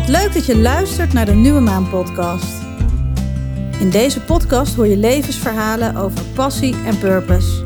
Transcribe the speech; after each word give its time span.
Wat 0.00 0.08
leuk 0.08 0.32
dat 0.32 0.46
je 0.46 0.58
luistert 0.58 1.12
naar 1.12 1.26
de 1.26 1.32
Nieuwe 1.32 1.60
Maan 1.60 1.88
podcast. 1.88 2.62
In 3.78 3.90
deze 3.90 4.20
podcast 4.20 4.74
hoor 4.74 4.86
je 4.86 4.96
levensverhalen 4.96 5.96
over 5.96 6.24
passie 6.34 6.74
en 6.86 6.98
purpose. 6.98 7.62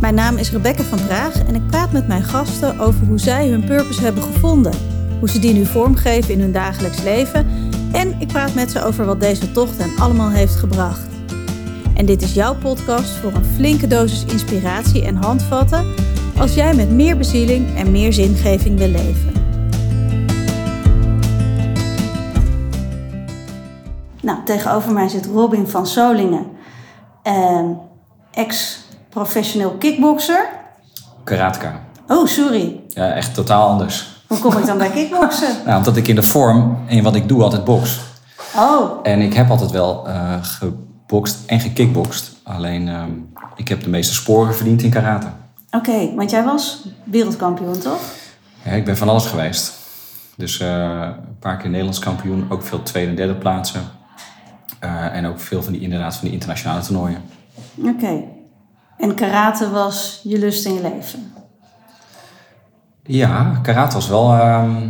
Mijn 0.00 0.14
naam 0.14 0.36
is 0.36 0.50
Rebecca 0.50 0.82
van 0.82 1.06
Praag 1.06 1.44
en 1.46 1.54
ik 1.54 1.66
praat 1.66 1.92
met 1.92 2.08
mijn 2.08 2.22
gasten 2.22 2.78
over 2.78 3.06
hoe 3.06 3.18
zij 3.18 3.48
hun 3.48 3.64
purpose 3.64 4.02
hebben 4.02 4.22
gevonden, 4.22 4.72
hoe 5.18 5.28
ze 5.28 5.38
die 5.38 5.52
nu 5.52 5.66
vormgeven 5.66 6.32
in 6.32 6.40
hun 6.40 6.52
dagelijks 6.52 7.02
leven 7.02 7.46
en 7.92 8.20
ik 8.20 8.28
praat 8.28 8.54
met 8.54 8.70
ze 8.70 8.84
over 8.84 9.04
wat 9.04 9.20
deze 9.20 9.52
tocht 9.52 9.78
hen 9.78 9.98
allemaal 9.98 10.30
heeft 10.30 10.54
gebracht. 10.54 11.08
En 11.94 12.06
dit 12.06 12.22
is 12.22 12.34
jouw 12.34 12.54
podcast 12.54 13.10
voor 13.10 13.32
een 13.32 13.54
flinke 13.54 13.86
dosis 13.86 14.24
inspiratie 14.24 15.04
en 15.04 15.16
handvatten 15.16 15.86
als 16.36 16.54
jij 16.54 16.74
met 16.74 16.90
meer 16.90 17.16
bezieling 17.16 17.76
en 17.76 17.90
meer 17.90 18.12
zingeving 18.12 18.78
wil 18.78 18.88
leven. 18.88 19.35
Nou, 24.26 24.38
tegenover 24.44 24.92
mij 24.92 25.08
zit 25.08 25.26
Robin 25.26 25.68
van 25.68 25.86
Solingen, 25.86 26.46
ehm, 27.22 27.66
ex-professioneel 28.30 29.70
kickbokser. 29.70 30.48
Karateka. 31.24 31.80
Oh, 32.08 32.26
sorry. 32.26 32.80
Ja, 32.88 33.12
echt 33.12 33.34
totaal 33.34 33.68
anders. 33.68 34.22
Hoe 34.26 34.38
kom 34.38 34.56
ik 34.56 34.66
dan 34.66 34.78
bij 34.78 34.90
kickboksen? 34.90 35.48
Nou, 35.66 35.76
omdat 35.76 35.96
ik 35.96 36.08
in 36.08 36.14
de 36.14 36.22
vorm 36.22 36.78
en 36.86 37.02
wat 37.02 37.14
ik 37.14 37.28
doe 37.28 37.42
altijd 37.42 37.64
box. 37.64 38.00
Oh, 38.56 38.90
En 39.02 39.20
ik 39.20 39.34
heb 39.34 39.50
altijd 39.50 39.70
wel 39.70 40.08
eh 40.08 40.34
gebokst 40.42 41.38
en 41.46 41.60
gekickbokst. 41.60 42.32
Alleen 42.42 42.88
ehm, 42.88 43.10
ik 43.56 43.68
heb 43.68 43.82
de 43.82 43.88
meeste 43.88 44.14
sporen 44.14 44.54
verdiend 44.54 44.82
in 44.82 44.90
karate. 44.90 45.26
oké. 45.70 46.14
Want 46.14 46.30
jij 46.30 46.44
was 46.44 46.88
wereldkampioen, 47.04 47.78
toch? 47.78 48.00
Ja, 48.62 48.70
ik 48.70 48.84
ben 48.84 48.96
van 48.96 49.08
alles 49.08 49.26
geweest. 49.26 49.72
Dus 50.36 50.60
eh, 50.60 50.68
een 51.00 51.38
paar 51.38 51.56
keer 51.56 51.68
Nederlands 51.68 51.98
kampioen, 51.98 52.46
ook 52.48 52.62
veel 52.62 52.82
tweede 52.82 53.10
en 53.10 53.16
derde 53.16 53.34
plaatsen. 53.34 54.04
Eh, 54.86 55.16
en 55.16 55.26
ook 55.26 55.40
veel 55.40 55.62
van 55.62 55.72
die, 55.72 55.82
inderdaad, 55.82 56.14
van 56.14 56.24
die 56.24 56.32
internationale 56.32 56.80
toernooien. 56.80 57.22
Oké. 57.84 58.22
En 58.98 59.14
karate 59.14 59.70
was 59.70 60.20
je 60.22 60.38
lust 60.38 60.66
in 60.66 60.74
je 60.74 60.82
leven? 60.82 61.32
Ja, 63.02 63.58
karate 63.62 63.94
was 63.94 64.08
wel. 64.08 64.32
ehm, 64.32 64.88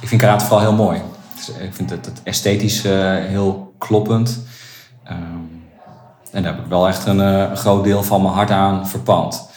ik 0.00 0.08
vind 0.08 0.20
karate 0.20 0.44
vooral 0.44 0.66
heel 0.66 0.74
mooi. 0.84 1.00
Dus 1.36 1.48
ik 1.48 1.74
vind 1.74 1.90
het, 1.90 2.06
het 2.06 2.20
esthetisch 2.22 2.84
eh, 2.84 3.14
heel 3.14 3.74
kloppend. 3.78 4.42
Ehm, 5.04 5.18
en 6.30 6.42
daar 6.42 6.54
heb 6.54 6.62
ik 6.64 6.68
wel 6.70 6.88
echt 6.88 7.06
een, 7.06 7.20
eh, 7.20 7.52
groot 7.52 7.84
deel 7.84 8.02
van 8.02 8.22
mijn 8.22 8.34
hart 8.34 8.50
aan 8.50 8.88
verpand. 8.88 9.48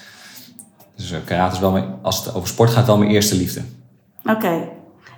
Dus 0.96 1.12
eh, 1.12 1.20
karate 1.26 1.54
is 1.56 1.60
wel, 1.62 1.72
mijn, 1.72 1.86
als 2.02 2.26
het 2.26 2.36
over 2.36 2.48
sport 2.48 2.70
gaat, 2.70 2.86
wel 2.86 2.98
mijn 2.98 3.12
eerste 3.12 3.36
liefde. 3.36 3.62
Oké. 4.26 4.68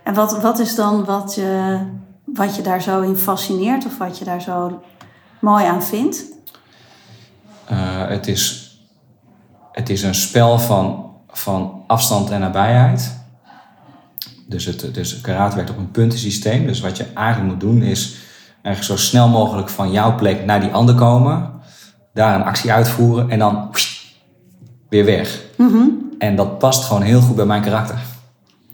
En 0.03 0.13
wat, 0.13 0.41
wat 0.41 0.59
is 0.59 0.75
dan 0.75 1.05
wat 1.05 1.35
je, 1.35 1.79
wat 2.33 2.55
je 2.55 2.61
daar 2.61 2.81
zo 2.81 3.01
in 3.01 3.15
fascineert 3.15 3.85
of 3.85 3.97
wat 3.97 4.17
je 4.17 4.25
daar 4.25 4.41
zo 4.41 4.83
mooi 5.39 5.65
aan 5.65 5.83
vindt? 5.83 6.23
Eh, 7.65 8.07
het, 8.07 8.27
is, 8.27 8.77
het 9.71 9.89
is 9.89 10.03
een 10.03 10.15
spel 10.15 10.59
van, 10.59 11.11
van 11.29 11.83
afstand 11.87 12.29
en 12.29 12.39
nabijheid. 12.39 13.15
Dus, 14.47 14.65
het, 14.65 14.93
dus 14.93 15.21
karate 15.21 15.55
werkt 15.55 15.69
op 15.69 15.77
een 15.77 15.91
puntensysteem. 15.91 16.65
Dus 16.65 16.79
wat 16.79 16.97
je 16.97 17.05
eigenlijk 17.13 17.51
moet 17.53 17.61
doen 17.61 17.81
is 17.81 18.15
eigenlijk 18.61 18.99
zo 18.99 19.07
snel 19.07 19.27
mogelijk 19.27 19.69
van 19.69 19.91
jouw 19.91 20.15
plek 20.15 20.45
naar 20.45 20.59
die 20.59 20.71
ander 20.71 20.95
komen. 20.95 21.51
Daar 22.13 22.35
een 22.35 22.43
actie 22.43 22.71
uitvoeren 22.71 23.29
en 23.29 23.39
dan 23.39 23.69
weer 24.89 25.05
weg. 25.05 25.41
En 26.19 26.35
dat 26.35 26.57
past 26.57 26.85
gewoon 26.85 27.01
heel 27.01 27.21
goed 27.21 27.35
bij 27.35 27.45
mijn 27.45 27.61
karakter. 27.61 27.99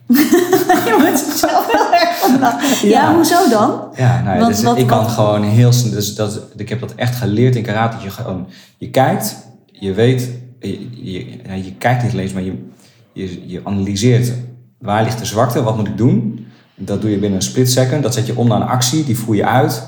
je 0.87 0.95
moet 0.99 1.37
zelf 1.37 1.71
heel 1.71 1.93
erg 1.93 2.01
van 2.01 2.01
lachen. 2.01 2.12
Ja. 2.81 2.89
Ja. 2.89 3.13
hoezo 3.15 3.49
dan? 3.49 3.81
Ja, 3.95 4.21
nou 4.23 4.39
ja, 4.39 4.47
dus 4.47 4.63
wat- 4.63 4.77
ik 4.77 4.87
kan 4.87 4.97
wat- 5.03 5.11
gewoon 5.11 5.43
heel 5.43 5.71
snel. 5.73 5.91
Dus 5.91 6.15
dat, 6.15 6.39
ik 6.55 6.69
heb 6.69 6.79
dat 6.79 6.95
echt 6.95 7.15
geleerd 7.15 7.55
in 7.55 7.63
karate. 7.63 7.95
Dat 7.95 8.03
je 8.03 8.09
gewoon, 8.09 8.47
je 8.77 8.89
kijkt, 8.89 9.35
je 9.71 9.93
weet, 9.93 10.29
je, 10.59 11.29
je, 11.63 11.73
kijkt 11.77 12.03
niet 12.03 12.11
alleen, 12.11 12.29
maar 12.33 12.43
je, 12.43 12.69
je, 13.13 13.47
je 13.47 13.61
analyseert 13.63 14.31
waar 14.79 15.03
ligt 15.03 15.19
de 15.19 15.25
zwakte, 15.25 15.63
wat 15.63 15.75
moet 15.77 15.87
ik 15.87 15.97
doen. 15.97 16.47
Dat 16.75 17.01
doe 17.01 17.09
je 17.11 17.17
binnen 17.17 17.39
een 17.39 17.45
split 17.45 17.71
second. 17.71 18.03
Dat 18.03 18.13
zet 18.13 18.25
je 18.25 18.37
om 18.37 18.47
naar 18.47 18.61
een 18.61 18.67
actie, 18.67 19.03
die 19.03 19.17
voer 19.17 19.35
je 19.35 19.45
uit. 19.45 19.83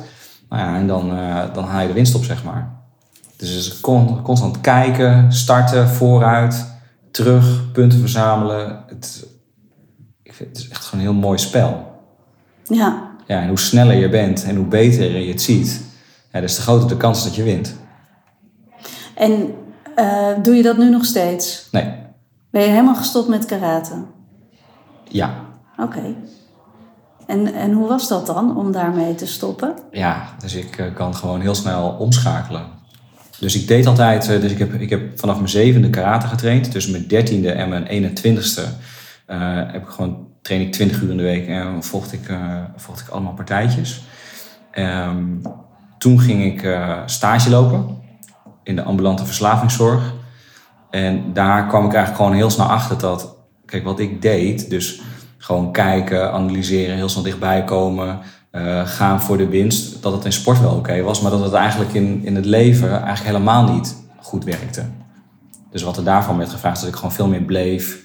Nou 0.50 0.62
ja, 0.62 0.76
en 0.78 0.88
dan, 0.88 1.18
eh, 1.18 1.44
dan 1.54 1.64
haal 1.64 1.82
je 1.82 1.88
de 1.88 1.94
winst 1.94 2.16
op, 2.16 2.24
zeg 2.24 2.44
maar. 2.44 2.74
Dus 3.38 3.50
het 3.50 3.58
is 3.60 3.80
con- 3.80 4.22
constant 4.22 4.62
kijken, 4.62 5.34
starten, 5.34 5.90
vooruit, 5.90 6.66
terug, 7.12 7.72
punten 7.72 8.00
verzamelen. 8.00 8.84
Het, 8.88 9.26
ik 10.24 10.34
vind, 10.34 10.50
het 10.50 10.58
is 10.58 10.68
echt 10.70 10.86
gewoon 10.86 11.06
een 11.06 11.12
heel 11.12 11.20
mooi 11.22 11.38
spel. 11.38 11.95
Ja. 12.68 13.12
Ja, 13.28 13.42
en 13.42 13.48
hoe 13.48 13.60
sneller 13.60 13.96
je 13.96 14.10
bent 14.10 14.44
en 14.44 14.56
hoe 14.56 14.66
beter 14.66 15.18
je 15.20 15.32
het 15.32 15.42
ziet, 15.42 15.82
ja, 16.32 16.40
des 16.40 16.56
te 16.56 16.62
groter 16.62 16.88
de 16.88 16.98
kans 16.98 17.24
dat 17.24 17.36
je 17.36 17.44
wint. 17.44 17.76
En 19.16 19.54
eh, 19.96 20.28
doe 20.44 20.56
je 20.56 20.64
dat 20.64 20.78
nu 20.78 20.90
nog 20.90 21.06
steeds? 21.06 21.68
Nee, 21.72 21.94
Ben 22.52 22.62
je 22.62 22.68
helemaal 22.70 22.96
gestopt 22.96 23.28
met 23.28 23.46
karate? 23.46 24.04
ja. 25.10 25.44
Oké. 25.78 26.16
En, 27.28 27.54
en 27.54 27.72
hoe 27.72 27.88
was 27.88 28.08
dat 28.08 28.26
dan 28.26 28.58
om 28.58 28.72
daarmee 28.72 29.16
te 29.16 29.26
stoppen? 29.28 29.74
Ja, 29.92 30.30
dus 30.40 30.54
ik 30.54 30.78
eh, 30.78 30.94
kan 30.94 31.16
gewoon 31.16 31.42
heel 31.42 31.56
snel 31.56 31.90
omschakelen. 31.90 32.66
Dus 33.40 33.56
ik 33.56 33.68
deed 33.68 33.86
altijd, 33.86 34.30
eh, 34.30 34.42
dus 34.42 34.52
ik 34.52 34.58
heb, 34.58 34.74
ik 34.74 34.90
heb 34.90 35.20
vanaf 35.20 35.36
mijn 35.36 35.50
zevende 35.50 35.90
karate 35.90 36.28
getraind. 36.28 36.72
Tussen 36.72 36.92
mijn 36.92 37.08
dertiende 37.08 37.52
en 37.52 37.70
mijn 37.70 37.88
21ste 37.88 38.62
eh, 39.26 39.56
heb 39.56 39.82
ik 39.84 39.88
gewoon, 39.88 40.28
train 40.46 40.62
ik 40.62 40.72
20 40.72 41.02
uur 41.02 41.10
in 41.10 41.18
de 41.18 41.24
week 41.24 41.48
en 41.48 41.84
vocht 41.84 42.14
ik, 42.14 42.30
eh, 42.30 42.64
vocht 42.76 43.00
ik 43.00 43.08
allemaal 43.08 43.34
partijtjes. 43.34 44.04
Ehm, 44.72 45.24
toen 45.98 46.20
ging 46.20 46.44
ik 46.44 46.64
eh, 46.64 46.98
stage 47.06 47.50
lopen 47.50 47.98
in 48.64 48.76
de 48.76 48.84
ambulante 48.84 49.26
verslavingszorg. 49.26 50.14
En 50.90 51.34
daar 51.34 51.68
kwam 51.68 51.86
ik 51.86 51.94
eigenlijk 51.94 52.16
gewoon 52.16 52.34
heel 52.38 52.50
snel 52.50 52.66
achter 52.66 53.00
dat, 53.00 53.36
kijk, 53.66 53.84
wat 53.84 54.00
ik 54.00 54.22
deed, 54.22 54.70
dus 54.70 55.02
gewoon 55.38 55.72
kijken, 55.72 56.32
analyseren, 56.32 56.96
heel 56.96 57.10
snel 57.10 57.24
dichtbij 57.24 57.64
komen, 57.64 58.20
eh, 58.52 58.88
gaan 58.88 59.22
voor 59.22 59.38
de 59.38 59.48
winst, 59.48 60.04
dat 60.04 60.14
het 60.14 60.26
in 60.26 60.32
sport 60.32 60.60
wel 60.60 60.76
oké 60.76 61.02
was, 61.02 61.22
maar 61.22 61.32
dat 61.32 61.44
het 61.44 61.54
eigenlijk 61.54 61.94
in, 61.94 62.22
in 62.24 62.36
het 62.36 62.46
leven 62.46 62.90
eigenlijk 62.90 63.24
helemaal 63.24 63.74
niet 63.74 63.96
goed 64.22 64.44
werkte. 64.44 64.86
Dus 65.72 65.84
wat 65.84 65.98
er 65.98 66.04
daarvan 66.04 66.38
werd 66.38 66.50
gevraagd, 66.50 66.80
dat 66.80 66.90
ik 66.90 66.96
gewoon 66.96 67.12
veel 67.12 67.28
meer 67.28 67.44
bleef, 67.44 68.04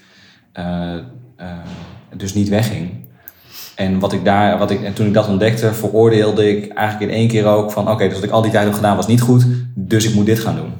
dus 2.15 2.33
niet 2.33 2.49
wegging. 2.49 2.89
En, 3.75 3.99
wat 3.99 4.13
ik 4.13 4.25
daar, 4.25 4.57
wat 4.57 4.71
ik, 4.71 4.83
en 4.83 4.93
toen 4.93 5.07
ik 5.07 5.13
dat 5.13 5.27
ontdekte, 5.27 5.73
veroordeelde 5.73 6.57
ik 6.57 6.73
eigenlijk 6.73 7.11
in 7.11 7.17
één 7.17 7.27
keer 7.27 7.45
ook 7.45 7.71
van... 7.71 7.89
oké, 7.89 8.05
dus 8.05 8.13
wat 8.13 8.23
ik 8.23 8.31
al 8.31 8.41
die 8.41 8.51
tijd 8.51 8.65
heb 8.65 8.73
gedaan 8.73 8.95
was 8.95 9.07
niet 9.07 9.21
goed, 9.21 9.45
dus 9.75 10.05
ik 10.05 10.13
moet 10.13 10.25
dit 10.25 10.39
gaan 10.39 10.55
doen. 10.55 10.73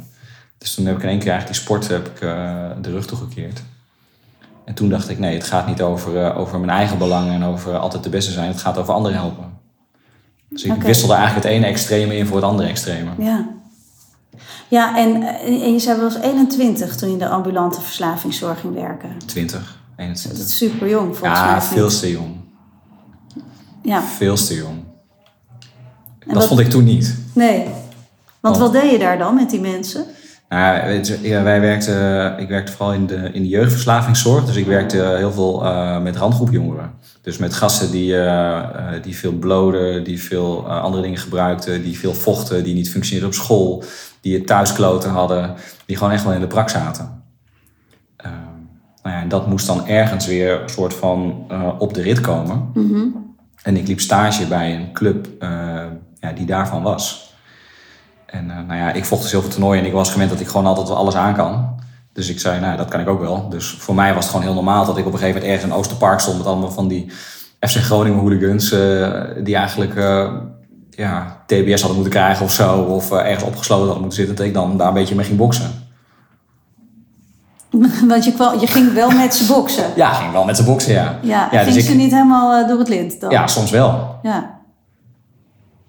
Dus 0.57 0.73
toen 0.73 0.85
heb 0.85 0.95
ik 0.95 1.03
in 1.03 1.09
één 1.09 1.19
keer 1.19 1.31
eigenlijk 1.31 1.59
die 1.59 1.67
sport 1.67 1.87
heb 1.87 2.07
ik, 2.07 2.21
eh, 2.21 2.69
de 2.81 2.91
rug 2.91 3.05
toegekeerd. 3.05 3.61
En 4.65 4.73
toen 4.73 4.89
dacht 4.89 5.09
ik, 5.09 5.19
nee, 5.19 5.33
het 5.33 5.43
gaat 5.43 5.67
niet 5.67 5.81
over, 5.81 6.25
eh, 6.25 6.37
over 6.37 6.59
mijn 6.59 6.77
eigen 6.77 6.97
belangen 6.97 7.33
en 7.33 7.43
over 7.43 7.77
altijd 7.77 8.03
de 8.03 8.09
beste 8.09 8.31
zijn. 8.31 8.47
Het 8.47 8.61
gaat 8.61 8.77
over 8.77 8.93
anderen 8.93 9.17
helpen. 9.17 9.59
Dus 10.49 10.63
ik 10.63 10.81
wisselde 10.81 11.13
eigenlijk 11.13 11.45
het 11.45 11.53
ene 11.53 11.65
extreme 11.65 12.17
in 12.17 12.25
voor 12.25 12.35
het 12.35 12.45
andere 12.45 12.69
extreme. 12.69 13.09
Ja. 13.17 13.49
Ja, 14.67 14.97
en, 14.97 15.23
eh, 15.23 15.63
en 15.63 15.73
je 15.73 15.79
zei 15.79 15.97
wel 15.97 16.05
eens 16.05 16.19
21 16.21 16.95
toen 16.95 17.07
je 17.07 17.13
in 17.13 17.19
de 17.19 17.27
ambulante 17.27 17.81
verslavingszorg 17.81 18.59
ging 18.59 18.73
werken. 18.73 19.17
20, 19.25 19.80
Dat 20.07 20.17
21. 20.17 20.45
is 20.47 20.57
super 20.57 20.89
jong 20.89 21.17
volgens 21.17 21.39
mij. 21.39 21.49
Ja, 21.49 21.57
of 21.57 21.69
niet? 21.69 21.79
veel 21.79 21.89
te 21.99 22.11
jong. 22.11 22.35
Ja, 23.83 24.01
Veel 24.03 24.35
te 24.35 24.55
jong. 24.55 24.83
En 26.19 26.27
dat 26.27 26.35
wat- 26.35 26.47
vond 26.47 26.59
ik 26.59 26.69
toen 26.69 26.83
niet. 26.83 27.15
nee. 27.33 27.63
Want 28.39 28.57
Want- 28.57 28.57
wat 28.57 28.81
deed 28.81 28.91
je 28.91 28.99
daar 28.99 29.17
dan 29.17 29.35
met 29.35 29.49
die 29.49 29.59
mensen? 29.61 30.05
Nou 30.49 30.63
ja, 31.01 31.15
ja, 31.21 31.43
wij 31.43 31.61
werkten, 31.61 32.37
ik 32.39 32.47
werkte 32.47 32.71
vooral 32.71 32.93
in 32.93 33.05
de, 33.07 33.15
in 33.33 33.41
de 33.41 33.47
jeugdverslavingszorg. 33.47 34.45
Dus 34.45 34.55
ik 34.55 34.65
werkte 34.65 34.97
heel 35.17 35.31
veel 35.31 35.65
eh, 35.65 36.01
met 36.01 36.15
randgroep 36.15 36.51
jongeren. 36.51 36.91
Dus 37.21 37.37
met 37.37 37.53
gasten 37.53 37.91
die, 37.91 38.15
eh, 38.15 38.57
eh, 38.57 39.03
die 39.03 39.15
veel 39.15 39.31
bloden, 39.31 40.03
die 40.03 40.21
veel 40.21 40.65
eh, 40.67 40.81
andere 40.81 41.03
dingen 41.03 41.17
gebruikten, 41.17 41.83
die 41.83 41.99
veel 41.99 42.13
vochten, 42.13 42.63
die 42.63 42.73
niet 42.73 42.89
functioneerden 42.89 43.29
op 43.37 43.43
school, 43.43 43.83
die 44.21 44.33
het 44.37 44.47
thuiskloten 44.47 45.09
hadden, 45.09 45.55
die 45.85 45.97
gewoon 45.97 46.13
echt 46.13 46.23
wel 46.23 46.33
in 46.33 46.39
de 46.39 46.47
prak 46.47 46.69
zaten. 46.69 47.20
Nou 49.03 49.15
ja, 49.15 49.21
en 49.21 49.29
dat 49.29 49.47
moest 49.47 49.67
dan 49.67 49.87
ergens 49.87 50.25
weer 50.25 50.61
een 50.61 50.69
soort 50.69 50.93
van 50.93 51.45
eh, 51.49 51.69
op 51.77 51.93
de 51.93 52.01
rit 52.01 52.21
komen. 52.21 52.71
En 53.63 53.77
ik 53.77 53.87
liep 53.87 53.99
stage 53.99 54.47
bij 54.47 54.75
een 54.75 54.91
club 54.93 55.27
eh, 55.39 55.49
ja, 56.19 56.31
die 56.35 56.45
daarvan 56.45 56.83
was. 56.83 57.33
En 58.25 58.49
eh, 58.49 58.55
nou 58.67 58.79
ja, 58.79 58.91
ik 58.91 59.05
vocht 59.05 59.21
dus 59.21 59.31
heel 59.31 59.41
veel 59.41 59.49
toernooien 59.49 59.81
en 59.81 59.87
ik 59.87 59.93
was 59.93 60.11
gewend 60.11 60.29
dat 60.29 60.39
ik 60.39 60.47
gewoon 60.47 60.65
altijd 60.65 60.87
wel 60.87 60.97
alles 60.97 61.15
aan 61.15 61.33
kan. 61.33 61.79
Dus 62.13 62.29
ik 62.29 62.39
zei, 62.39 62.59
nou 62.59 62.77
dat 62.77 62.89
kan 62.89 62.99
ik 62.99 63.07
ook 63.07 63.19
wel. 63.19 63.49
Dus 63.49 63.69
voor 63.69 63.95
mij 63.95 64.13
was 64.13 64.23
het 64.23 64.31
gewoon 64.31 64.45
heel 64.45 64.55
normaal 64.55 64.85
dat 64.85 64.97
ik 64.97 65.05
op 65.05 65.13
een 65.13 65.19
gegeven 65.19 65.41
moment 65.41 65.53
ergens 65.53 65.71
in 65.71 65.79
Oosterpark 65.79 66.19
stond 66.19 66.37
met 66.37 66.47
allemaal 66.47 66.71
van 66.71 66.87
die 66.87 67.11
FC 67.59 67.75
Groningen 67.75 68.19
hooligans. 68.19 68.69
die 69.43 69.55
eigenlijk 69.55 69.93
ja, 70.89 71.43
TBS 71.45 71.81
hadden 71.81 71.93
moeten 71.93 72.19
krijgen 72.19 72.45
of 72.45 72.51
zo. 72.51 72.77
Of 72.77 73.11
ergens 73.11 73.43
opgesloten 73.43 73.85
hadden 73.85 74.03
moeten 74.03 74.19
zitten. 74.19 74.35
Dat 74.35 74.45
ik 74.45 74.53
dan 74.53 74.77
daar 74.77 74.87
een 74.87 74.93
beetje 74.93 75.15
mee 75.15 75.25
ging 75.25 75.37
boksen. 75.37 75.90
Want 78.07 78.25
je, 78.25 78.31
kwam, 78.33 78.59
je 78.59 78.67
ging 78.67 78.93
wel 78.93 79.09
met 79.11 79.35
ze 79.35 79.45
boksen. 79.45 79.83
Ja, 79.95 80.13
ging 80.13 80.31
wel 80.31 80.43
met 80.45 80.55
zijn 80.55 80.67
boksen, 80.67 80.93
ja. 80.93 81.19
Ja, 81.21 81.47
Ja, 81.51 81.59
ging 81.63 81.73
dus 81.75 81.85
ze 81.85 81.91
ik- 81.91 81.97
niet 81.97 82.11
helemaal 82.11 82.61
eh, 82.61 82.67
door 82.67 82.79
het 82.79 82.89
lint 82.89 83.19
dan? 83.21 83.29
Ja, 83.29 83.47
soms 83.47 83.71
wel. 83.71 84.15
Ja. 84.21 84.59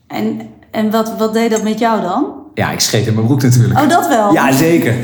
En, 0.08 0.40
en 0.70 0.90
wat, 0.90 1.12
wat 1.18 1.32
deed 1.32 1.50
dat 1.50 1.62
met 1.62 1.78
jou 1.78 2.00
dan? 2.02 2.24
Ja, 2.54 2.70
ik 2.70 2.80
scheet 2.80 3.06
in 3.06 3.14
mijn 3.14 3.26
broek 3.26 3.42
natuurlijk. 3.42 3.80
Oh, 3.80 3.88
dat 3.88 4.08
wel? 4.08 4.32
Ja, 4.32 4.52
zeker. 4.52 4.94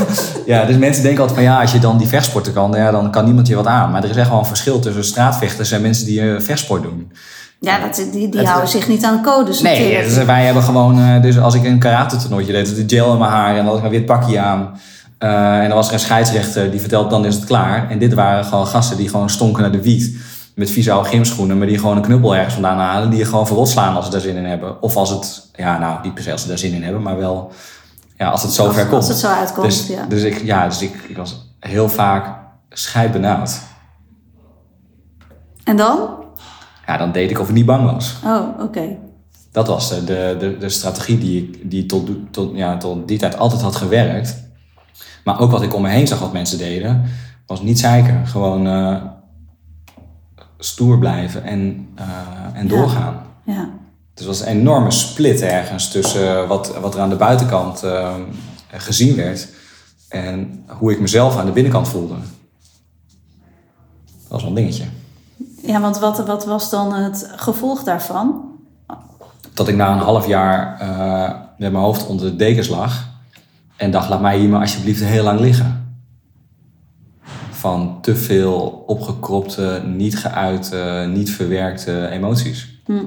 ja, 0.46 0.64
dus 0.64 0.76
mensen 0.76 1.02
denken 1.02 1.20
altijd 1.20 1.38
van 1.38 1.48
ja, 1.48 1.60
als 1.60 1.72
je 1.72 1.78
dan 1.78 1.98
die 1.98 2.06
vechtsporten 2.08 2.52
kan, 2.52 2.72
ja, 2.76 2.90
dan 2.90 3.10
kan 3.10 3.24
niemand 3.24 3.46
je 3.46 3.54
wat 3.54 3.66
aan. 3.66 3.90
Maar 3.90 4.04
er 4.04 4.10
is 4.10 4.16
echt 4.16 4.28
wel 4.28 4.38
een 4.38 4.44
verschil 4.46 4.78
tussen 4.80 5.04
straatvechters 5.04 5.70
en 5.70 5.80
mensen 5.82 6.06
die 6.06 6.34
eh, 6.34 6.40
vechtsport 6.40 6.82
doen. 6.82 7.12
Ja, 7.60 7.78
dat, 7.78 7.94
die, 8.12 8.28
die 8.28 8.38
Het- 8.40 8.48
houden 8.48 8.68
zich 8.70 8.88
niet 8.88 9.04
aan 9.04 9.16
de 9.16 9.22
codes 9.30 9.60
Nee, 9.60 9.78
natuurlijk. 9.80 10.14
dus 10.14 10.24
wij 10.24 10.44
hebben 10.44 10.62
gewoon, 10.62 11.00
eh, 11.00 11.22
dus 11.22 11.38
als 11.38 11.54
ik 11.54 11.64
een 11.64 11.78
karate 11.78 12.16
toernooitje 12.16 12.52
deed, 12.52 12.68
had 12.68 12.78
ik 12.78 12.90
gel 12.90 13.12
in 13.12 13.18
mijn 13.18 13.30
haar 13.30 13.50
en 13.50 13.56
dan 13.56 13.66
had 13.66 13.76
ik 13.78 13.84
een 13.84 13.90
wit 13.90 14.06
pakje 14.06 14.38
aan. 14.40 14.80
Eh, 15.18 15.58
en 15.58 15.66
dan 15.66 15.76
was 15.76 15.86
er 15.86 15.92
een 15.92 16.00
scheidsrechter 16.00 16.70
die 16.70 16.80
vertelde 16.80 17.08
dan 17.08 17.24
is 17.24 17.34
het 17.34 17.44
klaar. 17.44 17.90
En 17.90 17.98
dit 17.98 18.14
waren 18.14 18.44
gewoon 18.44 18.66
gasten 18.66 18.96
die 18.96 19.08
gewoon 19.08 19.30
stonken 19.30 19.62
naar 19.62 19.72
de 19.72 19.82
wiet. 19.82 20.16
Met 20.54 20.70
vieze 20.70 20.92
oude 20.92 21.08
gymschoenen, 21.08 21.58
maar 21.58 21.66
die 21.66 21.78
gewoon 21.78 21.96
een 21.96 22.02
knuppel 22.02 22.36
ergens 22.36 22.54
vandaan 22.54 22.78
halen. 22.78 23.10
Die 23.10 23.18
je 23.18 23.24
gewoon 23.24 23.46
verrot 23.46 23.68
slaan 23.68 23.96
als 23.96 24.04
ze 24.04 24.10
daar 24.10 24.20
zin 24.20 24.36
in 24.36 24.44
hebben. 24.44 24.82
Of 24.82 24.96
als 24.96 25.10
het, 25.10 25.50
ja 25.56 25.78
nou, 25.78 25.98
niet 26.02 26.14
per 26.14 26.22
se 26.22 26.32
als 26.32 26.42
ze 26.42 26.48
daar 26.48 26.58
zin 26.58 26.72
in 26.72 26.82
hebben, 26.82 27.02
maar 27.02 27.16
wel 27.16 27.52
ja, 28.16 28.30
als 28.30 28.42
het 28.42 28.52
zo 28.52 28.70
ver 28.70 28.82
komt. 28.86 28.94
als 28.94 29.08
het 29.08 29.18
zo 29.18 29.28
uitkomt, 29.28 29.66
Dus, 29.66 29.86
ja. 29.86 30.06
dus, 30.06 30.22
ik, 30.22 30.44
ja, 30.44 30.68
dus 30.68 30.82
ik, 30.82 30.94
ik 31.08 31.16
was 31.16 31.52
heel 31.60 31.88
vaak 31.88 32.36
scheidbenauwd. 32.70 33.60
En 35.64 35.76
dan? 35.76 36.08
Ja, 36.86 36.96
dan 36.96 37.12
deed 37.12 37.30
ik 37.30 37.38
of 37.38 37.48
ik 37.48 37.54
niet 37.54 37.66
bang 37.66 37.92
was. 37.92 38.16
Oh, 38.24 38.60
oké. 38.60 38.96
Dat 39.52 39.66
was 39.66 39.88
de, 39.88 40.04
de, 40.04 40.36
de, 40.38 40.56
de 40.58 40.68
strategie 40.68 41.18
die, 41.18 41.42
ik, 41.42 41.70
die 41.70 41.86
tot, 41.86 42.10
tot, 42.30 42.56
ja, 42.56 42.76
tot 42.76 43.08
die 43.08 43.18
tijd 43.18 43.38
altijd 43.38 43.60
had 43.62 43.76
gewerkt. 43.76 44.47
Maar 45.28 45.40
ook 45.40 45.50
wat 45.50 45.62
ik 45.62 45.74
om 45.74 45.82
me 45.82 45.88
heen 45.88 46.06
zag 46.06 46.18
wat 46.18 46.32
mensen 46.32 46.58
deden, 46.58 47.04
was 47.46 47.62
niet 47.62 47.78
zeiken. 47.78 48.26
Gewoon 48.26 48.66
eh, 48.66 48.96
stoer 50.58 50.98
blijven 50.98 51.44
en, 51.44 51.88
eh, 51.94 52.06
en 52.52 52.68
doorgaan. 52.68 53.22
Ja. 53.44 53.68
Dus 54.14 54.22
er 54.22 54.26
was 54.26 54.40
een 54.40 54.46
enorme 54.46 54.90
split 54.90 55.40
ergens 55.40 55.90
tussen 55.90 56.48
wat, 56.48 56.78
wat 56.80 56.94
er 56.94 57.00
aan 57.00 57.08
de 57.08 57.16
buitenkant 57.16 57.82
eh, 57.82 58.14
gezien 58.70 59.16
werd 59.16 59.48
en 60.08 60.64
hoe 60.66 60.92
ik 60.92 61.00
mezelf 61.00 61.36
aan 61.36 61.46
de 61.46 61.52
binnenkant 61.52 61.88
voelde. 61.88 62.14
Dat 62.14 62.22
was 64.28 64.40
wel 64.40 64.50
een 64.50 64.56
dingetje. 64.56 64.84
Ja, 65.62 65.80
want 65.80 65.98
wat, 65.98 66.26
wat 66.26 66.44
was 66.44 66.70
dan 66.70 66.94
het 66.94 67.30
gevolg 67.36 67.82
daarvan? 67.82 68.42
dat 69.54 69.68
ik 69.68 69.76
na 69.76 69.92
een 69.92 69.98
half 69.98 70.26
jaar 70.26 70.80
eh, 70.80 71.34
met 71.58 71.72
mijn 71.72 71.84
hoofd 71.84 72.06
onder 72.06 72.26
de 72.26 72.36
dekens 72.36 72.68
lag. 72.68 73.17
En 73.78 73.90
dacht, 73.90 74.08
laat 74.08 74.20
mij 74.20 74.38
hier 74.38 74.48
maar 74.48 74.60
alsjeblieft 74.60 75.04
heel 75.04 75.24
lang 75.24 75.40
liggen. 75.40 75.96
Van 77.50 77.98
te 78.00 78.16
veel 78.16 78.84
opgekropte, 78.86 79.82
niet 79.86 80.18
geuite, 80.18 81.08
niet 81.12 81.30
verwerkte 81.30 82.08
emoties. 82.08 82.80
Hm. 82.84 83.04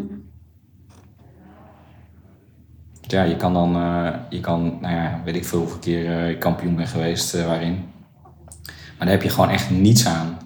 Ja, 3.02 3.24
je 3.24 3.36
kan 3.36 3.54
dan, 3.54 3.76
eh, 3.76 4.10
je 4.30 4.40
kan, 4.40 4.78
nou 4.82 4.94
ja, 4.94 5.22
weet 5.26 5.36
ik 5.36 5.46
veel 5.46 5.60
hoeveel 5.60 5.80
keer 5.80 6.30
ik 6.30 6.40
kampioen 6.40 6.76
ben 6.76 6.88
geweest 6.88 7.34
eh, 7.34 7.46
waarin. 7.46 7.74
Maar 8.98 9.10
daar 9.10 9.10
heb 9.10 9.24
je 9.24 9.30
gewoon 9.30 9.50
echt 9.50 9.70
niets 9.70 10.06
aan. 10.08 10.38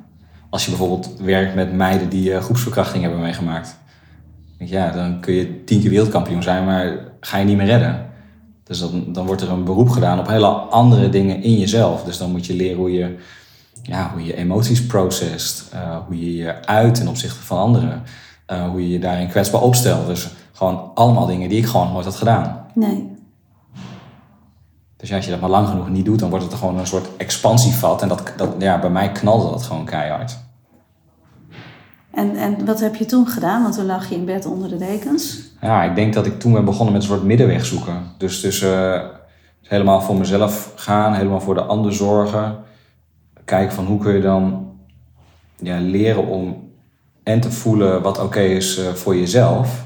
Als 0.49 0.63
je 0.63 0.69
bijvoorbeeld 0.69 1.19
werkt 1.19 1.55
met 1.55 1.73
meiden 1.73 2.09
die 2.09 2.39
groepsverkrachting 2.39 3.03
hebben 3.03 3.21
meegemaakt. 3.21 3.77
Ja, 4.57 4.91
dan 4.91 5.19
kun 5.19 5.33
je 5.33 5.63
tien 5.63 5.81
keer 5.81 5.89
wereldkampioen 5.89 6.43
zijn, 6.43 6.65
maar 6.65 6.97
ga 7.19 7.37
je 7.37 7.45
niet 7.45 7.57
meer 7.57 7.65
redden. 7.65 8.04
Dus 8.67 8.79
dan, 8.79 9.03
dan 9.07 9.25
wordt 9.25 9.41
er 9.41 9.51
een 9.51 9.63
beroep 9.63 9.89
gedaan 9.89 10.19
op 10.19 10.27
hele 10.27 10.47
andere 10.47 11.09
dingen 11.09 11.43
in 11.43 11.57
jezelf. 11.59 12.03
Dus 12.03 12.17
dan 12.17 12.31
moet 12.31 12.45
je 12.45 12.53
leren 12.55 12.77
hoe 12.77 12.91
je, 12.93 13.15
ja, 13.81 14.11
hoe 14.13 14.25
je 14.25 14.35
emoties 14.35 14.85
processt. 14.85 15.69
eh, 15.73 15.97
hoe 16.07 16.19
je 16.19 16.35
je 16.35 16.65
uit 16.65 16.95
ten 16.95 17.07
opzichte 17.07 17.43
van 17.43 17.57
anderen. 17.57 18.03
eh, 18.45 18.69
hoe 18.69 18.81
je 18.81 18.89
je 18.89 18.99
daarin 18.99 19.27
kwetsbaar 19.27 19.61
opstelt. 19.61 20.07
Dus 20.07 20.29
gewoon 20.53 20.91
allemaal 20.95 21.25
dingen 21.25 21.49
die 21.49 21.57
ik 21.57 21.65
gewoon 21.65 21.91
nooit 21.91 22.05
had 22.05 22.15
gedaan. 22.15 22.65
Nee. 22.73 23.13
Dus 24.97 25.09
ja, 25.09 25.15
als 25.15 25.25
je 25.25 25.31
dat 25.31 25.39
maar 25.41 25.49
lang 25.49 25.67
genoeg 25.67 25.89
niet 25.89 26.05
doet, 26.05 26.19
dan 26.19 26.29
wordt 26.29 26.45
het 26.45 26.53
gewoon 26.53 26.77
een 26.79 26.87
soort 26.87 27.07
expansievat. 27.17 28.01
En 28.01 28.07
dat, 28.07 28.33
dat, 28.37 28.49
ja, 28.59 28.79
bij 28.79 28.89
mij 28.89 29.11
knalde 29.11 29.49
dat 29.49 29.63
gewoon 29.63 29.85
keihard. 29.85 30.37
En, 32.15 32.35
en 32.35 32.65
wat 32.65 32.79
heb 32.79 32.95
je 32.95 33.05
toen 33.05 33.27
gedaan? 33.27 33.61
Want 33.61 33.75
toen 33.75 33.85
lag 33.85 34.09
je 34.09 34.15
in 34.15 34.25
bed 34.25 34.45
onder 34.45 34.69
de 34.69 34.77
dekens. 34.77 35.51
Ja, 35.61 35.83
ik 35.83 35.95
denk 35.95 36.13
dat 36.13 36.25
ik 36.25 36.39
toen 36.39 36.53
ben 36.53 36.65
begonnen 36.65 36.93
met 36.93 37.01
een 37.01 37.07
soort 37.07 37.23
middenweg 37.23 37.65
zoeken. 37.65 38.03
Dus 38.17 38.41
tussen 38.41 38.93
eh, 38.93 39.09
helemaal 39.61 40.01
voor 40.01 40.15
mezelf 40.15 40.73
gaan, 40.75 41.13
helemaal 41.13 41.41
voor 41.41 41.53
de 41.53 41.63
ander 41.63 41.93
zorgen. 41.93 42.57
Kijken 43.45 43.75
van 43.75 43.85
hoe 43.85 43.99
kun 43.99 44.13
je 44.13 44.21
dan 44.21 44.71
ja, 45.55 45.79
leren 45.79 46.27
om 46.27 46.69
en 47.23 47.39
te 47.39 47.51
voelen 47.51 48.01
wat 48.01 48.19
oké 48.19 48.41
is 48.41 48.77
eh, 48.77 48.93
voor 48.93 49.15
jezelf. 49.15 49.85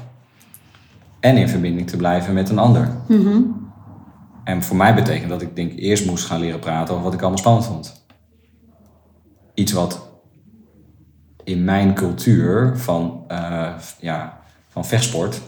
En 1.20 1.36
in 1.36 1.48
verbinding 1.48 1.90
te 1.90 1.96
blijven 1.96 2.34
met 2.34 2.48
een 2.48 2.58
ander. 2.58 2.88
Mhm. 3.08 3.42
En 4.44 4.62
voor 4.62 4.76
mij 4.76 4.94
betekent 4.94 5.30
dat 5.30 5.42
ik 5.42 5.56
denk 5.56 5.72
eerst 5.76 6.06
moest 6.06 6.24
gaan 6.24 6.40
leren 6.40 6.60
praten 6.60 6.94
over 6.94 7.04
wat 7.04 7.14
ik 7.14 7.20
allemaal 7.20 7.38
spannend 7.38 7.66
vond. 7.66 8.04
Iets 9.54 9.72
wat 9.72 10.09
in 11.50 11.64
mijn 11.64 11.94
cultuur 11.94 12.72
van, 12.76 13.24
eh, 13.28 13.68
ja, 14.00 14.38
van 14.68 14.84
vechtsport 14.84 15.40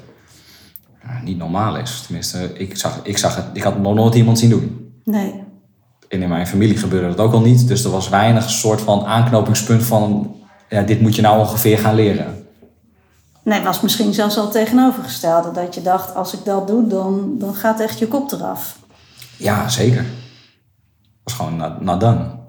ja, 1.03 1.21
niet 1.25 1.39
normaal 1.39 1.77
is. 1.77 2.03
Tenminste, 2.07 2.51
ik, 2.55 2.77
zag, 2.77 3.01
ik, 3.03 3.19
zag 3.19 3.37
het, 3.37 3.45
ik 3.53 3.63
had 3.63 3.79
nog 3.79 3.95
nooit 3.95 4.15
iemand 4.15 4.39
zien 4.39 4.51
doen. 4.51 4.93
Nee. 5.05 5.45
En 6.09 6.23
in 6.23 6.29
mijn 6.29 6.47
familie 6.47 6.77
gebeurde 6.77 7.09
dat 7.09 7.19
ook 7.19 7.33
al 7.33 7.41
niet. 7.41 7.69
Dus 7.69 7.85
er 7.85 7.91
was 7.91 8.09
weinig 8.09 8.51
soort 8.51 8.81
van 8.81 9.05
aanknopingspunt 9.05 9.83
van... 9.83 10.35
Ja, 10.69 10.83
dit 10.83 11.01
moet 11.01 11.17
je 11.17 11.23
nou 11.23 11.39
ongeveer 11.39 11.79
gaan 11.79 11.95
leren. 11.95 12.47
Nee, 13.43 13.55
het 13.55 13.67
was 13.67 13.81
misschien 13.81 14.15
zelfs 14.15 14.39
al 14.39 14.51
tegenovergestelde. 14.51 15.53
Dat 15.53 15.75
je 15.75 15.83
dacht, 15.83 16.15
als 16.15 16.35
ik 16.35 16.45
dat 16.45 16.67
doe, 16.67 16.87
dan, 16.87 17.35
dan 17.39 17.55
gaat 17.55 17.81
echt 17.81 17.99
je 17.99 18.09
kop 18.09 18.33
eraf. 18.33 18.79
Ja, 19.37 19.69
zeker. 19.69 20.05
Was 21.23 21.35
gewoon 21.35 21.77
not 21.81 22.01
done. 22.01 22.41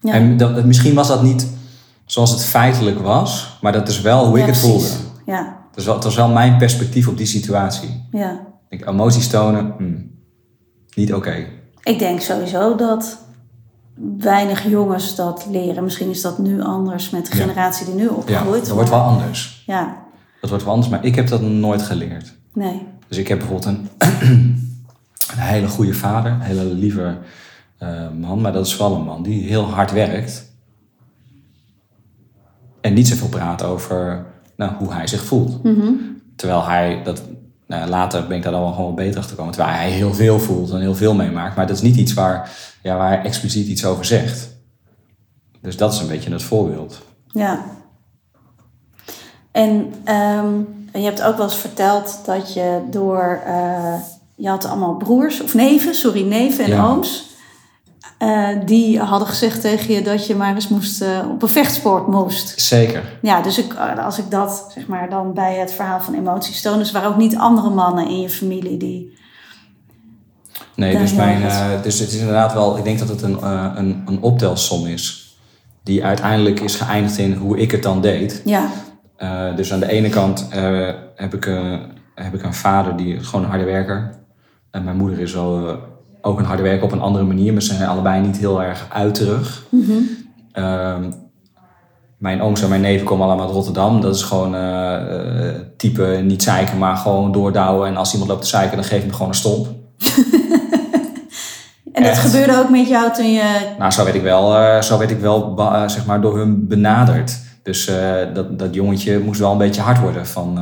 Ja. 0.00 0.12
En 0.12 0.36
dat, 0.36 0.64
misschien 0.64 0.94
was 0.94 1.08
dat 1.08 1.22
niet 1.22 1.46
zoals 2.12 2.30
het 2.30 2.44
feitelijk 2.44 2.98
was, 2.98 3.58
maar 3.60 3.72
dat 3.72 3.88
is 3.88 4.00
wel 4.00 4.26
hoe 4.26 4.38
Ja, 4.38 4.44
ik 4.46 4.50
het 4.50 4.60
precies. 4.60 4.92
voelde. 4.92 5.10
Ja, 5.26 5.60
Dat 5.70 5.78
is 5.78 5.84
wel, 5.84 5.94
dat 5.94 6.04
was 6.04 6.16
wel 6.16 6.28
mijn 6.28 6.56
perspectief 6.56 7.08
op 7.08 7.16
die 7.16 7.26
situatie. 7.26 8.08
ja. 8.10 8.50
Ik 8.68 8.86
emoties 8.88 9.28
tonen, 9.28 9.74
hmm, 9.76 10.10
niet 10.94 11.14
oké. 11.14 11.46
Ik 11.82 11.98
denk 11.98 12.20
sowieso 12.20 12.74
dat 12.76 13.18
weinig 14.18 14.68
jongens 14.68 15.14
dat 15.16 15.46
leren. 15.50 15.84
Misschien 15.84 16.10
is 16.10 16.22
dat 16.22 16.38
nu 16.38 16.62
anders 16.62 17.10
met 17.10 17.26
de 17.26 17.36
Ja. 17.36 17.42
generatie 17.42 17.86
die 17.86 17.94
nu 17.94 18.02
Ja, 18.02 18.08
opgroeit. 18.10 18.66
dat 18.66 18.74
wordt 18.74 18.90
wel 18.90 19.00
anders. 19.00 19.62
Ja, 19.66 19.96
Dat 20.40 20.50
wordt 20.50 20.64
wel 20.64 20.72
anders, 20.74 20.92
maar 20.92 21.04
ik 21.04 21.14
heb 21.14 21.28
dat 21.28 21.40
nooit 21.40 21.82
geleerd. 21.82 22.34
nee. 22.54 22.86
Dus 23.08 23.16
ik 23.18 23.28
heb 23.28 23.38
bijvoorbeeld 23.38 23.66
een, 23.76 23.88
een 25.32 25.38
hele 25.38 25.68
goede 25.68 25.94
vader, 25.94 26.32
een 26.32 26.40
hele 26.40 26.64
lieve 26.64 27.18
eh, 27.78 28.10
man, 28.20 28.40
maar 28.40 28.52
dat 28.52 28.66
is 28.66 28.76
wel 28.76 28.94
een 28.94 29.04
man 29.04 29.22
die 29.22 29.48
heel 29.48 29.64
hard 29.64 29.92
werkt. 29.92 30.51
En 32.82 32.94
niet 32.94 33.08
zoveel 33.08 33.28
praat 33.28 33.62
over 33.62 34.24
nou, 34.56 34.72
hoe 34.78 34.92
hij 34.92 35.06
zich 35.06 35.24
voelt. 35.24 35.62
Mhm. 35.62 35.90
Terwijl 36.36 36.64
hij 36.66 37.00
dat. 37.04 37.22
Nou, 37.66 37.88
later 37.88 38.26
ben 38.26 38.36
ik 38.36 38.42
daar 38.42 38.52
dan 38.52 38.60
wel 38.60 38.72
gewoon 38.72 38.94
beter 38.94 39.16
achter 39.18 39.30
gekomen. 39.30 39.52
Terwijl 39.54 39.76
hij 39.76 39.90
heel 39.90 40.14
veel 40.14 40.40
voelt 40.40 40.70
en 40.70 40.80
heel 40.80 40.94
veel 40.94 41.14
meemaakt. 41.14 41.56
Maar 41.56 41.66
dat 41.66 41.76
is 41.76 41.82
niet 41.82 41.96
iets 41.96 42.14
waar, 42.14 42.50
ja, 42.82 42.96
waar 42.96 43.08
hij 43.08 43.22
expliciet 43.22 43.66
iets 43.66 43.84
over 43.84 44.04
zegt. 44.04 44.48
Dus 45.60 45.76
dat 45.76 45.92
is 45.92 46.00
een 46.00 46.06
beetje 46.08 46.32
het 46.32 46.42
voorbeeld. 46.42 47.02
Ja. 47.26 47.64
En 49.52 49.92
ehm, 50.04 50.48
je 50.92 50.98
hebt 51.04 51.22
ook 51.22 51.36
wel 51.36 51.46
eens 51.46 51.56
verteld 51.56 52.20
dat 52.24 52.54
je 52.54 52.80
door... 52.90 53.40
eh, 53.46 53.94
je 54.36 54.48
had 54.48 54.64
allemaal 54.64 54.94
broers, 54.96 55.42
of 55.42 55.54
neven, 55.54 55.94
sorry, 55.94 56.22
neven 56.26 56.64
en 56.64 56.70
Ja. 56.70 56.86
ooms. 56.86 57.30
Eh, 58.18 58.48
die 58.64 59.00
hadden 59.00 59.28
gezegd 59.28 59.60
tegen 59.60 59.94
je 59.94 60.02
dat 60.02 60.26
je 60.26 60.34
maar 60.34 60.54
eens 60.54 60.68
moest, 60.68 61.02
eh, 61.02 61.28
op 61.30 61.42
een 61.42 61.48
vechtsport 61.48 62.06
moest. 62.06 62.60
Zeker. 62.60 63.02
Ja, 63.22 63.42
dus 63.42 63.58
ik, 63.58 63.74
als 64.04 64.18
ik 64.18 64.30
dat 64.30 64.70
zeg 64.74 64.86
maar 64.86 65.10
dan 65.10 65.34
bij 65.34 65.54
het 65.54 65.72
verhaal 65.72 66.00
van 66.00 66.14
emoties 66.14 66.62
toon... 66.62 66.78
dus 66.78 66.90
waren 66.90 67.08
ook 67.08 67.16
niet 67.16 67.36
andere 67.36 67.70
mannen 67.70 68.08
in 68.08 68.20
je 68.20 68.30
familie 68.30 68.76
die... 68.76 69.20
Nee, 70.74 70.98
dus, 70.98 71.12
mijn, 71.14 71.42
eh, 71.42 71.82
dus 71.82 71.98
het 71.98 72.08
is 72.08 72.18
inderdaad 72.18 72.52
wel, 72.52 72.76
ik 72.76 72.84
denk 72.84 72.98
dat 72.98 73.08
het 73.08 73.22
een, 73.22 73.40
eh, 73.40 73.72
een, 73.74 74.02
een 74.06 74.20
optelsom 74.22 74.86
is. 74.86 75.36
Die 75.82 76.04
uiteindelijk 76.04 76.60
is 76.60 76.74
geëindigd 76.74 77.18
in 77.18 77.32
hoe 77.34 77.58
ik 77.58 77.70
het 77.70 77.82
dan 77.82 78.00
deed. 78.00 78.42
Ja, 78.44 78.68
Eh, 79.16 79.56
dus 79.56 79.72
aan 79.72 79.80
de 79.80 79.88
ene 79.90 80.08
kant 80.08 80.48
eh, 80.50 80.88
heb, 81.14 81.34
ik, 81.34 81.46
eh, 81.46 81.74
heb 82.14 82.34
ik 82.34 82.42
een 82.42 82.54
vader 82.54 82.96
die 82.96 83.24
gewoon 83.24 83.44
een 83.44 83.50
harde 83.50 83.64
werker. 83.64 84.10
En 84.70 84.84
mijn 84.84 84.96
moeder 84.96 85.18
is 85.20 85.32
wel 85.32 85.68
eh, 85.68 85.74
ook 86.22 86.38
een 86.38 86.44
harde 86.44 86.62
werker 86.62 86.84
op 86.84 86.92
een 86.92 87.00
andere 87.00 87.24
manier. 87.24 87.52
Maar 87.52 87.62
ze 87.62 87.74
zijn 87.74 87.88
allebei 87.88 88.20
niet 88.20 88.36
heel 88.36 88.62
erg 88.62 88.86
uiterig. 88.88 89.64
Ehm, 90.52 91.10
mijn 92.18 92.42
ooms 92.42 92.62
en 92.62 92.68
mijn 92.68 92.80
neven 92.80 93.06
komen 93.06 93.26
allemaal 93.26 93.44
uit 93.44 93.54
Rotterdam. 93.54 94.00
Dat 94.00 94.14
is 94.14 94.22
gewoon 94.22 94.54
eh, 94.54 95.48
eh, 95.48 95.54
type 95.76 96.20
niet 96.24 96.42
zeiken, 96.42 96.78
maar 96.78 96.96
gewoon 96.96 97.32
doordouwen. 97.32 97.88
En 97.88 97.96
als 97.96 98.12
iemand 98.12 98.30
loopt 98.30 98.42
te 98.42 98.48
zeiken, 98.48 98.76
dan 98.76 98.84
geef 98.84 98.98
ik 98.98 99.04
hem 99.04 99.12
gewoon 99.12 99.28
een 99.28 99.34
stomp. 99.34 99.66
en 101.92 102.02
dat 102.02 102.18
gebeurde 102.18 102.58
ook 102.58 102.70
met 102.70 102.88
jou 102.88 103.12
toen 103.12 103.32
je... 103.32 103.74
Nou, 103.78 103.92
zo 103.92 104.04
werd 104.04 104.16
ik 104.16 104.22
wel, 104.22 104.56
eh, 104.56 104.82
zo 104.82 104.98
werd 104.98 105.10
ik 105.10 105.20
wel 105.20 105.54
zeg 105.86 106.06
maar, 106.06 106.20
door 106.20 106.38
hun 106.38 106.68
benaderd. 106.68 107.40
Dus 107.62 107.90
dat, 108.34 108.58
dat 108.58 108.74
jongetje 108.74 109.18
moest 109.18 109.40
wel 109.40 109.52
een 109.52 109.58
beetje 109.58 109.82
hard 109.82 110.00
worden 110.00 110.26
van, 110.26 110.58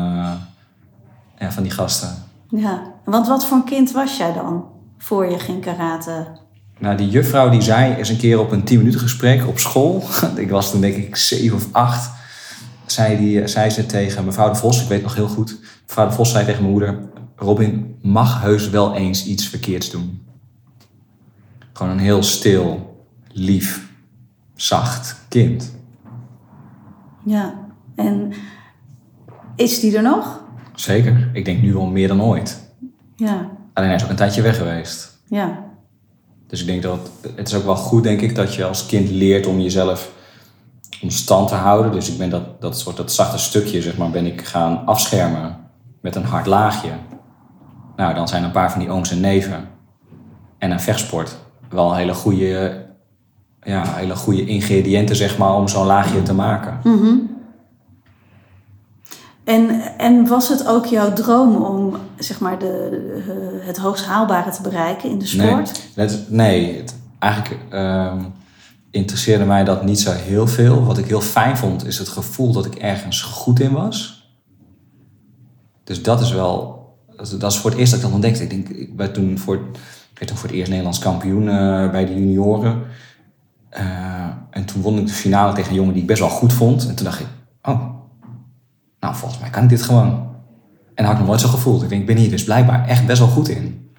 ja, 1.38 1.50
van 1.50 1.62
die 1.62 1.72
gasten. 1.72 2.08
Ja, 2.48 2.82
want 3.04 3.28
wat 3.28 3.44
voor 3.44 3.56
een 3.56 3.64
kind 3.64 3.92
was 3.92 4.16
jij 4.16 4.32
dan? 4.32 4.64
Voor 5.02 5.30
je 5.30 5.38
ging 5.38 5.60
karate. 5.60 6.26
Nou, 6.78 6.96
die 6.96 7.08
juffrouw 7.08 7.50
die 7.50 7.60
zei 7.60 7.94
eens 7.94 8.08
een 8.08 8.16
keer 8.16 8.40
op 8.40 8.50
een 8.50 8.64
10 8.64 8.78
minuten 8.78 9.00
gesprek 9.00 9.46
op 9.46 9.58
school. 9.58 10.04
ik 10.36 10.50
was 10.50 10.70
toen 10.70 10.80
denk 10.80 10.94
ik 10.94 11.16
7 11.16 11.56
of 11.56 11.68
8. 11.72 12.10
Zei, 12.86 13.16
die, 13.16 13.46
zei 13.46 13.70
ze 13.70 13.86
tegen 13.86 14.24
mevrouw 14.24 14.48
de 14.48 14.54
Vos, 14.54 14.82
ik 14.82 14.88
weet 14.88 15.02
nog 15.02 15.14
heel 15.14 15.28
goed. 15.28 15.60
Mevrouw 15.86 16.06
de 16.06 16.12
Vos 16.12 16.30
zei 16.30 16.44
tegen 16.44 16.60
mijn 16.60 16.72
moeder: 16.72 16.98
Robin 17.36 17.98
mag 18.02 18.40
heus 18.40 18.70
wel 18.70 18.94
eens 18.94 19.26
iets 19.26 19.48
verkeerds 19.48 19.90
doen. 19.90 20.26
Gewoon 21.72 21.92
een 21.92 21.98
heel 21.98 22.22
stil, 22.22 22.96
lief, 23.32 23.88
zacht 24.54 25.16
kind. 25.28 25.74
Ja, 27.24 27.54
en 27.94 28.32
is 29.56 29.80
die 29.80 29.96
er 29.96 30.02
nog? 30.02 30.44
Zeker. 30.74 31.30
Ik 31.32 31.44
denk 31.44 31.62
nu 31.62 31.72
wel 31.72 31.86
meer 31.86 32.08
dan 32.08 32.22
ooit. 32.22 32.72
Ja, 33.16 33.50
Alleen 33.80 33.92
hij 33.92 34.00
is 34.00 34.04
ook 34.04 34.10
een 34.10 34.24
tijdje 34.24 34.42
weg 34.42 34.56
geweest. 34.56 35.18
ja, 35.28 35.64
Dus 36.46 36.60
ik 36.60 36.66
denk 36.66 36.82
dat 36.82 37.10
het 37.36 37.48
is 37.48 37.54
ook 37.54 37.64
wel 37.64 37.76
goed, 37.76 38.02
denk 38.02 38.20
ik, 38.20 38.34
dat 38.34 38.54
je 38.54 38.64
als 38.64 38.86
kind 38.86 39.10
leert 39.10 39.46
om 39.46 39.60
jezelf 39.60 40.12
om 41.02 41.10
stand 41.10 41.48
te 41.48 41.54
houden. 41.54 41.92
Dus 41.92 42.10
ik 42.10 42.18
ben 42.18 42.30
dat, 42.30 42.60
dat 42.60 42.78
soort 42.78 42.96
dat 42.96 43.12
zachte 43.12 43.38
stukje, 43.38 43.82
zeg 43.82 43.96
maar, 43.96 44.10
ben 44.10 44.26
ik 44.26 44.44
gaan 44.44 44.86
afschermen 44.86 45.56
met 46.00 46.14
een 46.16 46.24
hard 46.24 46.46
laagje. 46.46 46.90
Nou, 47.96 48.14
dan 48.14 48.28
zijn 48.28 48.44
een 48.44 48.50
paar 48.50 48.70
van 48.70 48.80
die 48.80 48.90
ooms 48.90 49.10
en 49.10 49.20
neven 49.20 49.68
en 50.58 50.70
een 50.70 50.80
vechtsport 50.80 51.36
wel 51.68 51.94
hele 51.94 52.14
goede, 52.14 52.86
ja, 53.62 53.94
hele 53.94 54.16
goede 54.16 54.44
ingrediënten, 54.44 55.16
zeg 55.16 55.38
maar, 55.38 55.54
om 55.54 55.68
zo'n 55.68 55.86
laagje 55.86 56.22
te 56.22 56.34
maken. 56.34 56.80
En, 59.50 59.80
en 59.98 60.26
was 60.26 60.48
het 60.48 60.66
ook 60.66 60.86
jouw 60.86 61.12
droom 61.12 61.56
om 61.56 61.96
zeg 62.18 62.40
maar, 62.40 62.58
de, 62.58 62.88
eh, 63.26 63.66
het 63.66 63.76
hoogst 63.76 64.04
haalbare 64.04 64.50
te 64.50 64.62
bereiken 64.62 65.10
in 65.10 65.18
de 65.18 65.26
sport? 65.26 65.88
Nee, 65.96 66.06
het, 66.06 66.30
nee 66.30 66.76
het, 66.76 66.94
eigenlijk 67.18 67.60
ehm, 67.70 68.22
interesseerde 68.90 69.44
mij 69.44 69.64
dat 69.64 69.84
niet 69.84 70.00
zo 70.00 70.12
heel 70.12 70.46
veel. 70.46 70.84
Wat 70.84 70.98
ik 70.98 71.06
heel 71.06 71.20
fijn 71.20 71.56
vond, 71.56 71.86
is 71.86 71.98
het 71.98 72.08
gevoel 72.08 72.52
dat 72.52 72.66
ik 72.66 72.74
ergens 72.74 73.22
goed 73.22 73.60
in 73.60 73.72
was. 73.72 74.28
Dus 75.84 76.02
dat 76.02 76.20
is 76.20 76.32
wel... 76.32 76.78
Dat 77.38 77.52
is- 77.52 77.58
voor 77.58 77.70
het 77.70 77.78
eerst 77.78 77.90
dat 77.92 78.00
ik 78.00 78.06
dat 78.06 78.14
ontdekte. 78.14 78.42
Ik, 78.42 78.50
denk, 78.50 78.68
ik, 78.68 78.90
werd 78.96 79.14
toen 79.14 79.38
voor, 79.38 79.54
ik 79.54 80.18
werd 80.18 80.26
toen 80.26 80.36
voor 80.36 80.48
het 80.48 80.58
eerst 80.58 80.68
Nederlands 80.68 80.98
kampioen 80.98 81.48
eh, 81.48 81.90
bij 81.90 82.06
de 82.06 82.14
junioren. 82.14 82.82
Eh, 83.68 83.82
en 84.50 84.64
toen 84.64 84.82
won 84.82 84.98
ik 84.98 85.06
de 85.06 85.12
finale 85.12 85.52
tegen 85.54 85.70
een 85.70 85.76
jongen 85.76 85.92
die 85.92 86.02
ik 86.02 86.08
best 86.08 86.20
wel 86.20 86.28
goed 86.28 86.52
vond. 86.52 86.88
En 86.88 86.94
toen 86.94 87.04
dacht 87.04 87.20
ik, 87.20 87.26
oh, 87.62 87.98
nou 89.00 89.14
volgens 89.14 89.40
mij 89.40 89.50
kan 89.50 89.62
ik 89.62 89.68
dit 89.68 89.82
gewoon. 89.82 90.28
En 90.94 91.04
dat 91.04 91.04
had 91.04 91.12
ik 91.12 91.18
nog 91.18 91.28
nooit 91.28 91.40
zo 91.40 91.48
gevoeld. 91.48 91.82
Ik 91.82 91.88
denk, 91.88 92.00
ik 92.00 92.06
ben 92.06 92.16
hier 92.16 92.30
dus 92.30 92.44
blijkbaar 92.44 92.88
echt 92.88 93.06
best 93.06 93.18
wel 93.18 93.28
goed 93.28 93.48
in. 93.48 93.90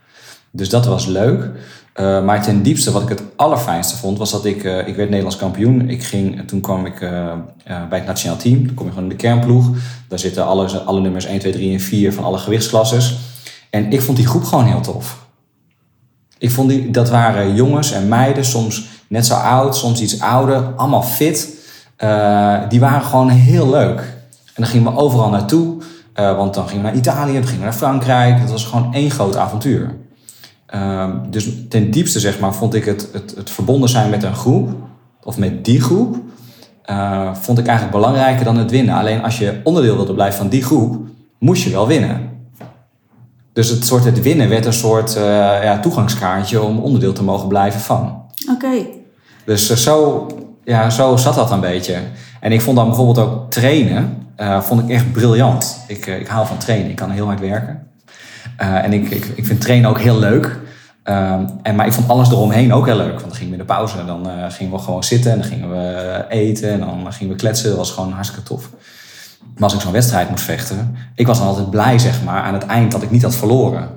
Dus 0.52 0.70
dat 0.70 0.86
was 0.86 1.06
leuk. 1.06 1.50
Eh, 1.94 2.24
maar 2.24 2.44
ten 2.44 2.64
diepste, 2.64 2.92
wat 2.92 3.02
ik 3.02 3.10
het 3.10 3.24
allerfijnste 3.36 3.98
vond, 3.98 4.18
was 4.18 4.32
dat 4.32 4.46
ik, 4.46 4.64
eh, 4.64 4.88
ik 4.88 4.96
werd 4.96 5.10
Nederlands 5.10 5.38
kampioen. 5.38 5.90
Ik 5.90 6.04
ging, 6.04 6.38
en 6.38 6.46
toen 6.46 6.62
kwam 6.62 6.86
ik 6.86 7.02
eh, 7.02 7.32
eh, 7.64 7.88
bij 7.90 7.98
het 7.98 8.08
nationaal 8.08 8.38
team. 8.38 8.66
Dan 8.66 8.76
kom 8.76 8.86
je 8.86 8.92
gewoon 8.92 9.10
in 9.10 9.18
de 9.18 9.24
kernploeg. 9.24 9.70
Daar 10.08 10.20
zitten 10.20 10.46
alle, 10.46 10.80
alle 10.80 11.02
nummers 11.02 11.26
1, 11.26 11.40
2, 11.40 11.52
3 11.52 11.74
en 11.74 11.80
4 11.80 12.14
van 12.14 12.24
alle 12.24 12.38
gewichtsklasses. 12.38 13.18
En 13.70 13.92
ik 13.92 14.02
vond 14.02 14.18
die 14.18 14.28
groep 14.28 14.44
gewoon 14.44 14.66
heel 14.66 14.82
tof. 14.82 15.26
Ik 16.38 16.52
vond 16.52 16.70
die, 16.70 16.92
dat 16.92 17.10
waren 17.10 17.56
jongens 17.56 17.92
en 17.92 18.08
meiden, 18.08 18.46
soms 18.46 18.90
net 19.08 19.26
zo 19.26 19.34
oud, 19.34 19.76
soms 19.76 20.02
iets 20.02 20.20
ouder, 20.20 20.74
allemaal 20.76 21.04
fit. 21.04 21.50
Eh, 21.96 22.60
die 22.70 22.80
waren 22.80 23.02
gewoon 23.02 23.30
heel 23.30 23.70
leuk. 23.70 24.18
En 24.54 24.62
dan 24.62 24.66
gingen 24.66 24.94
we 24.94 25.00
overal 25.00 25.30
naartoe. 25.30 25.78
eh, 26.14 26.36
want 26.36 26.54
dan 26.54 26.68
gingen 26.68 26.84
we 26.84 26.90
naar 26.90 26.98
Italië, 26.98 27.34
dan 27.34 27.44
gingen 27.44 27.58
we 27.60 27.64
naar 27.66 27.74
Frankrijk. 27.74 28.40
Dat 28.42 28.50
was 28.52 28.66
gewoon 28.66 28.94
één 28.94 29.12
groot 29.12 29.36
avontuur. 29.36 29.96
Ehm, 30.66 31.12
dus 31.30 31.50
ten 31.70 31.92
diepste, 31.92 32.20
zeg 32.20 32.40
maar, 32.40 32.54
vond 32.56 32.74
ik 32.74 32.86
het, 32.86 33.10
het, 33.14 33.34
het 33.36 33.50
verbonden 33.50 33.90
zijn 33.90 34.10
met 34.10 34.24
een 34.24 34.36
groep, 34.36 34.70
of 35.24 35.38
met 35.38 35.66
die 35.66 35.82
groep, 35.82 36.18
eh, 36.84 37.34
vond 37.34 37.58
ik 37.58 37.66
eigenlijk 37.68 37.98
belangrijker 37.98 38.46
dan 38.46 38.58
het 38.58 38.72
winnen. 38.72 38.96
Alleen 38.96 39.24
als 39.24 39.38
je 39.40 39.60
onderdeel 39.64 39.96
wilde 39.96 40.14
blijven 40.14 40.38
van 40.38 40.50
die 40.50 40.64
groep, 40.64 40.98
moest 41.40 41.64
je 41.64 41.70
wel 41.70 41.88
winnen. 41.88 42.30
Dus 43.54 43.70
het 43.70 43.86
soort 43.86 44.04
het 44.04 44.22
winnen 44.22 44.50
werd 44.50 44.66
een 44.66 44.74
soort 44.74 45.16
eh, 45.16 45.24
ja, 45.64 45.80
toegangskaartje 45.80 46.62
om 46.62 46.80
onderdeel 46.80 47.14
te 47.14 47.24
mogen 47.24 47.48
blijven 47.48 47.80
van. 47.80 48.22
Oké, 48.52 48.86
Dus 49.46 49.84
zo, 49.84 50.28
ja, 50.64 50.90
zo 50.90 51.18
zat 51.18 51.36
dat 51.36 51.52
een 51.52 51.60
beetje. 51.60 51.98
En 52.42 52.52
ik 52.52 52.62
vond 52.62 52.78
dan 52.78 52.88
bijvoorbeeld 52.88 53.18
ook 53.18 53.52
trainen, 53.52 54.28
eh, 54.36 54.62
vond 54.62 54.82
ik 54.82 54.90
echt 54.90 55.12
briljant. 55.12 55.84
Ik, 55.88 56.08
eh, 56.08 56.20
ik 56.20 56.28
hou 56.28 56.48
van 56.48 56.58
trainen, 56.58 56.90
ik 56.90 56.96
kan 56.96 57.10
heel 57.10 57.26
hard 57.26 57.40
werken. 57.40 57.88
Eh, 58.58 58.84
en 58.84 58.94
ik, 58.94 59.10
ik, 59.10 59.26
ik 59.36 59.46
vind 59.46 59.62
trainen 59.62 59.90
ook 59.90 60.00
heel 60.00 60.20
leuk. 60.20 60.60
Ehm, 61.04 61.46
en, 61.64 61.76
maar 61.76 61.86
ik 61.86 61.94
vond 61.94 62.08
alles 62.08 62.30
eromheen 62.30 62.74
ook 62.74 62.86
heel 62.86 62.96
leuk. 62.96 63.20
Want 63.20 63.22
dan 63.22 63.34
gingen 63.34 63.48
we 63.48 63.60
in 63.60 63.68
de 63.68 63.74
pauze, 63.74 64.00
en 64.00 64.06
dan 64.06 64.28
gingen 64.52 64.74
we 64.74 64.80
gewoon 64.80 65.04
zitten 65.04 65.32
en 65.32 65.38
dan 65.38 65.48
gingen 65.48 65.70
we 65.70 66.26
eten 66.30 66.72
en 66.72 66.80
dan 66.80 67.14
gingen 67.14 67.34
we 67.34 67.40
kletsen. 67.40 67.70
Dat 67.70 67.78
was 67.78 67.92
gewoon 67.92 68.12
hartstikke 68.12 68.44
tof. 68.44 68.70
Maar 69.54 69.64
als 69.64 69.74
ik 69.74 69.82
zo'n 69.82 69.92
wedstrijd 69.92 70.30
moest 70.30 70.44
vechten, 70.44 70.96
ik 71.16 71.28
was 71.28 71.38
dan 71.38 71.48
altijd 71.48 71.70
blij 71.70 72.00
zeg 72.00 72.24
maar 72.24 72.42
aan 72.42 72.54
het 72.54 72.66
eind 72.66 72.92
dat 72.92 73.02
ik 73.02 73.12
niet 73.12 73.24
had 73.24 73.36
verloren. 73.36 73.90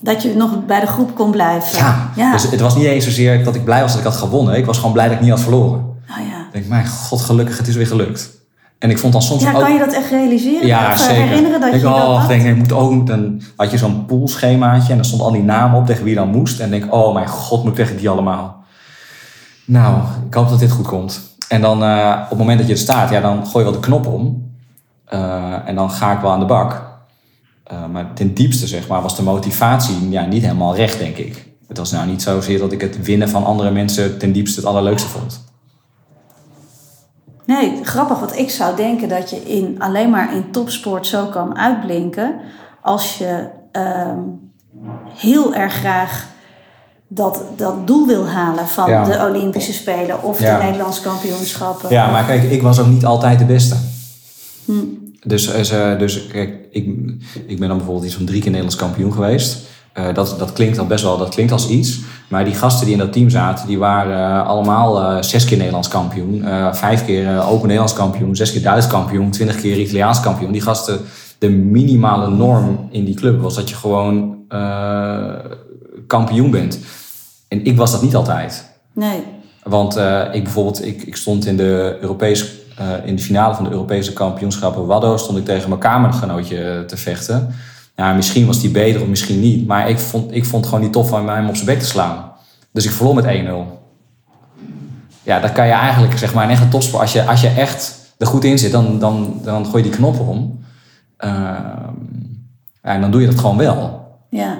dat 0.00 0.22
je 0.22 0.34
nog 0.34 0.66
bij 0.66 0.80
de 0.80 0.86
groep 0.86 1.14
kon 1.14 1.30
blijven. 1.30 1.78
Ja, 1.78 2.10
ja. 2.16 2.32
dus 2.32 2.50
het 2.50 2.60
was 2.60 2.76
niet 2.76 2.84
eens 2.84 3.04
zozeer 3.04 3.44
dat 3.44 3.54
ik 3.54 3.64
blij 3.64 3.80
was 3.80 3.90
dat 3.90 4.00
ik 4.00 4.06
had 4.06 4.16
gewonnen. 4.16 4.56
Ik 4.56 4.66
was 4.66 4.76
gewoon 4.76 4.92
blij 4.92 5.06
dat 5.06 5.14
ik 5.14 5.20
niet 5.20 5.30
had 5.30 5.40
verloren. 5.40 5.95
Oh. 6.46 6.52
Ik 6.52 6.52
denk, 6.52 6.66
mijn 6.66 6.86
god, 6.86 7.20
gelukkig, 7.20 7.58
het 7.58 7.68
is 7.68 7.76
weer 7.76 7.86
gelukt. 7.86 8.30
En 8.78 8.90
ik 8.90 8.98
vond 8.98 9.12
dan 9.12 9.22
soms 9.22 9.42
ja, 9.42 9.52
ook... 9.52 9.60
kan 9.60 9.72
je 9.72 9.78
dat 9.78 9.92
echt 9.92 10.10
realiseren? 10.10 10.66
Ja, 10.66 10.92
Of, 10.92 10.98
zeker. 10.98 11.14
herinneren 11.14 11.60
dat 11.60 11.70
denk, 11.70 11.82
je 11.82 11.88
dat 11.88 11.96
oh, 11.96 12.18
had? 12.18 12.28
denk, 12.28 12.44
ik 12.44 12.56
moet 12.56 12.72
ook, 12.72 13.06
dan 13.06 13.42
had 13.56 13.70
je 13.70 13.78
zo'n 13.78 14.06
poolschemaatje 14.06 14.90
en 14.90 14.96
dan 14.96 15.04
stond 15.04 15.22
al 15.22 15.32
die 15.32 15.42
namen 15.42 15.78
op 15.78 15.86
tegen 15.86 16.04
wie 16.04 16.12
je 16.12 16.18
dan 16.18 16.28
moest. 16.28 16.60
En 16.60 16.70
denk, 16.70 16.94
oh 16.94 17.14
mijn 17.14 17.28
god, 17.28 17.62
moet 17.62 17.78
ik 17.78 17.84
tegen 17.84 17.96
die 17.96 18.08
allemaal. 18.08 18.64
Nou, 19.64 20.02
ik 20.26 20.34
hoop 20.34 20.48
dat 20.48 20.58
dit 20.58 20.70
goed 20.70 20.86
komt. 20.86 21.20
En 21.48 21.60
dan 21.60 21.84
eh, 21.84 22.18
op 22.22 22.28
het 22.28 22.38
moment 22.38 22.58
dat 22.58 22.66
je 22.66 22.72
er 22.72 22.78
staat, 22.78 23.10
ja, 23.10 23.20
dan 23.20 23.46
gooi 23.46 23.64
je 23.64 23.70
wel 23.70 23.80
de 23.80 23.86
knop 23.86 24.06
om. 24.06 24.52
Eh, 25.04 25.68
en 25.68 25.74
dan 25.74 25.90
ga 25.90 26.12
ik 26.12 26.20
wel 26.20 26.30
aan 26.30 26.40
de 26.40 26.46
bak. 26.46 26.82
Eh, 27.64 27.86
maar 27.92 28.12
ten 28.14 28.34
diepste, 28.34 28.66
zeg 28.66 28.88
maar, 28.88 29.02
was 29.02 29.16
de 29.16 29.22
motivatie 29.22 30.10
ja, 30.10 30.24
niet 30.24 30.42
helemaal 30.42 30.76
recht, 30.76 30.98
denk 30.98 31.16
ik. 31.16 31.46
Het 31.68 31.78
was 31.78 31.90
nou 31.90 32.06
niet 32.06 32.22
zozeer 32.22 32.58
dat 32.58 32.72
ik 32.72 32.80
het 32.80 33.02
winnen 33.02 33.28
van 33.28 33.44
andere 33.44 33.70
mensen 33.70 34.18
ten 34.18 34.32
diepste 34.32 34.60
het 34.60 34.68
allerleukste 34.68 35.08
vond. 35.08 35.44
Nee, 37.46 37.78
grappig. 37.82 38.18
Want 38.18 38.38
ik 38.38 38.50
zou 38.50 38.76
denken 38.76 39.08
dat 39.08 39.30
je 39.30 39.36
in, 39.42 39.74
alleen 39.78 40.10
maar 40.10 40.34
in 40.34 40.50
topsport 40.50 41.06
zo 41.06 41.26
kan 41.26 41.56
uitblinken. 41.58 42.34
als 42.82 43.18
je 43.18 43.48
ehm, 43.72 44.18
heel 45.14 45.54
erg 45.54 45.72
graag 45.74 46.26
dat, 47.08 47.42
dat 47.56 47.86
doel 47.86 48.06
wil 48.06 48.26
halen 48.28 48.66
van 48.68 48.90
Ja. 48.90 49.04
de 49.04 49.26
Olympische 49.28 49.72
Spelen 49.72 50.22
of 50.22 50.40
Ja. 50.40 50.58
de 50.58 50.64
Nederlandse 50.64 51.02
kampioenschappen. 51.02 51.90
Ja, 51.90 52.10
maar 52.10 52.24
kijk, 52.24 52.42
ik 52.42 52.62
was 52.62 52.78
ook 52.80 52.86
niet 52.86 53.04
altijd 53.04 53.38
de 53.38 53.44
beste. 53.44 53.76
Hm. 54.64 54.72
Dus, 55.22 55.52
eh, 55.52 55.62
ze- 55.62 55.96
dus 55.98 56.26
kijk, 56.26 56.54
ik, 56.70 56.86
ik 57.46 57.58
ben 57.58 57.68
dan 57.68 57.76
bijvoorbeeld 57.76 58.06
iets 58.06 58.14
van 58.16 58.24
drie 58.24 58.38
keer 58.40 58.50
Nederlands 58.50 58.76
kampioen 58.80 59.12
geweest. 59.12 59.58
Eh, 59.92 60.14
dat, 60.14 60.34
dat 60.38 60.52
klinkt 60.52 60.78
al 60.78 60.86
best 60.86 61.04
wel, 61.04 61.18
dat 61.18 61.28
klinkt 61.34 61.52
als 61.52 61.68
iets. 61.68 62.00
Maar 62.28 62.44
die 62.44 62.54
gasten 62.54 62.84
die 62.84 62.94
in 62.94 63.00
dat 63.00 63.12
team 63.12 63.30
zaten, 63.30 63.66
die 63.66 63.78
waren 63.78 64.40
eh, 64.40 64.46
allemaal 64.46 65.00
eh, 65.00 65.22
zes 65.22 65.44
keer 65.44 65.56
Nederlands 65.56 65.88
kampioen. 65.88 66.44
eh, 66.44 66.74
vijf 66.74 67.04
keer 67.04 67.42
Open 67.42 67.62
Nederlands 67.62 67.92
kampioen, 67.92 68.36
zes 68.36 68.52
keer 68.52 68.62
Duits 68.62 68.86
kampioen, 68.86 69.30
twintig 69.30 69.60
keer 69.60 69.78
Italiaans 69.78 70.20
kampioen. 70.20 70.52
Die 70.52 70.60
gasten, 70.60 71.00
de 71.38 71.48
minimale 71.48 72.30
norm 72.30 72.88
in 72.90 73.04
die 73.04 73.14
club 73.14 73.40
was 73.40 73.54
dat 73.54 73.68
je 73.68 73.74
gewoon 73.74 74.34
kampioen 76.06 76.50
bent. 76.50 76.78
En 77.48 77.64
ik 77.64 77.76
was 77.76 77.92
dat 77.92 78.02
niet 78.02 78.16
altijd. 78.16 78.70
Nee. 78.92 79.22
Want 79.62 79.96
ik 80.32 80.42
bijvoorbeeld, 80.42 80.86
ik, 80.86 81.02
ik 81.02 81.16
stond 81.16 81.46
in 81.46 81.56
de, 81.56 81.98
Europees, 82.00 82.64
eh, 82.76 82.88
in 83.04 83.16
de 83.16 83.22
finale 83.22 83.54
van 83.54 83.64
de 83.64 83.70
Europese 83.70 84.12
kampioenschappen 84.12 84.86
Waddo, 84.86 85.16
stond 85.16 85.38
ik 85.38 85.44
tegen 85.44 85.68
mijn 85.68 85.80
kamergenootje 85.80 86.84
te 86.86 86.96
vechten. 86.96 87.54
Ja, 87.96 88.12
misschien 88.12 88.46
was 88.46 88.60
die 88.60 88.70
beter 88.70 89.00
of 89.00 89.06
misschien 89.06 89.40
niet. 89.40 89.66
Maar 89.66 89.88
ik 89.88 89.98
vond, 89.98 90.34
ik 90.34 90.44
vond 90.44 90.64
gewoon 90.64 90.80
niet 90.80 90.92
tof 90.92 91.08
van 91.08 91.28
hem 91.28 91.48
op 91.48 91.54
zijn 91.54 91.66
bek 91.66 91.78
te 91.78 91.86
slaan. 91.86 92.32
Dus 92.72 92.84
ik 92.84 92.90
verloor 92.90 93.14
met 93.14 93.24
1-0. 93.24 93.28
Ja, 95.22 95.40
dat 95.40 95.52
kan 95.52 95.66
je 95.66 95.72
eigenlijk, 95.72 96.18
zeg 96.18 96.34
maar, 96.34 96.44
in 96.44 96.50
echt 96.50 96.62
een 96.62 96.68
topsport. 96.68 97.02
Als 97.02 97.12
je, 97.12 97.24
als 97.24 97.40
je 97.40 97.48
echt 97.48 97.94
er 98.18 98.26
goed 98.26 98.44
in 98.44 98.58
zit, 98.58 98.72
dan, 98.72 98.98
dan, 98.98 99.40
dan 99.42 99.64
gooi 99.66 99.82
je 99.82 99.88
die 99.88 99.98
knoppen 99.98 100.26
om. 100.26 100.64
Ehm, 101.16 101.34
ja, 102.82 102.92
en 102.92 103.00
dan 103.00 103.10
doe 103.10 103.20
je 103.20 103.26
dat 103.26 103.38
gewoon 103.38 103.56
wel. 103.56 104.08
Ja. 104.30 104.58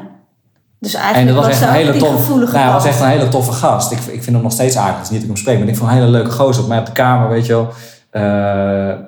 Dus 0.79 0.95
En 0.95 1.01
eigenlijk 1.01 1.37
dat 1.37 1.45
was 1.45 1.55
echt 1.55 1.63
er 1.63 1.69
een 1.69 1.75
hele 1.75 2.01
gevoelige 2.01 2.53
nou, 2.53 2.65
hij 2.65 2.75
was 2.75 2.85
echt 2.85 3.01
een 3.01 3.09
hele 3.09 3.29
toffe 3.29 3.53
gast. 3.53 3.93
Ik, 3.93 3.99
ik 3.99 4.23
vind 4.23 4.27
hem 4.27 4.43
nog 4.43 4.53
steeds 4.53 4.77
aardig. 4.77 4.97
Het 4.97 5.05
is 5.05 5.11
niet 5.11 5.21
dat 5.21 5.29
ik 5.29 5.35
hem 5.35 5.45
spreek, 5.45 5.59
maar 5.59 5.69
ik 5.69 5.77
vond 5.77 5.91
een 5.91 5.97
hele 5.97 6.11
leuke 6.11 6.31
gozer 6.31 6.63
op 6.63 6.69
mij 6.69 6.79
op 6.79 6.87
de 6.87 6.93
kamer, 6.93 7.29
weet 7.29 7.47
je 7.47 7.53
wel. 7.53 7.73
Eh, 8.11 8.99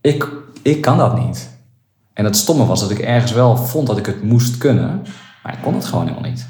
ik, 0.00 0.28
ik 0.62 0.80
kan 0.80 0.98
dat 0.98 1.18
niet. 1.18 1.48
En 2.14 2.24
het 2.24 2.36
stomme 2.36 2.66
was 2.66 2.80
dat 2.80 2.90
ik 2.90 2.98
ergens 2.98 3.32
wel 3.32 3.56
vond 3.56 3.86
dat 3.86 3.98
ik 3.98 4.06
het 4.06 4.22
moest 4.22 4.58
kunnen, 4.58 5.02
maar 5.42 5.52
ik 5.52 5.62
kon 5.62 5.74
het 5.74 5.84
gewoon 5.84 6.06
helemaal 6.08 6.30
niet. 6.30 6.46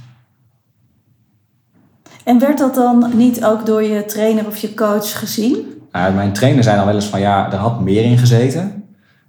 En 2.24 2.38
werd 2.38 2.58
dat 2.58 2.74
dan 2.74 3.12
niet 3.16 3.44
ook 3.44 3.66
door 3.66 3.82
je 3.82 4.04
trainer 4.04 4.46
of 4.46 4.56
je 4.56 4.74
coach 4.74 5.18
gezien? 5.18 5.56
Nou, 5.92 6.12
mijn 6.12 6.32
trainer 6.32 6.62
zei 6.62 6.76
dan 6.76 6.86
wel 6.86 6.94
eens 6.94 7.04
van 7.06 7.20
ja, 7.20 7.52
er 7.52 7.58
had 7.58 7.80
meer 7.80 8.04
in 8.04 8.18
gezeten. 8.18 8.84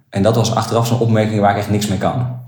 En 0.08 0.22
dat 0.22 0.36
was 0.36 0.54
achteraf 0.54 0.86
zo'n 0.86 0.98
opmerking 0.98 1.40
waar 1.40 1.50
ik 1.50 1.56
echt 1.56 1.70
niks 1.70 1.86
mee 1.86 1.98
kan. 1.98 2.40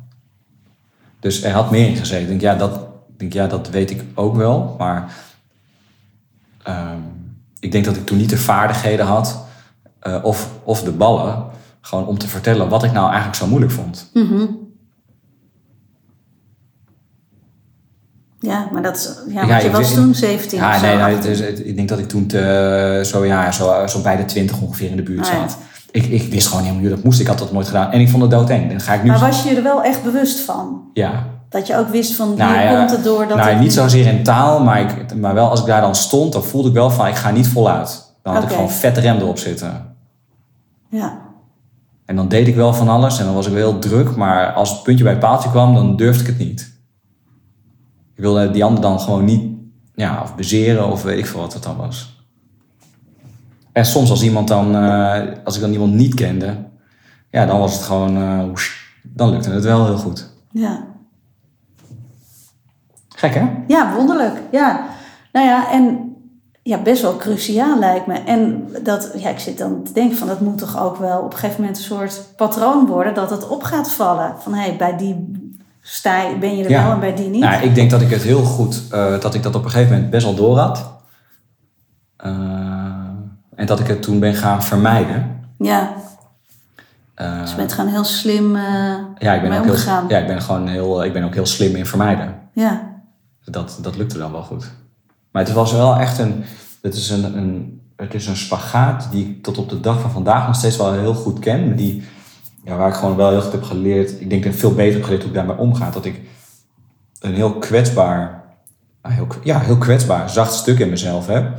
Dus 1.21 1.43
er 1.43 1.53
had 1.53 1.71
meer 1.71 1.89
in 1.89 1.97
gezeten. 1.97 2.23
Ik 2.23 2.29
denk, 2.29 2.41
ja, 2.41 2.55
dat, 2.55 2.81
denk, 3.17 3.33
ja, 3.33 3.47
dat 3.47 3.69
weet 3.71 3.91
ik 3.91 4.05
ook 4.15 4.37
wel. 4.37 4.75
Maar 4.79 5.13
ehm, 6.63 6.99
ik 7.61 7.73
denk 7.73 7.85
dat 7.85 7.97
ik 7.97 8.07
toen 8.07 8.19
niet 8.19 8.31
de 8.31 8.39
vaardigheden 8.39 9.07
had. 9.07 9.47
eh, 10.01 10.19
of, 10.23 10.51
of 10.63 10.83
de 10.83 10.91
ballen. 10.93 11.45
Gewoon 11.81 12.07
om 12.07 12.19
te 12.19 12.29
vertellen 12.29 12.69
wat 12.69 12.83
ik 12.85 12.93
nou 12.93 13.07
eigenlijk 13.07 13.37
zo 13.37 13.47
moeilijk 13.47 13.73
vond. 13.73 14.11
Mhm. 14.13 14.45
Ja, 18.41 18.69
maar 18.73 18.83
dat 18.83 18.97
is, 18.97 19.11
ja, 19.35 19.41
Ja, 19.43 19.49
want 19.49 19.63
je 19.63 19.71
was 19.71 19.95
toen 19.95 20.15
17 20.15 20.59
of 20.59 20.65
Ja, 20.65 20.81
nee, 20.81 21.15
het 21.15 21.25
is- 21.25 21.41
ik 21.41 21.77
denk 21.77 21.89
dat 21.89 21.99
ik 21.99 22.09
toen 22.09 22.27
te, 22.27 23.01
zo, 23.05 23.25
ja, 23.25 23.53
zo, 23.53 23.87
zo 23.87 24.01
bij 24.01 24.17
de 24.17 24.25
20 24.25 24.61
ongeveer 24.61 24.91
in 24.91 24.97
de 24.97 25.03
buurt 25.03 25.27
Ah, 25.27 25.33
ja. 25.33 25.49
zat. 25.49 25.59
Ik, 25.91 26.07
ik 26.07 26.33
wist 26.33 26.47
gewoon 26.47 26.63
helemaal 26.63 26.81
niet 26.83 26.89
hoe 26.91 26.97
dat 27.01 27.05
moest. 27.07 27.21
Ik 27.21 27.27
had 27.27 27.39
dat 27.39 27.53
nooit 27.53 27.67
gedaan. 27.67 27.91
En 27.93 28.01
ik 28.01 28.09
vond 28.09 28.23
het 28.23 28.31
doodeng. 28.31 28.71
Dan 28.71 28.81
ga 28.81 28.95
ik 28.95 29.03
nu... 29.03 29.09
Maar 29.09 29.19
was 29.19 29.43
je 29.43 29.55
er 29.57 29.63
wel 29.63 29.83
echt 29.83 30.03
bewust 30.03 30.41
van? 30.41 30.91
Ja, 30.93 31.27
Dat 31.49 31.67
je 31.67 31.77
ook 31.77 31.89
wist 31.89 32.15
van, 32.15 32.35
Nou 32.37 32.53
hier 32.57 32.63
ja, 32.71 32.79
komt 32.79 32.91
het 32.91 33.05
door 33.05 33.27
dat 33.29 33.37
nou, 33.37 33.51
ik 33.51 33.59
niet 33.61 33.73
zozeer 33.73 34.07
in 34.07 34.23
taal, 34.23 34.63
maar, 34.65 34.81
ik, 34.81 35.15
maar 35.15 35.35
wel 35.35 35.51
als 35.51 35.61
ik 35.61 35.67
daar 35.67 35.81
dan 35.81 35.95
stond, 35.95 36.33
dan 36.33 36.45
voelde 36.45 36.69
ik 36.69 36.75
wel 36.75 36.91
van 36.91 37.07
ik 37.07 37.15
ga 37.15 37.31
niet 37.31 37.49
voluit. 37.49 38.13
Dan 38.23 38.35
had 38.35 38.43
ik 38.43 38.49
gewoon 38.49 38.71
vet 38.71 38.99
rem 38.99 39.17
erop 39.17 39.39
zitten. 39.39 39.97
Ja, 40.91 41.19
En 42.09 42.17
dan 42.17 42.29
deed 42.29 42.47
ik 42.47 42.55
wel 42.55 42.75
van 42.75 42.89
alles 42.89 43.19
en 43.19 43.25
dan 43.25 43.35
was 43.35 43.47
ik 43.47 43.53
wel 43.53 43.71
heel 43.71 43.79
druk, 43.79 44.17
maar 44.17 44.53
als 44.53 44.71
het 44.71 44.83
puntje 44.83 45.05
bij 45.05 45.13
het 45.13 45.23
paaltje 45.23 45.51
kwam, 45.51 45.75
dan 45.75 45.97
durfde 45.97 46.21
ik 46.21 46.27
het 46.27 46.39
niet. 46.39 46.73
Ik 48.15 48.23
wilde 48.23 48.51
die 48.51 48.65
ander 48.65 48.83
dan 48.83 49.01
gewoon 49.01 49.25
niet 49.25 49.53
ja, 49.95 50.23
of 50.23 50.35
bezeren 50.35 50.91
of 50.91 51.03
weet 51.03 51.19
ik 51.19 51.27
veel 51.27 51.41
wat 51.41 51.53
het 51.53 51.63
dan 51.63 51.77
was. 51.77 52.23
En 53.73 53.85
soms 53.85 54.11
als 54.11 54.23
iemand 54.23 54.49
dan, 54.49 54.75
eh, 54.75 55.23
als 55.45 55.55
ik 55.55 55.61
dan 55.61 55.73
iemand 55.73 55.93
niet 55.93 56.15
kende, 56.15 56.57
ja, 57.31 57.47
dan 57.47 57.59
was 57.59 57.73
het 57.73 57.83
gewoon, 57.83 58.17
eh, 58.17 58.45
woesh, 58.45 58.71
dan 59.03 59.31
lukte 59.31 59.51
het 59.51 59.65
wel 59.65 59.87
heel 59.87 59.99
goed. 59.99 60.31
ja. 60.53 60.87
Gek 63.09 63.35
hè? 63.35 63.47
Ja, 63.67 63.95
wonderlijk. 63.95 64.43
Ja. 64.51 64.87
Nou 65.33 65.47
ja, 65.47 65.71
en 65.73 66.08
ja, 66.69 66.79
best 66.83 67.03
wel 67.03 67.17
cruciaal 67.17 67.79
lijkt 67.79 68.07
me. 68.07 68.15
En 68.15 68.69
dat, 68.83 69.11
ja, 69.17 69.29
ik 69.29 69.39
zit 69.39 69.59
dan 69.59 69.83
te 69.85 69.93
denken 69.93 70.17
van, 70.17 70.27
dat 70.27 70.41
moet 70.41 70.59
toch 70.59 70.83
ook 70.83 70.97
wel 70.97 71.19
op 71.19 71.33
een 71.33 71.39
gegeven 71.39 71.61
moment 71.61 71.79
een 71.79 71.85
soort 71.85 72.23
patroon 72.37 72.87
worden, 72.87 73.15
dat 73.15 73.31
het 73.31 73.49
op 73.49 73.63
gaat 73.63 73.93
vallen. 73.93 74.35
Van, 74.39 74.55
hé, 74.55 74.61
hey, 74.61 74.77
bij 74.77 74.97
die 74.97 75.33
sta 75.81 76.23
ben 76.41 76.57
je 76.57 76.65
er 76.65 76.71
Ja. 76.71 76.83
wel 76.83 76.93
en 76.93 77.01
bij 77.01 77.15
die 77.15 77.29
niet. 77.29 77.41
Nou, 77.41 77.63
ik 77.63 77.75
denk 77.75 77.91
dat 77.91 78.01
ik 78.01 78.11
het 78.11 78.23
heel 78.23 78.43
goed, 78.45 78.83
eh, 78.91 79.21
dat 79.21 79.35
ik 79.35 79.43
dat 79.43 79.55
op 79.55 79.65
een 79.65 79.71
gegeven 79.71 79.93
moment 79.93 80.11
best 80.11 80.25
wel 80.25 80.35
door 80.35 80.59
had. 80.59 80.91
Eh, 82.17 82.31
en 83.55 83.67
dat 83.67 83.81
ik 83.81 83.87
het 83.87 84.03
toen 84.03 84.19
ben 84.19 84.35
gaan 84.35 84.63
vermijden. 84.63 85.41
Ja, 85.59 85.93
Eh, 87.15 87.41
dus 87.41 87.51
je 87.51 87.57
bent 87.57 87.73
gewoon 87.73 87.91
heel 87.91 88.05
slim 88.05 88.57
ja, 89.19 89.35
ik 89.35 89.43
ben 89.43 89.53
ook 89.59 89.65
heel, 89.65 90.05
ja, 90.09 90.19
ik 90.19 90.27
ben 90.27 90.43
gewoon 90.43 90.69
heel, 90.69 91.05
ik 91.05 91.13
ben 91.13 91.25
ook 91.25 91.35
heel 91.35 91.47
slim 91.47 91.77
in 91.77 91.87
vermijden. 91.87 92.35
Ja, 92.53 92.81
Dat, 93.45 93.79
dat 93.83 93.97
lukte 93.97 94.19
dan 94.19 94.33
wel 94.33 94.43
goed. 94.43 94.71
Maar 95.39 95.47
het 95.47 95.57
was 95.57 95.73
wel 95.73 95.97
echt 95.97 96.19
een, 96.19 96.45
het 96.83 96.95
is 96.95 97.11
een, 97.11 97.37
een, 97.37 97.81
het 97.97 98.15
is 98.15 98.27
een 98.27 98.37
spagaat 98.37 99.09
die 99.11 99.27
ik 99.27 99.43
tot 99.43 99.59
op 99.59 99.69
de 99.69 99.81
dag 99.81 100.01
van 100.01 100.11
vandaag 100.11 100.47
nog 100.47 100.57
steeds 100.57 100.77
wel 100.77 100.93
heel 100.93 101.15
goed 101.15 101.39
ken. 101.39 101.77
Die, 101.77 102.03
ja, 102.65 102.77
waar 102.77 102.89
ik 102.89 102.95
gewoon 102.95 103.17
wel 103.17 103.31
heel 103.31 103.41
goed 103.41 103.53
heb 103.53 103.63
geleerd. 103.63 104.21
Ik 104.21 104.31
denk 104.31 104.43
dat 104.43 104.53
ik 104.53 104.59
veel 104.59 104.75
beter 104.75 104.93
heb 104.93 105.03
geleerd 105.03 105.23
hoe 105.23 105.31
ik 105.31 105.37
daarmee 105.37 105.57
omga. 105.57 105.91
Dat 105.91 106.05
ik 106.05 106.21
een 107.21 107.35
heel 107.35 107.53
kwetsbaar, 107.53 108.45
ah, 109.01 109.13
heel, 109.13 109.27
ja, 109.43 109.59
heel 109.59 109.79
kwetsbaar, 109.79 110.31
zacht 110.31 110.53
stuk 110.53 110.79
in 110.79 110.89
mezelf 110.89 111.27
heb. 111.27 111.59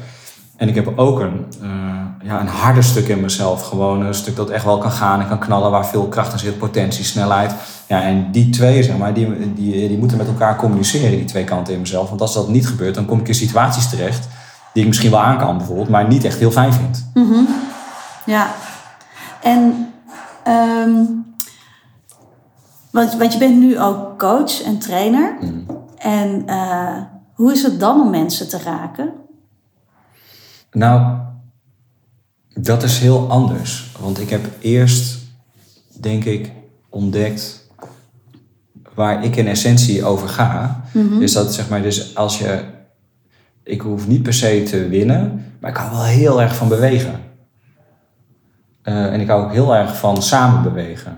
En 0.55 0.67
ik 0.67 0.75
heb 0.75 0.97
ook 0.97 1.19
een, 1.19 1.45
eh, 1.61 1.88
ja, 2.23 2.39
een 2.39 2.47
harder 2.47 2.83
stuk 2.83 3.07
in 3.07 3.21
mezelf. 3.21 3.67
Gewoon 3.67 4.05
een 4.05 4.13
stuk 4.13 4.35
dat 4.35 4.49
echt 4.49 4.65
wel 4.65 4.77
kan 4.77 4.91
gaan 4.91 5.21
en 5.21 5.27
kan 5.27 5.39
knallen, 5.39 5.71
waar 5.71 5.87
veel 5.87 6.07
kracht 6.07 6.33
in 6.33 6.39
zit, 6.39 6.57
potentie, 6.57 7.03
snelheid. 7.03 7.53
Ja, 7.87 8.01
en 8.01 8.31
die 8.31 8.49
twee, 8.49 8.83
zeg 8.83 8.97
maar, 8.97 9.13
die, 9.13 9.53
die, 9.53 9.87
die 9.87 9.97
moeten 9.97 10.17
met 10.17 10.27
elkaar 10.27 10.55
communiceren, 10.55 11.17
die 11.17 11.25
twee 11.25 11.43
kanten 11.43 11.73
in 11.73 11.79
mezelf. 11.79 12.09
Want 12.09 12.21
als 12.21 12.33
dat 12.33 12.47
niet 12.47 12.67
gebeurt, 12.67 12.95
dan 12.95 13.05
kom 13.05 13.19
ik 13.19 13.27
in 13.27 13.35
situaties 13.35 13.89
terecht 13.89 14.27
die 14.73 14.81
ik 14.81 14.87
misschien 14.87 15.11
wel 15.11 15.19
aan 15.19 15.37
kan 15.37 15.57
bijvoorbeeld, 15.57 15.89
maar 15.89 16.07
niet 16.07 16.23
echt 16.23 16.39
heel 16.39 16.51
fijn 16.51 16.73
vind. 16.73 17.09
ja. 18.25 18.47
En, 19.41 19.91
ehm, 20.43 21.03
want, 22.91 23.15
want 23.17 23.33
je 23.33 23.39
bent 23.39 23.59
nu 23.59 23.79
ook 23.79 24.19
coach 24.19 24.61
en 24.61 24.79
trainer. 24.79 25.37
Mm. 25.41 25.65
En 25.97 26.43
eh, 26.45 26.97
hoe 27.33 27.51
is 27.51 27.63
het 27.63 27.79
dan 27.79 28.01
om 28.01 28.09
mensen 28.09 28.49
te 28.49 28.57
raken? 28.63 29.11
Nou, 30.71 31.17
dat 32.61 32.83
is 32.83 32.99
heel 32.99 33.29
anders. 33.29 33.91
Want 33.99 34.19
ik 34.19 34.29
heb 34.29 34.45
eerst, 34.59 35.19
denk 35.99 36.23
ik, 36.23 36.51
ontdekt 36.89 37.67
waar 38.93 39.23
ik 39.23 39.35
in 39.35 39.47
essentie 39.47 40.05
over 40.05 40.27
ga. 40.27 40.83
Dus 41.19 41.33
dat 41.33 41.53
zeg 41.53 41.69
maar, 41.69 41.81
dus 41.81 42.15
als 42.15 42.39
je. 42.39 42.63
Ik 43.63 43.81
hoef 43.81 44.07
niet 44.07 44.23
per 44.23 44.33
se 44.33 44.63
te 44.63 44.87
winnen, 44.87 45.45
maar 45.59 45.69
ik 45.69 45.77
hou 45.77 45.91
wel 45.91 46.03
heel 46.03 46.41
erg 46.41 46.55
van 46.55 46.67
bewegen. 46.67 47.19
Eh, 48.81 49.13
en 49.13 49.19
ik 49.19 49.27
hou 49.27 49.43
ook 49.43 49.51
heel 49.51 49.75
erg 49.75 49.97
van 49.97 50.21
samen 50.21 50.63
bewegen. 50.63 51.17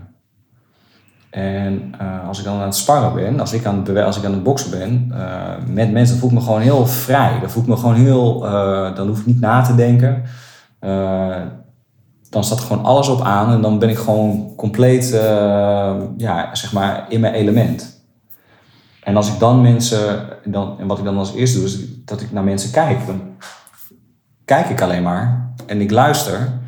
En 1.30 1.94
eh, 2.00 2.28
als 2.28 2.40
ik 2.40 2.46
dan 2.46 2.60
aan 2.60 2.66
het 2.66 2.76
sparren 2.76 3.14
ben, 3.14 3.40
als 3.40 3.54
ik 3.54 3.66
aan 3.66 3.84
het, 3.86 3.98
als 3.98 4.18
ik 4.18 4.26
aan 4.26 4.32
het 4.32 4.44
boksen 4.44 4.72
ben 4.72 5.12
eh, 5.14 5.66
met 5.68 5.92
mensen, 5.92 6.20
dan 6.20 6.20
voel 6.20 6.30
ik 6.30 6.36
me 6.36 6.42
gewoon 6.42 6.62
heel 6.62 6.88
vrij. 6.88 7.40
Dan 7.40 7.50
voel 7.50 7.64
ik 7.64 7.70
me 7.70 7.78
gewoon 7.78 7.96
heel, 7.96 8.40
dan 8.96 9.08
hoef 9.08 9.20
ik 9.20 9.26
niet 9.26 9.40
na 9.40 9.62
te 9.62 9.76
denken. 9.76 10.24
Eh, 10.82 11.42
dan 12.30 12.44
staat 12.44 12.60
gewoon 12.60 12.84
alles 12.84 13.08
op 13.08 13.22
aan 13.22 13.52
en 13.52 13.62
dan 13.62 13.80
ben 13.80 13.90
ik 13.90 13.98
gewoon 13.98 14.54
compleet, 14.56 15.12
eh, 15.14 15.96
ja, 16.18 16.56
zeg 16.56 16.74
maar, 16.74 17.06
in 17.10 17.20
mijn 17.20 17.34
element. 17.34 18.06
En 19.04 19.16
als 19.16 19.28
ik 19.34 19.40
dan 19.40 19.62
mensen, 19.62 20.28
dan, 20.44 20.76
en 20.80 20.88
wat 20.88 20.98
ik 20.98 21.04
dan 21.04 21.18
als 21.18 21.34
eerste 21.34 21.58
doe, 21.58 21.66
is 21.66 21.80
dat 22.06 22.22
ik 22.22 22.32
naar 22.32 22.44
mensen 22.44 22.72
kijk. 22.72 23.06
Dan 23.08 23.22
kijk 24.46 24.70
ik 24.70 24.82
alleen 24.82 25.04
maar 25.04 25.54
en 25.66 25.82
ik 25.82 25.92
luister. 25.92 26.60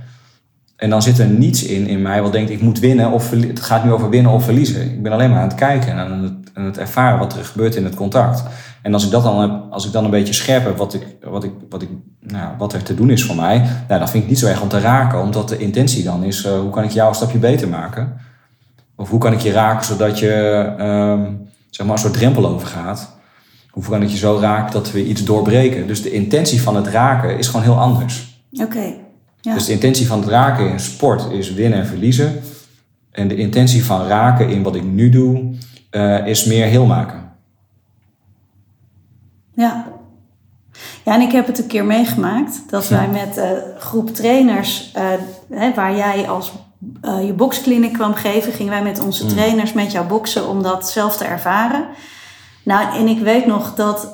En 0.83 0.89
dan 0.89 1.01
zit 1.01 1.19
er 1.19 1.27
niets 1.27 1.63
in 1.63 1.87
in 1.87 2.01
mij 2.01 2.21
wat 2.21 2.31
denkt 2.31 2.49
ik 2.49 2.61
moet 2.61 2.79
winnen 2.79 3.11
of 3.11 3.29
het 3.29 3.59
gaat 3.59 3.83
nu 3.83 3.91
over 3.91 4.09
winnen 4.09 4.31
of 4.31 4.43
verliezen. 4.43 4.81
Ik 4.81 5.03
ben 5.03 5.11
alleen 5.11 5.29
maar 5.29 5.39
aan 5.39 5.47
het 5.47 5.55
kijken 5.55 5.91
en 5.91 5.97
aan 5.97 6.23
het, 6.23 6.65
het 6.65 6.77
ervaren 6.77 7.19
wat 7.19 7.35
er 7.35 7.45
gebeurt 7.45 7.75
in 7.75 7.83
het 7.83 7.95
contact. 7.95 8.43
En 8.81 8.93
als 8.93 9.05
ik 9.05 9.11
dat 9.11 9.23
dan 9.23 9.41
heb, 9.41 9.71
als 9.71 9.85
ik 9.85 9.91
dan 9.91 10.03
een 10.03 10.09
beetje 10.09 10.33
scherp 10.33 10.77
wat, 10.77 10.93
ik, 10.93 11.05
wat, 11.21 11.43
ik, 11.43 11.51
wat, 11.69 11.81
ik, 11.81 11.89
nou, 12.19 12.47
wat 12.57 12.73
er 12.73 12.83
te 12.83 12.95
doen 12.95 13.09
is 13.09 13.23
voor 13.23 13.35
mij, 13.35 13.57
nou, 13.87 13.99
dan 13.99 14.09
vind 14.09 14.23
ik 14.23 14.29
niet 14.29 14.39
zo 14.39 14.47
erg 14.47 14.61
om 14.61 14.67
te 14.67 14.79
raken, 14.79 15.21
omdat 15.21 15.49
de 15.49 15.57
intentie 15.57 16.03
dan 16.03 16.23
is 16.23 16.45
eh, 16.45 16.59
hoe 16.59 16.69
kan 16.69 16.83
ik 16.83 16.91
jou 16.91 17.09
een 17.09 17.15
stapje 17.15 17.37
beter 17.37 17.67
maken? 17.67 18.17
Of 18.95 19.09
hoe 19.09 19.19
kan 19.19 19.33
ik 19.33 19.39
je 19.39 19.51
raken 19.51 19.85
zodat 19.85 20.19
je 20.19 20.31
ehm, 20.77 21.31
zeg 21.69 21.85
maar 21.85 21.95
een 21.95 22.01
soort 22.01 22.13
drempel 22.13 22.47
overgaat? 22.47 23.17
Hoe 23.69 23.83
kan 23.83 24.01
ik 24.01 24.09
je 24.09 24.17
zo 24.17 24.37
raken 24.41 24.73
dat 24.73 24.91
we 24.91 25.05
iets 25.05 25.23
doorbreken? 25.23 25.87
Dus 25.87 26.01
de 26.01 26.11
intentie 26.11 26.61
van 26.61 26.75
het 26.75 26.87
raken 26.87 27.37
is 27.37 27.47
gewoon 27.47 27.63
heel 27.63 27.79
anders. 27.79 28.41
Oké. 28.51 29.02
Ja. 29.43 29.53
Dus 29.53 29.65
de 29.65 29.71
intentie 29.71 30.07
van 30.07 30.19
het 30.19 30.29
raken 30.29 30.69
in 30.69 30.79
sport 30.79 31.31
is 31.31 31.53
winnen 31.53 31.79
en 31.79 31.85
verliezen. 31.85 32.41
En 33.11 33.27
de 33.27 33.35
intentie 33.35 33.85
van 33.85 34.07
raken 34.07 34.49
in 34.49 34.63
wat 34.63 34.75
ik 34.75 34.83
nu 34.83 35.09
doe, 35.09 35.55
eh, 35.89 36.27
is 36.27 36.45
meer 36.45 36.65
heel 36.65 36.85
maken. 36.85 37.31
Ja. 39.55 39.87
Ja, 41.05 41.13
en 41.13 41.21
ik 41.21 41.31
heb 41.31 41.47
het 41.47 41.57
een 41.57 41.67
keer 41.67 41.85
meegemaakt 41.85 42.61
dat 42.69 42.87
wij 42.87 43.07
met 43.07 43.37
een 43.37 43.61
groep 43.77 44.13
trainers, 44.13 44.91
eh, 44.93 45.03
hè, 45.49 45.73
waar 45.73 45.95
jij 45.95 46.29
als 46.29 46.51
je 47.25 47.33
bokskliniek 47.33 47.93
kwam 47.93 48.13
geven, 48.13 48.53
gingen 48.53 48.71
wij 48.71 48.83
met 48.83 49.03
onze 49.03 49.25
trainers 49.25 49.73
met 49.73 49.91
jou 49.91 50.07
boksen 50.07 50.47
om 50.49 50.63
dat 50.63 50.89
zelf 50.89 51.17
te 51.17 51.25
ervaren. 51.25 51.85
Nou, 52.63 52.95
en 52.97 53.07
ik 53.07 53.19
weet 53.19 53.45
nog 53.45 53.75
dat 53.75 54.13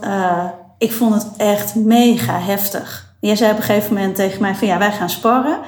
ik 0.77 0.91
vond 0.91 1.13
het 1.13 1.27
echt 1.37 1.75
mega 1.75 2.39
heftig. 2.39 3.08
Jij 3.19 3.35
zei 3.35 3.51
op 3.51 3.57
een 3.57 3.63
gegeven 3.63 3.93
moment 3.93 4.15
tegen 4.15 4.41
mij 4.41 4.55
van 4.55 4.67
ja, 4.67 4.77
wij 4.77 4.91
gaan 4.91 5.09
sparren. 5.09 5.59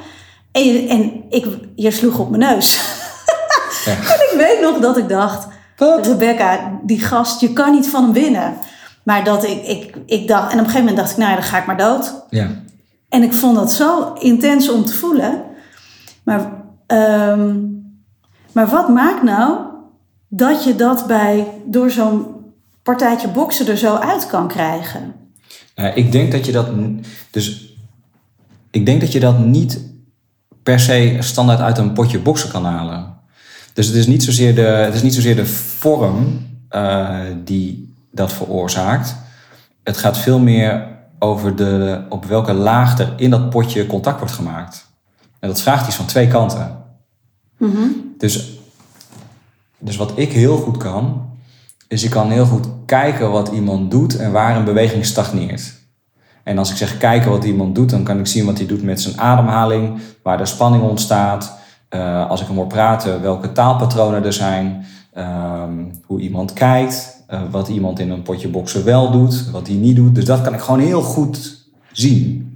En 0.51 0.63
je, 0.63 0.87
en 0.87 1.23
ik, 1.29 1.45
je 1.75 1.91
sloeg 1.91 2.19
op 2.19 2.29
mijn 2.29 2.53
neus. 2.53 2.79
Ja. 3.85 3.91
En 3.91 4.31
ik 4.31 4.33
weet 4.37 4.61
nog 4.61 4.79
dat 4.79 4.97
ik 4.97 5.09
dacht, 5.09 5.47
Rebecca, 5.77 6.79
die 6.83 6.99
gast, 6.99 7.41
je 7.41 7.53
kan 7.53 7.71
niet 7.71 7.89
van 7.89 8.03
hem 8.03 8.13
winnen. 8.13 8.53
Maar 9.03 9.23
dat 9.23 9.43
ik, 9.43 9.67
ik, 9.67 9.95
ik 10.05 10.27
dacht, 10.27 10.51
en 10.51 10.59
op 10.59 10.65
een 10.65 10.71
gegeven 10.71 10.79
moment 10.79 10.97
dacht 10.97 11.11
ik, 11.11 11.17
nou 11.17 11.29
ja, 11.29 11.35
dan 11.35 11.45
ga 11.45 11.57
ik 11.57 11.65
maar 11.65 11.77
dood. 11.77 12.25
Ja. 12.29 12.49
En 13.09 13.23
ik 13.23 13.33
vond 13.33 13.55
dat 13.55 13.71
zo 13.71 14.13
intens 14.13 14.69
om 14.69 14.85
te 14.85 14.93
voelen. 14.93 15.43
Maar, 16.23 16.51
ehm, 16.87 17.55
maar 18.51 18.67
wat 18.67 18.89
maakt 18.89 19.23
nou 19.23 19.57
dat 20.27 20.63
je 20.63 20.75
dat 20.75 21.07
bij, 21.07 21.47
door 21.65 21.91
zo'n 21.91 22.25
partijtje 22.83 23.27
boksen 23.27 23.67
er 23.67 23.77
zo 23.77 23.95
uit 23.95 24.27
kan 24.27 24.47
krijgen? 24.47 25.20
Nou, 25.75 25.93
ik 25.93 26.11
denk 26.11 26.31
dat 26.31 26.45
je 26.45 26.51
dat. 26.51 26.67
Dus 27.31 27.75
ik 28.71 28.85
denk 28.85 29.01
dat 29.01 29.11
je 29.11 29.19
dat 29.19 29.39
niet 29.39 29.79
per 30.63 30.79
se 30.79 31.17
standaard 31.19 31.59
uit 31.59 31.77
een 31.77 31.93
potje 31.93 32.19
boksen 32.19 32.51
kan 32.51 32.65
halen. 32.65 33.19
Dus 33.73 33.87
het 33.87 33.95
is 33.95 34.07
niet 34.07 34.23
zozeer 34.23 34.55
de, 34.55 34.61
het 34.61 34.93
is 34.93 35.01
niet 35.01 35.13
zozeer 35.13 35.35
de 35.35 35.45
vorm 35.45 36.47
eh, 36.69 37.19
die 37.43 37.93
dat 38.11 38.33
veroorzaakt. 38.33 39.15
Het 39.83 39.97
gaat 39.97 40.17
veel 40.17 40.39
meer 40.39 40.87
over 41.19 41.55
de, 41.55 42.01
op 42.09 42.25
welke 42.25 42.53
laag 42.53 42.99
er 42.99 43.13
in 43.17 43.29
dat 43.29 43.49
potje 43.49 43.87
contact 43.87 44.19
wordt 44.19 44.33
gemaakt. 44.33 44.89
En 45.39 45.47
dat 45.47 45.61
vraagt 45.61 45.87
iets 45.87 45.95
van 45.95 46.05
twee 46.05 46.27
kanten. 46.27 46.77
Dus, 48.17 48.51
dus 49.77 49.95
wat 49.95 50.11
ik 50.15 50.31
heel 50.31 50.57
goed 50.57 50.77
kan, 50.77 51.30
is 51.91 52.03
ik 52.03 52.09
kan 52.09 52.31
heel 52.31 52.45
goed 52.45 52.67
kijken 52.85 53.31
wat 53.31 53.47
iemand 53.47 53.91
doet 53.91 54.17
en 54.17 54.31
waar 54.31 54.55
een 54.55 54.63
beweging 54.63 55.05
stagneert. 55.05 55.73
En 56.43 56.57
als 56.57 56.71
ik 56.71 56.77
zeg 56.77 56.97
kijken 56.97 57.31
wat 57.31 57.43
iemand 57.43 57.75
doet, 57.75 57.89
dan 57.89 58.03
kan 58.03 58.19
ik 58.19 58.27
zien 58.27 58.45
wat 58.45 58.57
hij 58.57 58.67
doet 58.67 58.83
met 58.83 59.01
zijn 59.01 59.19
ademhaling, 59.19 59.99
waar 60.23 60.37
de 60.37 60.45
spanning 60.45 60.83
ontstaat. 60.83 61.57
Uh, 61.89 62.29
als 62.29 62.41
ik 62.41 62.47
hem 62.47 62.55
hoor 62.55 62.67
praten, 62.67 63.21
welke 63.21 63.51
taalpatronen 63.51 64.25
er 64.25 64.33
zijn, 64.33 64.85
ehm, 65.13 65.73
hoe 66.05 66.19
iemand 66.19 66.53
kijkt, 66.53 67.23
uh, 67.29 67.41
wat 67.49 67.67
iemand 67.67 67.99
in 67.99 68.09
een 68.09 68.23
potje 68.23 68.47
boksen 68.47 68.83
wel 68.85 69.11
doet, 69.11 69.49
wat 69.49 69.67
hij 69.67 69.75
niet 69.75 69.95
doet. 69.95 70.15
Dus 70.15 70.25
dat 70.25 70.41
kan 70.41 70.53
ik 70.53 70.59
gewoon 70.59 70.79
heel 70.79 71.01
goed 71.01 71.67
zien. 71.91 72.49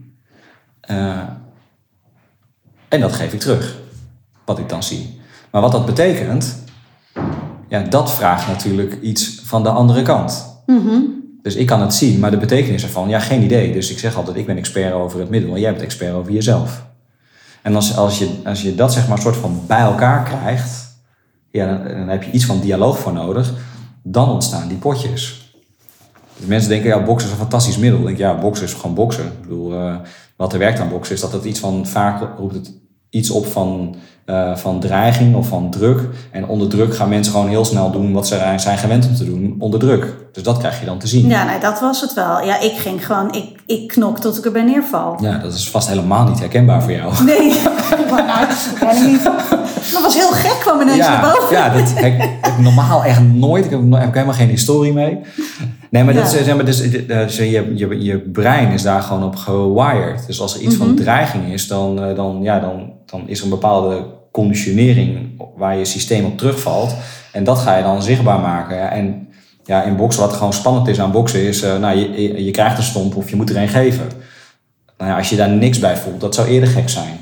Uh, 0.92 1.20
en 2.88 3.00
dat 3.00 3.14
geef 3.14 3.34
ik 3.34 3.40
terug, 3.40 3.80
wat 4.46 4.60
ik 4.60 4.70
dan 4.70 4.84
zie. 4.84 5.20
Maar 5.52 5.62
wat 5.62 5.72
dat 5.72 5.86
betekent, 5.86 6.64
ja, 7.68 7.80
dat 7.80 8.12
vraagt 8.12 8.48
natuurlijk 8.48 8.98
iets 9.02 9.42
van 9.44 9.64
de 9.64 9.70
andere 9.70 10.02
kant. 10.02 10.54
Dus 11.42 11.56
ik 11.56 11.66
kan 11.66 11.82
het 11.82 11.94
zien, 11.94 12.20
maar 12.20 12.32
de 12.32 12.38
betekenis 12.38 12.84
ervan, 12.84 13.10
ja, 13.10 13.20
geen 13.20 13.44
idee. 13.44 13.74
Dus 13.74 13.92
ik 13.92 14.00
zeg 14.00 14.16
altijd, 14.16 14.38
ik 14.38 14.46
ben 14.46 14.58
expert 14.58 14.94
over 14.94 15.20
het 15.20 15.30
middel 15.30 15.54
en 15.54 15.60
jij 15.60 15.72
bent 15.72 15.84
expert 15.84 16.14
over 16.14 16.32
jezelf. 16.32 16.86
En 17.62 17.76
als, 17.76 17.98
als, 17.98 18.20
je, 18.20 18.30
als 18.44 18.62
je 18.62 18.76
dat 18.76 18.94
zeg 18.94 19.08
maar 19.08 19.20
soort 19.20 19.36
van 19.36 19.62
bij 19.68 19.80
elkaar 19.80 20.24
krijgt, 20.24 20.98
ja, 21.52 21.68
dan, 21.68 21.98
dan 21.98 22.08
heb 22.08 22.24
je 22.24 22.32
iets 22.32 22.46
van 22.46 22.60
dialoog 22.60 23.00
voor 23.00 23.14
nodig. 23.14 23.54
Dan 24.04 24.30
ontstaan 24.30 24.68
die 24.68 24.78
potjes. 24.78 25.54
Dus 26.38 26.48
mensen 26.48 26.70
denken, 26.70 26.90
ja, 26.90 27.04
boksen 27.04 27.28
is 27.28 27.34
een 27.34 27.42
fantastisch 27.42 27.78
middel. 27.78 28.00
Ik 28.00 28.06
denk, 28.06 28.18
ja, 28.18 28.40
boksen 28.40 28.66
is 28.66 28.74
gewoon 28.74 28.96
boksen. 28.96 29.26
Ik 29.26 29.42
bedoel, 29.42 29.74
uh, 29.74 29.96
wat 30.36 30.54
er 30.54 30.60
werkt 30.60 30.80
aan 30.80 30.90
boksen 30.90 31.16
is 31.16 31.22
dat 31.22 31.32
het 31.32 31.46
iets 31.46 31.60
van, 31.60 31.88
vaak 31.88 32.38
roept 32.38 32.54
het 32.54 32.72
iets 33.10 33.30
op 33.30 33.46
van, 33.46 33.96
uh, 34.26 34.56
van 34.56 34.80
dreiging 34.80 35.36
of 35.36 35.48
van 35.48 35.70
druk. 35.70 36.00
En 36.32 36.48
onder 36.48 36.68
druk 36.68 36.96
gaan 36.96 37.10
mensen 37.10 37.34
gewoon 37.34 37.48
heel 37.48 37.66
snel 37.66 37.92
doen 37.92 38.14
wat 38.14 38.28
ze 38.28 38.54
zijn 38.56 38.78
gewend 38.78 39.08
om 39.08 39.16
te 39.16 39.26
doen, 39.26 39.56
onder 39.60 39.80
druk. 39.80 40.16
Dus 40.32 40.44
dat 40.44 40.58
krijg 40.58 40.80
je 40.80 40.86
dan 40.86 40.98
te 40.98 41.08
zien. 41.08 41.28
Ja, 41.28 41.44
nee, 41.44 41.60
dat 41.60 41.80
was 41.80 42.02
het 42.02 42.14
wel. 42.14 42.44
Ja, 42.44 42.60
ik 42.60 42.72
ging 42.72 43.06
gewoon, 43.06 43.34
ik, 43.34 43.60
ik 43.66 43.88
knok 43.88 44.20
tot 44.20 44.38
ik 44.38 44.46
erbij 44.46 44.64
neerval. 44.64 45.18
Ja, 45.22 45.38
dat 45.38 45.54
is 45.54 45.70
vast 45.70 45.88
helemaal 45.88 46.28
niet 46.28 46.40
herkenbaar 46.40 46.82
voor 46.82 46.92
jou. 46.92 47.24
Nee, 47.24 47.62
maar 48.12 48.26
nou, 48.26 48.48
dat 48.80 49.00
niet. 49.00 49.24
Dat 49.94 50.02
was 50.02 50.16
heel 50.16 50.32
gek, 50.32 50.60
kwam 50.60 50.82
ineens 50.82 50.98
ja, 50.98 51.22
naar 51.22 51.34
boven. 51.34 51.56
Ja, 51.56 51.70
dat 51.70 51.94
heb 51.94 52.22
ik 52.22 52.58
normaal 52.58 53.04
echt 53.04 53.22
nooit. 53.22 53.66
Ik 53.66 53.72
heb, 53.72 53.80
heb 53.92 54.14
helemaal 54.14 54.34
geen 54.34 54.50
historie 54.50 54.94
mee. 54.94 55.20
Nee, 55.90 56.04
maar, 56.04 56.14
dat, 56.14 56.30
zeg 56.30 56.56
maar 56.56 56.66
dus, 56.66 56.92
dus 57.08 57.38
je, 57.38 57.72
je, 57.76 58.04
je 58.04 58.20
brein 58.20 58.72
is 58.72 58.82
daar 58.82 59.02
gewoon 59.02 59.24
op 59.24 59.36
gewired. 59.36 60.28
Dus 60.28 60.42
als 60.42 60.56
er 60.56 60.62
iets 60.62 60.76
van 60.76 60.96
dreiging 60.96 61.54
is, 61.54 61.68
dan, 61.68 62.04
eh, 62.04 62.16
dan, 62.16 62.40
ja, 62.42 62.60
dan, 62.60 62.94
dan 63.06 63.28
is 63.28 63.38
er 63.38 63.44
een 63.44 63.50
bepaalde 63.50 64.06
conditionering 64.36 65.42
waar 65.56 65.78
je 65.78 65.86
systeem 65.86 66.26
op 66.26 66.38
terugvalt. 66.38 66.96
En 67.32 67.44
dat 67.44 67.58
ga 67.58 67.78
je 67.78 67.84
dan 67.84 68.04
zichtbaar 68.04 68.40
maken. 68.40 68.78
Ja, 68.78 68.90
En 68.90 69.28
ja, 69.64 69.84
in 69.84 69.96
boksen, 69.96 70.22
wat 70.22 70.34
gewoon 70.34 70.54
spannend 70.54 70.88
is 70.88 71.00
aan 71.00 71.12
boksen, 71.12 71.42
is 71.42 71.64
uh, 71.64 71.78
nou, 71.78 71.98
je, 71.98 72.22
je, 72.22 72.46
je 72.46 72.52
krijgt 72.52 72.78
een 72.78 72.84
stomp 72.84 73.16
of 73.16 73.30
je 73.30 73.36
moet 73.36 73.50
er 73.50 73.58
een 73.58 73.68
geven. 73.68 74.08
Nou 74.98 75.10
ja, 75.10 75.18
als 75.18 75.30
je 75.30 75.36
daar 75.36 75.50
niks 75.50 75.80
bij 75.80 75.98
voelt, 75.98 76.22
dat 76.22 76.36
zou 76.36 76.48
eerder 76.48 76.70
gek 76.70 76.90
zijn. 76.90 77.18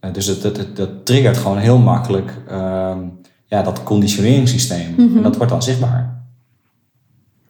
Uh, 0.00 0.12
dus 0.12 0.26
het, 0.26 0.42
het, 0.42 0.76
dat 0.76 1.06
triggert 1.06 1.36
gewoon 1.36 1.58
heel 1.58 1.78
makkelijk 1.78 2.34
uh, 2.50 2.96
ja, 3.46 3.62
dat 3.62 3.82
conditioneringssysteem. 3.82 4.94
Mm 4.96 5.06
-hmm. 5.06 5.16
En 5.16 5.22
dat 5.22 5.36
wordt 5.36 5.52
dan 5.52 5.62
zichtbaar. 5.62 6.22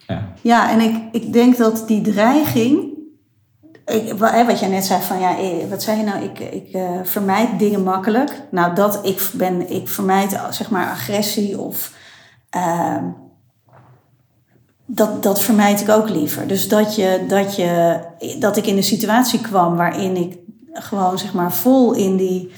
Ja, 0.06 0.28
ja 0.40 0.72
en 0.72 0.80
ik, 0.80 0.94
ik 1.12 1.32
denk 1.32 1.56
dat 1.56 1.84
die 1.86 2.00
dreiging. 2.00 2.89
Wat 4.46 4.60
jij 4.60 4.68
net 4.68 4.84
zei 4.84 5.02
van 5.02 5.20
ja, 5.20 5.36
wat 5.68 5.82
zei 5.82 5.98
je 5.98 6.04
nou? 6.04 6.24
Ik, 6.24 6.38
ik 6.38 6.74
uh, 6.74 6.90
vermijd 7.02 7.58
dingen 7.58 7.82
makkelijk. 7.82 8.42
Nou, 8.50 8.74
dat 8.74 9.06
ik 9.06 9.30
ben, 9.32 9.70
ik 9.70 9.88
vermijd 9.88 10.40
zeg 10.50 10.70
maar 10.70 10.90
agressie 10.90 11.58
of. 11.60 11.92
Uh, 12.56 12.96
dat, 14.86 15.22
dat 15.22 15.40
vermijd 15.40 15.80
ik 15.80 15.88
ook 15.88 16.08
liever. 16.08 16.46
Dus 16.46 16.68
dat, 16.68 16.94
je, 16.94 17.24
dat, 17.28 17.56
je, 17.56 18.00
dat 18.38 18.56
ik 18.56 18.66
in 18.66 18.76
een 18.76 18.82
situatie 18.82 19.40
kwam 19.40 19.76
waarin 19.76 20.16
ik 20.16 20.38
gewoon 20.72 21.18
zeg 21.18 21.32
maar 21.32 21.52
vol 21.52 21.92
in 21.92 22.16
die 22.16 22.50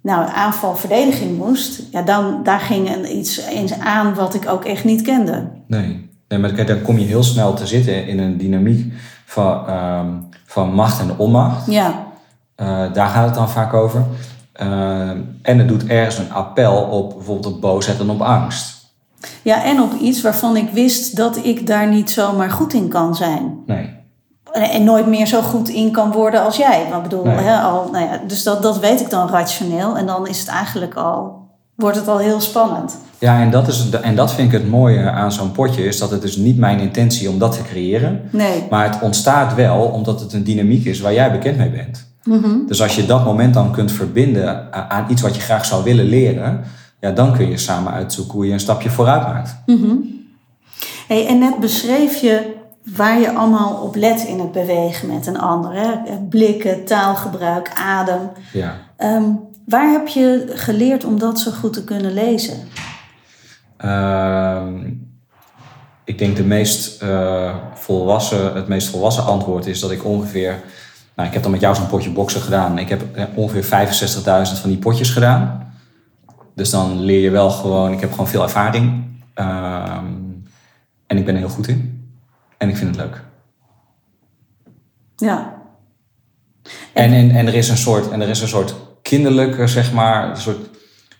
nou, 0.00 0.30
aanval-verdediging 0.34 1.38
moest, 1.38 1.82
ja, 1.90 2.02
dan 2.02 2.42
daar 2.42 2.60
ging 2.60 2.94
een, 2.94 3.16
iets 3.16 3.40
eens 3.40 3.78
aan 3.78 4.14
wat 4.14 4.34
ik 4.34 4.48
ook 4.48 4.64
echt 4.64 4.84
niet 4.84 5.02
kende. 5.02 5.48
Nee, 5.66 6.10
nee 6.28 6.38
maar 6.38 6.52
kijk, 6.52 6.68
dan 6.68 6.82
kom 6.82 6.98
je 6.98 7.04
heel 7.04 7.22
snel 7.22 7.54
te 7.54 7.66
zitten 7.66 8.06
in 8.06 8.18
een 8.18 8.36
dynamiek 8.36 8.92
van, 9.24 9.70
um, 9.70 10.28
van 10.50 10.74
macht 10.74 11.00
en 11.00 11.14
onmacht. 11.16 11.66
Ja. 11.66 12.06
Uh, 12.56 12.92
daar 12.92 13.08
gaat 13.08 13.24
het 13.24 13.34
dan 13.34 13.50
vaak 13.50 13.74
over. 13.74 14.04
Uh, 14.62 15.10
en 15.42 15.58
het 15.58 15.68
doet 15.68 15.86
ergens 15.86 16.18
een 16.18 16.32
appel 16.32 16.74
op 16.74 17.14
bijvoorbeeld 17.14 17.54
op 17.54 17.60
boosheid 17.60 18.00
en 18.00 18.10
op 18.10 18.20
angst. 18.20 18.88
Ja, 19.42 19.64
en 19.64 19.80
op 19.80 19.92
iets 20.00 20.22
waarvan 20.22 20.56
ik 20.56 20.70
wist 20.70 21.16
dat 21.16 21.36
ik 21.44 21.66
daar 21.66 21.88
niet 21.88 22.10
zomaar 22.10 22.50
goed 22.50 22.72
in 22.72 22.88
kan 22.88 23.14
zijn. 23.14 23.62
Nee. 23.66 23.98
En 24.52 24.84
nooit 24.84 25.06
meer 25.06 25.26
zo 25.26 25.42
goed 25.42 25.68
in 25.68 25.92
kan 25.92 26.12
worden 26.12 26.44
als 26.44 26.56
jij. 26.56 26.86
Maar 26.90 27.02
bedoel, 27.02 27.24
nee. 27.24 27.36
hè, 27.36 27.60
al, 27.60 27.88
nou 27.92 28.04
ja, 28.04 28.20
dus 28.26 28.42
dat, 28.42 28.62
dat 28.62 28.78
weet 28.78 29.00
ik 29.00 29.10
dan 29.10 29.28
rationeel. 29.28 29.96
En 29.96 30.06
dan 30.06 30.26
is 30.26 30.40
het 30.40 30.48
eigenlijk 30.48 30.94
al, 30.94 31.39
wordt 31.80 31.96
het 31.96 32.08
al 32.08 32.18
heel 32.18 32.40
spannend. 32.40 32.96
Ja, 33.18 33.40
en 33.40 33.50
dat, 33.50 33.68
is, 33.68 33.90
en 33.90 34.16
dat 34.16 34.32
vind 34.32 34.52
ik 34.52 34.60
het 34.60 34.70
mooie 34.70 35.10
aan 35.10 35.32
zo'n 35.32 35.52
potje. 35.52 35.84
Is 35.84 35.98
dat 35.98 36.10
het 36.10 36.22
dus 36.22 36.36
niet 36.36 36.58
mijn 36.58 36.78
intentie 36.78 37.28
om 37.28 37.38
dat 37.38 37.52
te 37.52 37.62
creëren. 37.62 38.20
Nee. 38.30 38.66
Maar 38.70 38.92
het 38.92 39.02
ontstaat 39.02 39.54
wel 39.54 39.82
omdat 39.82 40.20
het 40.20 40.32
een 40.32 40.44
dynamiek 40.44 40.84
is 40.84 41.00
waar 41.00 41.12
jij 41.12 41.32
bekend 41.32 41.56
mee 41.56 41.70
bent. 41.70 42.08
Mm 42.24 42.42
-hmm. 42.42 42.64
Dus 42.66 42.82
als 42.82 42.96
je 42.96 43.06
dat 43.06 43.24
moment 43.24 43.54
dan 43.54 43.72
kunt 43.72 43.92
verbinden 43.92 44.72
aan 44.90 45.06
iets 45.10 45.22
wat 45.22 45.34
je 45.34 45.40
graag 45.40 45.64
zou 45.64 45.84
willen 45.84 46.04
leren. 46.04 46.64
Ja, 47.00 47.10
dan 47.10 47.32
kun 47.32 47.50
je 47.50 47.58
samen 47.58 47.92
uitzoeken 47.92 48.34
hoe 48.34 48.46
je 48.46 48.52
een 48.52 48.60
stapje 48.60 48.90
vooruit 48.90 49.22
maakt. 49.22 49.56
Mm 49.66 49.76
-hmm. 49.82 50.24
hey, 51.08 51.26
en 51.26 51.38
net 51.38 51.58
beschreef 51.58 52.16
je 52.16 52.58
waar 52.96 53.20
je 53.20 53.32
allemaal 53.32 53.82
op 53.82 53.94
let 53.96 54.24
in 54.24 54.38
het 54.38 54.52
bewegen 54.52 55.08
met 55.08 55.26
een 55.26 55.38
ander. 55.38 55.72
Hè? 55.72 56.16
Blikken, 56.28 56.84
taalgebruik, 56.84 57.72
adem. 57.74 58.30
Ja. 58.52 58.76
Um, 58.98 59.40
waar 59.70 59.90
heb 59.90 60.08
je 60.08 60.52
geleerd 60.54 61.04
om 61.04 61.18
dat 61.18 61.38
zo 61.38 61.50
goed 61.50 61.72
te 61.72 61.84
kunnen 61.84 62.12
lezen? 62.12 62.56
Uh, 63.84 64.66
ik 66.04 66.18
denk 66.18 66.36
de 66.36 66.44
meest, 66.44 67.02
uh, 67.02 67.56
volwassen, 67.74 68.54
het 68.54 68.68
meest 68.68 68.88
volwassen 68.88 69.24
antwoord 69.24 69.66
is 69.66 69.80
dat 69.80 69.90
ik 69.90 70.04
ongeveer... 70.04 70.62
Nou, 71.14 71.28
ik 71.28 71.34
heb 71.34 71.42
dan 71.42 71.52
met 71.52 71.60
jou 71.60 71.74
zo'n 71.74 71.86
potje 71.86 72.10
boksen 72.10 72.40
gedaan. 72.40 72.78
Ik 72.78 72.88
heb 72.88 73.02
ongeveer 73.34 73.64
65.000 73.64 74.60
van 74.60 74.70
die 74.70 74.78
potjes 74.78 75.10
gedaan. 75.10 75.72
Dus 76.54 76.70
dan 76.70 77.00
leer 77.00 77.20
je 77.20 77.30
wel 77.30 77.50
gewoon... 77.50 77.92
Ik 77.92 78.00
heb 78.00 78.10
gewoon 78.10 78.28
veel 78.28 78.42
ervaring. 78.42 79.04
Uh, 79.34 79.98
en 81.06 81.16
ik 81.16 81.24
ben 81.24 81.34
er 81.34 81.40
heel 81.40 81.48
goed 81.48 81.68
in. 81.68 82.10
En 82.56 82.68
ik 82.68 82.76
vind 82.76 82.96
het 82.96 83.04
leuk. 83.04 83.24
Ja. 85.16 85.54
En, 86.92 87.12
en, 87.12 87.30
en, 87.30 87.46
er, 87.46 87.54
is 87.54 87.68
een 87.68 87.76
soort, 87.76 88.10
en 88.10 88.20
er 88.20 88.28
is 88.28 88.40
een 88.40 88.48
soort 88.48 88.74
kinderlijke, 89.10 89.66
zeg 89.66 89.92
maar, 89.92 90.30
een 90.30 90.36
soort 90.36 90.70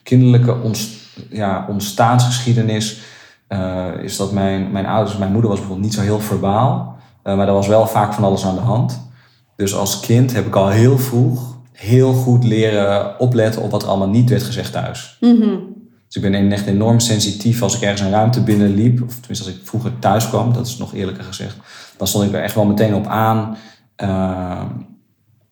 kinderlijke 0.02 0.60
ontst, 0.60 0.90
ja, 1.30 1.66
ontstaansgeschiedenis. 1.68 3.00
Uh, 3.48 3.86
is 4.02 4.16
dat 4.16 4.32
mijn, 4.32 4.70
mijn 4.70 4.86
ouders, 4.86 5.16
mijn 5.16 5.32
moeder 5.32 5.50
was 5.50 5.58
bijvoorbeeld 5.58 5.88
niet 5.88 5.96
zo 5.96 6.02
heel 6.04 6.20
verbaal. 6.20 6.98
Uh, 7.24 7.36
maar 7.36 7.48
er 7.48 7.54
was 7.54 7.66
wel 7.66 7.86
vaak 7.86 8.12
van 8.12 8.24
alles 8.24 8.44
aan 8.44 8.54
de 8.54 8.60
hand. 8.60 9.08
Dus 9.56 9.74
als 9.74 10.00
kind 10.00 10.32
heb 10.32 10.46
ik 10.46 10.54
al 10.54 10.68
heel 10.68 10.98
vroeg 10.98 11.58
heel 11.72 12.12
goed 12.12 12.44
leren 12.44 13.20
opletten 13.20 13.62
op 13.62 13.70
wat 13.70 13.82
er 13.82 13.88
allemaal 13.88 14.08
niet 14.08 14.30
werd 14.30 14.42
gezegd 14.42 14.72
thuis. 14.72 15.16
Mm 15.20 15.40
-hmm. 15.40 15.58
Dus 16.06 16.22
ik 16.22 16.30
ben 16.30 16.52
echt 16.52 16.66
enorm 16.66 17.00
sensitief 17.00 17.62
als 17.62 17.76
ik 17.76 17.82
ergens 17.82 18.00
een 18.00 18.10
ruimte 18.10 18.42
binnenliep. 18.42 19.02
Of 19.02 19.14
tenminste 19.14 19.44
als 19.44 19.54
ik 19.54 19.60
vroeger 19.64 19.98
thuis 19.98 20.28
kwam, 20.28 20.52
dat 20.52 20.66
is 20.66 20.76
nog 20.76 20.94
eerlijker 20.94 21.24
gezegd. 21.24 21.56
Dan 21.96 22.06
stond 22.06 22.24
ik 22.24 22.32
er 22.32 22.42
echt 22.42 22.54
wel 22.54 22.64
meteen 22.64 22.94
op 22.94 23.06
aan. 23.06 23.56
Uh, 24.02 24.62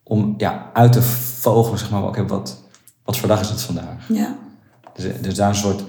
om 0.03 0.33
ja, 0.37 0.69
uit 0.73 0.93
te 0.93 1.01
vogelen, 1.39 1.79
zeg 1.79 1.89
maar. 1.89 2.03
Okay, 2.03 2.25
wat, 2.25 2.63
wat 3.03 3.17
voor 3.17 3.27
dag 3.27 3.41
is 3.41 3.49
het 3.49 3.61
vandaag? 3.61 4.07
Ja. 4.07 4.35
Dus, 4.93 5.21
dus 5.21 5.35
daar 5.35 5.49
een 5.49 5.55
soort, 5.55 5.83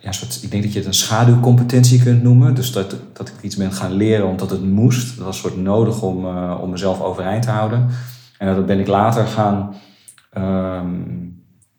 ja, 0.00 0.12
soort... 0.12 0.42
Ik 0.42 0.50
denk 0.50 0.62
dat 0.62 0.72
je 0.72 0.78
het 0.78 0.88
een 0.88 0.94
schaduwcompetentie 0.94 2.02
kunt 2.02 2.22
noemen. 2.22 2.54
Dus 2.54 2.72
dat, 2.72 2.96
dat 3.12 3.28
ik 3.28 3.34
iets 3.42 3.56
ben 3.56 3.72
gaan 3.72 3.92
leren 3.92 4.28
omdat 4.28 4.50
het 4.50 4.62
moest. 4.62 5.16
Dat 5.16 5.24
was 5.24 5.34
een 5.34 5.42
soort 5.42 5.56
nodig 5.56 6.02
om, 6.02 6.24
uh, 6.24 6.58
om 6.62 6.70
mezelf 6.70 7.00
overeind 7.00 7.42
te 7.42 7.50
houden. 7.50 7.88
En 8.38 8.54
dat 8.54 8.66
ben 8.66 8.80
ik 8.80 8.86
later 8.86 9.26
gaan... 9.26 9.74
Um, 10.38 11.20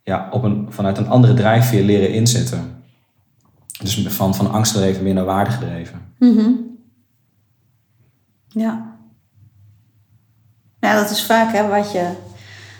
ja, 0.03 0.27
op 0.31 0.43
een, 0.43 0.65
vanuit 0.69 0.97
een 0.97 1.07
andere 1.07 1.33
drijfveer 1.33 1.83
leren 1.83 2.13
inzetten. 2.13 2.83
Dus 3.81 4.07
van, 4.07 4.35
van 4.35 4.51
angst 4.51 4.71
gedreven 4.71 5.03
meer 5.03 5.13
naar 5.13 5.25
waarde 5.25 5.51
gedreven. 5.51 6.01
Mm 6.19 6.37
-hmm. 6.37 6.77
Ja. 8.47 8.92
Ja, 10.83 10.95
dat 10.95 11.09
is 11.09 11.23
vaak 11.23 11.53
hè, 11.53 11.67
wat 11.67 11.91
je 11.91 12.09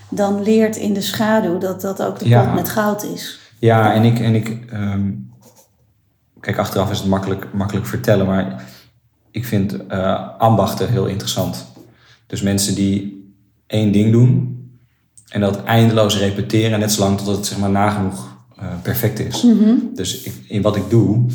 dan 0.10 0.44
leert 0.44 0.76
in 0.76 0.94
de 0.94 1.02
schaduw, 1.02 1.58
dat 1.58 1.82
dat 1.82 2.02
ook 2.04 2.20
de 2.20 2.28
ja. 2.28 2.44
pot 2.44 2.54
met 2.54 2.70
goud 2.70 3.04
is. 3.04 3.40
Ja, 3.60 3.94
en 3.94 4.04
ik, 4.04 4.20
en 4.20 4.36
ik 4.36 4.48
um, 4.74 5.32
kijk, 6.40 6.58
achteraf 6.58 6.92
is 6.92 6.98
het 6.98 7.08
makkelijk, 7.08 7.48
makkelijk 7.54 7.86
vertellen, 7.86 8.26
maar 8.26 8.64
ik 9.32 9.46
vind 9.46 9.88
eh, 9.88 10.30
ambachten 10.38 10.90
heel 10.90 11.06
interessant. 11.06 11.66
Dus 12.28 12.42
mensen 12.42 12.76
die 12.76 13.26
één 13.68 13.92
ding 13.92 14.12
doen 14.12 14.62
en 15.30 15.42
dat 15.42 15.64
eindeloos 15.64 16.18
repeteren, 16.18 16.80
net 16.80 16.92
zolang 16.92 17.18
tot 17.18 17.36
het 17.36 17.46
zeg 17.46 17.58
maar 17.58 17.70
nagenoeg 17.70 18.38
uh, 18.60 18.66
perfect 18.82 19.20
is. 19.20 19.46
Dus 19.94 20.22
ik, 20.22 20.34
in 20.48 20.62
wat 20.62 20.76
ik 20.76 20.90
doe, 20.90 21.26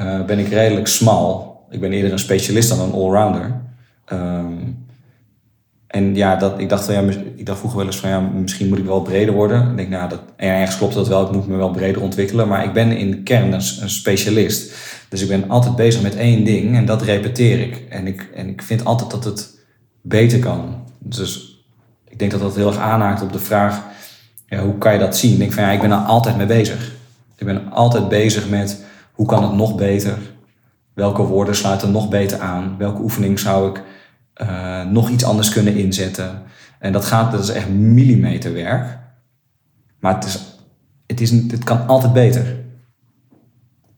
uh, 0.00 0.24
ben 0.24 0.38
ik 0.38 0.48
redelijk 0.48 0.86
smal. 0.86 1.60
Ik 1.70 1.80
ben 1.80 1.92
eerder 1.92 2.12
een 2.12 2.18
specialist 2.18 2.68
dan 2.68 2.80
een 2.80 2.92
allrounder. 2.92 3.60
Um, 4.12 4.81
en 5.92 6.14
ja, 6.14 6.36
dat, 6.36 6.58
ik, 6.58 6.68
dacht, 6.68 6.86
ja, 6.86 7.00
ik 7.36 7.46
dacht 7.46 7.58
vroeger 7.58 7.78
wel 7.78 7.86
eens 7.86 7.98
van 7.98 8.10
ja, 8.10 8.20
misschien 8.20 8.68
moet 8.68 8.78
ik 8.78 8.84
wel 8.84 9.02
breder 9.02 9.34
worden. 9.34 9.70
Ik 9.70 9.76
denk, 9.76 9.88
nou, 9.88 10.08
dat, 10.08 10.20
en 10.36 10.48
ergens 10.48 10.76
klopt 10.76 10.94
dat 10.94 11.08
wel, 11.08 11.26
ik 11.26 11.32
moet 11.32 11.46
me 11.46 11.56
wel 11.56 11.70
breder 11.70 12.02
ontwikkelen. 12.02 12.48
Maar 12.48 12.64
ik 12.64 12.72
ben 12.72 12.96
in 12.96 13.22
kern 13.22 13.52
een, 13.52 13.62
een, 13.80 13.90
specialist. 13.90 14.74
Dus 15.08 15.22
ik 15.22 15.28
ben 15.28 15.50
altijd 15.50 15.76
bezig 15.76 16.02
met 16.02 16.16
één 16.16 16.44
ding 16.44 16.76
en 16.76 16.84
dat 16.84 17.02
repeteer 17.02 17.60
ik. 17.60 17.86
En 17.88 18.06
ik, 18.06 18.30
en 18.34 18.48
ik 18.48 18.62
vind 18.62 18.84
altijd 18.84 19.10
dat 19.10 19.24
het 19.24 19.58
beter 20.00 20.38
kan. 20.38 20.74
Dus 20.98 21.62
ik 22.08 22.18
denk 22.18 22.30
dat 22.30 22.40
dat 22.40 22.56
heel 22.56 22.66
erg 22.66 22.78
aanhaakt 22.78 23.22
op 23.22 23.32
de 23.32 23.38
vraag, 23.38 23.82
ja, 24.46 24.62
hoe 24.62 24.78
kan 24.78 24.92
je 24.92 24.98
dat 24.98 25.16
zien? 25.16 25.32
Ik 25.32 25.38
denk 25.38 25.52
van 25.52 25.62
ja, 25.62 25.70
ik 25.70 25.80
ben 25.80 25.90
er 25.90 25.96
altijd 25.96 26.36
mee 26.36 26.46
bezig. 26.46 26.92
Ik 27.36 27.46
ben 27.46 27.72
altijd 27.72 28.08
bezig 28.08 28.48
met 28.48 28.84
hoe 29.12 29.26
kan 29.26 29.42
het 29.42 29.52
nog 29.52 29.74
beter? 29.74 30.18
Welke 30.94 31.22
woorden 31.22 31.56
sluiten 31.56 31.90
nog 31.90 32.08
beter 32.08 32.38
aan? 32.38 32.74
Welke 32.78 33.02
oefening 33.02 33.38
zou 33.38 33.70
ik 33.70 33.82
uh, 34.42 34.84
nog 34.84 35.08
iets 35.08 35.24
anders 35.24 35.48
kunnen 35.48 35.76
inzetten. 35.76 36.42
En 36.78 36.92
dat, 36.92 37.04
gaat, 37.04 37.32
dat 37.32 37.42
is 37.42 37.48
echt 37.48 37.68
millimeterwerk. 37.68 38.98
Maar 40.00 40.14
het, 40.14 40.24
is, 40.24 40.38
het, 41.06 41.20
is, 41.20 41.30
het 41.30 41.64
kan 41.64 41.86
altijd 41.86 42.12
beter. 42.12 42.60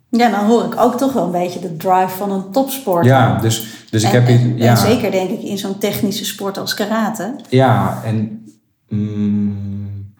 Ja, 0.08 0.30
dan 0.30 0.46
hoor 0.46 0.64
ik 0.64 0.80
ook 0.80 0.98
toch 0.98 1.12
wel 1.12 1.24
een 1.24 1.30
beetje 1.30 1.60
de 1.60 1.76
drive 1.76 2.16
van 2.16 2.30
een 2.30 2.50
topsporter. 2.50 3.10
Ja, 3.10 3.40
dus, 3.40 3.86
dus 3.90 4.02
ik 4.02 4.12
en, 4.12 4.20
heb... 4.20 4.28
En, 4.28 4.56
ja. 4.56 4.70
en 4.70 4.76
zeker 4.76 5.10
denk 5.10 5.30
ik 5.30 5.42
in 5.42 5.58
zo'n 5.58 5.78
technische 5.78 6.24
sport 6.24 6.58
als 6.58 6.74
karate. 6.74 7.34
Ja, 7.48 8.00
en... 8.04 8.44
Mm, 8.88 10.14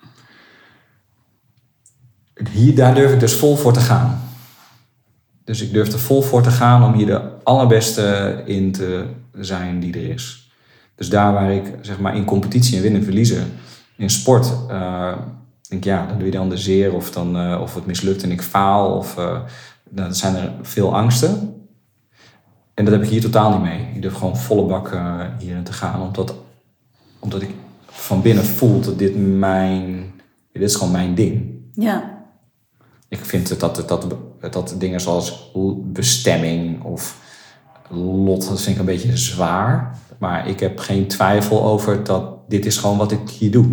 hier, 2.50 2.74
daar 2.74 2.94
durf 2.94 3.12
ik 3.12 3.20
dus 3.20 3.34
vol 3.34 3.56
voor 3.56 3.72
te 3.72 3.80
gaan. 3.80 4.22
Dus 5.44 5.60
ik 5.60 5.72
durf 5.72 5.92
er 5.92 5.98
vol 5.98 6.22
voor 6.22 6.42
te 6.42 6.50
gaan 6.50 6.84
om 6.84 6.92
hier 6.92 7.06
de 7.06 7.20
allerbeste 7.42 8.42
in 8.46 8.72
te 8.72 9.06
zijn 9.40 9.80
die 9.80 9.94
er 9.94 10.10
is. 10.10 10.50
Dus 10.94 11.08
daar 11.08 11.32
waar 11.32 11.52
ik 11.52 11.74
zeg 11.80 11.98
maar 11.98 12.16
in 12.16 12.24
competitie 12.24 12.76
en 12.76 12.82
winnen 12.82 13.00
en 13.00 13.06
verliezen 13.06 13.52
in 13.96 14.10
sport, 14.10 14.52
uh, 14.70 15.16
denk 15.68 15.84
ja, 15.84 16.06
dan 16.06 16.16
doe 16.16 16.26
je 16.26 16.32
dan 16.32 16.48
de 16.48 16.56
zeer 16.56 16.92
of, 16.92 17.10
dan, 17.10 17.36
uh, 17.36 17.60
of 17.60 17.74
het 17.74 17.86
mislukt 17.86 18.22
en 18.22 18.30
ik 18.30 18.42
faal. 18.42 18.96
Of 18.96 19.18
uh, 19.18 19.40
dan 19.90 20.14
zijn 20.14 20.36
er 20.36 20.52
veel 20.62 20.96
angsten. 20.96 21.54
En 22.74 22.84
dat 22.84 22.94
heb 22.94 23.02
ik 23.02 23.08
hier 23.08 23.20
totaal 23.20 23.50
niet 23.50 23.62
mee. 23.62 23.88
Ik 23.94 24.02
durf 24.02 24.14
gewoon 24.14 24.36
volle 24.36 24.66
bak 24.66 24.98
hierin 25.38 25.64
te 25.64 25.72
gaan, 25.72 26.02
omdat, 26.02 26.34
omdat 27.18 27.42
ik 27.42 27.50
van 27.86 28.22
binnen 28.22 28.44
voel 28.44 28.80
dat 28.80 28.98
dit 28.98 29.38
mijn, 29.38 30.12
dit 30.52 30.62
is 30.62 30.74
gewoon 30.74 30.92
mijn 30.92 31.14
ding. 31.14 31.52
Ja. 31.72 32.24
Ik 33.08 33.24
vind 33.24 33.48
dat, 33.60 33.60
dat, 33.60 33.88
dat, 33.88 34.52
dat 34.52 34.74
dingen 34.78 35.00
zoals 35.00 35.52
bestemming 35.82 36.82
of 36.82 37.22
lot, 37.90 38.48
dat 38.48 38.60
vind 38.60 38.74
ik 38.74 38.78
een 38.78 38.86
beetje 38.86 39.16
zwaar. 39.16 39.98
Maar 40.18 40.48
ik 40.48 40.60
heb 40.60 40.78
geen 40.78 41.06
twijfel 41.06 41.62
over 41.62 42.04
dat 42.04 42.48
dit 42.48 42.66
is 42.66 42.76
gewoon 42.76 42.96
wat 42.96 43.12
ik 43.12 43.30
hier 43.30 43.50
doe. 43.50 43.66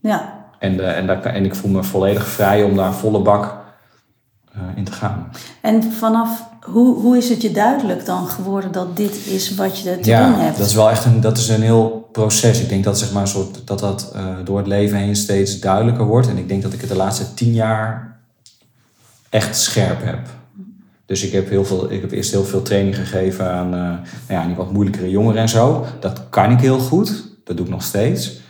Ja. 0.00 0.44
En, 0.58 0.74
uh, 0.74 0.96
en, 0.96 1.06
daar, 1.06 1.22
en 1.22 1.44
ik 1.44 1.54
voel 1.54 1.70
me 1.70 1.82
volledig 1.82 2.26
vrij 2.26 2.62
om 2.62 2.76
daar 2.76 2.94
volle 2.94 3.20
bak 3.22 3.56
uh, 4.56 4.62
in 4.76 4.84
te 4.84 4.92
gaan. 4.92 5.30
En 5.60 5.82
vanaf, 5.92 6.48
hoe, 6.60 7.00
hoe 7.00 7.16
is 7.16 7.28
het 7.28 7.42
je 7.42 7.50
duidelijk 7.50 8.06
dan 8.06 8.26
geworden 8.26 8.72
dat 8.72 8.96
dit 8.96 9.26
is 9.26 9.54
wat 9.54 9.78
je 9.78 10.00
te 10.00 10.10
ja, 10.10 10.30
doen 10.30 10.40
hebt? 10.40 10.58
dat 10.58 10.66
is 10.66 10.74
wel 10.74 10.90
echt 10.90 11.04
een, 11.04 11.20
dat 11.20 11.38
is 11.38 11.48
een 11.48 11.62
heel 11.62 12.08
proces. 12.12 12.60
Ik 12.60 12.68
denk 12.68 12.84
dat, 12.84 12.98
zeg 12.98 13.12
maar, 13.12 13.22
een 13.22 13.28
soort, 13.28 13.66
dat 13.66 13.78
dat 13.78 14.12
uh, 14.16 14.24
door 14.44 14.58
het 14.58 14.66
leven 14.66 14.98
heen 14.98 15.16
steeds 15.16 15.60
duidelijker 15.60 16.04
wordt. 16.04 16.28
En 16.28 16.38
ik 16.38 16.48
denk 16.48 16.62
dat 16.62 16.72
ik 16.72 16.80
het 16.80 16.88
de 16.88 16.96
laatste 16.96 17.34
tien 17.34 17.52
jaar 17.52 18.20
echt 19.28 19.56
scherp 19.56 20.04
heb. 20.04 20.18
Dus 21.06 21.24
ik 21.24 21.32
heb, 21.32 21.48
heel 21.48 21.64
veel, 21.64 21.92
ik 21.92 22.00
heb 22.00 22.10
eerst 22.10 22.30
heel 22.30 22.44
veel 22.44 22.62
training 22.62 22.96
gegeven 22.96 23.50
aan 23.50 23.66
uh, 23.66 23.80
nou 23.80 24.00
ja, 24.28 24.46
die 24.46 24.54
wat 24.54 24.72
moeilijkere 24.72 25.10
jongeren 25.10 25.40
en 25.40 25.48
zo. 25.48 25.84
Dat 26.00 26.28
kan 26.28 26.50
ik 26.50 26.60
heel 26.60 26.78
goed. 26.78 27.24
Dat 27.44 27.56
doe 27.56 27.66
ik 27.66 27.72
nog 27.72 27.82
steeds. 27.82 28.40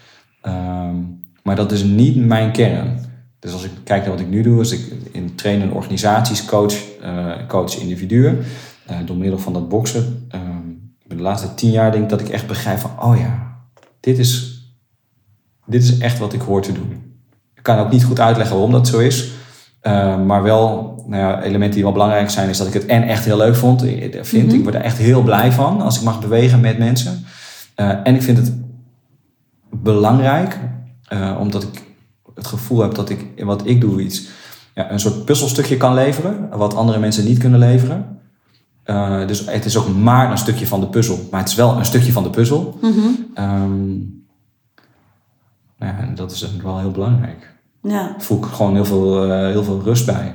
Um, 0.42 1.20
maar 1.42 1.56
dat 1.56 1.72
is 1.72 1.82
niet 1.82 2.16
mijn 2.16 2.52
kern. 2.52 3.04
Dus 3.38 3.52
als 3.52 3.64
ik 3.64 3.70
kijk 3.84 4.02
naar 4.02 4.10
wat 4.10 4.20
ik 4.20 4.28
nu 4.28 4.42
doe, 4.42 4.60
is 4.60 4.70
ik 4.70 4.92
in 5.12 5.34
trainen 5.34 5.72
organisaties 5.72 6.44
coach, 6.44 6.74
uh, 7.02 7.32
coach 7.48 7.78
individuen. 7.78 8.38
Uh, 8.90 8.96
door 9.06 9.16
middel 9.16 9.38
van 9.38 9.52
dat 9.52 9.68
boksen. 9.68 10.28
Um, 10.34 10.94
de 11.04 11.16
laatste 11.16 11.54
tien 11.54 11.70
jaar 11.70 11.90
denk 11.92 12.02
ik 12.04 12.10
dat 12.10 12.20
ik 12.20 12.28
echt 12.28 12.46
begrijp 12.46 12.78
van, 12.78 12.90
oh 13.02 13.18
ja, 13.18 13.56
dit 14.00 14.18
is, 14.18 14.62
dit 15.66 15.82
is 15.82 15.98
echt 15.98 16.18
wat 16.18 16.32
ik 16.32 16.40
hoor 16.40 16.62
te 16.62 16.72
doen. 16.72 17.18
Ik 17.54 17.62
kan 17.62 17.78
ook 17.78 17.90
niet 17.90 18.04
goed 18.04 18.20
uitleggen 18.20 18.54
waarom 18.54 18.72
dat 18.72 18.88
zo 18.88 18.98
is. 18.98 19.30
Uh, 19.86 20.24
maar 20.24 20.42
wel 20.42 20.96
nou 21.06 21.22
ja, 21.22 21.42
elementen 21.42 21.74
die 21.74 21.82
wel 21.82 21.92
belangrijk 21.92 22.30
zijn, 22.30 22.48
is 22.48 22.58
dat 22.58 22.66
ik 22.66 22.72
het 22.72 22.86
en 22.86 23.02
echt 23.02 23.24
heel 23.24 23.36
leuk 23.36 23.56
vond, 23.56 23.80
vind. 23.80 24.32
Mm 24.32 24.48
-hmm. 24.48 24.58
Ik 24.58 24.62
word 24.62 24.74
er 24.74 24.80
echt 24.80 24.98
heel 24.98 25.22
blij 25.22 25.52
van 25.52 25.80
als 25.80 25.96
ik 25.96 26.02
mag 26.02 26.20
bewegen 26.20 26.60
met 26.60 26.78
mensen. 26.78 27.24
Uh, 27.76 27.92
en 28.02 28.14
ik 28.14 28.22
vind 28.22 28.36
het 28.36 28.52
belangrijk, 29.70 30.58
uh, 31.12 31.36
omdat 31.40 31.62
ik 31.62 31.82
het 32.34 32.46
gevoel 32.46 32.80
heb 32.80 32.94
dat 32.94 33.10
ik 33.10 33.26
in 33.34 33.46
wat 33.46 33.66
ik 33.66 33.80
doe 33.80 34.02
iets, 34.02 34.28
ja, 34.74 34.90
een 34.90 35.00
soort 35.00 35.24
puzzelstukje 35.24 35.76
kan 35.76 35.94
leveren, 35.94 36.48
wat 36.50 36.74
andere 36.74 36.98
mensen 36.98 37.24
niet 37.24 37.38
kunnen 37.38 37.58
leveren. 37.58 38.18
Uh, 38.86 39.26
dus 39.26 39.46
het 39.46 39.64
is 39.64 39.76
ook 39.76 39.96
maar 39.96 40.30
een 40.30 40.38
stukje 40.38 40.66
van 40.66 40.80
de 40.80 40.86
puzzel, 40.86 41.28
maar 41.30 41.40
het 41.40 41.48
is 41.48 41.54
wel 41.54 41.76
een 41.76 41.84
stukje 41.84 42.12
van 42.12 42.22
de 42.22 42.30
puzzel. 42.30 42.78
Mm 42.82 42.92
-hmm. 42.92 43.26
um, 43.38 44.24
ja, 45.78 45.98
en 45.98 46.14
dat 46.14 46.32
is 46.32 46.56
wel 46.62 46.78
heel 46.78 46.90
belangrijk. 46.90 47.55
Ja. 47.86 48.14
Voel 48.18 48.38
ik 48.38 48.44
gewoon 48.44 48.74
heel 48.74 48.84
veel, 48.84 49.26
uh, 49.26 49.38
heel 49.38 49.64
veel 49.64 49.80
rust 49.82 50.06
bij. 50.06 50.34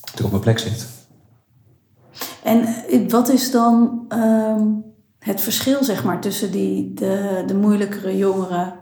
Dat 0.00 0.18
ik 0.18 0.24
op 0.24 0.30
mijn 0.30 0.42
plek 0.42 0.58
zit. 0.58 0.86
En 2.42 2.66
wat 3.08 3.28
is 3.28 3.50
dan 3.50 4.04
um, 4.08 4.84
het 5.18 5.40
verschil, 5.40 5.84
zeg 5.84 6.04
maar, 6.04 6.20
tussen 6.20 6.50
die, 6.50 6.94
de, 6.94 7.44
de 7.46 7.54
moeilijkere 7.54 8.16
jongeren 8.16 8.74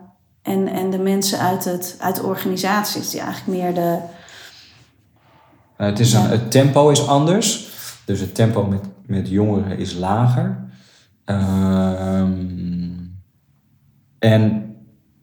en, 0.43 0.69
en 0.69 0.91
de 0.91 0.99
mensen 0.99 1.39
uit, 1.39 1.65
het, 1.65 1.97
uit 1.99 2.17
de 2.17 2.23
organisaties, 2.23 3.11
die 3.11 3.21
eigenlijk 3.21 3.59
meer 3.59 3.75
de. 3.75 3.99
Uh, 5.79 5.87
het, 5.87 6.01
is 6.01 6.13
een, 6.13 6.29
het 6.29 6.51
tempo 6.51 6.89
is 6.89 7.07
anders. 7.07 7.73
Dus 8.05 8.21
het 8.21 8.35
tempo 8.35 8.67
met, 8.67 8.85
met 9.07 9.29
jongeren 9.29 9.79
is 9.79 9.95
lager. 9.95 10.65
Um, 11.25 12.45
en 14.19 14.75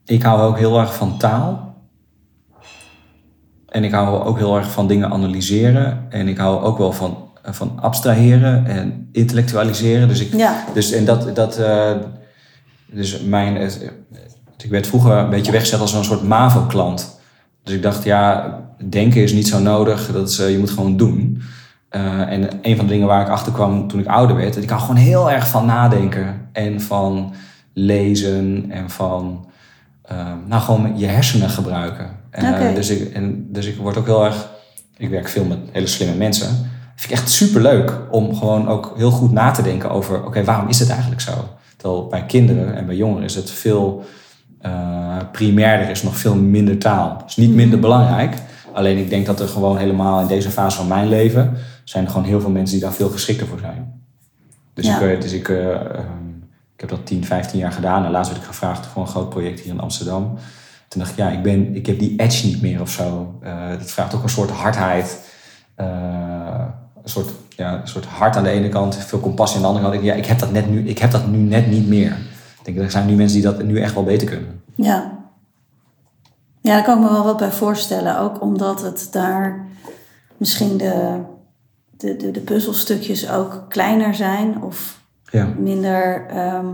ik 0.04 0.22
hou 0.22 0.40
ook 0.40 0.58
heel 0.58 0.78
erg 0.78 0.94
van 0.94 1.18
taal. 1.18 1.71
En 3.72 3.84
ik 3.84 3.92
hou 3.92 4.24
ook 4.24 4.38
heel 4.38 4.56
erg 4.56 4.70
van 4.70 4.86
dingen 4.86 5.10
analyseren. 5.10 6.06
En 6.08 6.28
ik 6.28 6.38
hou 6.38 6.62
ook 6.62 6.78
wel 6.78 6.92
van, 6.92 7.16
van 7.42 7.78
abstraheren 7.80 8.66
en 8.66 9.08
intellectualiseren. 9.12 10.08
Dus 10.08 10.20
ik, 10.20 10.34
ja. 10.34 10.64
dus, 10.74 10.92
en 10.92 11.04
dat, 11.04 11.36
dat, 11.36 11.58
uh, 11.58 11.90
dus 12.86 13.20
mijn, 13.20 13.56
uh, 13.56 13.68
ik 14.62 14.70
werd 14.70 14.86
vroeger 14.86 15.12
een 15.12 15.30
beetje 15.30 15.52
weggezet 15.52 15.80
als 15.80 15.92
een 15.92 16.04
soort 16.04 16.22
MAVO-klant. 16.22 17.20
Dus 17.62 17.74
ik 17.74 17.82
dacht, 17.82 18.04
ja, 18.04 18.58
denken 18.88 19.22
is 19.22 19.32
niet 19.32 19.48
zo 19.48 19.60
nodig. 19.60 20.12
Dat 20.12 20.28
is, 20.28 20.40
uh, 20.40 20.50
je 20.50 20.58
moet 20.58 20.70
gewoon 20.70 20.96
doen. 20.96 21.42
en 21.88 22.48
een 22.62 22.76
van 22.76 22.86
de 22.86 22.92
dingen 22.92 23.06
waar 23.06 23.22
ik 23.22 23.28
achter 23.28 23.52
kwam 23.52 23.88
toen 23.88 24.00
ik 24.00 24.06
ouder 24.06 24.36
werd, 24.36 24.54
dat 24.54 24.62
ik 24.62 24.70
hou 24.70 24.80
gewoon 24.80 24.96
heel 24.96 25.30
erg 25.30 25.48
van 25.48 25.66
nadenken. 25.66 26.48
En 26.52 26.80
van 26.80 27.32
lezen 27.72 28.66
en 28.70 28.90
van 28.90 29.46
nou, 30.46 30.62
gewoon 30.62 30.98
je 30.98 31.06
hersenen 31.06 31.50
gebruiken. 31.50 32.21
Okay. 32.34 32.68
uh, 32.68 32.74
dus, 32.74 32.90
ik, 32.90 33.14
en, 33.14 33.46
dus 33.52 33.66
ik 33.66 33.76
word 33.76 33.96
ook 33.96 34.06
heel 34.06 34.24
erg. 34.24 34.50
Ik 34.96 35.08
werk 35.10 35.28
veel 35.28 35.44
met 35.44 35.58
hele 35.72 35.86
slimme 35.86 36.14
mensen. 36.14 36.46
Dat 36.46 36.56
vind 36.94 37.12
ik 37.12 37.18
echt 37.18 37.30
super 37.30 37.62
leuk 37.62 37.98
om 38.10 38.36
gewoon 38.36 38.68
ook 38.68 38.92
heel 38.96 39.10
goed 39.10 39.32
na 39.32 39.50
te 39.50 39.62
denken 39.62 39.90
over: 39.90 40.18
oké, 40.18 40.26
okay, 40.26 40.44
waarom 40.44 40.68
is 40.68 40.78
het 40.78 40.88
eigenlijk 40.90 41.20
zo? 41.20 41.48
Terwijl 41.76 42.06
bij 42.06 42.26
kinderen 42.26 42.74
en 42.74 42.86
bij 42.86 42.96
jongeren 42.96 43.24
is 43.24 43.34
het 43.34 43.50
veel 43.50 44.04
uh, 44.66 45.16
primairder, 45.32 45.90
is 45.90 46.02
nog 46.02 46.16
veel 46.16 46.34
minder 46.34 46.78
taal. 46.78 47.16
Het 47.18 47.28
is 47.28 47.36
niet 47.36 47.54
minder 47.54 47.78
belangrijk. 47.78 48.34
Alleen 48.72 48.98
ik 48.98 49.10
denk 49.10 49.26
dat 49.26 49.40
er 49.40 49.48
gewoon 49.48 49.76
helemaal 49.76 50.20
in 50.20 50.26
deze 50.26 50.50
fase 50.50 50.76
van 50.76 50.88
mijn 50.88 51.08
leven. 51.08 51.56
zijn 51.84 52.04
er 52.04 52.10
gewoon 52.10 52.26
heel 52.26 52.40
veel 52.40 52.50
mensen 52.50 52.76
die 52.78 52.84
daar 52.84 52.94
veel 52.94 53.08
geschikter 53.08 53.46
voor 53.46 53.58
zijn. 53.58 54.02
Dus 54.74 54.86
ja. 54.86 55.00
ik, 55.00 55.20
dus 55.20 55.32
ik, 55.32 55.48
uh, 55.48 55.68
um, 55.68 56.44
ik 56.74 56.80
heb 56.80 56.88
dat 56.88 57.06
10, 57.06 57.24
15 57.24 57.58
jaar 57.58 57.72
gedaan. 57.72 58.04
En 58.04 58.10
laatst 58.10 58.30
werd 58.30 58.42
ik 58.42 58.48
gevraagd 58.48 58.86
voor 58.86 59.02
een 59.02 59.08
groot 59.08 59.28
project 59.28 59.60
hier 59.60 59.72
in 59.72 59.80
Amsterdam. 59.80 60.38
Toen 60.92 61.00
dacht 61.00 61.12
ik, 61.12 61.18
ja, 61.18 61.28
ik, 61.28 61.42
ben, 61.42 61.74
ik 61.76 61.86
heb 61.86 61.98
die 61.98 62.16
edge 62.16 62.46
niet 62.46 62.62
meer 62.62 62.80
of 62.80 62.90
zo. 62.90 63.34
Uh, 63.44 63.68
dat 63.70 63.90
vraagt 63.90 64.14
ook 64.14 64.22
een 64.22 64.28
soort 64.28 64.50
hardheid. 64.50 65.18
Uh, 65.80 65.86
een, 67.02 67.08
soort, 67.10 67.30
ja, 67.48 67.80
een 67.80 67.88
soort 67.88 68.04
hart 68.04 68.36
aan 68.36 68.42
de 68.42 68.50
ene 68.50 68.68
kant, 68.68 68.96
veel 68.96 69.20
compassie 69.20 69.56
aan 69.56 69.62
de 69.62 69.68
andere 69.68 69.88
kant. 69.94 70.06
Ja, 70.06 70.14
ik 70.14 70.26
heb 70.26 70.38
dat, 70.38 70.52
net 70.52 70.70
nu, 70.70 70.88
ik 70.88 70.98
heb 70.98 71.10
dat 71.10 71.26
nu 71.26 71.38
net 71.38 71.66
niet 71.66 71.88
meer. 71.88 72.16
Ik 72.58 72.64
denk, 72.64 72.78
er 72.78 72.90
zijn 72.90 73.06
nu 73.06 73.14
mensen 73.14 73.40
die 73.40 73.50
dat 73.50 73.62
nu 73.62 73.80
echt 73.80 73.94
wel 73.94 74.04
beter 74.04 74.28
kunnen. 74.28 74.62
Ja. 74.74 75.18
Ja, 76.60 76.74
daar 76.74 76.84
kan 76.84 76.96
ik 76.98 77.04
me 77.04 77.10
wel 77.10 77.24
wat 77.24 77.36
bij 77.36 77.50
voorstellen. 77.52 78.18
Ook 78.18 78.40
omdat 78.42 78.82
het 78.82 79.08
daar 79.12 79.66
misschien 80.36 80.76
de, 80.76 81.20
de, 81.96 82.16
de, 82.16 82.30
de 82.30 82.40
puzzelstukjes 82.40 83.30
ook 83.30 83.64
kleiner 83.68 84.14
zijn 84.14 84.62
of 84.62 85.00
Ja. 85.30 85.48
minder. 85.58 86.26
ehm, 86.28 86.66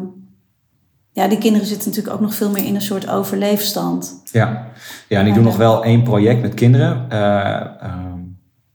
ja, 1.19 1.29
die 1.29 1.39
kinderen 1.39 1.67
zitten 1.67 1.89
natuurlijk 1.89 2.15
ook 2.15 2.21
nog 2.21 2.35
veel 2.35 2.51
meer 2.51 2.65
in 2.65 2.75
een 2.75 2.83
soort 2.83 3.09
overleefstand. 3.09 4.23
Ja, 4.33 4.67
ja 5.09 5.21
en 5.21 5.27
ik 5.27 5.35
doe 5.35 5.43
nog 5.43 5.57
wel 5.57 5.85
één 5.85 6.03
project 6.03 6.41
met 6.41 6.55
kinderen 6.55 7.07
eh, 7.09 7.61
ehm, 7.81 8.19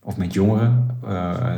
of 0.03 0.17
met 0.17 0.34
jongeren, 0.34 0.97
eh, 1.08 1.56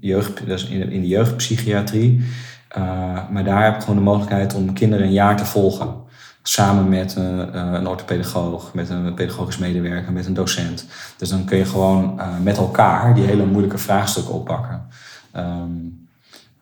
jeugd, 0.00 0.46
dat 0.46 0.60
in, 0.60 1.00
de- 1.00 1.08
jeugdpsychiatrie. 1.08 2.24
Eh, 2.68 2.82
maar 3.30 3.44
daar 3.44 3.64
heb 3.64 3.74
ik 3.74 3.80
gewoon 3.80 3.96
de 3.96 4.02
mogelijkheid 4.02 4.54
om 4.54 4.72
kinderen 4.72 5.06
een 5.06 5.12
jaar 5.12 5.36
te 5.36 5.44
volgen. 5.44 5.94
Samen 6.42 6.88
met 6.88 7.16
een, 7.16 7.86
orthopedagoog, 7.88 8.74
met 8.74 8.88
een 8.88 9.14
pedagogisch 9.14 9.58
medewerker, 9.58 10.12
met 10.12 10.26
een 10.26 10.34
docent. 10.34 10.86
Dus 11.16 11.28
dan 11.28 11.44
kun 11.44 11.58
je 11.58 11.64
gewoon 11.64 12.20
met 12.42 12.56
elkaar 12.56 13.14
die 13.14 13.24
hele 13.24 13.46
moeilijke 13.46 13.78
vraagstukken 13.78 14.34
oppakken. 14.34 14.86
Ehm, 15.32 15.78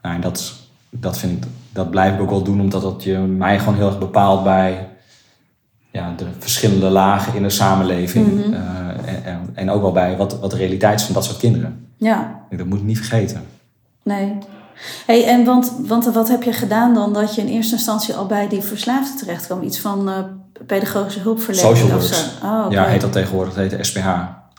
nou, 0.02 0.14
en 0.14 0.20
dat, 0.20 0.54
dat, 0.90 1.18
vind 1.18 1.44
ik, 1.44 1.50
dat 1.72 1.90
blijf 1.90 2.14
ik 2.14 2.20
ook 2.20 2.30
wel 2.30 2.42
doen, 2.42 2.60
omdat 2.60 2.82
dat 2.82 3.02
je 3.02 3.18
mij 3.18 3.58
gewoon 3.58 3.74
heel 3.74 3.86
erg 3.86 3.98
bepaalt 3.98 4.44
bij 4.44 4.88
ja, 5.90 6.14
de 6.16 6.26
verschillende 6.38 6.88
lagen 6.90 7.34
in 7.34 7.42
de 7.42 7.50
samenleving. 7.50 8.26
Mhm. 8.46 8.52
eh, 8.54 8.88
en, 9.14 9.24
en, 9.24 9.50
en 9.54 9.70
ook 9.70 9.82
wel 9.82 9.92
bij 9.92 10.16
wat, 10.16 10.38
wat 10.40 10.50
de 10.50 10.56
realiteit 10.56 11.00
is 11.00 11.04
van 11.06 11.14
dat 11.14 11.24
soort 11.24 11.38
kinderen. 11.38 11.86
Ja, 11.96 12.40
Dat 12.50 12.66
moet 12.66 12.78
ik 12.78 12.84
niet 12.84 12.98
vergeten. 12.98 13.42
nee. 14.02 14.38
Hey, 15.06 15.26
en 15.26 15.44
want, 15.44 15.72
want 15.78 16.04
wat 16.04 16.28
heb 16.28 16.42
je 16.42 16.52
gedaan 16.52 16.94
dan 16.94 17.12
dat 17.12 17.34
je 17.34 17.40
in 17.40 17.46
eerste 17.46 17.74
instantie 17.74 18.14
al 18.14 18.26
bij 18.26 18.48
die 18.48 18.62
verslaafde 18.62 19.18
terecht 19.18 19.46
kwam? 19.46 19.62
Iets 19.62 19.78
van 19.78 20.08
eh, 20.08 20.14
pedagogische 20.66 21.20
hulpverlening 21.20 21.76
Social 21.76 21.96
of 21.96 22.02
zo? 22.02 22.46
Oh. 22.46 22.66
Ja, 22.70 22.84
heet 22.84 23.00
dat 23.00 23.12
tegenwoordig, 23.12 23.54
dat 23.54 23.62
heet 23.62 23.78
de 23.78 23.84
SPH. 23.84 24.06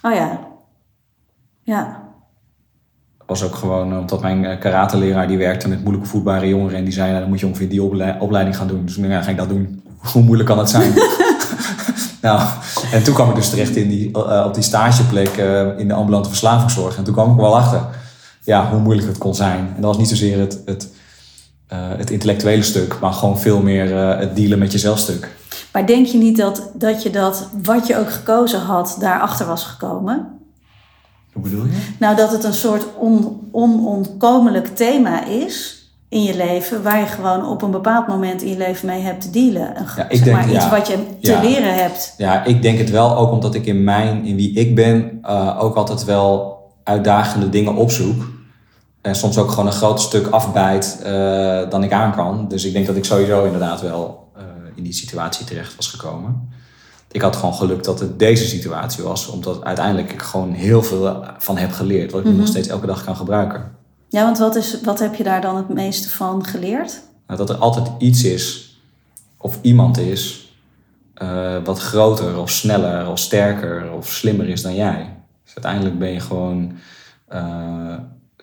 Oh 0.01 0.13
ja. 0.13 0.39
Ja. 1.63 1.98
Was 3.29 3.43
ook 3.43 3.55
gewoon 3.55 3.91
eh, 3.91 3.97
omdat 3.97 4.21
mijn 4.21 4.45
eh, 4.45 4.59
karateleraar 4.59 5.27
die 5.27 5.37
werkte 5.37 5.67
met 5.67 5.83
moeilijk 5.83 6.05
voetbare 6.05 6.47
jongeren. 6.47 6.77
En 6.77 6.83
die 6.83 6.93
zei, 6.93 7.07
nou, 7.07 7.19
dan 7.19 7.29
moet 7.29 7.39
je 7.39 7.45
ongeveer 7.45 7.69
die 7.69 7.83
ople- 7.83 8.15
opleiding 8.19 8.57
gaan 8.57 8.67
doen. 8.67 8.85
Dus 8.85 8.95
ja, 8.95 9.21
ga 9.21 9.29
ik 9.29 9.37
dat 9.37 9.49
doen. 9.49 9.83
Hoe 9.97 10.21
moeilijk 10.21 10.49
kan 10.49 10.57
dat 10.57 10.69
zijn? 10.69 10.93
nou, 12.21 12.41
en 12.91 13.03
toen 13.03 13.13
kwam 13.13 13.29
ik 13.29 13.35
dus 13.35 13.49
terecht 13.49 13.75
in 13.75 13.89
die, 13.89 14.11
eh, 14.13 14.43
op 14.45 14.53
die 14.53 14.63
stageplek 14.63 15.37
in 15.77 15.87
de 15.87 15.93
ambulante 15.93 16.29
verslavingszorg. 16.29 16.97
En 16.97 17.03
toen 17.03 17.13
kwam 17.13 17.31
ik 17.31 17.37
wel 17.37 17.57
achter 17.57 17.81
ja, 18.43 18.69
hoe 18.69 18.79
moeilijk 18.79 19.07
het 19.07 19.17
kon 19.17 19.35
zijn. 19.35 19.59
En 19.59 19.81
dat 19.81 19.85
was 19.85 19.97
niet 19.97 20.07
zozeer 20.07 20.39
het, 20.39 20.61
het, 20.65 20.87
het 21.73 22.09
intellectuele 22.09 22.63
stuk, 22.63 22.99
maar 22.99 23.13
gewoon 23.13 23.39
veel 23.39 23.61
meer 23.61 23.95
het 23.95 24.35
dealen 24.35 24.59
met 24.59 24.71
jezelf 24.71 24.99
stuk. 24.99 25.29
Maar 25.73 25.85
denk 25.85 26.05
je 26.05 26.17
niet 26.17 26.37
dat, 26.37 26.69
dat 26.73 27.03
je 27.03 27.09
dat, 27.09 27.49
wat 27.63 27.87
je 27.87 27.97
ook 27.97 28.11
gekozen 28.11 28.59
had, 28.59 28.97
daarachter 28.99 29.45
was 29.45 29.63
gekomen? 29.63 30.38
Hoe 31.41 31.49
bedoel 31.49 31.65
je? 31.65 31.71
Nou, 31.99 32.15
dat 32.15 32.31
het 32.31 32.43
een 32.43 32.53
soort 32.53 32.85
on, 32.97 33.49
onontkomelijk 33.51 34.67
thema 34.75 35.25
is 35.25 35.77
in 36.09 36.23
je 36.23 36.35
leven, 36.35 36.83
waar 36.83 36.99
je 36.99 37.05
gewoon 37.05 37.45
op 37.47 37.61
een 37.61 37.71
bepaald 37.71 38.07
moment 38.07 38.41
in 38.41 38.49
je 38.49 38.57
leven 38.57 38.87
mee 38.87 39.01
hebt 39.01 39.21
te 39.21 39.29
dealen. 39.29 39.77
Een, 39.77 39.85
Ja, 39.95 40.09
ik 40.09 40.15
zeg 40.15 40.23
denk, 40.23 40.37
maar, 40.37 40.49
iets 40.51 40.63
ja. 40.63 40.69
wat 40.69 40.87
je 40.87 40.97
te 41.21 41.31
Ja. 41.31 41.41
leren 41.41 41.73
hebt. 41.75 42.13
Ja, 42.17 42.43
ik 42.43 42.61
denk 42.61 42.77
het 42.77 42.89
wel, 42.89 43.17
ook 43.17 43.31
omdat 43.31 43.55
ik 43.55 43.65
in 43.65 43.83
mijn, 43.83 44.25
in 44.25 44.35
wie 44.35 44.53
ik 44.53 44.75
ben, 44.75 45.19
eh, 45.21 45.57
ook 45.59 45.75
altijd 45.75 46.03
wel 46.05 46.57
uitdagende 46.83 47.49
dingen 47.49 47.75
opzoek. 47.75 48.23
En 49.01 49.15
soms 49.15 49.37
ook 49.37 49.49
gewoon 49.49 49.65
een 49.65 49.71
groot 49.71 50.01
stuk 50.01 50.27
afbijt 50.27 50.99
eh, 51.03 51.69
dan 51.69 51.83
ik 51.83 51.91
aan 51.91 52.15
kan. 52.15 52.45
Dus 52.47 52.65
ik 52.65 52.73
denk 52.73 52.85
dat 52.87 52.95
ik 52.95 53.05
sowieso 53.05 53.45
inderdaad 53.45 53.81
wel 53.81 54.29
eh, 54.35 54.43
in 54.75 54.83
die 54.83 54.93
situatie 54.93 55.45
terecht 55.45 55.75
was 55.75 55.87
gekomen. 55.87 56.49
Ik 57.11 57.21
had 57.21 57.35
gewoon 57.35 57.53
geluk 57.53 57.83
dat 57.83 57.99
het 57.99 58.19
deze 58.19 58.47
situatie 58.47 59.03
was, 59.03 59.27
omdat 59.27 59.63
uiteindelijk 59.63 60.11
ik 60.11 60.21
gewoon 60.21 60.51
heel 60.51 60.83
veel 60.83 61.23
van 61.37 61.57
heb 61.57 61.71
geleerd, 61.71 62.11
wat 62.11 62.25
ik 62.25 62.33
nog 62.33 62.47
steeds 62.47 62.67
elke 62.67 62.85
dag 62.85 63.03
kan 63.03 63.15
gebruiken. 63.15 63.71
Ja, 64.09 64.23
want 64.23 64.37
wat, 64.37 64.55
is, 64.55 64.81
wat 64.81 64.99
heb 64.99 65.15
je 65.15 65.23
daar 65.23 65.41
dan 65.41 65.55
het 65.55 65.69
meeste 65.69 66.09
van 66.09 66.45
geleerd? 66.45 67.01
Nou, 67.27 67.39
dat 67.39 67.49
er 67.49 67.55
altijd 67.55 67.87
iets 67.97 68.23
is, 68.23 68.77
of 69.37 69.59
iemand 69.61 69.97
is, 69.97 70.53
eh, 71.13 71.57
wat 71.63 71.79
groter 71.79 72.37
of 72.37 72.49
sneller 72.49 73.07
of 73.07 73.19
sterker 73.19 73.91
of 73.91 74.07
slimmer 74.07 74.49
is 74.49 74.61
dan 74.61 74.75
jij. 74.75 75.15
Dus 75.43 75.53
uiteindelijk 75.53 75.99
ben 75.99 76.11
je 76.11 76.19
gewoon, 76.19 76.71
eh, 77.27 77.97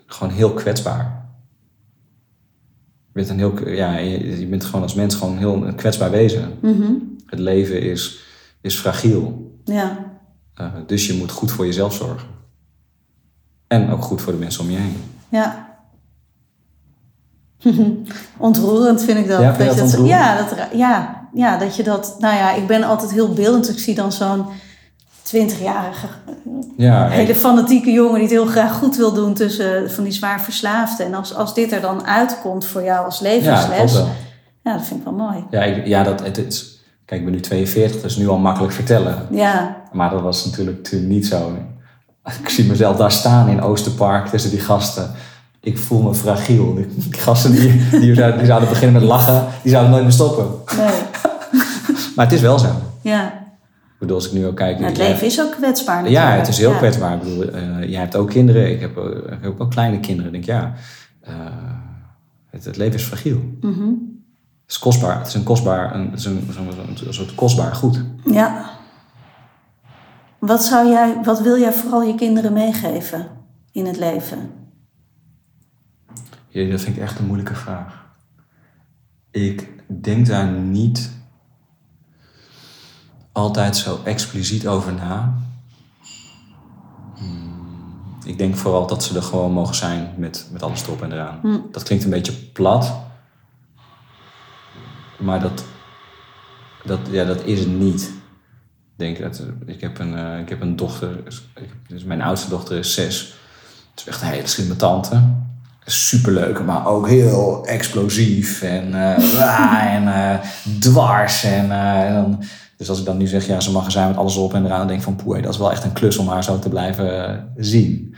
gewoon 0.06 0.32
heel 0.32 0.52
kwetsbaar. 0.52 1.24
Je 3.06 3.12
bent, 3.12 3.28
een 3.28 3.38
heel, 3.38 3.68
ja, 3.68 3.96
je, 3.96 4.38
je 4.40 4.46
bent 4.46 4.64
gewoon 4.64 4.82
als 4.82 4.94
mens 4.94 5.14
gewoon 5.14 5.38
heel 5.38 5.66
een 5.66 5.74
kwetsbaar 5.74 6.10
wezen. 6.10 6.52
Mhm. 6.60 6.92
Het 7.26 7.38
leven 7.38 7.82
is, 7.82 8.25
is 8.66 8.76
fragiel. 8.76 9.54
Ja. 9.64 9.98
Eh, 10.54 10.72
dus 10.86 11.06
je 11.06 11.14
moet 11.14 11.30
goed 11.30 11.52
voor 11.52 11.66
jezelf 11.66 11.94
zorgen. 11.94 12.28
En 13.66 13.90
ook 13.90 14.02
goed 14.02 14.22
voor 14.22 14.32
de 14.32 14.38
mensen 14.38 14.64
om 14.64 14.70
je 14.70 14.76
heen. 14.76 15.02
Ja. 15.28 15.78
ontroerend 18.38 19.02
vind 19.02 19.18
ik 19.18 19.28
dat. 19.28 19.40
Ja, 19.40 19.52
dat, 19.52 19.76
dat 19.76 20.06
ja, 20.06 20.36
dat, 20.36 20.58
ja, 20.72 21.28
ja, 21.32 21.56
dat 21.56 21.76
je 21.76 21.82
dat... 21.82 22.16
Nou 22.18 22.36
ja, 22.36 22.54
ik 22.54 22.66
ben 22.66 22.82
altijd 22.82 23.10
heel 23.10 23.32
beeldend. 23.32 23.68
Ik 23.68 23.78
zie 23.78 23.94
dan 23.94 24.12
zo'n 24.12 24.46
20-jarige, 25.34 26.06
Ja, 26.76 27.08
hele 27.08 27.34
fanatieke 27.34 27.90
jongen... 27.90 28.14
die 28.14 28.22
het 28.22 28.30
heel 28.30 28.46
graag 28.46 28.74
goed 28.74 28.96
wil 28.96 29.12
doen 29.12 29.34
tussen 29.34 29.90
van 29.90 30.04
die 30.04 30.12
zwaar 30.12 30.40
verslaafden. 30.40 31.06
En 31.06 31.14
als, 31.14 31.34
als 31.34 31.54
dit 31.54 31.72
er 31.72 31.80
dan 31.80 32.06
uitkomt 32.06 32.66
voor 32.66 32.82
jou 32.82 33.04
als 33.04 33.18
ja, 33.18 33.24
dat 33.24 33.42
levensles... 33.42 34.02
Ja, 34.62 34.72
dat 34.72 34.86
vind 34.86 35.00
ik 35.00 35.04
wel 35.04 35.14
mooi. 35.14 35.44
Ja, 35.50 35.62
ik, 35.62 35.86
ja 35.86 36.02
dat, 36.02 36.20
het, 36.20 36.38
is, 36.38 36.75
kijk, 37.06 37.20
ik 37.20 37.26
ben 37.26 37.34
nu 37.34 37.40
42, 37.40 38.00
dat 38.00 38.10
is 38.10 38.16
nu 38.16 38.28
al 38.28 38.38
makkelijk 38.38 38.72
vertellen. 38.72 39.26
Ja, 39.30 39.82
Maar 39.92 40.10
dat 40.10 40.20
was 40.22 40.44
natuurlijk 40.44 40.84
toen 40.84 41.06
niet 41.06 41.26
zo. 41.26 41.52
Ik 42.42 42.48
zie 42.48 42.64
mezelf 42.64 42.96
daar 42.96 43.12
staan 43.12 43.48
in 43.48 43.60
Oosterpark 43.60 44.26
tussen 44.26 44.50
die 44.50 44.60
gasten. 44.60 45.10
Ik 45.60 45.78
voel 45.78 46.02
me 46.02 46.14
fragiel. 46.14 46.74
Die 46.74 47.12
gasten 47.26 47.52
die, 47.52 47.88
die, 48.00 48.14
zouden, 48.14 48.38
die 48.38 48.46
zouden 48.46 48.68
beginnen 48.68 49.00
met 49.00 49.08
lachen, 49.10 49.46
die 49.62 49.70
zouden 49.70 49.90
nooit 49.92 50.02
meer 50.04 50.12
stoppen. 50.12 50.46
nee. 50.76 50.94
Maar 52.16 52.24
het 52.24 52.34
is 52.34 52.40
wel 52.40 52.58
zo. 52.58 52.68
Ja. 53.00 53.26
Ik 53.28 54.02
bedoel, 54.02 54.16
als 54.16 54.26
ik 54.26 54.32
nu 54.32 54.46
ook 54.46 54.56
kijk... 54.56 54.74
Nou, 54.78 54.88
het 54.88 54.98
leven 54.98 55.26
is 55.26 55.40
ook 55.40 55.50
kwetsbaar 55.52 55.96
natuurlijk. 56.02 56.24
Ja, 56.24 56.36
het 56.36 56.48
is 56.48 56.58
heel 56.58 56.70
Ja. 56.70 56.76
kwetsbaar. 56.76 57.14
Ik 57.14 57.18
bedoel, 57.22 57.50
eh, 57.50 57.90
jij 57.90 58.00
hebt 58.00 58.16
ook 58.16 58.30
kinderen. 58.30 58.70
Ik 58.70 58.80
heb, 58.80 58.96
ook- 58.96 59.14
ik 59.14 59.38
heb 59.42 59.60
ook 59.60 59.70
kleine 59.70 60.00
kinderen. 60.00 60.34
Ik 60.34 60.46
denk, 60.46 60.58
ja, 60.60 60.72
eh, 61.20 61.34
het, 62.50 62.64
het 62.64 62.76
leven 62.76 62.94
is 62.94 63.02
fragiel. 63.04 63.40
Mhm. 63.60 63.70
Het 63.80 64.15
is 64.68 64.78
kostbaar. 64.78 65.18
Het 65.18 65.26
is 65.26 65.34
een 65.34 65.42
kostbaar, 65.42 65.94
een, 65.94 66.10
het 66.10 66.18
is 66.18 66.24
een, 66.24 67.14
soort 67.14 67.34
kostbaar 67.34 67.74
goed. 67.74 68.02
Ja. 68.24 68.70
Wat, 70.38 70.64
zou 70.64 70.88
jij, 70.88 71.18
wat 71.24 71.40
wil 71.40 71.58
jij 71.58 71.72
vooral 71.72 72.02
je 72.02 72.14
kinderen 72.14 72.52
meegeven 72.52 73.28
in 73.72 73.86
het 73.86 73.96
leven? 73.96 74.50
Ja, 76.48 76.70
dat 76.70 76.80
vind 76.80 76.96
ik 76.96 77.02
echt 77.02 77.18
een 77.18 77.26
moeilijke 77.26 77.54
vraag. 77.54 78.04
Ik 79.30 79.68
denk 79.86 80.26
daar 80.26 80.50
niet 80.50 81.10
altijd 83.32 83.76
zo 83.76 84.00
expliciet 84.04 84.66
over 84.66 84.92
na. 84.92 85.34
Hmm, 87.14 88.18
Ik 88.24 88.38
denk 88.38 88.56
vooral 88.56 88.86
dat 88.86 89.04
ze 89.04 89.16
er 89.16 89.22
gewoon 89.22 89.52
mogen 89.52 89.74
zijn 89.74 90.14
met, 90.16 90.48
met 90.52 90.62
alles 90.62 90.82
erop 90.82 91.02
en 91.02 91.12
eraan. 91.12 91.38
Hm. 91.42 91.58
Dat 91.72 91.82
klinkt 91.82 92.04
een 92.04 92.10
beetje 92.10 92.32
plat. 92.32 92.94
Maar 95.18 95.40
dat, 95.40 95.64
dat, 96.84 96.98
ja, 97.10 97.24
dat 97.24 97.44
is 97.44 97.58
het 97.58 97.78
niet. 97.78 98.02
Ik 98.02 99.04
denk 99.04 99.18
dat, 99.18 99.42
ik 99.66 99.80
heb 99.80 99.98
een, 99.98 100.16
eh, 100.16 100.38
ik 100.38 100.48
heb 100.48 100.60
een 100.60 100.76
dochter, 100.76 101.22
dus 101.88 102.04
mijn 102.04 102.22
oudste 102.22 102.48
dochter 102.48 102.78
is 102.78 102.94
zes. 102.94 103.34
Het 103.90 104.00
is 104.00 104.06
echt 104.06 104.22
een 104.22 104.28
hele 104.28 104.46
slimme 104.46 104.76
tante. 104.76 105.22
Superleuk, 105.84 106.64
maar 106.64 106.86
ook 106.86 107.08
heel 107.08 107.66
explosief 107.66 108.62
en, 108.62 108.92
raar 109.38 109.86
en 109.86 110.08
eh, 110.08 110.38
dwars. 110.80 111.44
En, 111.44 111.68
dan, 112.14 112.42
dus 112.76 112.88
als 112.88 112.98
ik 112.98 113.04
dan 113.04 113.16
nu 113.16 113.26
zeg, 113.26 113.46
ja, 113.46 113.60
ze 113.60 113.70
mag 113.70 113.84
er 113.84 113.90
zijn 113.90 114.08
met 114.08 114.16
alles 114.16 114.36
op 114.36 114.54
en 114.54 114.64
eraan, 114.64 114.78
dan 114.78 114.86
denk 114.86 114.98
ik 114.98 115.04
van, 115.04 115.16
poeh, 115.16 115.42
dat 115.42 115.52
is 115.52 115.58
wel 115.58 115.70
echt 115.70 115.84
een 115.84 115.92
klus 115.92 116.16
om 116.18 116.28
haar 116.28 116.44
zo 116.44 116.58
te 116.58 116.68
blijven 116.68 117.44
zien. 117.56 118.14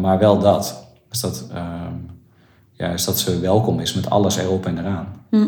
Maar 0.00 0.18
wel 0.18 0.38
dat. 0.38 0.86
Dus 1.08 1.20
dat, 1.20 1.46
ehm, 1.52 1.94
ja, 2.72 2.88
is 2.88 3.04
dat 3.04 3.18
ze 3.18 3.40
welkom 3.40 3.80
is 3.80 3.94
met 3.94 4.10
alles 4.10 4.36
erop 4.36 4.66
en 4.66 4.78
eraan. 4.78 5.06
Hm. 5.30 5.46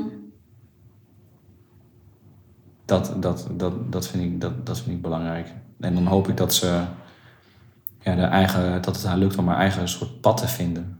Dat, 2.84 3.12
dat, 3.20 3.46
dat, 3.50 3.72
dat, 3.92 4.06
vind 4.06 4.22
ik, 4.22 4.40
dat, 4.40 4.66
dat 4.66 4.78
vind 4.80 4.96
ik 4.96 5.02
belangrijk. 5.02 5.52
En 5.80 5.94
dan 5.94 6.06
hoop 6.06 6.28
ik 6.28 6.36
dat 6.36 6.54
ze 6.54 6.80
ja, 8.00 8.14
de 8.14 8.22
eigen, 8.22 8.82
dat 8.82 8.96
het 8.96 9.04
haar 9.04 9.16
lukt 9.18 9.36
om 9.36 9.48
haar 9.48 9.58
eigen 9.58 9.88
soort 9.88 10.20
pad 10.20 10.36
te 10.36 10.48
vinden. 10.48 10.98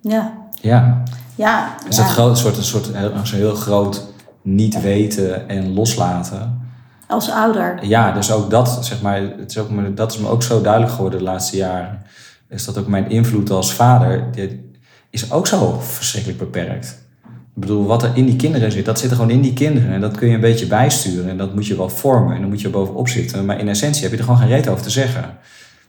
Ja. 0.00 0.32
Ja, 0.60 1.02
Ja. 1.34 1.74
is 1.88 1.96
ja. 1.96 2.02
dat 2.02 2.12
groot, 2.12 2.30
een 2.30 2.36
soort, 2.36 2.56
een 2.56 2.62
soort 2.64 2.86
heel, 2.92 3.12
een 3.12 3.24
heel 3.26 3.54
groot 3.54 4.06
niet 4.42 4.80
weten 4.80 5.48
en 5.48 5.72
loslaten. 5.74 6.60
Als 7.08 7.30
ouder. 7.30 7.84
Ja, 7.84 8.12
dus 8.12 8.32
ook 8.32 8.50
dat, 8.50 8.78
zeg 8.84 9.02
maar, 9.02 9.20
het 9.22 9.50
is 9.50 9.58
ook, 9.58 9.70
me- 9.70 9.94
dat 9.94 10.12
is 10.12 10.18
me 10.18 10.28
ook 10.28 10.42
zo 10.42 10.60
duidelijk 10.60 10.92
geworden 10.92 11.18
de 11.18 11.24
laatste 11.24 11.56
jaren. 11.56 12.02
Is 12.48 12.64
dat 12.64 12.78
ook 12.78 12.86
mijn 12.86 13.10
invloed 13.10 13.50
als 13.50 13.72
vader, 13.74 14.32
die 14.32 14.70
is 15.10 15.32
ook 15.32 15.46
zo 15.46 15.78
verschrikkelijk 15.80 16.38
beperkt. 16.40 17.04
Ik 17.56 17.62
bedoel, 17.62 17.86
wat 17.86 18.02
er 18.02 18.10
in 18.14 18.24
die 18.24 18.36
kinderen 18.36 18.72
zit, 18.72 18.84
dat 18.84 18.98
zit 18.98 19.10
er 19.10 19.16
gewoon 19.16 19.30
in 19.30 19.40
die 19.40 19.52
kinderen. 19.52 19.92
En 19.92 20.00
dat 20.00 20.16
kun 20.16 20.28
je 20.28 20.34
een 20.34 20.40
beetje 20.40 20.66
bijsturen 20.66 21.30
en 21.30 21.36
dat 21.36 21.54
moet 21.54 21.66
je 21.66 21.76
wel 21.76 21.88
vormen 21.88 22.34
en 22.34 22.40
dan 22.40 22.50
moet 22.50 22.60
je 22.60 22.66
er 22.66 22.72
bovenop 22.72 23.08
zitten. 23.08 23.44
Maar 23.44 23.60
in 23.60 23.68
essentie 23.68 24.02
heb 24.02 24.10
je 24.10 24.16
er 24.18 24.24
gewoon 24.24 24.38
geen 24.38 24.48
reet 24.48 24.68
over 24.68 24.82
te 24.82 24.90
zeggen. 24.90 25.24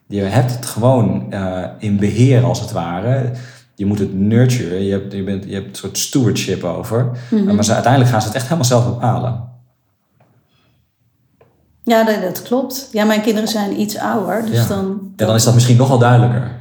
Je 0.07 0.21
hebt 0.21 0.55
het 0.55 0.65
gewoon 0.65 1.31
eh, 1.31 1.63
in 1.79 1.97
beheer 1.97 2.43
als 2.43 2.59
het 2.59 2.71
ware. 2.71 3.31
Je 3.75 3.85
moet 3.85 3.99
het 3.99 4.13
nurturen. 4.13 4.83
Je 4.83 4.91
hebt, 4.91 5.13
je 5.13 5.23
bent, 5.23 5.43
je 5.43 5.53
hebt 5.53 5.67
een 5.67 5.75
soort 5.75 5.97
stewardship 5.97 6.63
over. 6.63 7.11
Mhm. 7.29 7.55
Maar 7.55 7.63
ze, 7.63 7.73
uiteindelijk 7.73 8.11
gaan 8.11 8.21
ze 8.21 8.27
het 8.27 8.35
echt 8.35 8.45
helemaal 8.45 8.65
zelf 8.65 8.85
bepalen. 8.85 9.43
Ja, 11.83 12.03
dat, 12.03 12.21
dat 12.21 12.41
klopt. 12.41 12.89
Ja, 12.91 13.03
mijn 13.03 13.21
kinderen 13.21 13.49
zijn 13.49 13.79
iets 13.79 13.97
ouder, 13.97 14.45
dus 14.45 14.55
Ja. 14.55 14.67
dan... 14.67 15.11
Ja, 15.15 15.25
dan 15.25 15.35
is 15.35 15.43
dat 15.43 15.53
misschien 15.53 15.77
nog 15.77 15.87
wel 15.87 15.99
duidelijker. 15.99 16.51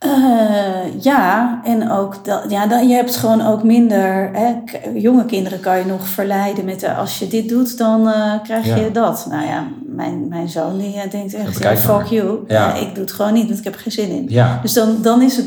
Eh, 0.00 1.02
ja, 1.02 1.60
en 1.64 1.90
ook 1.90 2.24
dat, 2.24 2.44
ja, 2.48 2.66
dan, 2.66 2.88
je 2.88 2.94
hebt 2.94 3.16
gewoon 3.16 3.46
ook 3.46 3.62
minder. 3.62 4.30
Hè, 4.32 4.54
jonge 4.94 5.24
kinderen 5.24 5.60
kan 5.60 5.78
je 5.78 5.84
nog 5.84 6.06
verleiden 6.06 6.64
met 6.64 6.82
eh, 6.82 6.98
als 6.98 7.18
je 7.18 7.28
dit 7.28 7.48
doet, 7.48 7.78
dan 7.78 8.08
eh, 8.08 8.32
krijg 8.42 8.64
je 8.64 8.90
dat. 8.92 9.26
Nou 9.30 9.46
ja, 9.46 9.66
mijn, 9.86 10.28
mijn 10.28 10.48
zoon 10.48 10.78
die 10.78 11.08
denkt 11.10 11.34
echt, 11.34 11.80
fuck 11.80 12.04
you. 12.04 12.38
Ja. 12.48 12.74
Ik 12.74 12.94
doe 12.94 13.04
het 13.04 13.12
gewoon 13.12 13.32
niet, 13.32 13.46
want 13.46 13.58
ik 13.58 13.64
heb 13.64 13.74
er 13.74 13.80
geen 13.80 13.92
zin 13.92 14.08
in. 14.10 14.26
Ja, 14.28 14.58
Dus 14.62 14.72
dan, 14.72 15.02
dan 15.02 15.22
is 15.22 15.36
het, 15.36 15.46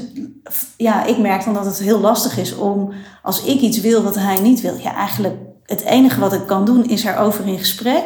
ja, 0.78 1.06
ik 1.06 1.18
merk 1.18 1.46
dan 1.46 1.54
dat 1.54 1.66
het 1.66 1.80
heel 1.80 2.00
lastig 2.00 2.38
is 2.38 2.56
om, 2.56 2.92
als 3.22 3.44
ik 3.44 3.62
iets 3.62 3.82
wil 3.82 4.04
wat 4.04 4.16
hij 4.16 4.40
niet 4.40 4.62
wil, 4.62 4.76
ja, 4.78 4.96
eigenlijk 4.96 5.36
het 5.66 5.82
enige 5.82 6.20
wat 6.20 6.34
ik 6.34 6.46
kan 6.46 6.66
doen 6.66 6.90
is 6.90 7.04
erover 7.04 7.48
in 7.48 7.58
gesprek 7.58 8.04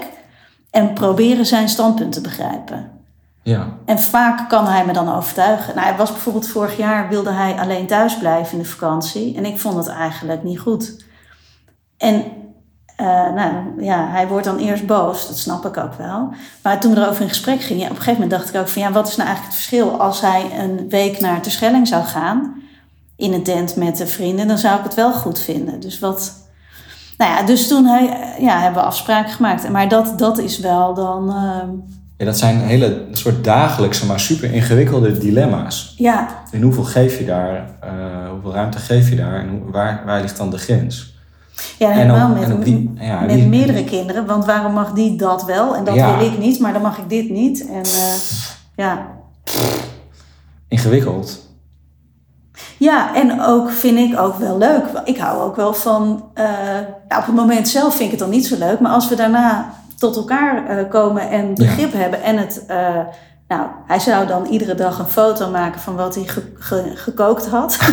en 0.72 0.94
proberen 0.94 1.46
zijn 1.46 1.70
standpunt 1.70 2.12
te 2.12 2.22
begrijpen. 2.22 2.97
Ja. 3.48 3.68
En 3.86 4.00
vaak 4.00 4.50
kan 4.50 4.68
hij 4.68 4.86
me 4.86 4.94
dan 4.94 5.16
overtuigen. 5.16 5.76
Nou, 5.76 5.88
hij 5.88 5.98
was 5.98 6.12
bijvoorbeeld 6.12 6.48
vorig 6.48 6.78
jaar 6.78 7.10
wilde 7.10 7.32
hij 7.32 7.56
alleen 7.60 7.88
thuis 7.88 8.18
blijven 8.18 8.58
in 8.58 8.64
de 8.64 8.70
vakantie. 8.70 9.36
En 9.36 9.46
ik 9.46 9.60
vond 9.60 9.76
het 9.76 9.88
eigenlijk 9.88 10.44
niet 10.44 10.60
goed. 10.60 11.06
En 11.98 12.24
eh, 12.96 13.06
nou, 13.34 13.84
ja, 13.84 14.08
hij 14.10 14.28
wordt 14.28 14.46
dan 14.46 14.58
eerst 14.58 14.86
boos, 14.86 15.28
dat 15.28 15.38
snap 15.38 15.66
ik 15.66 15.78
ook 15.78 15.94
wel. 15.94 16.34
Maar 16.64 16.80
toen 16.80 16.94
we 16.94 17.02
erover 17.02 17.22
in 17.22 17.28
gesprek 17.28 17.62
gingen, 17.62 17.84
op 17.84 17.90
een 17.90 17.96
gegeven 17.96 18.22
moment 18.22 18.32
dacht 18.32 18.54
ik 18.54 18.62
ook 18.62 18.68
van 18.68 18.82
ja, 18.82 18.92
wat 18.92 19.08
is 19.08 19.16
nou 19.16 19.28
eigenlijk 19.28 19.58
het 19.58 19.66
verschil 19.66 20.02
als 20.02 20.22
hij 20.22 20.60
een 20.60 20.90
week 20.90 21.20
naar 21.20 21.42
Terschelling 21.42 21.88
zou 21.88 22.04
gaan 22.04 22.62
in 23.16 23.34
een 23.34 23.44
tent 23.44 23.76
met 23.76 23.98
de 23.98 24.08
vrienden, 24.08 24.48
dan 24.48 24.58
zou 24.58 24.78
ik 24.78 24.84
het 24.84 24.94
wel 24.94 25.14
goed 25.14 25.40
vinden. 25.40 25.80
Dus 25.80 26.00
wat. 26.00 26.34
Nou 27.18 27.32
ja, 27.32 27.44
dus 27.44 27.68
toen 27.68 27.86
hij, 27.86 28.10
eh, 28.10 28.42
ja, 28.44 28.60
hebben 28.60 28.82
we 28.82 28.88
afspraken 28.88 29.32
gemaakt. 29.32 29.70
Maar 29.70 29.90
dat, 29.90 30.20
dat 30.20 30.38
is 30.38 30.60
wel 30.60 30.94
dan. 30.94 31.30
ehm, 31.30 31.70
ja 32.18 32.26
dat 32.26 32.38
zijn 32.38 32.58
hele 32.60 33.06
soort 33.12 33.44
dagelijkse, 33.44 34.06
maar 34.06 34.20
super 34.20 34.54
ingewikkelde 34.54 35.18
dilemma's. 35.18 35.94
ja, 35.98 36.28
En 36.52 36.62
hoeveel 36.62 36.84
geef 36.84 37.18
je 37.20 37.26
daar? 37.26 37.56
eh, 37.82 37.90
hoeveel 38.32 38.54
ruimte 38.54 38.78
geef 38.78 39.10
je 39.10 39.16
daar? 39.16 39.40
En 39.40 39.50
hoe- 39.50 39.72
waar, 39.72 40.02
waar 40.06 40.22
ligt 40.22 40.38
dan 40.38 40.50
de 40.50 40.58
grens? 40.58 41.16
Ja, 41.78 41.90
En 41.92 41.98
helemaal 41.98 42.30
met, 42.30 42.44
en 42.44 42.54
ook 42.54 42.64
die- 42.66 42.92
ja, 43.00 43.20
met 43.20 43.30
die- 43.30 43.48
meerdere 43.48 43.84
kinderen. 43.84 44.26
Want 44.26 44.46
waarom 44.46 44.74
mag 44.74 44.92
die 44.94 45.16
dat 45.18 45.46
wel 45.46 45.76
en 45.76 45.84
dat 45.84 45.96
Ja. 45.96 46.18
wil 46.18 46.28
ik 46.28 46.38
niet, 46.38 46.60
maar 46.60 46.74
dan 46.74 46.82
mag 46.82 46.98
ik 46.98 47.10
dit 47.10 47.30
niet. 47.30 47.68
En 47.70 47.84
eh, 47.84 48.14
ja. 48.76 49.08
Ingewikkeld. 50.68 51.46
ja, 52.78 53.16
en 53.16 53.42
ook 53.42 53.70
vind 53.72 53.98
ik 53.98 54.20
ook 54.20 54.36
wel 54.36 54.58
leuk. 54.58 54.84
Ik 55.06 55.18
hou 55.18 55.42
ook 55.42 55.56
wel 55.56 55.74
van. 55.74 56.24
eh, 56.34 56.44
nou, 57.08 57.22
op 57.22 57.26
het 57.26 57.36
moment 57.36 57.68
zelf 57.68 57.92
vind 57.96 58.04
ik 58.06 58.12
het 58.12 58.20
dan 58.20 58.30
niet 58.30 58.46
zo 58.48 58.58
leuk, 58.58 58.80
maar 58.80 58.92
als 58.92 59.10
we 59.10 59.16
daarna 59.16 59.74
tot 59.98 60.16
elkaar 60.16 60.68
eh, 60.68 60.90
komen 60.90 61.30
en 61.30 61.54
begrip 61.56 61.94
hebben 61.94 62.24
en 62.24 62.38
het. 62.38 62.64
eh, 62.68 62.78
nou, 63.48 63.62
hij 63.88 64.00
zou 64.00 64.28
dan 64.28 64.46
iedere 64.46 64.76
dag 64.76 65.00
een 65.00 65.08
foto 65.08 65.50
maken 65.50 65.82
van 65.82 65.96
wat 65.96 66.16
hij 66.16 66.24
ge- 66.24 66.52
ge- 66.60 66.92
gekookt 66.96 67.48
had. 67.48 67.78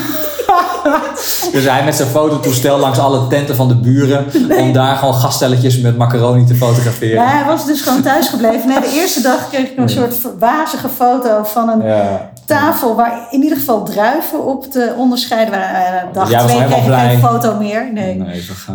Dus 1.52 1.64
hij 1.68 1.84
met 1.84 1.94
zijn 1.94 2.08
fototoestel 2.08 2.78
langs 2.78 2.98
alle 2.98 3.26
tenten 3.26 3.56
van 3.56 3.68
de 3.68 3.76
buren. 3.76 4.26
Om 4.60 4.72
daar 4.72 4.96
gewoon 4.96 5.14
gaststelletjes 5.14 5.80
met 5.80 5.96
macaroni 5.96 6.44
te 6.46 6.54
fotograferen. 6.54 7.22
Ja, 7.22 7.26
hij 7.28 7.44
was 7.44 7.66
dus 7.66 7.80
gewoon 7.82 8.02
thuisgebleven. 8.02 8.68
Nee, 8.68 8.80
de 8.80 8.92
eerste 8.94 9.20
dag 9.22 9.48
kreeg 9.48 9.70
ik 9.70 9.78
een 9.78 9.88
soort 9.88 10.14
wazige 10.38 10.88
foto 10.88 11.42
van 11.44 11.68
een 11.68 11.82
Ja. 11.86 12.30
Tafel 12.46 12.94
waar 12.96 13.26
in 13.30 13.42
ieder 13.42 13.58
geval 13.58 13.82
druiven 13.84 14.44
op 14.46 14.64
te 14.64 14.94
onderscheiden 14.98 15.54
waren. 15.58 16.08
Uh, 16.08 16.14
dag 16.14 16.28
twee 16.28 16.64
kreeg 16.64 16.86
ik 16.86 16.92
geen 16.92 17.18
foto 17.18 17.58
meer. 17.58 17.92
Nee. 17.92 18.18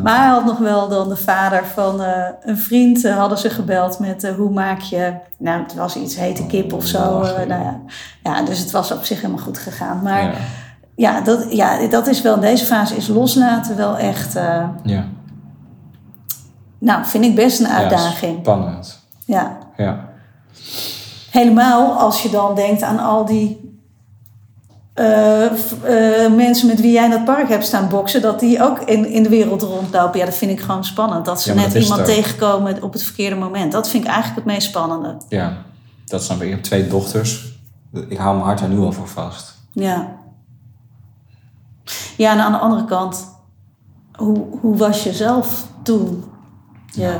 Maar 0.03 0.17
hij 0.17 0.27
had 0.27 0.45
nog 0.45 0.57
wel 0.57 0.87
dan 0.89 1.09
de 1.09 1.15
vader 1.17 1.65
van 1.73 2.01
eh, 2.03 2.23
een 2.41 2.57
vriend, 2.57 3.03
eh, 3.05 3.17
hadden 3.17 3.37
ze 3.37 3.49
gebeld 3.49 3.99
met 3.99 4.23
eh, 4.23 4.35
hoe 4.35 4.49
maak 4.49 4.79
je, 4.79 5.13
nou 5.37 5.61
het 5.63 5.73
was 5.75 5.95
iets 5.95 6.15
hete 6.15 6.45
kip 6.45 6.73
of 6.73 6.85
zo. 6.85 6.97
Oh, 6.97 7.29
eh, 7.29 7.47
nou 7.47 7.63
ja. 7.63 7.79
ja, 8.23 8.41
dus 8.41 8.59
het 8.59 8.71
was 8.71 8.91
op 8.91 9.03
zich 9.05 9.21
helemaal 9.21 9.43
goed 9.43 9.57
gegaan. 9.57 9.99
Maar 10.03 10.23
ja. 10.23 10.31
ja, 10.95 11.21
dat, 11.21 11.45
ja, 11.53 11.87
dat 11.87 12.07
is 12.07 12.21
wel 12.21 12.33
in 12.35 12.41
deze 12.41 12.65
fase 12.65 12.95
is 12.95 13.07
loslaten 13.07 13.75
wel 13.77 13.97
echt, 13.97 14.35
eh, 14.35 14.63
Ja. 14.83 15.05
nou 16.79 17.05
vind 17.05 17.23
ik 17.25 17.35
best 17.35 17.59
een 17.59 17.67
uitdaging. 17.67 18.37
spannend. 18.41 18.99
Ja. 19.25 19.57
Ja. 19.77 20.07
Helemaal 21.31 21.93
als 21.93 22.21
je 22.21 22.29
dan 22.29 22.55
denkt 22.55 22.81
aan 22.81 22.99
al 22.99 23.25
die 23.25 23.69
eh, 24.93 25.45
eh, 25.45 26.33
mensen 26.33 26.67
met 26.67 26.81
wie 26.81 26.91
jij 26.91 27.03
in 27.03 27.09
dat 27.09 27.25
park 27.25 27.49
hebt 27.49 27.65
staan 27.65 27.89
boksen, 27.89 28.21
dat 28.21 28.39
die 28.39 28.63
ook 28.63 28.79
in, 28.79 29.05
in 29.05 29.23
de 29.23 29.29
wereld 29.29 29.61
rondlopen. 29.61 30.19
Ja, 30.19 30.25
dat 30.25 30.35
vind 30.37 30.51
ik 30.51 30.59
gewoon 30.59 30.85
spannend. 30.85 31.25
Dat 31.25 31.41
ze 31.41 31.49
Ja, 31.49 31.55
net 31.55 31.73
dat 31.73 31.81
iemand 31.83 31.99
het 31.99 32.09
tegenkomen 32.09 32.83
op 32.83 32.93
het 32.93 33.03
verkeerde 33.03 33.35
moment. 33.35 33.71
Dat 33.71 33.89
vind 33.89 34.03
ik 34.03 34.09
eigenlijk 34.09 34.45
het 34.45 34.53
meest 34.53 34.67
spannende. 34.67 35.17
ja, 35.29 35.57
dat 36.05 36.23
snap 36.23 36.37
ik. 36.37 36.43
Ik 36.43 36.53
heb 36.53 36.63
twee 36.63 36.87
dochters. 36.87 37.57
Ik 38.09 38.17
hou 38.17 38.33
mijn 38.33 38.45
hart 38.45 38.59
daar 38.59 38.69
nu 38.69 38.79
al 38.79 38.91
voor 38.91 39.07
vast. 39.07 39.57
Ja. 39.71 40.17
Ja, 42.17 42.31
en 42.31 42.39
aan 42.39 42.51
de 42.51 42.57
andere 42.57 42.85
kant, 42.85 43.27
hoe, 44.15 44.45
hoe 44.61 44.77
was 44.77 45.03
je 45.03 45.13
zelf 45.13 45.65
toen 45.83 46.23
je 46.85 47.17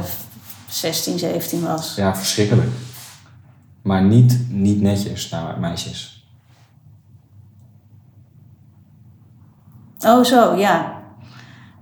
16, 0.70 1.20
17 1.20 1.62
was? 1.62 1.96
Ja, 1.96 2.16
verschrikkelijk. 2.16 2.70
Maar 3.90 4.04
niet, 4.04 4.40
niet 4.50 4.82
netjes 4.82 5.30
naar 5.30 5.60
meisjes. 5.60 6.28
Oh, 10.00 10.24
zo, 10.24 10.56
ja. 10.56 11.02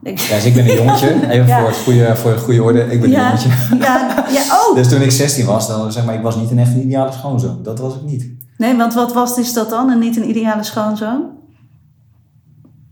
Ik, 0.01 0.19
Ja, 0.19 0.35
dus 0.35 0.45
ik 0.45 0.53
ben 0.53 0.69
een 0.69 0.75
jongetje. 0.75 1.07
Even 1.29 1.47
Ja. 1.47 1.59
voor, 1.59 1.67
het 1.67 1.77
goede, 1.77 2.15
voor 2.15 2.31
de 2.31 2.37
goede 2.37 2.63
orde. 2.63 2.91
Ik 2.91 3.01
ben 3.01 3.13
een 3.13 3.19
jongetje. 3.19 3.49
ja, 3.79 4.25
ja, 4.29 4.41
oh! 4.57 4.75
Dus 4.75 4.89
toen 4.89 5.01
ik 5.01 5.11
16 5.11 5.45
was, 5.45 5.67
dan 5.67 5.91
zeg 5.91 6.05
maar, 6.05 6.15
ik 6.15 6.21
was 6.21 6.35
niet 6.35 6.51
een 6.51 6.59
echt 6.59 6.75
ideale 6.75 7.11
schoonzoon. 7.11 7.63
Dat 7.63 7.79
was 7.79 7.95
ik 7.95 8.01
niet. 8.01 8.29
Nee, 8.57 8.77
want 8.77 8.93
wat 8.93 9.13
was 9.13 9.37
is 9.37 9.53
dat 9.53 9.69
dan? 9.69 9.91
En 9.91 9.99
niet 9.99 10.17
een 10.17 10.29
ideale 10.29 10.63
schoonzoon? 10.63 11.25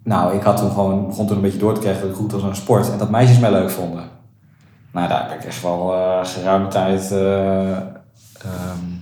Nou, 0.04 0.36
ik 0.36 0.42
had 0.44 0.58
toen 0.58 0.70
gewoon, 0.72 1.08
begon 1.08 1.28
toen 1.28 1.36
een 1.36 1.42
beetje 1.42 1.60
door 1.60 1.74
te 1.74 1.80
krijgen 1.80 2.02
dat 2.02 2.10
ik 2.10 2.16
goed 2.16 2.32
was 2.32 2.44
aan 2.44 2.56
sport. 2.56 2.92
En 2.92 2.98
dat 2.98 3.10
meisjes 3.10 3.40
mij 3.40 3.52
leuk 3.52 3.70
vonden. 3.70 4.04
Nou, 4.92 5.08
daar 5.08 5.30
heb 5.30 5.40
ik 5.40 5.46
echt 5.46 5.62
wel 5.62 5.94
eh 5.94 6.26
geruime 6.26 6.68
tijd 6.68 7.12
eh, 7.12 7.72
ehm, 7.72 8.95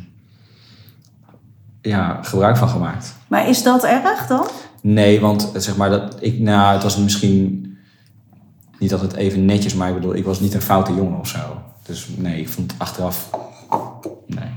ja, 1.83 2.19
gebruik 2.21 2.57
van 2.57 2.67
gemaakt. 2.69 3.15
Maar 3.27 3.47
is 3.49 3.63
dat 3.63 3.83
erg 3.83 4.27
dan? 4.27 4.47
Nee, 4.81 5.19
want 5.19 5.51
zeg 5.55 5.77
maar 5.77 5.89
dat 5.89 6.15
ik, 6.19 6.39
nou, 6.39 6.73
het 6.73 6.83
was 6.83 6.97
misschien 6.97 7.67
niet 8.79 8.93
altijd 8.93 9.13
even 9.13 9.45
netjes, 9.45 9.73
maar 9.75 9.87
ik 9.87 9.93
bedoel, 9.93 10.15
ik 10.15 10.25
was 10.25 10.39
niet 10.39 10.53
een 10.53 10.61
foute 10.61 10.93
jongen 10.95 11.19
of 11.19 11.27
zo. 11.27 11.39
Dus 11.83 12.07
nee, 12.17 12.39
ik 12.39 12.49
vond 12.49 12.71
het 12.71 12.81
achteraf, 12.81 13.29
nee. 14.27 14.49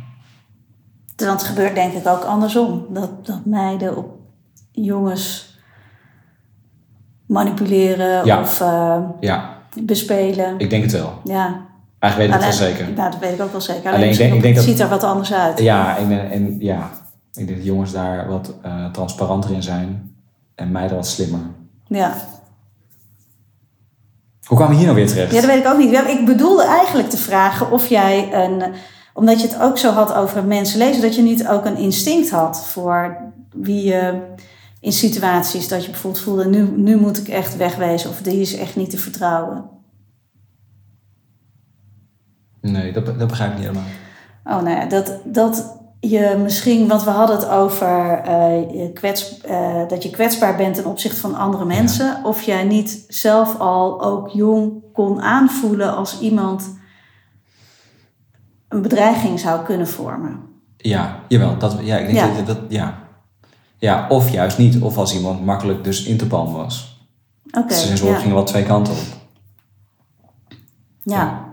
Want 1.17 1.41
het 1.41 1.49
gebeurt 1.49 1.75
denk 1.75 1.93
ik 1.93 2.07
ook 2.07 2.23
andersom. 2.25 2.87
Dat, 2.91 3.27
dat 3.27 3.45
meiden 3.45 3.97
op 3.97 4.07
jongens 4.73 5.55
manipuleren 7.27 8.25
Ja. 8.27 8.41
of 8.41 8.61
eh, 8.61 8.99
Ja, 9.21 9.59
bespelen. 9.83 10.55
ik 10.59 10.71
denk 10.71 10.83
het 10.83 10.93
wel. 10.93 11.21
Ja. 11.25 11.65
Eigenlijk 11.99 12.33
weet 12.33 12.41
ik 12.43 12.47
het 12.49 12.59
wel 12.59 12.69
zeker. 12.69 12.93
Nou, 12.95 13.11
dat 13.11 13.21
weet 13.21 13.33
ik 13.33 13.41
ook 13.41 13.53
wel 13.53 13.61
zeker. 13.61 13.83
Alleen, 13.83 13.95
Alleen 13.95 14.11
ik 14.11 14.17
denk- 14.19 14.35
ik 14.35 14.43
denk 14.43 14.55
dat- 14.55 14.65
ziet 14.65 14.81
er 14.81 14.89
wat 14.89 15.05
anders 15.05 15.33
uit. 15.33 15.59
Ja, 15.59 15.97
ik 15.97 16.09
ben, 16.09 16.31
en 16.31 16.57
ja, 16.59 16.91
ik 17.37 17.47
denk 17.47 17.59
dat 17.59 17.67
jongens 17.67 17.93
daar 17.93 18.29
wat 18.29 18.55
eh, 18.63 18.91
transparanter 18.91 19.51
in 19.51 19.63
zijn 19.63 20.15
en 20.55 20.71
meiden 20.71 20.97
wat 20.97 21.07
slimmer. 21.07 21.41
Ja. 21.87 22.15
Hoe 24.45 24.57
kwamen 24.57 24.69
we 24.69 24.77
hier 24.77 24.93
nou 24.93 24.99
weer 24.99 25.09
terecht? 25.09 25.33
ja, 25.33 25.41
dat 25.41 25.51
weet 25.51 25.65
ik 25.65 25.73
ook 25.73 25.79
niet. 25.79 26.19
Ik 26.19 26.27
bedoelde 26.27 26.65
eigenlijk 26.65 27.11
te 27.11 27.17
vragen 27.17 27.71
of 27.71 27.87
jij 27.87 28.45
een... 28.45 28.73
Omdat 29.15 29.41
je 29.41 29.47
het 29.47 29.61
ook 29.61 29.79
zo 29.79 29.91
had 29.91 30.15
over 30.15 30.45
mensen 30.45 30.79
lezen... 30.79 31.03
dat 31.03 31.15
je 31.15 31.23
niet 31.23 31.49
ook 31.49 31.65
een 31.65 31.77
instinct 31.77 32.31
had 32.31 32.67
voor 32.67 33.17
wie 33.53 33.85
je... 33.85 34.21
In 34.81 34.93
situaties 34.93 35.69
dat 35.69 35.85
je 35.85 35.91
bijvoorbeeld 35.91 36.23
voelde... 36.23 36.49
Nu, 36.49 36.71
nu 36.77 36.97
moet 36.97 37.19
ik 37.19 37.29
echt 37.29 37.57
wegwezen 37.57 38.11
of 38.11 38.23
die 38.23 38.41
is 38.41 38.57
echt 38.57 38.77
niet 38.77 38.91
te 38.91 38.99
vertrouwen. 38.99 39.65
Nee, 42.61 42.93
dat, 42.93 43.07
dat 43.07 43.29
begrijp 43.29 43.51
ik 43.51 43.57
niet 43.57 43.67
helemaal. 43.67 43.89
Oh, 44.45 44.63
nou 44.63 44.77
ja, 44.77 44.87
dat, 44.87 45.19
dat 45.25 45.76
je 46.11 46.37
misschien, 46.43 46.89
want 46.89 47.05
we 47.05 47.11
hadden 47.11 47.37
het 47.37 47.49
over 47.49 48.21
eh, 48.25 48.71
je 48.71 48.91
kwets, 48.93 49.41
eh, 49.41 49.89
dat 49.89 50.03
je 50.03 50.11
kwetsbaar 50.11 50.57
bent 50.57 50.75
ten 50.75 50.87
opzichte 50.87 51.21
van 51.21 51.35
andere 51.35 51.65
mensen. 51.65 52.25
Of 52.25 52.43
jij 52.43 52.65
niet 52.65 53.05
zelf 53.09 53.59
al 53.59 54.03
ook 54.03 54.29
jong 54.29 54.73
kon 54.93 55.23
aanvoelen 55.23 55.97
als 55.97 56.21
iemand 56.21 56.79
een 58.69 58.83
bedreiging 58.83 59.41
zou 59.41 59.65
kunnen 59.65 59.89
vormen. 59.89 60.41
Ja, 60.77 61.21
jawel. 61.29 61.59
Dat, 61.59 61.77
ja, 61.83 61.97
ik 61.97 62.07
denk 62.07 62.19
Ja. 62.19 62.35
Dat, 62.35 62.47
dat, 62.47 62.59
ja. 62.69 62.99
ja, 63.79 64.07
of 64.09 64.31
juist 64.31 64.59
niet. 64.59 64.81
Of 64.81 64.99
als 64.99 65.15
iemand 65.15 65.45
makkelijk 65.45 65.85
dus 65.85 66.05
in 66.05 66.17
te 66.17 66.27
palmen 66.27 66.55
was. 66.55 67.07
Oké, 67.51 67.67
Dus 67.67 67.87
zijn 67.87 67.97
zorg 67.97 68.13
ja. 68.13 68.19
gingen 68.19 68.35
wel 68.35 68.45
twee 68.45 68.65
kanten 68.65 68.93
op. 68.93 68.99
ja. 71.03 71.45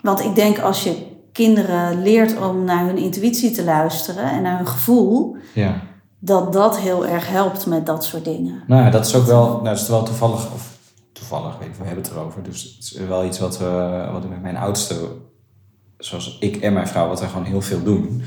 Want 0.00 0.24
ik 0.24 0.34
denk 0.34 0.58
als 0.58 0.82
je 0.82 1.07
kinderen 1.44 2.02
leert 2.02 2.38
om 2.40 2.64
naar 2.64 2.84
hun 2.86 2.96
intuïtie 2.96 3.50
te 3.50 3.64
luisteren 3.64 4.30
en 4.30 4.42
naar 4.42 4.56
hun 4.56 4.66
gevoel, 4.66 5.36
Ja. 5.54 5.80
dat 6.18 6.52
dat 6.52 6.78
heel 6.78 7.06
erg 7.06 7.28
helpt 7.28 7.66
met 7.66 7.86
dat 7.86 8.04
soort 8.04 8.24
dingen. 8.24 8.62
Nou, 8.66 8.82
ja, 8.84 8.90
dat 8.90 9.06
is 9.06 9.14
ook 9.14 9.26
wel, 9.26 9.46
nou, 9.48 9.64
dat 9.64 9.78
is 9.80 9.88
wel 9.88 10.02
toevallig, 10.02 10.52
of 10.54 10.76
toevallig, 11.12 11.58
weet 11.58 11.68
ik, 11.68 11.74
we 11.74 11.84
hebben 11.84 12.04
het 12.04 12.12
erover. 12.12 12.42
Dus 12.42 12.62
het 12.62 12.84
is 12.84 13.06
wel 13.08 13.24
iets 13.24 13.38
wat 13.38 13.58
we, 13.58 14.08
wat 14.12 14.22
we 14.22 14.28
met 14.28 14.42
mijn 14.42 14.56
oudste, 14.56 14.94
zoals 15.98 16.36
ik 16.40 16.56
en 16.56 16.72
mijn 16.72 16.88
vrouw, 16.88 17.08
wat 17.08 17.20
we 17.20 17.26
gewoon 17.26 17.44
heel 17.44 17.62
veel 17.62 17.82
doen. 17.82 18.22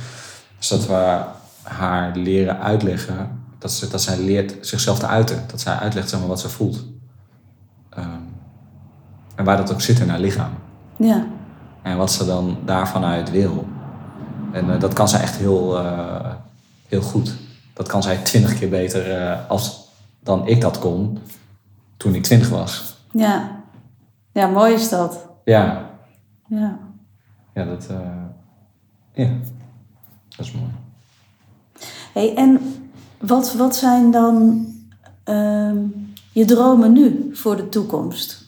Is 0.59 0.67
dat 0.67 0.87
we 0.87 1.19
haar 1.61 2.15
leren 2.17 2.59
uitleggen, 2.59 3.43
dat, 3.59 3.71
ze, 3.71 3.87
dat 3.87 4.01
zij 4.01 4.17
leert 4.17 4.57
zichzelf 4.61 4.99
te 4.99 5.07
uiten. 5.07 5.43
Dat 5.47 5.61
zij 5.61 5.75
uitlegt 5.75 6.09
zeg 6.09 6.19
maar, 6.19 6.27
wat 6.29 6.39
ze 6.39 6.49
voelt. 6.49 6.85
Ehm, 7.89 8.07
en 9.35 9.45
waar 9.45 9.57
dat 9.57 9.71
ook 9.73 9.81
zit 9.81 9.99
in 9.99 10.09
haar 10.09 10.19
lichaam. 10.19 10.51
Ja, 10.97 11.25
En 11.81 11.97
wat 11.97 12.11
ze 12.11 12.25
dan 12.25 12.57
daarvan 12.65 13.03
uit 13.03 13.31
wil. 13.31 13.65
En 14.51 14.73
eh, 14.73 14.79
dat 14.79 14.93
kan 14.93 15.09
zij 15.09 15.21
echt 15.21 15.35
heel, 15.35 15.79
eh, 15.79 16.33
heel 16.87 17.01
goed. 17.01 17.33
Dat 17.73 17.87
kan 17.87 18.03
zij 18.03 18.17
twintig 18.17 18.59
keer 18.59 18.69
beter 18.69 19.11
eh, 19.11 19.49
als, 19.49 19.89
dan 20.19 20.47
ik 20.47 20.61
dat 20.61 20.79
kon 20.79 21.17
toen 21.97 22.15
ik 22.15 22.23
twintig 22.23 22.49
was. 22.49 22.95
ja. 23.11 23.59
Ja, 24.33 24.47
mooi 24.47 24.73
is 24.73 24.89
dat. 24.89 25.27
Ja, 25.43 25.89
Ja. 26.47 26.77
ja, 27.53 27.65
dat, 27.65 27.87
ja. 29.13 29.29
dat 30.29 30.45
is 30.45 30.51
mooi. 30.51 30.69
Hey, 32.13 32.35
en 32.35 32.61
wat, 33.19 33.53
wat 33.53 33.75
zijn 33.75 34.11
dan 34.11 34.65
ehm, 35.23 35.77
je 36.31 36.45
dromen 36.45 36.91
nu 36.91 37.29
voor 37.33 37.55
de 37.55 37.69
toekomst? 37.69 38.40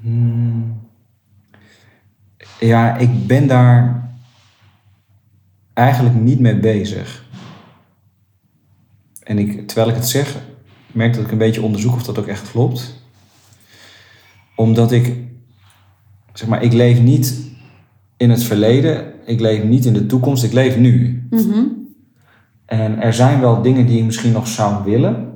Hmm. 0.00 0.80
Ja, 2.60 2.96
ik 2.96 3.26
ben 3.26 3.46
daar 3.46 4.10
eigenlijk 5.72 6.14
niet 6.14 6.40
mee 6.40 6.56
bezig. 6.56 7.24
En 9.22 9.38
ik, 9.38 9.66
terwijl 9.66 9.88
ik 9.88 9.94
het 9.94 10.08
zeg, 10.08 10.36
merk 10.86 11.14
dat 11.14 11.24
ik 11.24 11.30
een 11.30 11.38
beetje 11.38 11.62
onderzoek 11.62 11.94
of 11.94 12.02
dat 12.02 12.18
ook 12.18 12.26
echt 12.26 12.50
klopt. 12.50 13.04
Omdat 14.56 14.92
ik, 14.92 15.16
zeg 16.32 16.48
maar, 16.48 16.62
ik 16.62 16.72
leef 16.72 17.00
niet 17.00 17.50
in 18.16 18.30
het 18.30 18.42
verleden, 18.42 19.12
ik 19.26 19.40
leef 19.40 19.64
niet 19.64 19.84
in 19.84 19.92
de 19.92 20.06
toekomst, 20.06 20.44
ik 20.44 20.52
leef 20.52 20.76
nu. 20.76 21.22
Mhm. 21.30 21.64
En 22.66 23.00
er 23.00 23.14
zijn 23.14 23.40
wel 23.40 23.62
dingen 23.62 23.86
die 23.86 23.98
ik 23.98 24.04
misschien 24.04 24.32
nog 24.32 24.48
zou 24.48 24.84
willen. 24.84 25.29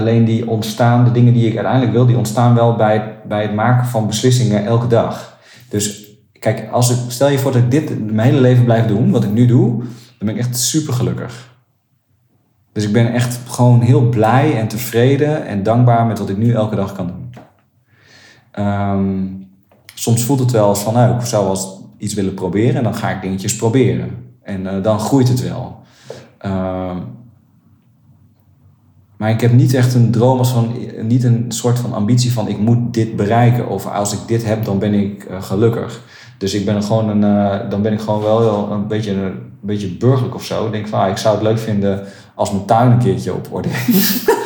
Alleen 0.00 0.24
die 0.24 0.48
ontstaan, 0.48 1.04
de 1.04 1.12
dingen 1.12 1.32
die 1.32 1.46
ik 1.46 1.54
uiteindelijk 1.54 1.92
wil, 1.92 2.06
die 2.06 2.16
ontstaan 2.16 2.54
wel 2.54 2.76
bij, 2.76 3.14
bij 3.28 3.42
het 3.42 3.54
maken 3.54 3.86
van 3.86 4.06
beslissingen 4.06 4.64
elke 4.64 4.86
dag. 4.86 5.38
Dus 5.68 6.08
kijk, 6.38 6.68
als 6.70 6.90
ik, 6.90 6.96
stel 7.08 7.28
je 7.28 7.38
voor 7.38 7.52
dat 7.52 7.62
ik 7.62 7.70
dit 7.70 8.12
mijn 8.12 8.28
hele 8.28 8.40
leven 8.40 8.64
blijf 8.64 8.86
doen, 8.86 9.10
wat 9.10 9.24
ik 9.24 9.30
nu 9.30 9.46
doe, 9.46 9.78
dan 9.78 9.88
ben 10.18 10.28
ik 10.28 10.38
echt 10.38 10.58
super 10.58 10.92
gelukkig. 10.92 11.48
Dus 12.72 12.84
ik 12.84 12.92
ben 12.92 13.12
echt 13.12 13.38
gewoon 13.46 13.80
heel 13.80 14.08
blij 14.08 14.58
en 14.58 14.68
tevreden 14.68 15.46
en 15.46 15.62
dankbaar 15.62 16.06
met 16.06 16.18
wat 16.18 16.28
ik 16.28 16.36
nu 16.36 16.52
elke 16.52 16.76
dag 16.76 16.92
kan 16.92 17.06
doen. 17.06 17.34
Ehm, 18.50 19.26
soms 19.94 20.24
voelt 20.24 20.40
het 20.40 20.50
wel 20.50 20.68
als 20.68 20.82
van, 20.82 20.94
nou, 20.94 21.14
ik 21.14 21.24
zou 21.26 21.44
wel 21.44 21.90
iets 21.98 22.14
willen 22.14 22.34
proberen 22.34 22.76
en 22.76 22.82
dan 22.82 22.94
ga 22.94 23.10
ik 23.10 23.22
dingetjes 23.22 23.56
proberen. 23.56 24.34
En 24.42 24.66
eh, 24.66 24.82
dan 24.82 24.98
groeit 25.00 25.28
het 25.28 25.40
wel. 25.40 25.78
Ehm, 26.38 26.96
maar 29.20 29.30
ik 29.30 29.40
heb 29.40 29.52
niet 29.52 29.74
echt 29.74 29.94
een 29.94 30.10
droom 30.10 30.38
als 30.38 30.50
van, 30.50 30.74
niet 31.02 31.24
een 31.24 31.44
soort 31.48 31.78
van 31.78 31.92
ambitie 31.92 32.32
van 32.32 32.48
ik 32.48 32.58
moet 32.58 32.94
dit 32.94 33.16
bereiken. 33.16 33.68
Of 33.68 33.86
als 33.86 34.12
ik 34.12 34.18
dit 34.26 34.44
heb, 34.44 34.64
dan 34.64 34.78
ben 34.78 34.94
ik 34.94 35.24
eh, 35.24 35.42
gelukkig. 35.42 36.00
Dus 36.38 36.54
ik 36.54 36.64
ben 36.64 36.82
gewoon 36.82 37.08
een, 37.08 37.24
eh, 37.24 37.70
dan 37.70 37.82
ben 37.82 37.92
ik 37.92 38.00
gewoon 38.00 38.22
wel 38.22 38.72
een 38.72 38.86
beetje, 38.86 39.12
een 39.12 39.32
beetje 39.60 39.88
burgerlijk 39.88 40.34
of 40.34 40.44
zo. 40.44 40.66
Ik 40.66 40.72
denk 40.72 40.88
van, 40.88 41.00
ah, 41.00 41.08
ik 41.08 41.16
zou 41.16 41.34
het 41.34 41.44
leuk 41.44 41.58
vinden 41.58 42.06
als 42.34 42.50
mijn 42.52 42.64
tuin 42.64 42.90
een 42.90 42.98
keertje 42.98 43.34
op 43.34 43.48
orde 43.50 43.68
is. 43.68 44.24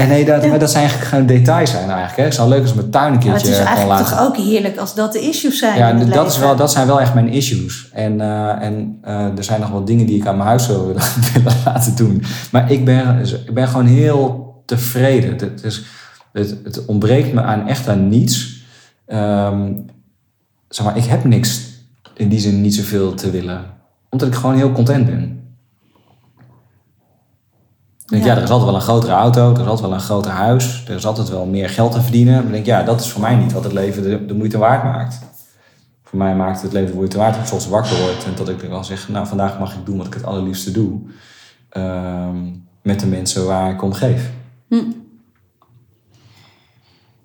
en 0.00 0.08
nee, 0.08 0.24
dat, 0.24 0.46
maar 0.46 0.58
dat 0.58 0.70
zijn 0.70 0.82
eigenlijk 0.82 1.10
geen 1.10 1.26
details 1.26 1.70
zijn 1.70 1.90
eigenlijk. 1.90 2.16
Hè. 2.16 2.22
Het 2.22 2.34
zou 2.34 2.48
leuk 2.48 2.62
als 2.62 2.74
mijn 2.74 2.90
tuin 2.90 3.12
een 3.12 3.12
Maar 3.12 3.22
het 3.22 3.42
keertje 3.42 3.50
is 3.50 3.56
kan 3.56 3.66
eigenlijk 3.66 4.08
toch 4.08 4.20
ook 4.20 4.36
heerlijk 4.36 4.76
als 4.76 4.94
dat 4.94 5.12
de 5.12 5.20
issues 5.20 5.58
zijn 5.58 5.76
ja, 5.76 6.04
dat, 6.04 6.30
is 6.30 6.38
wel, 6.38 6.56
dat 6.56 6.70
zijn 6.70 6.86
wel 6.86 7.00
echt 7.00 7.14
mijn 7.14 7.28
issues. 7.28 7.88
En, 7.92 8.20
eh, 8.20 8.62
en 8.62 8.98
eh, 9.02 9.36
er 9.36 9.44
zijn 9.44 9.60
nog 9.60 9.70
wel 9.70 9.84
dingen 9.84 10.06
die 10.06 10.16
ik 10.16 10.26
aan 10.26 10.36
mijn 10.36 10.48
huis 10.48 10.64
zou 10.64 10.86
willen, 10.86 11.02
willen 11.34 11.58
laten 11.64 11.96
doen. 11.96 12.22
Maar 12.52 12.70
ik 12.70 12.84
ben, 12.84 13.18
ik 13.46 13.54
ben 13.54 13.68
gewoon 13.68 13.86
heel 13.86 14.54
tevreden. 14.66 15.30
Het, 15.30 15.40
het 15.40 15.64
is, 15.64 15.84
het, 16.32 16.56
het 16.64 16.84
ontbreekt 16.84 17.32
me 17.32 17.42
aan 17.42 17.68
echt 17.68 17.88
aan 17.88 18.08
niets. 18.08 18.64
Ehm, 19.06 19.72
zeg 20.68 20.86
maar, 20.86 20.96
ik 20.96 21.04
heb 21.04 21.24
niks 21.24 21.60
in 22.14 22.28
die 22.28 22.40
zin 22.40 22.60
niet 22.60 22.74
zoveel 22.74 23.14
te 23.14 23.30
willen. 23.30 23.64
Omdat 24.10 24.28
ik 24.28 24.34
gewoon 24.34 24.56
heel 24.56 24.72
content 24.72 25.06
ben. 25.06 25.39
Ik 28.10 28.16
denk, 28.16 28.24
Ja. 28.24 28.30
ja. 28.30 28.36
er 28.36 28.42
is 28.42 28.50
altijd 28.50 28.70
wel 28.70 28.80
een 28.80 28.86
grotere 28.86 29.12
auto, 29.12 29.54
er 29.54 29.60
is 29.60 29.66
altijd 29.66 29.80
wel 29.80 29.92
een 29.92 30.00
groter 30.00 30.30
huis, 30.30 30.84
er 30.88 30.94
is 30.94 31.06
altijd 31.06 31.28
wel 31.28 31.46
meer 31.46 31.68
geld 31.68 31.92
te 31.92 32.00
verdienen. 32.00 32.34
Maar 32.34 32.44
ik 32.44 32.52
denk, 32.52 32.66
ja, 32.66 32.82
dat 32.82 33.00
is 33.00 33.08
voor 33.08 33.20
mij 33.20 33.34
niet 33.34 33.52
wat 33.52 33.64
het 33.64 33.72
leven 33.72 34.02
de, 34.02 34.26
de 34.26 34.34
moeite 34.34 34.58
waard 34.58 34.84
maakt. 34.84 35.18
Voor 36.04 36.18
mij 36.18 36.34
maakt 36.34 36.62
het 36.62 36.72
leven 36.72 36.90
de 36.90 36.96
moeite 36.96 37.18
waard 37.18 37.32
dat 37.34 37.42
ik 37.42 37.48
soms 37.48 37.68
wakker 37.68 37.96
word 38.00 38.24
en 38.24 38.32
dat 38.36 38.48
ik 38.48 38.70
dan 38.70 38.84
zeg, 38.84 39.08
nou, 39.08 39.26
vandaag 39.26 39.58
mag 39.58 39.74
ik 39.74 39.86
doen 39.86 39.96
wat 39.96 40.06
ik 40.06 40.14
het 40.14 40.24
allerliefste 40.24 40.70
doe. 40.70 41.00
Ehm, 41.68 42.36
met 42.82 43.00
de 43.00 43.06
mensen 43.06 43.46
waar 43.46 43.70
ik 43.70 43.82
om 43.82 43.92
geef. 43.92 44.30
Hm. 44.68 44.74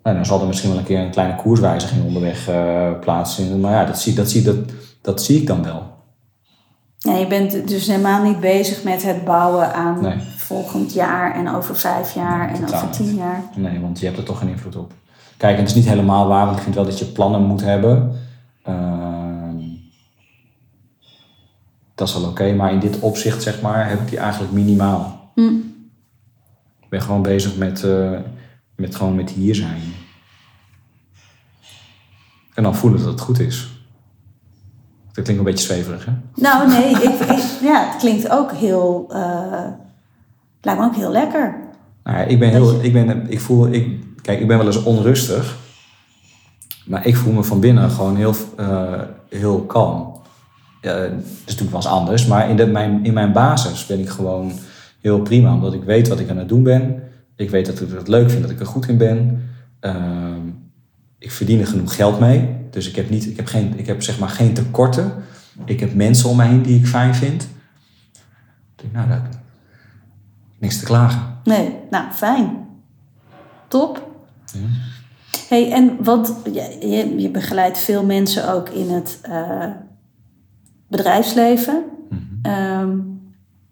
Nou, 0.03 0.15
dan 0.15 0.25
zal 0.25 0.41
er 0.41 0.47
misschien 0.47 0.69
wel 0.69 0.77
een 0.79 0.85
keer 0.85 0.99
een 0.99 1.11
kleine 1.11 1.35
koerswijziging 1.35 2.05
onderweg 2.05 2.47
eh, 2.47 2.91
plaatsvinden. 2.99 3.59
Maar 3.59 3.71
ja, 3.71 3.85
dat 3.85 3.99
zie, 3.99 4.13
dat, 4.13 4.29
zie, 4.29 4.41
dat, 4.41 4.55
dat 5.01 5.21
zie 5.21 5.41
ik 5.41 5.47
dan 5.47 5.63
wel. 5.63 5.93
Ja, 6.97 7.15
je 7.15 7.27
bent 7.27 7.67
dus 7.67 7.87
helemaal 7.87 8.23
niet 8.23 8.39
bezig 8.39 8.83
met 8.83 9.03
het 9.03 9.23
bouwen 9.25 9.73
aan 9.73 10.01
Nee. 10.01 10.17
Volgend 10.45 10.93
jaar 10.93 11.35
en 11.35 11.49
over 11.49 11.75
vijf 11.77 12.13
jaar 12.13 12.49
en 12.49 12.55
Totaal 12.59 12.75
over 12.75 12.87
niet. 12.87 12.97
tien 12.97 13.15
jaar. 13.15 13.43
Nee, 13.55 13.79
want 13.79 13.99
je 13.99 14.05
hebt 14.05 14.17
er 14.17 14.23
toch 14.23 14.39
geen 14.39 14.49
invloed 14.49 14.75
op. 14.75 14.93
Kijk, 15.37 15.53
en 15.53 15.59
het 15.59 15.69
is 15.69 15.75
niet 15.75 15.85
helemaal 15.87 16.27
waar, 16.27 16.45
want 16.45 16.57
ik 16.57 16.63
vind 16.63 16.75
wel 16.75 16.83
dat 16.85 16.99
je 16.99 17.05
plannen 17.05 17.41
moet 17.43 17.61
hebben. 17.61 18.19
Ehm, 18.63 19.57
dat 21.95 22.07
is 22.07 22.13
wel 22.13 22.29
oké, 22.29 22.53
maar 22.53 22.71
in 22.71 22.79
dit 22.79 22.99
opzicht, 22.99 23.43
zeg 23.43 23.61
maar, 23.61 23.89
heb 23.89 23.99
ik 24.01 24.07
die 24.09 24.17
eigenlijk 24.19 24.53
minimaal. 24.53 25.29
Hm. 25.35 25.41
Ik 26.81 26.89
ben 26.89 27.01
gewoon 27.01 27.21
bezig 27.21 27.55
met, 27.57 27.83
eh, 27.83 28.11
met, 28.75 28.95
gewoon 28.95 29.15
met 29.15 29.29
hier 29.29 29.55
zijn. 29.55 29.81
En 32.53 32.63
dan 32.63 32.75
voelen 32.75 32.99
dat 32.99 33.09
het 33.11 33.19
goed 33.21 33.39
is. 33.39 33.69
Dat 35.11 35.23
klinkt 35.23 35.37
een 35.45 35.51
beetje 35.53 35.65
zweverig, 35.73 36.05
hè? 36.05 36.11
Nou 36.35 36.67
nee, 36.67 36.89
ik, 36.91 37.19
ik- 37.19 37.59
ja, 37.61 37.87
het 37.89 37.95
klinkt 37.97 38.29
ook 38.29 38.51
heel, 38.51 39.05
eh, 39.09 39.63
lijkt 40.65 40.79
me 40.79 40.85
ook 40.85 40.95
heel 40.95 41.11
lekker. 41.11 41.55
Nou 42.03 42.17
ja, 42.17 42.23
ik 42.23 42.39
ben 42.39 42.49
heel, 42.49 42.83
ik 42.83 42.93
ben, 42.93 43.31
ik 43.31 43.39
voel, 43.39 43.67
ik, 43.67 44.03
kijk, 44.21 44.39
ik 44.39 44.47
ben 44.47 44.57
wel 44.57 44.65
eens 44.65 44.83
onrustig, 44.83 45.57
maar 46.85 47.05
ik 47.05 47.15
voel 47.15 47.33
me 47.33 47.43
van 47.43 47.59
binnen 47.59 47.89
gewoon 47.89 48.15
heel, 48.15 48.35
eh, 48.57 49.01
heel 49.29 49.61
kalm. 49.61 50.13
Ja, 50.81 50.99
dat 50.99 51.11
is 51.11 51.41
natuurlijk 51.45 51.71
wel 51.71 51.81
eens 51.81 51.89
anders, 51.89 52.25
maar 52.25 52.49
in, 52.49 52.55
de, 52.55 52.65
mijn, 52.65 53.05
in 53.05 53.13
mijn 53.13 53.31
basis 53.31 53.85
ben 53.85 53.99
ik 53.99 54.09
gewoon 54.09 54.51
heel 55.01 55.21
prima, 55.21 55.53
omdat 55.53 55.73
ik 55.73 55.83
weet 55.83 56.07
wat 56.07 56.19
ik 56.19 56.29
aan 56.29 56.37
het 56.37 56.49
doen 56.49 56.63
ben. 56.63 57.03
Ik 57.35 57.49
weet 57.49 57.65
dat 57.65 57.81
ik 57.81 57.89
het 57.89 58.07
leuk 58.07 58.29
vind, 58.29 58.41
dat 58.41 58.51
ik 58.51 58.59
er 58.59 58.65
goed 58.65 58.87
in 58.87 58.97
ben. 58.97 59.49
Ehm, 59.79 60.41
ik 61.19 61.31
verdien 61.31 61.59
er 61.59 61.67
genoeg 61.67 61.95
geld 61.95 62.19
mee, 62.19 62.49
dus 62.69 62.89
ik 62.89 62.95
heb, 62.95 63.09
niet, 63.09 63.25
ik 63.25 63.37
heb, 63.37 63.47
geen, 63.47 63.73
ik 63.77 63.87
heb 63.87 64.03
zeg 64.03 64.19
maar 64.19 64.29
geen 64.29 64.53
tekorten. 64.53 65.13
Ik 65.65 65.79
heb 65.79 65.93
mensen 65.93 66.29
om 66.29 66.37
me 66.37 66.43
heen 66.43 66.61
die 66.61 66.79
ik 66.79 66.87
fijn 66.87 67.15
vind. 67.15 67.47
Nou, 68.91 69.07
dat, 69.07 69.21
niks 70.59 70.79
te 70.79 70.85
klagen. 70.85 71.37
Nee, 71.43 71.75
nou 71.89 72.11
fijn. 72.11 72.67
Top. 73.67 74.07
Ja. 74.45 74.59
Hey, 75.49 75.71
en 75.71 76.03
wat, 76.03 76.35
je, 76.53 77.15
je, 77.17 77.29
begeleidt 77.29 77.77
veel 77.77 78.03
mensen 78.03 78.53
ook 78.53 78.69
in 78.69 78.89
het 78.89 79.19
eh, 79.21 79.65
bedrijfsleven. 80.87 81.83
Mhm. 82.09 82.21
Ehm, 82.41 82.97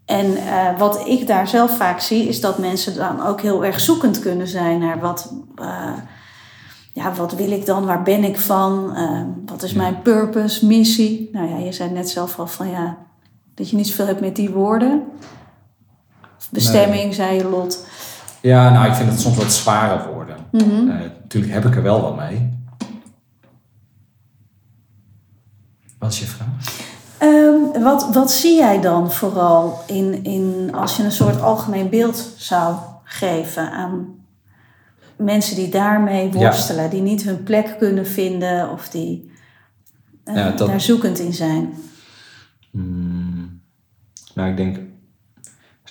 en 0.04 0.36
eh, 0.36 0.78
wat 0.78 1.06
ik 1.06 1.26
daar 1.26 1.48
zelf 1.48 1.76
vaak 1.76 2.00
zie, 2.00 2.28
is 2.28 2.40
dat 2.40 2.58
mensen 2.58 2.94
dan 2.94 3.26
ook 3.26 3.40
heel 3.40 3.64
erg 3.64 3.80
zoekend 3.80 4.18
kunnen 4.18 4.48
zijn 4.48 4.78
naar 4.78 5.00
wat, 5.00 5.34
eh, 5.56 5.92
ja, 6.92 7.12
wat 7.12 7.34
wil 7.34 7.50
ik 7.50 7.66
dan, 7.66 7.84
waar 7.84 8.02
ben 8.02 8.24
ik 8.24 8.38
van, 8.38 8.94
Ehm, 8.94 9.26
wat 9.46 9.62
is 9.62 9.70
Ja. 9.72 9.76
mijn 9.76 10.02
purpose, 10.02 10.66
missie. 10.66 11.28
Nou 11.32 11.48
ja, 11.48 11.56
je 11.56 11.72
zei 11.72 11.90
net 11.90 12.08
zelf 12.08 12.38
al 12.38 12.46
van 12.46 12.68
ja, 12.68 12.96
dat 13.54 13.70
je 13.70 13.76
niet 13.76 13.86
zoveel 13.86 14.06
hebt 14.06 14.20
met 14.20 14.36
die 14.36 14.50
woorden. 14.50 15.02
Bestemming, 16.50 17.14
zei 17.14 17.36
je 17.36 17.44
Lot. 17.48 17.86
Ja, 18.40 18.70
nou, 18.70 18.86
ik 18.88 18.94
vind 18.94 19.10
het 19.10 19.20
soms 19.20 19.36
wat 19.36 19.52
zware 19.52 20.12
woorden. 20.12 20.36
Mhm. 20.52 20.88
Eh, 20.90 21.00
natuurlijk 21.22 21.52
heb 21.52 21.64
ik 21.64 21.76
er 21.76 21.82
wel 21.82 22.00
wat 22.00 22.16
mee. 22.16 22.52
Wat 25.98 26.12
is 26.12 26.18
je 26.18 26.26
vraag? 26.26 26.82
Ehm, 27.18 27.82
wat, 27.82 28.14
wat 28.14 28.30
zie 28.30 28.56
jij 28.56 28.80
dan 28.80 29.12
vooral 29.12 29.82
in, 29.86 30.24
in, 30.24 30.74
als 30.74 30.96
je 30.96 31.02
een 31.02 31.12
soort 31.12 31.40
algemeen 31.40 31.88
beeld 31.88 32.34
zou 32.36 32.76
geven 33.04 33.70
aan 33.70 34.06
mensen 35.16 35.56
die 35.56 35.68
daarmee 35.68 36.30
worstelen, 36.30 36.90
die 36.90 37.02
niet 37.02 37.22
hun 37.22 37.42
plek 37.42 37.74
kunnen 37.78 38.06
vinden 38.06 38.70
of 38.70 38.88
die 38.88 39.30
eh, 40.24 40.34
Ja, 40.34 40.50
dat- 40.50 40.68
daar 40.68 40.80
zoekend 40.80 41.18
in 41.18 41.32
zijn. 41.32 41.74
Hmm. 42.70 43.60
Nou, 44.34 44.50
ik 44.50 44.56
denk, 44.56 44.78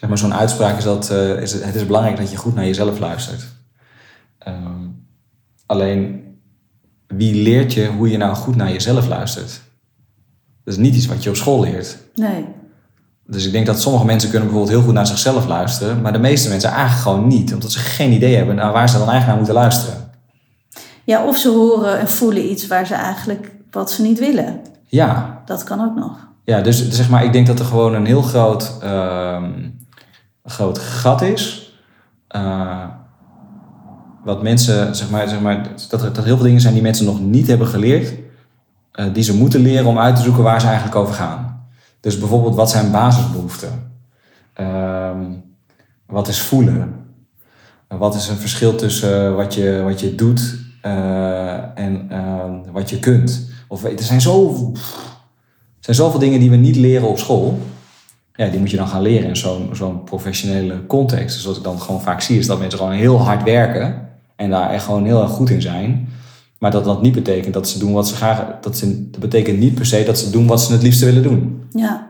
zeg 0.03 0.11
maar, 0.11 0.21
zo'n 0.21 0.39
uitspraak 0.39 0.77
is 0.77 0.83
dat 0.83 1.09
eh, 1.09 1.41
is 1.41 1.51
het, 1.51 1.63
het 1.63 1.75
is 1.75 1.85
belangrijk 1.85 2.17
dat 2.17 2.31
je 2.31 2.37
goed 2.37 2.55
naar 2.55 2.65
jezelf 2.65 2.99
luistert. 2.99 3.43
Ehm, 4.37 4.87
alleen, 5.65 6.23
wie 7.07 7.43
leert 7.43 7.73
je 7.73 7.87
hoe 7.87 8.09
je 8.09 8.17
nou 8.17 8.35
goed 8.35 8.55
naar 8.55 8.71
jezelf 8.71 9.07
luistert? 9.07 9.61
Dat 10.63 10.73
is 10.73 10.79
niet 10.79 10.95
iets 10.95 11.05
wat 11.05 11.23
je 11.23 11.29
op 11.29 11.35
school 11.35 11.61
leert. 11.61 11.97
Nee. 12.15 12.45
Dus 13.27 13.45
ik 13.45 13.51
denk 13.51 13.65
dat 13.65 13.81
sommige 13.81 14.05
mensen 14.05 14.29
kunnen 14.29 14.47
bijvoorbeeld 14.47 14.77
heel 14.77 14.85
goed 14.85 14.95
naar 14.95 15.07
zichzelf 15.07 15.47
luisteren, 15.47 16.01
maar 16.01 16.13
de 16.13 16.19
meeste 16.19 16.49
mensen 16.49 16.69
eigenlijk 16.69 17.01
gewoon 17.01 17.27
niet, 17.27 17.53
omdat 17.53 17.71
ze 17.71 17.79
geen 17.79 18.11
idee 18.11 18.35
hebben 18.35 18.55
naar 18.55 18.71
waar 18.71 18.89
ze 18.89 18.97
dan 18.97 19.09
eigenlijk 19.09 19.27
naar 19.27 19.37
moeten 19.37 19.55
luisteren. 19.55 20.11
Ja, 21.03 21.25
of 21.25 21.37
ze 21.37 21.49
horen 21.49 21.99
en 21.99 22.07
voelen 22.07 22.51
iets 22.51 22.67
waar 22.67 22.85
ze 22.87 22.93
eigenlijk 22.93 23.51
wat 23.71 23.91
ze 23.91 24.01
niet 24.01 24.19
willen. 24.19 24.59
Ja, 24.87 25.41
Dat 25.45 25.63
kan 25.63 25.81
ook 25.81 25.95
nog. 25.95 26.27
Ja, 26.43 26.61
dus, 26.61 26.85
dus 26.85 26.95
zeg 26.95 27.09
maar, 27.09 27.23
ik 27.23 27.33
denk 27.33 27.47
dat 27.47 27.59
er 27.59 27.65
gewoon 27.65 27.93
een 27.93 28.05
heel 28.05 28.21
groot, 28.21 28.77
ehm, 30.43 30.53
groot 30.53 30.79
gat 30.79 31.21
is. 31.21 31.73
Eh, 32.27 32.85
wat 34.23 34.43
mensen, 34.43 34.95
zeg 34.95 35.09
maar, 35.09 35.27
zeg 35.27 35.41
maar 35.41 35.67
dat 35.89 36.01
er 36.01 36.13
dat 36.13 36.23
heel 36.23 36.35
veel 36.35 36.45
dingen 36.45 36.61
zijn 36.61 36.73
die 36.73 36.83
mensen 36.83 37.05
nog 37.05 37.19
niet 37.21 37.47
hebben 37.47 37.67
geleerd. 37.67 38.13
eh, 38.91 39.05
die 39.13 39.23
ze 39.23 39.35
moeten 39.35 39.59
leren 39.61 39.85
om 39.85 39.97
uit 39.99 40.15
te 40.15 40.21
zoeken 40.21 40.43
waar 40.43 40.59
ze 40.61 40.65
eigenlijk 40.67 40.95
over 40.95 41.13
gaan. 41.13 41.65
Dus 41.99 42.19
bijvoorbeeld, 42.19 42.55
wat 42.55 42.69
zijn 42.69 42.91
basisbehoeften? 42.91 43.91
Ehm, 44.53 45.21
wat 46.05 46.27
is 46.27 46.41
voelen? 46.41 46.93
Wat 47.87 48.15
is 48.15 48.27
een 48.27 48.35
verschil 48.37 48.75
tussen 48.75 49.35
wat 49.35 49.53
je, 49.53 49.81
wat 49.83 49.99
je 49.99 50.15
doet 50.15 50.55
eh, 50.81 51.77
en 51.79 52.05
ehm, 52.09 52.71
wat 52.71 52.89
je 52.89 52.99
kunt? 52.99 53.49
Of, 53.67 53.83
er 53.83 54.03
zijn 54.03 54.21
zo 54.21 54.49
er 54.73 54.79
zijn 55.79 55.95
zoveel 55.95 56.19
dingen 56.19 56.39
die 56.39 56.49
we 56.49 56.55
niet 56.55 56.75
leren 56.75 57.07
op 57.07 57.17
school. 57.17 57.59
Ja, 58.35 58.47
die 58.47 58.59
moet 58.59 58.71
je 58.71 58.77
dan 58.77 58.87
gaan 58.87 59.01
leren 59.01 59.27
in 59.27 59.35
zo'n 59.35 59.69
zo'n 59.71 60.03
professionele 60.03 60.85
context. 60.85 61.35
Dus 61.35 61.45
wat 61.45 61.57
ik 61.57 61.63
dan 61.63 61.79
gewoon 61.79 62.01
vaak 62.01 62.21
zie, 62.21 62.39
is 62.39 62.47
dat 62.47 62.59
mensen 62.59 62.79
gewoon 62.79 62.93
heel 62.93 63.17
hard 63.19 63.43
werken. 63.43 64.09
En 64.35 64.49
daar 64.49 64.69
echt 64.69 64.83
gewoon 64.85 65.05
heel 65.05 65.21
erg 65.21 65.31
goed 65.31 65.49
in 65.49 65.61
zijn. 65.61 66.09
Maar 66.59 66.71
dat 66.71 66.83
dat 66.85 67.01
niet 67.01 67.13
betekent 67.13 67.53
dat 67.53 67.67
ze 67.67 67.79
doen 67.79 67.93
wat 67.93 68.07
ze 68.07 68.15
graag... 68.15 68.59
Dat, 68.61 68.77
ze, 68.77 69.09
dat 69.09 69.19
betekent 69.19 69.59
niet 69.59 69.75
per 69.75 69.85
se 69.85 70.03
dat 70.03 70.19
ze 70.19 70.29
doen 70.29 70.47
wat 70.47 70.61
ze 70.61 70.71
het 70.71 70.81
liefste 70.81 71.05
willen 71.05 71.23
doen. 71.23 71.67
Ja. 71.71 72.09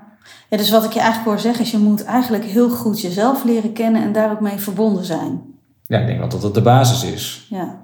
ja, 0.49 0.57
dus 0.57 0.69
wat 0.69 0.83
ik 0.83 0.91
je 0.91 0.99
eigenlijk 0.99 1.29
hoor 1.29 1.39
zeggen 1.39 1.65
is, 1.65 1.71
je 1.71 1.77
moet 1.77 2.03
eigenlijk 2.03 2.43
heel 2.43 2.69
goed 2.69 3.01
jezelf 3.01 3.43
leren 3.43 3.73
kennen 3.73 4.03
en 4.03 4.11
daar 4.11 4.31
ook 4.31 4.41
mee 4.41 4.57
verbonden 4.57 5.05
zijn. 5.05 5.41
Ja, 5.87 5.99
ik 5.99 6.07
denk 6.07 6.31
dat 6.31 6.41
dat 6.41 6.53
de 6.53 6.61
basis 6.61 7.03
is. 7.11 7.47
Ja, 7.49 7.79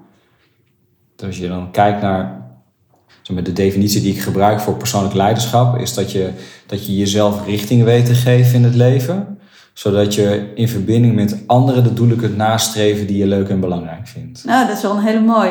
Dus 1.16 1.26
als 1.26 1.38
je 1.38 1.48
dan 1.48 1.70
kijkt 1.70 2.00
naar 2.00 2.49
de 3.36 3.52
definitie 3.52 4.00
die 4.02 4.12
ik 4.12 4.20
gebruik 4.20 4.60
voor 4.60 4.74
persoonlijk 4.76 5.14
leiderschap, 5.14 5.78
is 5.78 5.94
dat 5.94 6.12
je, 6.12 6.30
dat 6.66 6.86
je 6.86 6.96
jezelf 6.96 7.46
richting 7.46 7.84
weet 7.84 8.06
te 8.06 8.14
geven 8.14 8.54
in 8.54 8.64
het 8.64 8.74
leven, 8.74 9.38
zodat 9.72 10.14
je 10.14 10.52
in 10.54 10.68
verbinding 10.68 11.14
met 11.14 11.36
anderen 11.46 11.82
de 11.84 11.92
doelen 11.94 12.16
kunt 12.16 12.36
nastreven 12.36 13.06
die 13.06 13.16
je 13.18 13.26
leuk 13.26 13.48
en 13.48 13.60
belangrijk 13.60 14.06
vindt. 14.08 14.44
nou 14.44 14.66
dat 14.66 14.76
is 14.76 14.82
wel 14.82 14.96
een 14.96 15.02
hele 15.04 15.20
mooie. 15.20 15.48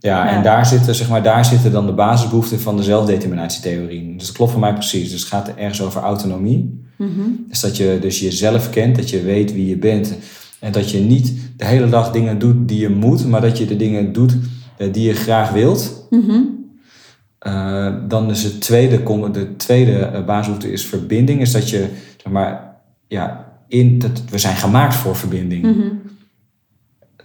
Ja, 0.00 0.24
Ja. 0.24 0.36
en 0.36 0.42
daar 0.42 0.66
zitten, 0.66 0.94
zeg 0.94 1.08
maar, 1.08 1.22
daar 1.22 1.44
zitten 1.44 1.72
dan 1.72 1.86
de 1.86 1.92
basisbehoeften 1.92 2.60
van 2.60 2.76
de 2.76 2.82
zelfdeterminatietheorie. 2.82 4.00
in. 4.00 4.16
Dus 4.16 4.26
dat 4.26 4.36
klopt 4.36 4.50
voor 4.50 4.60
mij 4.60 4.72
precies. 4.72 5.10
Dus 5.10 5.20
het 5.20 5.28
gaat 5.28 5.48
ergens 5.56 5.82
over 5.82 6.00
autonomie. 6.02 6.86
Mhm. 6.96 7.10
Dus 7.48 7.60
dat 7.60 7.76
je 7.76 7.98
dus 8.00 8.20
jezelf 8.20 8.70
kent, 8.70 8.96
dat 8.96 9.10
je 9.10 9.22
weet 9.22 9.52
wie 9.52 9.66
je 9.68 9.76
bent. 9.78 10.14
En 10.60 10.72
dat 10.72 10.90
je 10.90 10.98
niet 10.98 11.32
de 11.56 11.64
hele 11.64 11.88
dag 11.88 12.10
dingen 12.10 12.38
doet 12.38 12.68
die 12.68 12.80
je 12.80 12.88
moet, 12.88 13.26
maar 13.26 13.40
dat 13.40 13.58
je 13.58 13.66
de 13.66 13.76
dingen 13.76 14.12
doet 14.12 14.36
eh, 14.76 14.92
die 14.92 15.06
je 15.06 15.14
graag 15.14 15.50
wilt. 15.50 16.06
Mhm. 16.10 16.40
Eh, 17.38 17.94
dan 18.08 18.30
is 18.30 18.42
het 18.42 18.60
tweede, 18.60 19.30
de 19.32 19.56
tweede 19.56 19.98
eh, 19.98 20.24
basisbehoefte 20.24 20.72
is 20.72 20.86
verbinding. 20.86 21.40
Is 21.40 21.52
dat 21.52 21.70
je, 21.70 21.88
zeg 22.22 22.32
maar, 22.32 22.76
ja, 23.06 23.52
in, 23.68 23.98
dat, 23.98 24.22
we 24.30 24.38
zijn 24.38 24.56
gemaakt 24.56 24.94
voor 24.94 25.16
verbinding. 25.16 25.62
Mhm. 25.62 25.88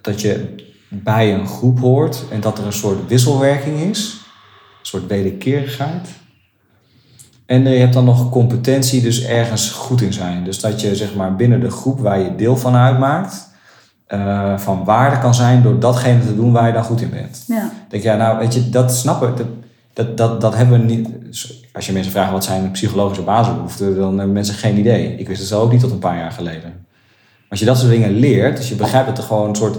Dat 0.02 0.22
je 0.22 0.56
bij 0.90 1.34
een 1.34 1.48
groep 1.48 1.80
hoort 1.80 2.24
en 2.32 2.42
dat 2.42 2.58
er 2.58 2.66
een 2.66 2.74
soort 2.74 3.08
wisselwerking 3.08 3.80
is. 3.80 4.22
Een 4.80 4.86
soort 4.86 5.08
wederkerigheid. 5.08 6.08
En 7.46 7.64
je 7.70 7.80
hebt 7.80 7.94
dan 7.94 8.06
nog 8.06 8.30
competentie, 8.30 9.02
dus 9.02 9.26
ergens 9.26 9.70
goed 9.70 10.02
in 10.02 10.14
zijn. 10.14 10.44
Dus 10.44 10.60
dat 10.60 10.82
je 10.82 10.96
zeg 10.96 11.16
maar 11.16 11.36
binnen 11.36 11.60
de 11.60 11.72
groep 11.72 12.00
waar 12.00 12.20
je 12.20 12.36
deel 12.36 12.58
van 12.58 12.76
uitmaakt, 12.76 13.52
eh, 14.06 14.58
van 14.58 14.84
waarde 14.84 15.20
kan 15.20 15.36
zijn 15.36 15.62
door 15.62 15.80
datgene 15.80 16.26
te 16.26 16.36
doen 16.36 16.52
waar 16.52 16.68
je 16.68 16.74
dan 16.74 16.84
goed 16.84 17.02
in 17.02 17.10
bent. 17.10 17.44
Ja. 17.48 17.72
Denk, 17.90 18.04
ja, 18.04 18.16
nou, 18.16 18.38
weet 18.38 18.54
je, 18.54 18.70
dat 18.70 18.96
snappen, 18.96 19.36
dat, 19.36 19.48
dat, 19.94 20.18
dat, 20.18 20.42
dat 20.42 20.56
hebben 20.56 20.80
we 20.80 20.86
niet. 20.86 21.10
Als 21.74 21.86
je 21.86 21.94
mensen 21.94 22.12
vraagt 22.12 22.32
wat 22.32 22.44
zijn 22.44 22.72
psychologische 22.72 23.24
basisbehoeften, 23.24 23.96
dan 23.96 24.18
hebben 24.18 24.34
mensen 24.34 24.56
geen 24.56 24.78
idee. 24.78 25.16
Ik 25.18 25.28
wist 25.28 25.40
het 25.40 25.50
zelf 25.50 25.64
ook 25.64 25.72
niet 25.72 25.80
tot 25.80 25.92
een 25.92 26.00
paar 26.00 26.18
jaar 26.18 26.32
geleden. 26.32 26.86
Als 27.50 27.60
je 27.60 27.66
dat 27.66 27.78
soort 27.78 27.92
dingen 27.92 28.12
leert, 28.12 28.58
dus 28.58 28.70
je 28.70 28.76
begrijpt 28.76 29.08
dat 29.08 29.18
er 29.18 29.24
gewoon 29.24 29.50
een 29.50 29.56
soort, 29.56 29.78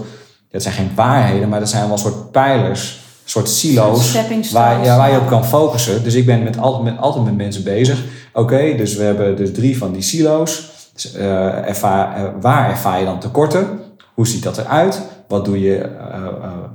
het 0.51 0.61
zijn 0.61 0.73
geen 0.73 0.91
waarheden, 0.95 1.49
maar 1.49 1.59
dat 1.59 1.69
zijn 1.69 1.83
wel 1.83 1.91
een 1.91 1.97
soort 1.97 2.31
pijlers, 2.31 2.91
een 3.23 3.29
soort 3.29 3.49
silo's, 3.49 4.13
waar, 4.51 4.83
ja, 4.83 4.97
waar 4.97 5.11
je 5.11 5.19
op 5.19 5.27
kan 5.27 5.45
focussen. 5.45 6.03
Dus 6.03 6.13
ik 6.13 6.25
ben 6.25 6.43
met, 6.43 6.57
altijd, 6.57 6.83
met, 6.83 7.01
altijd 7.01 7.25
met 7.25 7.35
mensen 7.35 7.63
bezig. 7.63 8.03
Oké, 8.33 8.75
dus 8.77 8.95
we 8.95 9.03
hebben 9.03 9.35
dus 9.35 9.53
drie 9.53 9.77
van 9.77 9.91
die 9.91 10.01
silo's. 10.01 10.73
Dus, 10.93 11.13
eh, 11.13 11.67
ervaar, 11.67 12.15
eh, 12.15 12.23
waar 12.41 12.69
ervaar 12.69 12.99
je 12.99 13.05
dan 13.05 13.19
tekorten? 13.19 13.79
Hoe 14.13 14.27
ziet 14.27 14.43
dat 14.43 14.57
eruit? 14.57 15.01
Wat 15.27 15.45
doe 15.45 15.61
je, 15.61 15.77
eh, 15.77 16.25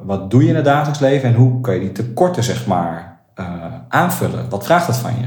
wat 0.02 0.30
doe 0.30 0.42
je 0.42 0.48
in 0.48 0.56
het 0.56 0.64
dagelijks 0.64 0.98
leven? 1.00 1.28
En 1.28 1.34
hoe 1.34 1.60
kan 1.60 1.74
je 1.74 1.80
die 1.80 1.92
tekorten, 1.92 2.44
zeg 2.44 2.66
maar, 2.66 3.09
aanvullen? 3.90 4.48
Wat 4.48 4.64
vraagt 4.64 4.86
dat 4.86 4.96
van 4.96 5.12
je? 5.18 5.26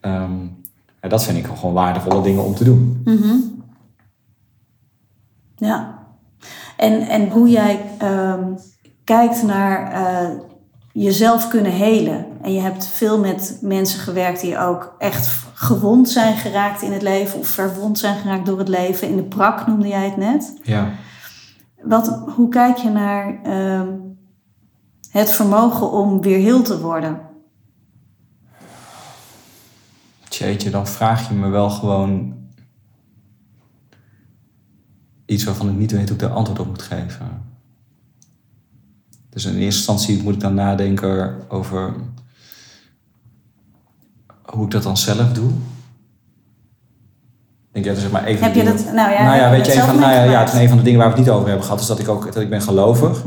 Ehm, 0.00 0.42
ja, 1.02 1.08
dat 1.08 1.24
vind 1.24 1.38
ik 1.38 1.46
gewoon 1.46 1.74
waardevolle 1.74 2.22
dingen 2.22 2.44
om 2.44 2.54
te 2.54 2.64
doen. 2.64 3.00
Mhm. 3.04 3.36
Ja. 5.56 5.98
En, 6.76 7.00
en 7.00 7.30
hoe 7.30 7.48
jij 7.48 7.80
ehm, 7.98 8.44
kijkt 9.04 9.42
naar 9.42 9.92
eh, 9.92 10.30
jezelf 10.92 11.48
kunnen 11.48 11.72
helen. 11.72 12.26
En 12.42 12.52
je 12.52 12.60
hebt 12.60 12.86
veel 12.86 13.18
met 13.18 13.58
mensen 13.60 14.00
gewerkt 14.00 14.40
die 14.40 14.58
ook 14.58 14.94
echt 14.98 15.28
gewond 15.54 16.10
zijn 16.10 16.36
geraakt 16.36 16.82
in 16.82 16.92
het 16.92 17.02
leven. 17.02 17.38
Of 17.38 17.46
verwond 17.46 17.98
zijn 17.98 18.16
geraakt 18.16 18.46
door 18.46 18.58
het 18.58 18.68
leven. 18.68 19.08
In 19.08 19.16
de 19.16 19.22
prak 19.22 19.66
noemde 19.66 19.88
jij 19.88 20.04
het 20.04 20.16
net. 20.16 20.58
Ja. 20.62 20.88
Wat, 21.82 22.22
hoe 22.36 22.48
kijk 22.48 22.76
je 22.76 22.90
naar 22.90 23.40
ehm, 23.42 23.88
het 25.10 25.30
vermogen 25.30 25.90
om 25.90 26.20
weer 26.20 26.38
heel 26.38 26.62
te 26.62 26.80
worden? 26.80 27.20
Jeetje, 30.38 30.70
dan 30.70 30.86
vraag 30.86 31.28
je 31.28 31.34
me 31.34 31.48
wel 31.48 31.70
gewoon 31.70 32.34
iets 35.26 35.44
waarvan 35.44 35.68
ik 35.68 35.76
niet 35.76 35.92
weet 35.92 36.08
hoe 36.08 36.12
ik 36.12 36.18
daar 36.18 36.30
antwoord 36.30 36.60
op 36.60 36.66
moet 36.66 36.82
geven. 36.82 37.42
Dus 39.30 39.44
in 39.44 39.50
eerste 39.50 39.64
instantie 39.64 40.22
moet 40.22 40.34
ik 40.34 40.40
dan 40.40 40.54
nadenken 40.54 41.36
over 41.48 41.94
hoe 44.42 44.64
ik 44.64 44.70
dat 44.70 44.82
dan 44.82 44.96
zelf 44.96 45.32
doe. 45.32 45.50
Denk, 47.72 47.86
ja, 47.86 47.94
zeg 47.94 48.10
maar 48.10 48.24
even 48.24 48.44
Heb 48.44 48.54
je 48.54 48.64
dat, 48.64 48.84
nou 48.84 49.12
ja, 49.12 49.24
nou 49.24 49.36
ja, 49.36 49.50
weet 49.50 49.66
je, 49.66 49.74
een 49.74 49.80
van, 49.80 49.98
nou 49.98 50.12
ja, 50.12 50.16
ja, 50.16 50.20
meegemaakt? 50.20 50.50
het 50.50 50.54
is 50.54 50.62
een 50.62 50.68
van 50.68 50.78
de 50.78 50.84
dingen 50.84 50.98
waar 50.98 51.08
we 51.08 51.14
het 51.14 51.24
niet 51.24 51.34
over 51.34 51.46
hebben 51.48 51.64
gehad, 51.64 51.80
is 51.80 51.86
dat 51.86 51.98
ik 51.98 52.08
ook 52.08 52.24
dat 52.24 52.42
ik 52.42 52.50
ben 52.50 52.62
gelovig. 52.62 53.22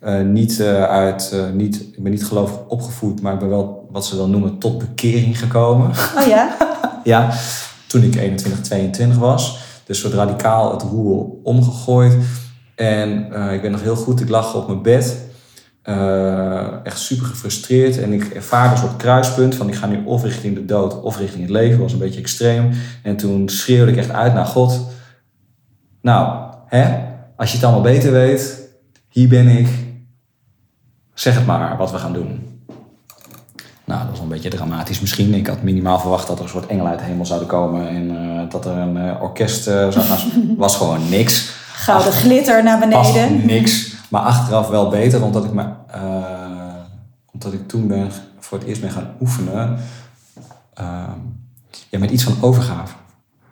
Eh, 0.00 0.20
niet 0.20 0.60
eh, 0.60 0.82
uit, 0.82 1.30
eh, 1.32 1.50
niet, 1.52 1.80
ik 1.80 2.02
ben 2.02 2.12
niet 2.12 2.24
gelovig 2.24 2.66
opgevoed, 2.68 3.20
maar 3.22 3.32
ik 3.32 3.38
ben 3.38 3.48
wel 3.48 3.88
wat 3.90 4.06
ze 4.06 4.16
dan 4.16 4.30
noemen 4.30 4.58
tot 4.58 4.78
bekering 4.78 5.38
gekomen. 5.38 5.90
Oh 6.16 6.26
ja? 6.26 6.56
Ja, 7.04 7.32
toen 7.86 8.02
ik 8.02 8.14
21, 8.14 8.60
22 8.60 9.18
was. 9.18 9.58
Dus 9.84 9.98
soort 9.98 10.12
radicaal 10.12 10.72
het 10.72 10.82
roer 10.82 11.26
omgegooid. 11.42 12.16
En 12.74 13.32
ik 13.52 13.62
ben 13.62 13.70
nog 13.70 13.82
heel 13.82 13.96
goed, 13.96 14.20
ik 14.20 14.28
lag 14.28 14.54
op 14.54 14.66
mijn 14.66 14.82
bed. 14.82 15.18
echt 16.82 16.98
super 16.98 17.26
gefrustreerd. 17.26 17.98
En 17.98 18.12
ik 18.12 18.24
ervaarde 18.24 18.74
een 18.74 18.80
soort 18.80 18.96
kruispunt 18.96 19.54
van 19.54 19.68
ik 19.68 19.74
ga 19.74 19.86
nu 19.86 20.04
of 20.04 20.22
richting 20.22 20.54
de 20.54 20.64
dood 20.64 21.00
of 21.00 21.18
richting 21.18 21.42
het 21.42 21.50
leven. 21.50 21.80
was 21.80 21.92
een 21.92 21.98
beetje 21.98 22.20
extreem. 22.20 22.70
En 23.02 23.16
toen 23.16 23.48
schreeuwde 23.48 23.90
ik 23.90 23.98
echt 23.98 24.10
uit 24.10 24.34
naar 24.34 24.46
God. 24.46 24.80
Nou, 26.00 26.52
hè, 26.66 26.98
als 27.36 27.50
je 27.50 27.56
het 27.56 27.64
allemaal 27.64 27.82
beter 27.82 28.12
weet, 28.12 28.68
hier 29.08 29.28
ben 29.28 29.46
ik. 29.48 29.87
Zeg 31.18 31.34
het 31.34 31.46
maar 31.46 31.76
wat 31.76 31.90
we 31.90 31.98
gaan 31.98 32.12
doen. 32.12 32.60
Nou, 33.84 34.00
dat 34.00 34.10
was 34.10 34.20
een 34.20 34.28
beetje 34.28 34.50
dramatisch 34.50 35.00
misschien. 35.00 35.34
Ik 35.34 35.46
had 35.46 35.62
minimaal 35.62 36.00
verwacht 36.00 36.26
dat 36.26 36.38
er 36.38 36.44
een 36.44 36.50
soort 36.50 36.66
engelen 36.66 36.90
uit 36.90 36.98
de 36.98 37.04
hemel 37.04 37.26
zouden 37.26 37.48
komen 37.48 37.88
en 37.88 38.10
eh, 38.10 38.50
dat 38.50 38.66
er 38.66 38.76
een 38.76 38.96
eh, 38.96 39.22
orkest 39.22 39.66
eh, 39.66 39.74
zou 39.74 40.00
gaan. 40.04 40.18
was 40.56 40.76
gewoon 40.76 41.08
niks. 41.08 41.50
Gouden 41.72 42.12
glitter 42.12 42.62
naar 42.62 42.90
Was 42.90 43.12
beneden. 43.12 43.46
niks. 43.56 43.94
Maar 44.08 44.20
achteraf 44.22 44.68
wel 44.68 44.88
beter, 44.88 45.22
omdat 45.22 45.44
ik, 45.44 45.52
me, 45.52 45.64
omdat 47.32 47.52
ik 47.52 47.68
toen 47.68 47.86
ben, 47.86 48.10
voor 48.38 48.58
het 48.58 48.66
eerst 48.66 48.80
ben 48.80 48.90
gaan 48.90 49.14
oefenen. 49.20 49.78
ehm, 50.74 51.18
ja, 51.88 51.98
met 51.98 52.10
iets 52.10 52.24
van 52.24 52.36
overgave. 52.40 52.94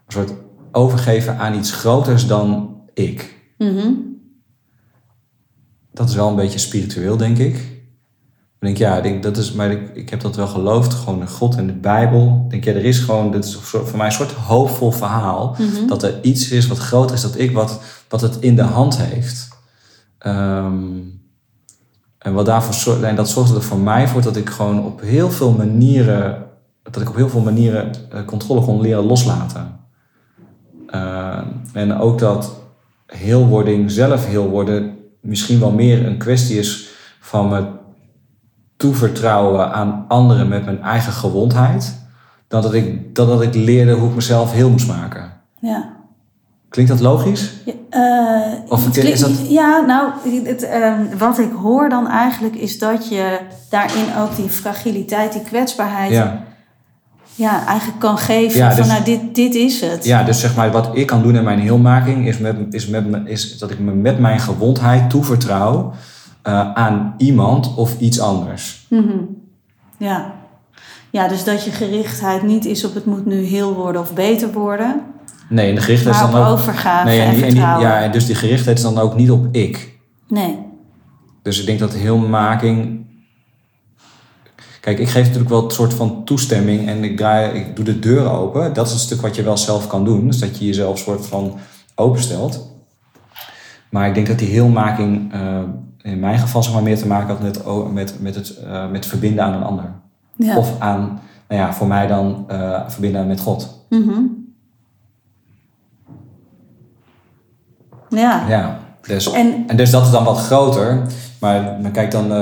Een 0.07 0.13
soort 0.13 0.33
overgeven 0.73 1.39
aan 1.39 1.55
iets 1.55 1.73
groters 1.73 2.27
dan 2.27 2.77
ik. 2.95 3.35
Mhm. 3.59 3.89
Dat 5.97 6.09
is 6.09 6.15
wel 6.15 6.29
een 6.29 6.37
beetje 6.37 6.59
spiritueel, 6.59 7.17
denk 7.17 7.39
ik. 7.39 7.55
Ik 7.55 8.67
denk, 8.67 8.77
ja, 8.77 8.97
ik 8.97 9.03
denk, 9.03 9.23
dat 9.23 9.37
is, 9.37 9.53
maar 9.53 9.71
ik, 9.71 9.91
ik 9.95 10.11
heb 10.11 10.21
dat 10.21 10.37
wel 10.37 10.47
geloofd, 10.47 10.95
gewoon 10.95 11.21
in 11.21 11.29
God 11.29 11.57
en 11.57 11.67
de 11.67 11.73
Bijbel. 11.73 12.43
Ik 12.45 12.51
denk, 12.51 12.65
ja, 12.65 12.73
er 12.73 12.85
is 12.85 12.99
gewoon, 12.99 13.31
dit 13.31 13.45
is 13.45 13.57
voor 13.57 13.97
mij 13.97 14.07
een 14.07 14.13
soort 14.13 14.33
hoopvol 14.33 14.91
verhaal. 14.91 15.57
Mhm. 15.59 15.87
Dat 15.87 16.03
er 16.03 16.23
iets 16.23 16.51
is 16.51 16.67
wat 16.67 16.79
groter 16.79 17.17
is 17.17 17.23
dan 17.23 17.37
ik, 17.37 17.53
wat, 17.53 17.81
wat 18.09 18.21
het 18.21 18.37
in 18.41 18.57
de 18.57 18.63
hand 18.63 18.97
heeft. 18.97 19.49
Ehm, 20.19 20.85
en 22.19 22.33
wat 22.33 22.47
daarvoor 22.47 22.75
zorgt, 22.75 23.03
en 23.03 23.17
dat 23.17 23.29
zorgt 23.29 23.55
er 23.55 23.63
voor 23.63 23.79
mij 23.79 24.09
voor 24.09 24.23
dat 24.23 24.37
ik 24.37 24.51
gewoon 24.51 24.85
op 24.85 25.01
heel 25.01 25.31
veel 25.31 25.53
manieren, 25.53 26.47
dat 26.83 27.03
ik 27.03 27.09
op 27.09 27.17
heel 27.17 27.29
veel 27.29 27.41
manieren 27.41 27.93
eh, 28.11 28.25
controle 28.25 28.61
kon 28.61 28.81
leren 28.81 29.05
loslaten. 29.05 29.81
Eh, 30.87 31.41
en 31.73 31.99
ook 31.99 32.19
dat 32.19 32.57
heelwording, 33.07 33.91
zelf 33.91 34.27
heel 34.27 34.49
worden, 34.49 34.97
misschien 35.27 35.61
wel 35.61 35.71
meer 35.73 36.07
een 36.07 36.19
kwestie 36.19 36.59
is 36.59 36.89
van 37.21 37.49
me 37.49 37.65
toevertrouwen 38.77 39.73
aan 39.73 40.05
anderen 40.09 40.49
met 40.49 40.65
mijn 40.65 40.83
eigen 40.83 41.13
gewondheid, 41.13 41.99
dan 42.49 42.63
dat 42.63 42.75
ik, 42.75 43.15
dan 43.15 43.27
dat 43.27 43.43
ik 43.43 43.55
leerde 43.55 43.93
hoe 43.93 44.09
ik 44.09 44.15
mezelf 44.15 44.53
heel 44.53 44.71
moest 44.71 44.87
maken. 44.89 45.33
Ja. 45.61 45.95
Klinkt 46.69 46.91
dat 46.91 47.01
logisch? 47.01 47.53
Ja, 47.65 47.73
eh, 47.91 48.53
Of 48.69 48.85
het 48.85 48.97
is 48.97 49.03
klinkt- 49.03 49.21
dat- 49.21 49.51
Ja, 49.51 49.81
nou, 49.81 50.11
het, 50.45 50.63
ehm, 50.63 51.17
wat 51.19 51.39
ik 51.39 51.53
hoor 51.53 51.89
dan 51.89 52.09
eigenlijk 52.09 52.55
is 52.55 52.79
dat 52.79 53.09
je 53.09 53.39
daarin 53.71 54.17
ook 54.21 54.37
die 54.37 54.49
fragiliteit, 54.49 55.33
die 55.33 55.43
kwetsbaarheid, 55.43 56.11
ja, 56.13 56.43
Ja. 57.37 57.67
eigenlijk 57.67 57.99
kan 58.01 58.19
geven 58.19 58.59
Ja, 58.59 58.69
van 58.69 58.77
dus- 58.77 58.87
nou, 58.93 59.05
dit, 59.05 59.35
dit 59.35 59.55
is 59.55 59.81
het. 59.81 60.05
ja, 60.05 60.23
dus 60.23 60.41
zeg 60.41 60.57
maar, 60.57 60.71
wat 60.71 60.89
ik 60.93 61.07
kan 61.07 61.23
doen 61.23 61.37
in 61.37 61.45
mijn 61.45 61.59
heelmaking 61.59 62.27
is, 62.29 62.39
met, 62.39 62.57
is, 62.71 62.87
met, 62.87 63.07
me- 63.11 63.23
is 63.25 63.59
dat 63.59 63.71
ik 63.71 63.79
me 63.79 63.93
met 63.93 64.19
mijn 64.19 64.41
gewondheid 64.41 65.11
toevertrouw 65.11 65.93
eh, 66.43 66.73
aan 66.75 67.15
iemand 67.19 67.75
of 67.75 67.99
iets 68.01 68.21
anders. 68.21 68.87
Mhm. 68.91 69.17
ja. 69.99 70.35
Ja, 71.11 71.29
dus 71.29 71.45
dat 71.45 71.65
je 71.65 71.71
gerichtheid 71.71 72.43
niet 72.43 72.65
is 72.65 72.85
op 72.85 72.95
het 72.95 73.05
moet 73.07 73.27
nu 73.27 73.43
heel 73.45 73.75
worden 73.75 74.01
of 74.01 74.13
beter 74.15 74.53
worden, 74.53 75.01
Nee, 75.49 75.69
en 75.69 75.75
de 75.75 75.81
gerichtheid 75.81 76.15
is 76.15 76.21
dan 76.21 76.35
ook. 76.35 76.49
overgave 76.49 77.05
Nee, 77.07 77.21
en, 77.21 77.35
die, 77.35 77.45
en, 77.45 77.51
die- 77.51 77.59
ja, 77.61 78.01
en 78.01 78.13
dus 78.13 78.27
die 78.27 78.35
gerichtheid 78.35 78.77
is 78.77 78.83
dan 78.85 78.99
ook 78.99 79.17
niet 79.17 79.31
op 79.31 79.47
ik. 79.55 79.99
Nee. 80.29 80.59
Dus 81.43 81.61
ik 81.61 81.67
denk 81.67 81.79
dat 81.79 81.93
heelmaking. 81.95 83.06
Kijk, 84.87 84.99
ik 84.99 85.09
geef 85.09 85.23
natuurlijk 85.25 85.51
wel 85.51 85.65
een 85.65 85.71
soort 85.71 85.95
van 85.95 86.25
toestemming 86.25 86.89
en 86.89 87.05
ik, 87.05 87.17
draai, 87.17 87.59
ik 87.59 87.77
doe 87.77 87.85
de 87.85 87.99
deur 87.99 88.31
open. 88.31 88.73
Dat 88.73 88.87
is 88.87 88.93
een 88.93 88.99
stuk 88.99 89.21
wat 89.21 89.37
je 89.37 89.43
wel 89.43 89.57
zelf 89.57 89.87
kan 89.87 90.05
doen. 90.05 90.27
Dus 90.27 90.39
dat 90.39 90.59
je 90.59 90.65
jezelf 90.67 90.93
een 90.93 90.99
soort 91.05 91.27
van 91.27 91.55
openstelt. 91.95 92.71
Maar 93.91 94.09
ik 94.09 94.15
denk 94.15 94.27
dat 94.27 94.39
die 94.39 94.49
heelmaking 94.49 95.33
eh, 95.33 95.59
in 96.03 96.19
mijn 96.21 96.39
geval 96.39 96.63
zeg 96.63 96.73
maar 96.73 96.83
meer 96.83 96.99
te 96.99 97.07
maken 97.07 97.29
had 97.29 97.43
met, 97.43 97.65
o- 97.65 97.85
met, 97.89 98.15
met, 98.21 98.35
het, 98.35 98.57
eh, 98.57 98.91
met 98.91 99.07
verbinden 99.07 99.45
aan 99.45 99.53
een 99.53 99.63
ander. 99.63 99.93
Ja. 100.37 100.57
Of 100.57 100.81
aan, 100.81 101.21
nou 101.49 101.61
ja, 101.63 101.73
voor 101.73 101.87
mij 101.87 102.07
dan 102.07 102.45
eh, 102.49 102.81
verbinden 102.89 103.27
met 103.27 103.41
God. 103.41 103.87
Mhm. 103.89 104.21
Ja. 108.09 108.49
Ja, 108.49 108.79
dus, 109.07 109.33
En 109.33 109.65
En 109.67 109.77
dus 109.77 109.91
dat 109.91 110.05
is 110.05 110.11
dan 110.11 110.25
wat 110.25 110.39
groter. 110.39 111.03
Maar, 111.41 111.79
maar 111.83 111.91
kijk, 111.91 112.11
dan, 112.11 112.33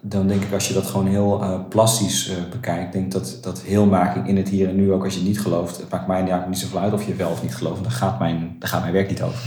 dan 0.00 0.26
denk 0.26 0.42
ik 0.42 0.52
als 0.52 0.68
je 0.68 0.74
dat 0.74 0.86
gewoon 0.86 1.06
heel 1.06 1.42
eh, 1.42 1.54
plastisch 1.68 2.28
eh, 2.28 2.36
bekijkt, 2.50 2.92
denk 2.92 3.04
ik 3.04 3.12
dat, 3.12 3.38
dat 3.42 3.62
heelmaking 3.62 4.28
in 4.28 4.36
het 4.36 4.48
hier 4.48 4.68
en 4.68 4.76
nu, 4.76 4.92
ook 4.92 5.04
als 5.04 5.14
je 5.14 5.20
niet 5.20 5.40
gelooft, 5.40 5.76
het 5.76 5.90
maakt 5.90 6.06
mij 6.06 6.16
eigenlijk 6.16 6.48
niet 6.48 6.58
zoveel 6.58 6.80
uit 6.80 6.92
of 6.92 7.06
je 7.06 7.14
wel 7.14 7.30
of 7.30 7.42
niet 7.42 7.54
gelooft. 7.54 7.82
Daar 7.82 7.92
gaat 7.92 8.18
mijn, 8.18 8.56
daar 8.58 8.68
gaat 8.68 8.80
mijn 8.80 8.92
werk 8.92 9.08
niet 9.08 9.22
over. 9.22 9.40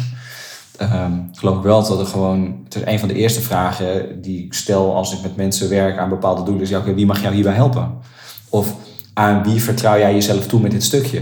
Ik 1.32 1.40
geloof 1.40 1.56
ook 1.56 1.64
wel 1.64 1.88
dat 1.88 2.00
er 2.00 2.06
gewoon, 2.06 2.60
het 2.64 2.76
is 2.76 2.82
een 2.86 3.00
van 3.00 3.08
de 3.08 3.14
eerste 3.14 3.42
vragen 3.42 4.22
die 4.22 4.46
ik 4.46 4.54
stel 4.54 4.96
als 4.96 5.14
ik 5.14 5.22
met 5.22 5.36
mensen 5.36 5.70
werk 5.70 5.98
aan 5.98 6.10
bepaalde 6.10 6.44
doelen, 6.44 6.64
is 6.64 6.70
ja, 6.70 6.78
oké, 6.78 6.94
wie 6.94 7.06
mag 7.06 7.22
jou 7.22 7.34
hierbij 7.34 7.54
helpen? 7.54 7.92
Of 8.50 8.76
aan 9.14 9.44
wie 9.44 9.62
vertrouw 9.62 9.98
jij 9.98 10.14
jezelf 10.14 10.48
toe 10.48 10.62
met 10.62 10.72
dit 10.72 10.84
stukje? 10.84 11.22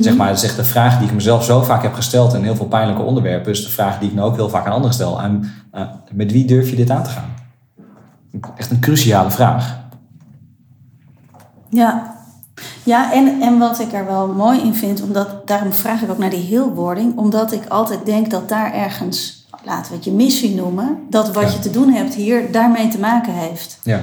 Zeg 0.00 0.16
maar, 0.16 0.28
dat 0.28 0.36
is 0.36 0.42
echt 0.42 0.56
de 0.56 0.64
vraag 0.64 0.98
die 0.98 1.08
ik 1.08 1.14
mezelf 1.14 1.44
zo 1.44 1.62
vaak 1.62 1.82
heb 1.82 1.94
gesteld 1.94 2.34
in 2.34 2.42
heel 2.42 2.56
veel 2.56 2.66
pijnlijke 2.66 3.02
onderwerpen. 3.02 3.52
is 3.52 3.64
de 3.64 3.70
vraag 3.70 3.98
die 3.98 4.08
ik 4.08 4.14
nou 4.14 4.30
ook 4.30 4.36
heel 4.36 4.48
vaak 4.48 4.66
aan 4.66 4.72
anderen 4.72 4.94
stel. 4.94 5.20
Eh, 5.20 5.82
met 6.12 6.32
wie 6.32 6.44
durf 6.44 6.70
je 6.70 6.76
dit 6.76 6.90
aan 6.90 7.02
te 7.02 7.10
gaan? 7.10 7.37
Echt 8.56 8.70
een 8.70 8.80
cruciale 8.80 9.30
vraag. 9.30 9.78
Ja, 11.70 12.16
ja 12.82 13.12
en, 13.12 13.40
en 13.40 13.58
wat 13.58 13.78
ik 13.80 13.92
er 13.92 14.06
wel 14.06 14.28
mooi 14.28 14.60
in 14.60 14.74
vind, 14.74 15.02
omdat, 15.02 15.46
daarom 15.46 15.72
vraag 15.72 16.02
ik 16.02 16.10
ook 16.10 16.18
naar 16.18 16.30
die 16.30 16.46
heelwording, 16.46 17.16
omdat 17.16 17.52
ik 17.52 17.66
altijd 17.68 18.04
denk 18.06 18.30
dat 18.30 18.48
daar 18.48 18.72
ergens, 18.72 19.46
laten 19.64 19.90
we 19.90 19.96
het 19.96 20.04
je 20.04 20.12
missie 20.12 20.54
noemen, 20.54 20.98
dat 21.10 21.32
wat 21.32 21.42
Ja. 21.44 21.50
je 21.50 21.58
te 21.58 21.70
doen 21.70 21.92
hebt 21.92 22.14
hier 22.14 22.52
daarmee 22.52 22.88
te 22.88 22.98
maken 22.98 23.32
heeft. 23.32 23.78
Ja, 23.82 24.00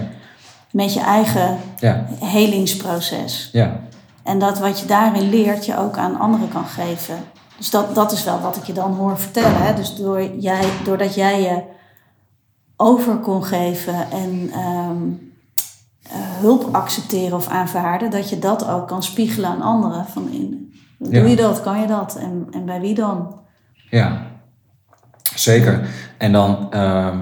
Met 0.71 0.93
je 0.93 0.99
eigen 0.99 1.57
ja, 1.77 2.05
helingsproces. 2.19 3.49
ja. 3.51 3.79
En 4.23 4.39
dat 4.39 4.59
wat 4.59 4.79
je 4.79 4.85
daarin 4.85 5.29
leert, 5.29 5.65
je 5.65 5.77
ook 5.77 5.97
aan 5.97 6.19
anderen 6.19 6.49
kan 6.49 6.65
geven. 6.65 7.15
Dus 7.57 7.69
dat, 7.69 7.95
dat 7.95 8.11
is 8.11 8.23
wel 8.23 8.39
wat 8.39 8.55
ik 8.57 8.63
je 8.63 8.73
dan 8.73 8.93
hoor 8.93 9.19
vertellen. 9.19 9.61
Hè? 9.61 9.73
Dus 9.73 9.95
door 9.95 10.35
jij, 10.39 10.65
doordat 10.83 11.15
jij 11.15 11.41
je 11.41 11.61
over 12.77 13.15
kon 13.15 13.43
geven 13.43 14.11
en 14.11 14.49
ehm, 14.53 14.97
eh, 16.03 16.11
hulp 16.39 16.69
accepteren 16.75 17.37
of 17.37 17.47
aanvaarden, 17.47 18.11
dat 18.11 18.29
je 18.29 18.39
dat 18.39 18.67
ook 18.67 18.87
kan 18.87 19.03
spiegelen 19.03 19.49
aan 19.49 19.61
anderen. 19.61 20.05
Van 20.05 20.29
in, 20.31 20.73
doe 20.99 21.13
Ja. 21.13 21.23
je 21.25 21.35
dat, 21.35 21.61
kan 21.61 21.81
je 21.81 21.87
dat 21.87 22.15
en, 22.15 22.47
en 22.51 22.65
bij 22.65 22.79
wie 22.81 22.95
dan? 22.95 23.39
Ja, 23.89 24.21
zeker. 25.35 25.89
En 26.17 26.31
dan, 26.31 26.71
ehm, 26.71 27.19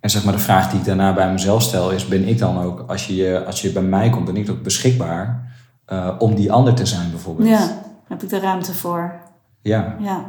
en 0.00 0.10
zeg 0.10 0.24
maar 0.24 0.32
de 0.32 0.38
vraag 0.38 0.70
die 0.70 0.78
ik 0.78 0.84
daarna 0.84 1.14
bij 1.14 1.32
mezelf 1.32 1.62
stel 1.62 1.90
is, 1.90 2.08
ben 2.08 2.28
ik 2.28 2.38
dan 2.38 2.62
ook, 2.62 2.84
als 2.86 3.06
je, 3.06 3.42
als 3.46 3.62
je 3.62 3.72
bij 3.72 3.82
mij 3.82 4.10
komt, 4.10 4.24
ben 4.24 4.36
ik 4.36 4.50
ook 4.50 4.62
beschikbaar 4.62 5.52
eh, 5.84 6.10
om 6.18 6.34
die 6.34 6.52
ander 6.52 6.74
te 6.74 6.86
zijn 6.86 7.10
bijvoorbeeld? 7.10 7.48
Ja, 7.48 7.68
heb 8.08 8.22
ik 8.22 8.28
de 8.28 8.38
ruimte 8.40 8.74
voor. 8.74 9.20
Ja, 9.62 9.96
Ja. 10.00 10.24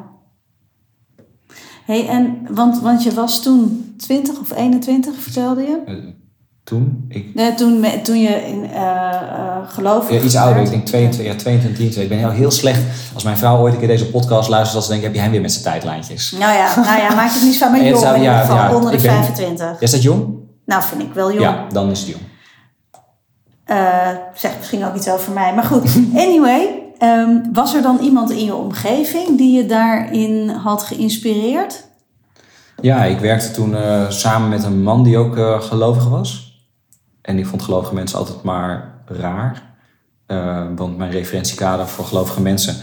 Hey, 1.89 2.07
en, 2.07 2.47
want, 2.49 2.79
want 2.81 3.03
je 3.03 3.13
was 3.13 3.41
toen 3.43 3.93
20 3.97 4.39
of 4.39 4.55
21, 4.55 5.13
vertelde 5.21 5.61
je? 5.61 5.79
Eh, 5.85 5.95
toen, 6.63 7.05
ik, 7.07 7.35
Nee, 7.35 7.53
toen, 7.53 7.79
me- 7.79 8.01
toen 8.01 8.19
je 8.21 8.45
in 8.47 8.63
uh, 8.63 9.57
geloof 9.67 10.11
ja, 10.11 10.19
iets 10.19 10.35
ouder, 10.35 10.63
ik 10.63 10.69
denk 10.69 10.85
22, 10.85 11.31
ja, 11.33 11.35
22, 11.39 11.61
23. 11.75 12.03
Ik 12.03 12.09
ben 12.09 12.17
heel, 12.17 12.29
heel 12.29 12.51
slecht. 12.51 12.81
Als 13.13 13.23
mijn 13.23 13.37
vrouw 13.37 13.59
ooit 13.59 13.73
een 13.73 13.79
keer 13.79 13.87
deze 13.87 14.09
podcast 14.09 14.49
luistert, 14.49 14.79
dan 14.81 14.89
denk 14.89 14.99
ik, 14.99 15.05
heb 15.07 15.13
je 15.15 15.21
hem 15.21 15.31
weer 15.31 15.41
met 15.41 15.51
zijn 15.51 15.63
tijdlijntjes. 15.63 16.31
Nou 16.31 16.53
ja, 16.53 16.75
nou 16.75 16.99
ja, 17.01 17.15
maak 17.15 17.27
je 17.27 17.39
het 17.39 17.43
niet 17.43 17.59
Nee, 17.59 17.69
het 17.81 17.89
jong 17.89 17.99
zou- 17.99 18.15
in 18.15 18.21
ja, 18.21 18.31
ieder 18.31 18.45
geval, 18.49 18.69
ja, 18.69 18.75
onder 18.75 18.91
de 18.91 18.97
ik 18.97 19.03
ben- 19.03 19.11
25. 19.11 19.81
Is 19.81 19.91
dat 19.91 20.01
jong? 20.01 20.33
Nou, 20.65 20.83
vind 20.83 21.01
ik 21.01 21.13
wel 21.13 21.29
jong. 21.29 21.41
Ja, 21.41 21.65
dan 21.71 21.89
is 21.89 21.99
het 21.99 22.07
jong. 22.09 22.21
Eh, 23.65 24.07
zegt 24.33 24.57
misschien 24.57 24.85
ook 24.85 24.95
iets 24.95 25.09
over 25.09 25.33
mij. 25.33 25.53
Maar 25.55 25.63
goed, 25.63 25.99
anyway. 26.25 26.78
Ehm, 26.99 27.37
was 27.53 27.75
er 27.75 27.81
dan 27.81 27.97
iemand 27.97 28.31
in 28.31 28.45
je 28.45 28.55
omgeving 28.55 29.37
die 29.37 29.55
je 29.55 29.65
daarin 29.65 30.49
had 30.49 30.83
geïnspireerd? 30.83 31.87
Ja, 32.81 33.03
ik 33.03 33.19
werkte 33.19 33.51
toen 33.51 33.75
eh, 33.75 34.09
samen 34.09 34.49
met 34.49 34.63
een 34.63 34.83
man 34.83 35.03
die 35.03 35.17
ook 35.17 35.37
eh, 35.37 35.61
gelovig 35.61 36.09
was. 36.09 36.61
En 37.21 37.37
ik 37.37 37.45
vond 37.45 37.61
gelovige 37.61 37.93
mensen 37.93 38.17
altijd 38.17 38.43
maar 38.43 38.93
raar. 39.05 39.63
Eh, 40.25 40.65
want 40.75 40.97
mijn 40.97 41.11
referentiekader 41.11 41.87
voor 41.87 42.05
gelovige 42.05 42.41
mensen 42.41 42.75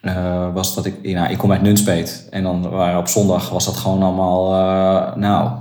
eh, 0.00 0.54
was 0.54 0.74
dat 0.74 0.84
ik... 0.84 1.02
Nou, 1.02 1.30
ik 1.30 1.38
kom 1.38 1.52
uit 1.52 1.62
Nunspeet. 1.62 2.26
En 2.30 2.42
dan 2.42 2.70
waren 2.70 2.98
op 2.98 3.08
zondag 3.08 3.50
was 3.50 3.64
dat 3.64 3.76
gewoon 3.76 4.02
allemaal... 4.02 4.50
nou, 5.16 5.48
dat 5.48 5.58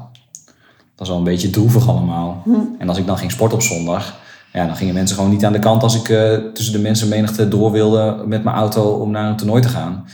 was 0.96 1.08
wel 1.08 1.18
een 1.18 1.24
beetje 1.24 1.50
droevig 1.50 1.90
allemaal. 1.90 2.44
En 2.80 2.90
als 2.90 2.98
ik 2.98 3.06
dan 3.06 3.18
ging 3.18 3.32
sporten 3.32 3.58
op 3.58 3.64
zondag... 3.64 4.24
Ja, 4.56 4.66
dan 4.66 4.76
gingen 4.76 4.94
mensen 4.94 5.16
gewoon 5.16 5.32
niet 5.32 5.46
aan 5.46 5.54
de 5.54 5.60
kant 5.60 5.84
als 5.84 5.96
ik 5.96 6.10
eh, 6.10 6.34
tussen 6.54 6.74
de 6.74 6.80
mensenmenigte 6.80 7.48
door 7.48 7.72
wilde 7.72 8.24
met 8.26 8.44
mijn 8.44 8.56
auto 8.56 8.82
om 8.82 9.12
naar 9.12 9.30
een 9.30 9.36
toernooi 9.36 9.62
te 9.62 9.70
gaan. 9.70 10.06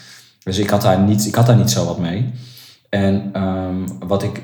Dus 0.43 0.57
ik 0.57 0.69
had 0.69 0.81
daar 0.81 0.99
niet, 0.99 1.25
ik 1.25 1.35
had 1.35 1.45
daar 1.45 1.55
niet 1.55 1.71
zo 1.71 1.85
wat 1.85 1.99
mee. 1.99 2.33
En 2.89 3.29
ehm, 3.33 4.07
wat, 4.07 4.23
ik, 4.23 4.41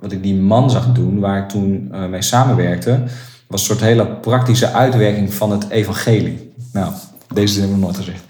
wat 0.00 0.12
ik 0.12 0.22
die 0.22 0.34
man 0.34 0.70
zag 0.70 0.92
doen, 0.92 1.20
waar 1.20 1.38
ik 1.42 1.48
toen 1.48 1.88
eh, 1.92 2.06
mee 2.06 2.22
samenwerkte, 2.22 3.02
was 3.46 3.60
een 3.60 3.66
soort 3.66 3.80
hele 3.80 4.06
praktische 4.06 4.72
uitwerking 4.72 5.34
van 5.34 5.50
het 5.50 5.68
evangelie. 5.68 6.52
Nou, 6.72 6.92
deze 7.34 7.52
zin 7.52 7.62
heb 7.62 7.70
ik 7.70 7.76
nog 7.76 7.84
nooit 7.84 8.04
gezegd. 8.04 8.22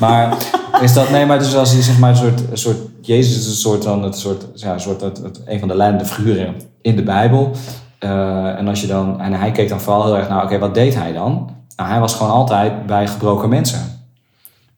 Maar 0.00 0.36
is 0.82 0.92
dat, 0.92 1.10
nee, 1.10 1.26
maar 1.26 1.38
dus 1.38 1.54
als 1.54 1.72
je 1.72 1.82
zeg 1.82 1.98
maar 1.98 2.10
een 2.10 2.16
soort, 2.16 2.40
een 2.50 2.58
soort 2.58 2.78
Jezus 3.00 3.36
is 3.36 3.46
een 3.46 3.52
soort 3.52 3.82
dan 3.82 4.02
het 4.02 4.18
soort, 4.18 4.44
ja, 4.54 4.72
een 4.72 4.80
soort 4.80 5.00
het, 5.00 5.18
het, 5.18 5.40
een 5.46 5.58
van 5.58 5.68
de 5.68 5.76
leidende 5.76 6.04
figuren 6.04 6.54
in 6.82 6.96
de 6.96 7.02
Bijbel. 7.02 7.56
Eh, 8.02 8.58
en 8.58 8.68
als 8.68 8.80
je 8.80 8.86
dan, 8.86 9.20
en 9.20 9.32
hij 9.32 9.50
keek 9.50 9.68
dan 9.68 9.80
vooral 9.80 10.04
heel 10.04 10.16
erg 10.16 10.28
naar, 10.28 10.44
oké, 10.44 10.58
wat 10.58 10.74
deed 10.74 10.94
hij 10.94 11.12
dan? 11.12 11.50
Nou, 11.76 11.90
hij 11.90 12.00
was 12.00 12.14
gewoon 12.14 12.32
altijd 12.32 12.86
bij 12.86 13.06
gebroken 13.08 13.48
mensen. 13.48 13.80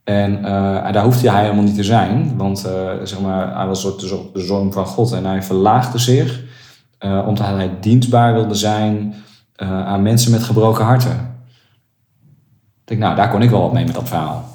En 0.05 0.45
eh, 0.45 0.93
daar 0.93 1.05
hoefde 1.05 1.31
hij 1.31 1.43
helemaal 1.43 1.65
niet 1.65 1.75
te 1.75 1.85
zijn, 1.85 2.37
want 2.37 2.65
eh, 2.65 2.91
zeg 3.03 3.21
maar, 3.21 3.57
hij 3.57 3.67
was 3.67 3.81
soort 3.81 4.01
de, 4.01 4.41
zoon 4.41 4.73
van 4.73 4.87
God 4.87 5.13
en 5.13 5.25
hij 5.25 5.43
verlaagde 5.43 5.99
zich 5.99 6.43
omdat 7.27 7.47
hij 7.47 7.71
dienstbaar 7.81 8.33
wilde 8.35 8.55
zijn 8.55 9.15
aan 9.57 10.03
mensen 10.03 10.31
met 10.31 10.43
gebroken 10.43 10.85
harten. 10.85 11.11
Ik 11.11 12.85
denk, 12.85 13.01
nou, 13.01 13.17
daar 13.17 13.31
kon 13.31 13.43
ik 13.43 13.51
wel 13.51 13.61
wat 13.61 13.73
mee 13.73 13.85
met 13.85 13.95
dat 13.95 14.09
verhaal. 14.09 14.54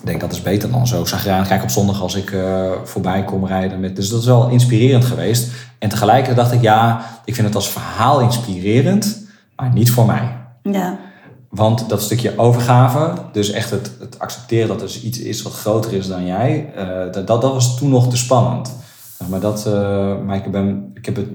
Ik 0.00 0.06
denk 0.06 0.20
dat 0.20 0.32
is 0.32 0.42
beter 0.42 0.70
dan 0.70 0.86
zo 0.86 1.04
zagrijnig 1.04 1.48
kijk 1.48 1.62
op 1.62 1.70
zondag 1.70 2.02
als 2.02 2.14
ik 2.14 2.30
eh, 2.30 2.70
voorbij 2.84 3.24
kom 3.24 3.46
rijden. 3.46 3.80
Met, 3.80 3.96
dus 3.96 4.08
dat 4.08 4.20
is 4.20 4.26
wel 4.26 4.48
inspirerend 4.48 5.04
geweest. 5.04 5.50
En 5.78 5.88
tegelijkertijd 5.88 6.36
dacht 6.36 6.52
ik, 6.52 6.62
ja, 6.62 7.04
ik 7.24 7.34
vind 7.34 7.46
het 7.46 7.56
als 7.56 7.70
verhaal 7.70 8.20
inspirerend, 8.20 9.26
maar 9.56 9.72
niet 9.72 9.90
voor 9.90 10.06
mij. 10.06 10.36
Ja. 10.62 10.98
Want 11.48 11.88
dat 11.88 12.02
stukje 12.02 12.38
overgave, 12.38 13.12
dus 13.32 13.50
echt 13.50 13.70
het, 13.70 13.90
het 14.00 14.18
accepteren 14.18 14.68
dat 14.68 14.82
er 14.82 15.00
iets 15.02 15.18
is 15.18 15.42
wat 15.42 15.52
groter 15.52 15.92
is 15.92 16.06
dan 16.06 16.26
jij, 16.26 16.72
eh, 16.76 17.12
dat, 17.12 17.26
dat 17.26 17.42
was 17.42 17.78
toen 17.78 17.90
nog 17.90 18.10
te 18.10 18.16
spannend. 18.16 18.72
Maar, 19.28 19.40
dat, 19.40 19.66
eh, 19.66 20.18
maar 20.26 20.36
ik, 20.36 20.50
ben, 20.50 20.90
ik 20.94 21.06
heb 21.06 21.16
het. 21.16 21.28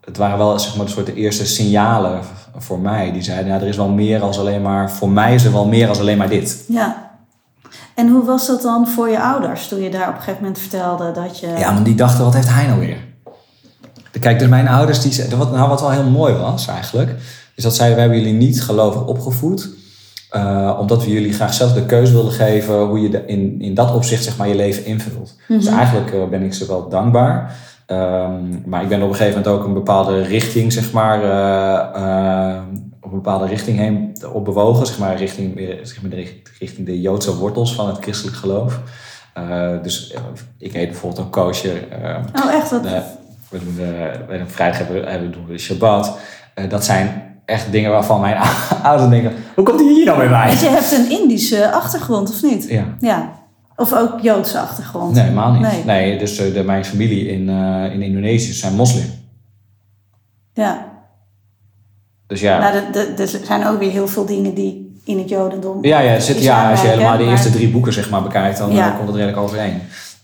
Het 0.00 0.16
waren 0.16 0.38
wel 0.38 0.58
zeg 0.58 0.76
maar, 0.76 0.86
een 0.86 0.92
soort 0.92 1.06
de 1.06 1.14
eerste 1.14 1.46
signalen 1.46 2.20
voor 2.56 2.78
mij. 2.78 3.12
Die 3.12 3.22
zeiden, 3.22 3.52
ja, 3.52 3.60
er 3.60 3.66
is 3.66 3.76
wel 3.76 3.88
meer 3.88 4.20
als 4.20 4.38
alleen 4.38 4.62
maar. 4.62 4.90
Voor 4.90 5.08
mij 5.08 5.34
is 5.34 5.44
er 5.44 5.52
wel 5.52 5.66
meer 5.66 5.88
als 5.88 6.00
alleen 6.00 6.18
maar 6.18 6.28
dit. 6.28 6.64
Ja. 6.68 7.07
En 7.98 8.08
hoe 8.08 8.24
was 8.24 8.46
dat 8.46 8.62
dan 8.62 8.88
voor 8.88 9.08
je 9.08 9.20
ouders 9.20 9.68
toen 9.68 9.80
je 9.82 9.90
daar 9.90 10.08
op 10.08 10.14
een 10.14 10.20
gegeven 10.20 10.40
moment 10.42 10.58
vertelde 10.58 11.12
dat 11.12 11.38
je. 11.38 11.46
Ja, 11.46 11.70
maar 11.70 11.82
die 11.82 11.94
dachten, 11.94 12.24
wat 12.24 12.34
heeft 12.34 12.48
hij 12.48 12.66
nou 12.66 12.80
weer? 12.80 12.96
Kijk, 14.20 14.38
dus 14.38 14.48
mijn 14.48 14.68
ouders, 14.68 15.00
die, 15.00 15.36
wat, 15.36 15.52
nou, 15.52 15.68
wat 15.68 15.80
wel 15.80 15.90
heel 15.90 16.10
mooi 16.10 16.34
was 16.34 16.66
eigenlijk, 16.66 17.14
is 17.54 17.62
dat 17.62 17.74
zeiden, 17.74 17.96
we 17.96 18.02
hebben 18.02 18.20
jullie 18.20 18.34
niet 18.38 18.62
gelovig 18.62 19.06
opgevoed. 19.06 19.68
eh, 20.30 20.76
omdat 20.80 21.04
we 21.04 21.10
jullie 21.10 21.32
graag 21.32 21.54
zelf 21.54 21.72
de 21.72 21.86
keuze 21.86 22.12
wilden 22.12 22.32
geven 22.32 22.80
hoe 22.80 23.00
je 23.00 23.08
de, 23.08 23.22
in, 23.26 23.60
in 23.60 23.74
dat 23.74 23.94
opzicht 23.94 24.24
zeg 24.24 24.36
maar, 24.36 24.48
je 24.48 24.54
leven 24.54 24.84
invult. 24.84 25.36
Dus 25.48 25.66
eigenlijk 25.66 26.12
eh, 26.12 26.28
ben 26.30 26.42
ik 26.42 26.54
ze 26.54 26.66
wel 26.66 26.88
dankbaar. 26.88 27.56
Ehm, 27.86 28.42
maar 28.66 28.82
ik 28.82 28.88
ben 28.88 29.02
op 29.02 29.08
een 29.08 29.14
gegeven 29.16 29.38
moment 29.38 29.60
ook 29.60 29.66
een 29.66 29.74
bepaalde 29.74 30.22
richting, 30.22 30.72
zeg 30.72 30.92
maar, 30.92 31.22
eh, 31.22 32.58
op 33.08 33.14
een 33.14 33.22
bepaalde 33.22 33.46
richting 33.46 33.78
heen 33.78 34.16
op 34.32 34.44
bewogen. 34.44 34.86
Zeg 34.86 34.98
maar, 34.98 35.16
richting, 35.16 35.60
zeg 35.82 36.02
maar, 36.02 36.10
richting 36.58 36.86
de 36.86 37.00
Joodse 37.00 37.36
wortels 37.36 37.74
van 37.74 37.86
het 37.86 37.98
christelijk 38.00 38.36
geloof. 38.36 38.80
Eh, 39.34 39.70
dus 39.82 40.12
eh, 40.12 40.20
ik 40.58 40.72
heet 40.72 40.88
bijvoorbeeld 40.88 41.24
een 41.24 41.30
kosher. 41.30 41.88
eh, 41.88 42.16
Oh, 42.44 42.52
echt? 42.54 42.70
Wat... 42.70 42.82
we 43.50 43.58
doen, 43.64 43.76
we 43.76 44.42
vrijdag 44.46 44.78
hebben, 44.78 45.00
we- 45.00 45.10
hebben, 45.10 45.32
doen 45.32 45.46
we 45.46 45.52
de 45.52 45.58
Shabbat. 45.58 46.18
Dat 46.68 46.84
zijn 46.84 47.22
echt 47.44 47.72
dingen 47.72 47.90
waarvan 47.90 48.20
mijn 48.20 48.36
ouders 48.82 49.10
denken: 49.10 49.32
hoe 49.54 49.64
komt 49.64 49.80
hij 49.80 49.88
hier 49.92 50.04
nou 50.04 50.18
weer 50.18 50.28
bij? 50.28 50.46
Want 50.46 50.60
je 50.60 50.68
hebt 50.68 50.92
een 50.92 51.10
Indische 51.20 51.72
achtergrond, 51.72 52.30
of 52.30 52.42
niet? 52.42 52.64
Ja. 52.68 52.84
Ja. 53.00 53.32
Of 53.76 53.92
ook 53.94 54.20
Joodse 54.20 54.60
achtergrond? 54.60 55.12
Nee, 55.14 55.22
helemaal 55.22 55.52
niet. 55.52 55.62
Nee. 55.62 55.84
Nee, 55.84 56.18
dus 56.18 56.36
de, 56.36 56.62
mijn 56.64 56.84
familie 56.84 57.28
in, 57.28 57.48
in 57.92 58.02
Indonesië 58.02 58.52
zijn 58.52 58.74
moslim. 58.74 59.04
Ja. 60.52 60.87
Dus 62.28 62.40
ja, 62.40 62.58
Nou, 62.58 62.74
er 63.16 63.28
zijn 63.44 63.66
ook 63.66 63.78
weer 63.78 63.90
heel 63.90 64.08
veel 64.08 64.26
dingen 64.26 64.54
die 64.54 65.00
in 65.04 65.18
het 65.18 65.28
Jodendom. 65.28 65.84
ja, 65.84 65.98
ja, 66.00 66.20
zit, 66.20 66.42
ja 66.42 66.70
als 66.70 66.80
je 66.80 66.86
helemaal 66.88 67.16
de 67.18 67.24
eerste 67.24 67.50
drie 67.50 67.70
boeken 67.70 67.92
zeg 67.92 68.10
maar, 68.10 68.22
bekijkt, 68.22 68.58
dan 68.58 68.70
eh, 68.70 68.76
Ja. 68.76 68.90
komt 68.90 69.06
het 69.06 69.16
redelijk 69.16 69.38
overeen. 69.38 69.80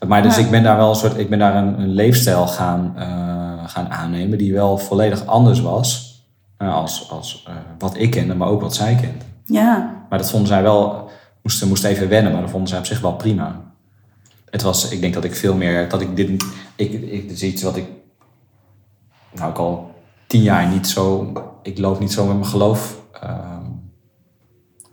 Maar 0.09 0.23
dus 0.23 0.37
Ja. 0.37 0.43
ik 0.43 0.51
ben 0.51 0.63
daar 0.63 0.77
wel 0.77 0.89
een 0.89 0.95
soort, 0.97 1.19
ik 1.19 1.29
ben 1.31 1.39
daar 1.39 1.55
een, 1.57 1.81
een 1.81 1.89
leefstijl 1.95 2.47
gaan, 2.47 2.93
eh, 2.97 3.69
gaan 3.71 3.91
aannemen 3.91 4.39
die 4.39 4.53
wel 4.53 4.79
volledig 4.79 5.27
anders 5.27 5.61
was 5.61 6.13
eh, 6.57 6.75
als, 6.75 7.11
als 7.11 7.47
wat 7.79 7.95
ik 7.97 8.11
kende, 8.11 8.35
maar 8.35 8.49
ook 8.49 8.61
wat 8.61 8.75
zij 8.75 8.95
kende. 8.95 9.25
Ja. 9.45 9.95
Maar 10.09 10.19
dat 10.19 10.31
vonden 10.31 10.49
zij 10.49 10.63
wel, 10.63 11.11
moesten 11.43 11.69
moest 11.69 11.85
even 11.85 12.09
wennen, 12.09 12.33
maar 12.33 12.41
dat 12.41 12.51
vonden 12.51 12.69
zij 12.69 12.79
op 12.79 12.87
zich 12.87 13.01
wel 13.01 13.13
prima. 13.15 13.61
Het 14.51 14.63
was, 14.63 14.89
ik 14.91 15.01
denk 15.01 15.15
dat 15.15 15.25
ik 15.25 15.37
veel 15.37 15.55
meer, 15.55 15.89
dat 15.89 16.01
ik 16.01 16.17
dit, 16.17 16.29
ik, 16.77 16.93
ik, 16.93 17.29
dit 17.29 17.31
is 17.31 17.43
iets 17.43 17.63
wat 17.63 17.77
ik, 17.77 17.87
nou 19.33 19.51
ik 19.51 19.59
al 19.59 19.91
tien 20.27 20.43
jaar 20.43 20.67
niet 20.67 20.89
zo, 20.89 21.33
ik 21.65 21.79
loop 21.79 22.01
niet 22.01 22.13
zo 22.13 22.27
met 22.27 22.37
mijn 22.37 22.47
geloof 22.47 23.01
ehm, 23.21 23.63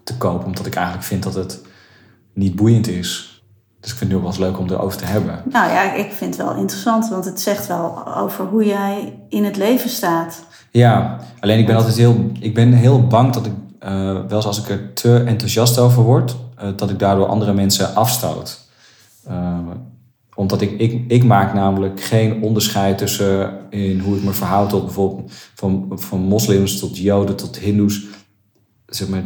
te 0.03 0.17
koop, 0.17 0.45
omdat 0.45 0.65
ik 0.65 0.75
eigenlijk 0.75 1.05
vind 1.05 1.23
dat 1.23 1.33
het 1.33 1.61
niet 2.33 2.55
boeiend 2.55 2.87
is. 2.87 3.43
Dus 3.79 3.91
ik 3.91 3.97
vind 3.97 4.11
het 4.11 4.19
nu 4.19 4.25
wel 4.25 4.35
eens 4.35 4.37
leuk 4.37 4.59
om 4.59 4.69
erover 4.69 4.97
te 4.97 5.05
hebben. 5.05 5.41
Nou 5.51 5.71
ja, 5.71 5.93
ik 5.93 6.11
vind 6.11 6.37
het 6.37 6.45
wel 6.45 6.55
interessant, 6.55 7.09
want 7.09 7.25
het 7.25 7.41
zegt 7.41 7.67
wel 7.67 8.15
over 8.15 8.45
hoe 8.45 8.65
jij 8.65 9.19
in 9.29 9.43
het 9.43 9.57
leven 9.57 9.89
staat. 9.89 10.43
Ja, 10.71 11.19
alleen 11.39 11.59
ik 11.59 11.65
ben 11.65 11.75
altijd 11.75 11.95
heel, 11.95 12.31
ik 12.39 12.53
ben 12.53 12.73
heel 12.73 13.07
bang 13.07 13.33
dat 13.33 13.45
ik, 13.45 13.53
eh, 13.79 13.91
wel 14.13 14.35
eens 14.35 14.45
als 14.45 14.61
ik 14.61 14.69
er 14.69 14.93
te 14.93 15.23
enthousiast 15.23 15.77
over 15.77 16.03
word, 16.03 16.35
eh, 16.57 16.67
dat 16.75 16.89
ik 16.89 16.99
daardoor 16.99 17.25
andere 17.25 17.53
mensen 17.53 17.95
afstoot. 17.95 18.59
Eh, 19.23 19.57
omdat 20.41 20.61
ik, 20.61 20.79
ik, 20.79 21.03
ik 21.07 21.23
maak 21.23 21.53
namelijk 21.53 22.01
geen 22.01 22.43
onderscheid 22.43 22.97
tussen 22.97 23.53
in 23.69 23.99
hoe 23.99 24.17
ik 24.17 24.23
me 24.23 24.31
verhoud 24.31 24.69
tot 24.69 24.85
bijvoorbeeld 24.85 25.31
van, 25.55 25.91
van 25.95 26.19
moslims 26.19 26.79
tot 26.79 26.97
joden 26.97 27.35
tot 27.35 27.57
hindoes. 27.57 28.05
Zeg 28.85 29.07
maar, 29.07 29.21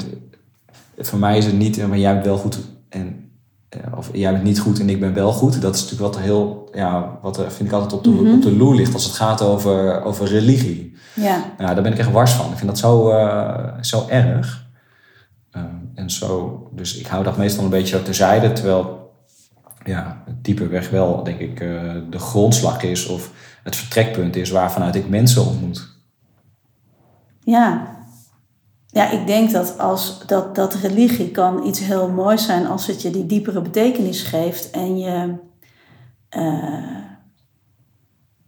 voor 0.98 1.20
mij 1.20 1.38
is 1.38 1.46
het 1.46 1.58
niet, 1.58 1.88
maar 1.88 1.98
jij 1.98 2.14
bent 2.14 2.26
wel 2.26 2.38
goed 2.38 2.60
en 2.90 3.30
eh, 3.70 3.98
of 3.98 4.10
jij 4.14 4.32
bent 4.32 4.44
niet 4.44 4.60
goed 4.60 4.80
en 4.80 4.90
ik 4.90 5.00
ben 5.00 5.14
wel 5.14 5.32
goed. 5.32 5.62
Dat 5.62 5.76
is 5.76 5.82
natuurlijk 5.82 6.12
wat 6.12 6.16
er 6.16 6.28
heel, 6.28 6.70
ja, 6.74 7.20
wat 7.22 7.38
er, 7.38 7.52
vind 7.52 7.70
ik 7.70 7.76
altijd 7.76 7.94
op 7.94 8.04
de, 8.04 8.32
op 8.36 8.42
de 8.42 8.56
loer 8.56 8.76
ligt 8.76 8.94
als 8.94 9.06
het 9.06 9.14
gaat 9.14 9.42
over, 9.42 10.04
over 10.04 10.28
religie. 10.28 10.96
Ja. 11.14 11.54
Ja, 11.58 11.74
daar 11.74 11.84
ben 11.84 11.92
ik 11.92 12.00
echt 12.00 12.12
wars 12.12 12.32
van. 12.32 12.52
Ik 12.52 12.58
vind 12.58 12.70
dat 12.70 12.80
zo, 12.80 13.10
eh, 13.10 13.82
zo 13.82 14.06
erg. 14.10 14.68
Eh, 15.52 15.62
en 15.94 16.10
zo, 16.10 16.60
dus 16.72 16.98
ik 16.98 17.08
hou 17.08 17.24
dat 17.24 17.38
meestal 17.38 17.64
een 17.64 17.70
beetje 17.70 18.04
terzijde. 18.04 18.54
Terwijl 18.54 19.05
ja, 19.86 20.22
het 20.26 20.44
diepe 20.44 20.68
weg 20.68 20.90
wel, 20.90 21.24
denk 21.24 21.40
ik, 21.40 21.60
eh, 21.60 21.94
de 22.10 22.20
grondslag 22.20 22.84
is 22.84 23.08
of 23.08 23.32
het 23.64 23.76
vertrekpunt 23.76 24.36
is 24.36 24.50
waarvanuit 24.50 24.96
ik 24.96 25.10
mensen 25.10 25.46
ontmoet. 25.46 25.88
Ja. 27.40 27.94
Ja, 28.88 29.10
ik 29.10 29.28
denk 29.28 29.52
dat, 29.52 29.78
als, 29.80 30.20
dat, 30.28 30.56
dat 30.56 30.74
religie 30.74 31.32
kan 31.32 31.66
iets 31.66 31.80
heel 31.80 32.10
moois 32.10 32.46
zijn 32.46 32.68
als 32.68 32.88
het 32.88 33.02
je 33.02 33.10
die 33.10 33.26
diepere 33.26 33.62
betekenis 33.62 34.22
geeft 34.22 34.72
en 34.72 34.98
je. 35.00 35.34
eh, 36.30 36.44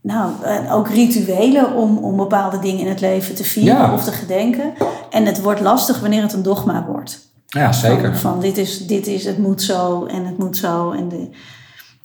nou, 0.02 0.32
ook 0.72 0.88
rituelen 0.90 1.74
om, 1.76 1.98
om 1.98 2.18
bepaalde 2.18 2.60
dingen 2.60 2.80
in 2.80 2.88
het 2.88 3.02
leven 3.02 3.36
te 3.36 3.44
vieren 3.44 3.76
Ja. 3.78 3.94
of 3.94 4.04
te 4.04 4.12
gedenken. 4.12 4.74
En 5.10 5.26
het 5.26 5.42
wordt 5.42 5.60
lastig 5.62 6.00
wanneer 6.00 6.22
het 6.22 6.34
een 6.34 6.44
dogma 6.44 6.86
wordt. 6.86 7.27
Ja, 7.48 7.72
zeker. 7.72 8.18
Van, 8.18 8.32
van 8.32 8.42
dit, 8.42 8.58
is, 8.58 8.88
dit 8.88 9.08
is, 9.08 9.26
het 9.26 9.38
moet 9.38 9.62
zo 9.62 10.06
en 10.06 10.26
het 10.26 10.38
moet 10.38 10.58
zo. 10.58 10.92
En 10.92 11.10
de, 11.10 11.28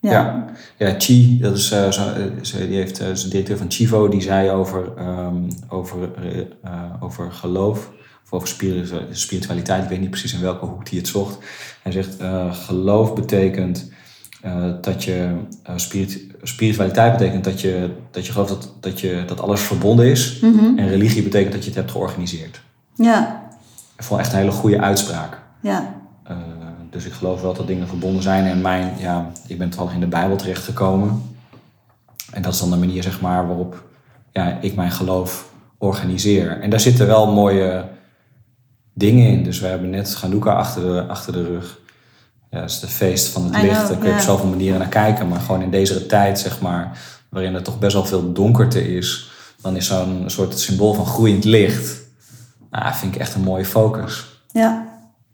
ja. 0.00 0.10
Ja. 0.10 0.46
Ja, 0.78 0.94
Chi, 0.98 1.38
dat 1.40 1.56
is, 1.56 1.70
eh, 1.70 1.90
zo, 1.90 2.02
eh, 2.12 2.22
ze- 2.42 2.68
die 2.68 2.76
heeft, 2.76 2.98
eh, 3.00 3.14
de 3.14 3.28
directeur 3.28 3.56
van 3.56 3.70
Chivo, 3.70 4.08
die 4.08 4.20
zei 4.22 4.50
over, 4.50 4.92
ehm, 4.96 5.50
over, 5.68 5.96
over 7.00 7.32
geloof, 7.32 7.90
of 8.24 8.32
over 8.32 8.48
spiritu- 8.48 9.06
spiritualiteit, 9.10 9.82
ik 9.82 9.88
weet 9.88 10.00
niet 10.00 10.10
precies 10.10 10.34
in 10.34 10.40
welke 10.40 10.66
hoek 10.66 10.88
hij 10.88 10.98
het 10.98 11.08
zocht. 11.08 11.38
Hij 11.82 11.92
zegt, 11.92 12.16
geloof 12.50 13.14
betekent 13.14 13.90
dat 14.80 15.04
je, 15.04 15.34
spirit, 15.76 16.26
spiritualiteit 16.42 17.12
betekent 17.18 17.44
dat 17.44 17.60
je, 17.60 17.90
dat 18.10 18.26
je 18.26 18.32
gelooft 18.32 18.50
dat, 18.50 18.74
dat, 18.80 19.00
je, 19.00 19.22
dat 19.26 19.40
alles 19.40 19.60
verbonden 19.60 20.06
is. 20.06 20.38
Mhm. 20.40 20.78
En 20.78 20.88
religie 20.88 21.22
betekent 21.22 21.52
dat 21.52 21.62
je 21.62 21.68
het 21.68 21.78
hebt 21.78 21.90
georganiseerd. 21.90 22.60
ja, 22.96 23.41
Ik 24.02 24.08
vond 24.08 24.20
echt 24.20 24.32
een 24.32 24.38
hele 24.38 24.50
goede 24.50 24.80
uitspraak. 24.80 25.38
ja, 25.60 25.94
Eh, 26.24 26.36
dus 26.90 27.04
ik 27.04 27.12
geloof 27.12 27.40
wel 27.40 27.54
dat 27.54 27.66
dingen 27.66 27.88
verbonden 27.88 28.22
zijn. 28.22 28.44
En 28.46 28.60
mijn, 28.60 28.92
ja, 28.98 29.30
ik 29.46 29.58
ben 29.58 29.68
toevallig 29.68 29.94
in 29.94 30.00
de 30.00 30.06
Bijbel 30.06 30.36
terechtgekomen. 30.36 31.22
En 32.32 32.42
dat 32.42 32.52
is 32.52 32.60
dan 32.60 32.70
de 32.70 32.76
manier, 32.76 33.02
zeg 33.02 33.20
maar, 33.20 33.46
waarop 33.46 33.84
ja, 34.32 34.58
ik 34.60 34.74
mijn 34.74 34.90
geloof 34.90 35.52
organiseer. 35.78 36.60
En 36.60 36.70
daar 36.70 36.80
zitten 36.80 37.06
wel 37.06 37.32
mooie 37.32 37.84
dingen 38.94 39.26
in. 39.28 39.42
Dus 39.44 39.60
we 39.60 39.66
hebben 39.66 39.90
net 39.90 40.14
Hanukkah 40.14 40.56
achter 40.56 40.82
de, 40.82 41.04
achter 41.08 41.32
de 41.32 41.42
rug. 41.44 41.78
Ja, 42.50 42.60
dat 42.60 42.70
is 42.70 42.80
de 42.80 42.86
feest 42.88 43.28
van 43.28 43.44
het 43.44 43.56
I 43.56 43.60
licht. 43.60 43.76
know, 43.76 43.88
Daar 43.88 43.98
kun 43.98 44.08
je 44.08 44.14
op 44.14 44.20
zoveel 44.20 44.48
manieren 44.48 44.78
naar 44.78 44.88
kijken. 44.88 45.28
Maar 45.28 45.40
gewoon 45.40 45.62
in 45.62 45.70
deze 45.70 46.06
tijd, 46.06 46.38
zeg 46.38 46.60
maar, 46.60 46.98
waarin 47.28 47.54
er 47.54 47.62
toch 47.62 47.78
best 47.78 47.92
wel 47.92 48.04
veel 48.04 48.32
donkerte 48.32 48.94
is. 48.96 49.30
Dan 49.60 49.76
is 49.76 49.86
zo'n 49.86 50.22
soort 50.26 50.58
symbool 50.58 50.94
van 50.94 51.06
groeiend 51.06 51.44
licht. 51.44 52.01
Nou, 52.72 52.94
vind 52.94 53.14
ik 53.14 53.20
echt 53.20 53.34
een 53.34 53.42
mooie 53.42 53.64
focus. 53.64 54.40
ja, 54.52 54.86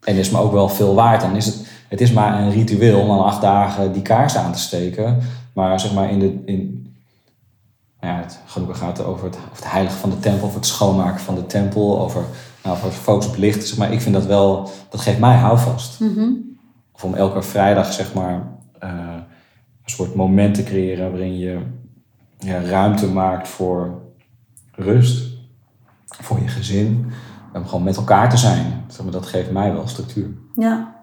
En 0.04 0.16
is 0.16 0.30
me 0.30 0.38
ook 0.38 0.52
wel 0.52 0.68
veel 0.68 0.94
waard. 0.94 1.20
Dan 1.20 1.36
is 1.36 1.46
het, 1.46 1.66
het 1.88 2.00
is 2.00 2.12
maar 2.12 2.40
een 2.40 2.50
ritueel 2.50 3.00
om 3.00 3.08
dan 3.08 3.24
acht 3.24 3.40
dagen 3.40 3.92
die 3.92 4.02
kaars 4.02 4.36
aan 4.36 4.52
te 4.52 4.58
steken. 4.58 5.18
Maar 5.52 5.80
zeg 5.80 5.94
maar 5.94 6.10
in 6.10 6.18
de. 6.18 6.42
In, 6.44 6.92
nou 8.00 8.14
ja, 8.14 8.20
het 8.20 8.38
gelukkig 8.46 8.78
gaat 8.78 8.98
het 8.98 9.06
over 9.06 9.24
het, 9.24 9.36
over 9.36 9.56
het 9.56 9.70
heilige 9.70 9.96
van 9.96 10.10
de 10.10 10.18
tempel, 10.18 10.44
over 10.44 10.58
het 10.58 10.66
schoonmaken 10.66 11.20
van 11.20 11.34
de 11.34 11.46
tempel, 11.46 12.00
over, 12.00 12.24
nou, 12.62 12.76
over 12.76 12.88
het 12.88 12.98
focus 12.98 13.26
op 13.28 13.36
licht. 13.36 13.66
Zeg 13.66 13.78
maar, 13.78 13.92
ik 13.92 14.00
vind 14.00 14.14
dat 14.14 14.26
wel, 14.26 14.70
dat 14.90 15.00
geeft 15.00 15.18
mij 15.18 15.36
houvast. 15.36 16.00
Of 16.92 17.04
om 17.04 17.14
elke 17.14 17.42
vrijdag 17.42 17.92
zeg 17.92 18.14
maar 18.14 18.46
eh, 18.78 18.90
een 19.84 19.90
soort 19.90 20.14
moment 20.14 20.54
te 20.54 20.62
creëren 20.62 21.10
waarin 21.10 21.38
je 21.38 21.58
ja, 22.38 22.60
ruimte 22.60 23.06
maakt 23.06 23.48
voor 23.48 24.00
rust, 24.72 25.26
voor 26.06 26.40
je 26.40 26.48
gezin. 26.48 27.07
Om 27.58 27.66
gewoon 27.66 27.82
met 27.82 27.96
elkaar 27.96 28.30
te 28.30 28.36
zijn. 28.36 28.84
Zeg 28.88 29.02
maar, 29.02 29.12
dat 29.12 29.26
geeft 29.26 29.50
mij 29.50 29.72
wel 29.72 29.88
structuur. 29.88 30.28
ja. 30.54 30.96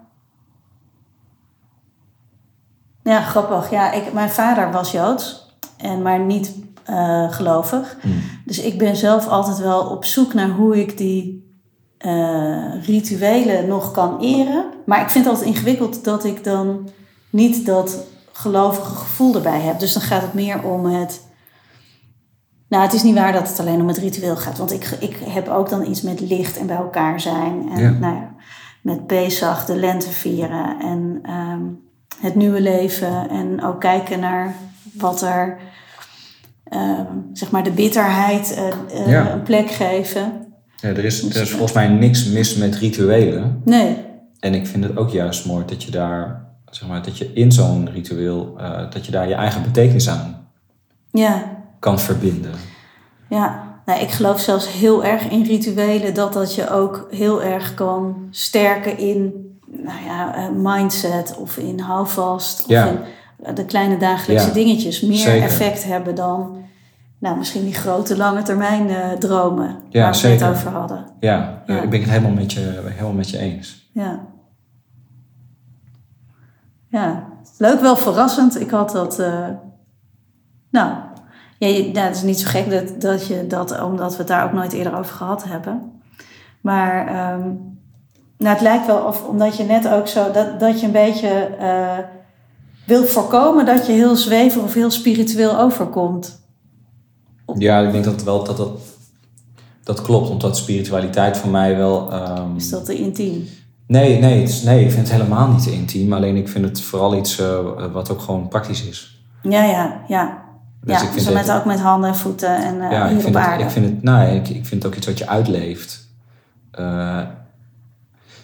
Ja, 3.02 3.20
grappig. 3.20 3.70
Ja, 3.70 3.92
ik, 3.92 4.12
mijn 4.12 4.30
vader 4.30 4.72
was 4.72 4.92
Joods, 4.92 5.56
en 5.76 6.02
maar 6.02 6.20
niet 6.20 6.54
eh, 6.84 7.32
gelovig. 7.32 7.96
Hmm. 8.00 8.22
Dus 8.44 8.58
ik 8.58 8.78
ben 8.78 8.96
zelf 8.96 9.28
altijd 9.28 9.58
wel 9.58 9.80
op 9.80 10.04
zoek 10.04 10.34
naar 10.34 10.48
hoe 10.48 10.80
ik 10.80 10.98
die 10.98 11.50
eh, 11.98 12.84
rituelen 12.84 13.68
nog 13.68 13.90
kan 13.90 14.20
eren. 14.20 14.64
Maar 14.86 15.00
ik 15.00 15.10
vind 15.10 15.24
het 15.24 15.34
altijd 15.34 15.54
ingewikkeld 15.54 16.04
dat 16.04 16.24
ik 16.24 16.44
dan 16.44 16.88
niet 17.30 17.66
dat 17.66 18.04
gelovige 18.32 18.94
gevoel 18.94 19.34
erbij 19.34 19.60
heb. 19.60 19.78
Dus 19.78 19.92
dan 19.92 20.02
gaat 20.02 20.22
het 20.22 20.34
meer 20.34 20.62
om 20.62 20.86
het. 20.86 21.25
Nou, 22.68 22.82
het 22.82 22.92
is 22.92 23.02
niet 23.02 23.14
waar 23.14 23.32
dat 23.32 23.48
het 23.48 23.60
alleen 23.60 23.80
om 23.80 23.88
het 23.88 23.98
ritueel 23.98 24.36
gaat. 24.36 24.58
Want 24.58 24.72
ik, 24.72 24.84
ik 25.00 25.16
heb 25.24 25.48
ook 25.48 25.68
dan 25.70 25.86
iets 25.90 26.02
met 26.02 26.20
licht 26.20 26.58
en 26.58 26.66
bij 26.66 26.76
elkaar 26.76 27.20
zijn. 27.20 27.68
En 27.72 27.80
Ja. 27.82 27.90
nou 27.90 28.14
ja, 28.14 28.34
met 28.82 29.06
Pesach, 29.06 29.64
de 29.64 29.76
lente 29.76 30.10
vieren. 30.10 30.76
En 30.80 31.18
ehm, 31.22 31.60
het 32.20 32.34
nieuwe 32.34 32.60
leven. 32.60 33.28
En 33.30 33.62
ook 33.64 33.80
kijken 33.80 34.20
naar 34.20 34.54
wat 34.92 35.22
er, 35.22 35.58
ehm, 36.64 37.06
zeg 37.32 37.50
maar, 37.50 37.62
de 37.62 37.70
bitterheid 37.70 38.54
eh, 38.54 38.68
eh, 39.00 39.08
Ja. 39.10 39.30
een 39.32 39.42
plek 39.42 39.70
geven. 39.70 40.32
Ja, 40.76 40.88
er, 40.88 41.04
is, 41.04 41.34
er 41.34 41.42
is 41.42 41.50
volgens 41.50 41.72
mij 41.72 41.88
niks 41.88 42.24
mis 42.24 42.56
met 42.56 42.74
rituelen. 42.74 43.60
Nee, 43.64 43.96
En 44.40 44.54
ik 44.54 44.66
vind 44.66 44.84
het 44.84 44.96
ook 44.96 45.10
juist 45.10 45.46
mooi 45.46 45.64
dat 45.66 45.82
je 45.82 45.90
daar, 45.90 46.44
zeg 46.70 46.88
maar, 46.88 47.02
dat 47.02 47.18
je 47.18 47.32
in 47.32 47.52
zo'n 47.52 47.90
ritueel, 47.90 48.54
eh, 48.58 48.90
dat 48.90 49.06
je 49.06 49.12
daar 49.12 49.28
je 49.28 49.34
eigen 49.34 49.62
betekenis 49.62 50.08
aan 50.08 50.34
ja. 51.10 51.54
Kan 51.86 51.98
verbinden. 52.00 52.52
Ja, 53.28 53.64
nou, 53.84 54.00
ik 54.00 54.10
geloof 54.10 54.40
zelfs 54.40 54.72
heel 54.72 55.04
erg 55.04 55.28
in 55.28 55.42
rituelen 55.42 56.14
dat 56.14 56.32
dat 56.32 56.54
je 56.54 56.70
ook 56.70 57.06
heel 57.10 57.42
erg 57.42 57.74
kan 57.74 58.26
sterken 58.30 58.98
in 58.98 59.32
nou 59.66 60.04
ja, 60.04 60.34
eh, 60.34 60.48
mindset 60.54 61.36
of 61.38 61.56
in 61.56 61.78
houvast 61.80 62.62
of 62.62 62.68
Ja. 62.68 62.86
in 62.86 62.98
eh, 63.42 63.54
de 63.54 63.64
kleine 63.64 63.96
dagelijkse 63.96 64.46
Ja, 64.48 64.52
dingen 64.54 64.74
meer 65.08 65.16
zeker. 65.16 65.42
effect 65.42 65.84
hebben 65.84 66.14
dan 66.14 66.56
nou, 67.18 67.36
misschien 67.36 67.64
die 67.64 67.74
grote 67.74 68.16
lange 68.16 68.42
termijn 68.42 68.88
eh, 68.90 69.10
dromen 69.12 69.76
Ja, 69.88 70.00
waar 70.02 70.10
we 70.12 70.16
zeker. 70.18 70.46
het 70.46 70.56
over 70.56 70.70
hadden. 70.70 71.04
Ja, 71.20 71.62
Ja. 71.66 71.80
ik 71.82 71.90
ben 71.90 72.00
het 72.00 72.08
helemaal 72.10 72.30
met 72.32 72.52
je, 72.52 72.80
helemaal 72.84 73.12
met 73.12 73.30
je 73.30 73.38
eens. 73.38 73.88
Ja. 73.92 74.20
Ja, 76.88 77.26
leuk, 77.58 77.80
wel 77.80 77.96
verrassend. 77.96 78.60
Ik 78.60 78.70
had 78.70 78.90
dat. 78.90 79.18
nou, 80.70 80.92
ja, 81.58 81.68
je- 81.68 81.92
ja, 81.92 82.02
het 82.02 82.16
is 82.16 82.22
niet 82.22 82.40
zo 82.40 82.48
gek 82.48 82.70
dat, 82.70 83.00
dat 83.00 83.26
je 83.26 83.46
dat, 83.46 83.80
omdat 83.82 84.12
we 84.12 84.18
het 84.18 84.26
daar 84.28 84.44
ook 84.44 84.52
nooit 84.52 84.72
eerder 84.72 84.98
over 84.98 85.14
gehad 85.14 85.44
hebben. 85.44 85.92
Maar 86.60 87.06
ehm, 87.06 87.48
nou, 88.38 88.52
het 88.54 88.60
lijkt 88.60 88.86
wel 88.86 88.98
of, 89.04 89.26
omdat 89.28 89.56
je 89.56 89.62
net 89.64 89.88
ook 89.88 90.08
zo, 90.08 90.30
dat, 90.32 90.60
dat 90.60 90.80
je 90.80 90.86
een 90.86 90.92
beetje 90.92 91.28
eh 91.58 91.98
wil 92.86 93.04
voorkomen 93.04 93.66
dat 93.66 93.86
je 93.86 93.92
heel 93.92 94.16
zweverig 94.16 94.64
of 94.64 94.74
heel 94.74 94.90
spiritueel 94.90 95.58
overkomt. 95.58 96.40
Ja, 97.58 97.80
ik 97.80 97.92
denk 97.92 98.04
dat 98.04 98.22
wel 98.22 98.44
dat 98.44 98.56
dat, 98.56 98.70
dat 99.82 100.02
klopt, 100.02 100.30
omdat 100.30 100.56
spiritualiteit 100.56 101.36
voor 101.36 101.50
mij 101.50 101.76
wel. 101.76 102.12
ehm, 102.12 102.56
Is 102.56 102.70
dat 102.70 102.84
te 102.84 102.94
intiem? 102.94 103.48
Nee, 103.86 104.18
nee, 104.18 104.40
het 104.40 104.48
is, 104.48 104.62
nee, 104.62 104.84
ik 104.84 104.90
vind 104.90 105.08
het 105.08 105.16
helemaal 105.18 105.48
niet 105.48 105.62
te 105.62 105.72
intiem. 105.72 106.12
Alleen 106.12 106.36
ik 106.36 106.48
vind 106.48 106.64
het 106.64 106.80
vooral 106.80 107.16
iets 107.16 107.38
eh, 107.38 107.58
wat 107.92 108.10
ook 108.10 108.20
gewoon 108.20 108.48
praktisch 108.48 108.84
is. 108.88 109.20
Ja, 109.42 109.64
ja, 109.64 110.02
ja. 110.08 110.44
Dus 110.86 111.00
ja, 111.00 111.02
ik 111.02 111.12
vind 111.12 111.22
zo 111.22 111.32
met 111.32 111.50
ook 111.50 111.64
met 111.64 111.80
handen 111.80 112.10
en 112.10 112.16
voeten 112.16 112.56
en 112.56 112.80
eh 112.80 112.90
ja, 112.90 113.04
ik 113.04 113.10
hier 113.10 113.20
vind, 113.20 113.34
het, 113.34 113.44
aarde. 113.44 113.64
ik 113.64 113.70
vind 113.70 113.86
het, 113.86 114.02
nou, 114.02 114.34
ik, 114.34 114.48
ik 114.48 114.66
vind 114.66 114.82
het 114.82 114.86
ook 114.86 114.94
iets 114.94 115.06
wat 115.06 115.18
je 115.18 115.28
uitleeft. 115.28 116.08
Eh, 116.70 117.22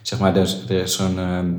zeg 0.02 0.18
maar, 0.18 0.36
er 0.36 0.42
is, 0.42 0.64
er 0.68 0.82
is 0.82 0.96
zo'n. 0.96 1.18
ehm, 1.18 1.50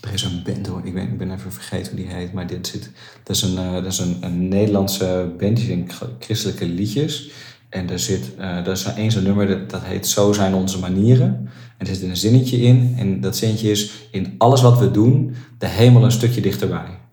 er 0.00 0.12
is 0.12 0.22
een 0.22 0.42
band, 0.44 0.66
hoor. 0.66 0.80
Ik, 0.84 0.94
ben, 0.94 1.02
ik 1.02 1.18
ben 1.18 1.32
even 1.32 1.52
vergeten 1.52 1.92
hoe 1.92 2.04
die 2.04 2.14
heet, 2.14 2.32
maar 2.32 2.46
dit 2.46 2.66
zit. 2.66 2.90
Dat 3.22 3.36
is 3.36 3.42
een, 3.42 3.58
eh, 3.58 3.72
dat 3.72 3.86
is 3.86 3.98
een, 3.98 4.16
een 4.20 4.48
Nederlandse 4.48 5.34
band, 5.38 5.56
die 5.56 5.66
zingt 5.66 5.98
christelijke 6.18 6.66
liedjes. 6.66 7.30
En 7.68 7.90
er 7.90 7.98
zit, 7.98 8.34
eh 8.38 8.56
er 8.56 8.68
is 8.68 8.84
één 8.84 9.10
zo'n 9.10 9.22
nummer, 9.22 9.46
dat, 9.46 9.70
dat 9.70 9.82
heet 9.84 10.06
Zo 10.06 10.32
zijn 10.32 10.54
onze 10.54 10.78
manieren. 10.78 11.48
En 11.78 11.86
er 11.86 11.94
zit 11.94 12.02
een 12.08 12.16
zinnetje 12.16 12.56
in, 12.56 12.94
en 12.98 13.20
dat 13.20 13.36
zinnetje 13.36 13.70
is: 13.70 14.08
In 14.10 14.34
alles 14.38 14.62
wat 14.62 14.78
we 14.78 14.90
doen, 14.90 15.34
de 15.58 15.68
hemel 15.68 16.04
een 16.04 16.12
stukje 16.12 16.40
dichterbij. 16.40 17.04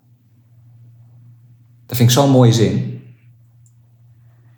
Dat 1.86 1.98
vind 1.98 2.10
ik 2.10 2.16
zo'n 2.16 2.30
mooie 2.30 2.54
zin. 2.54 3.02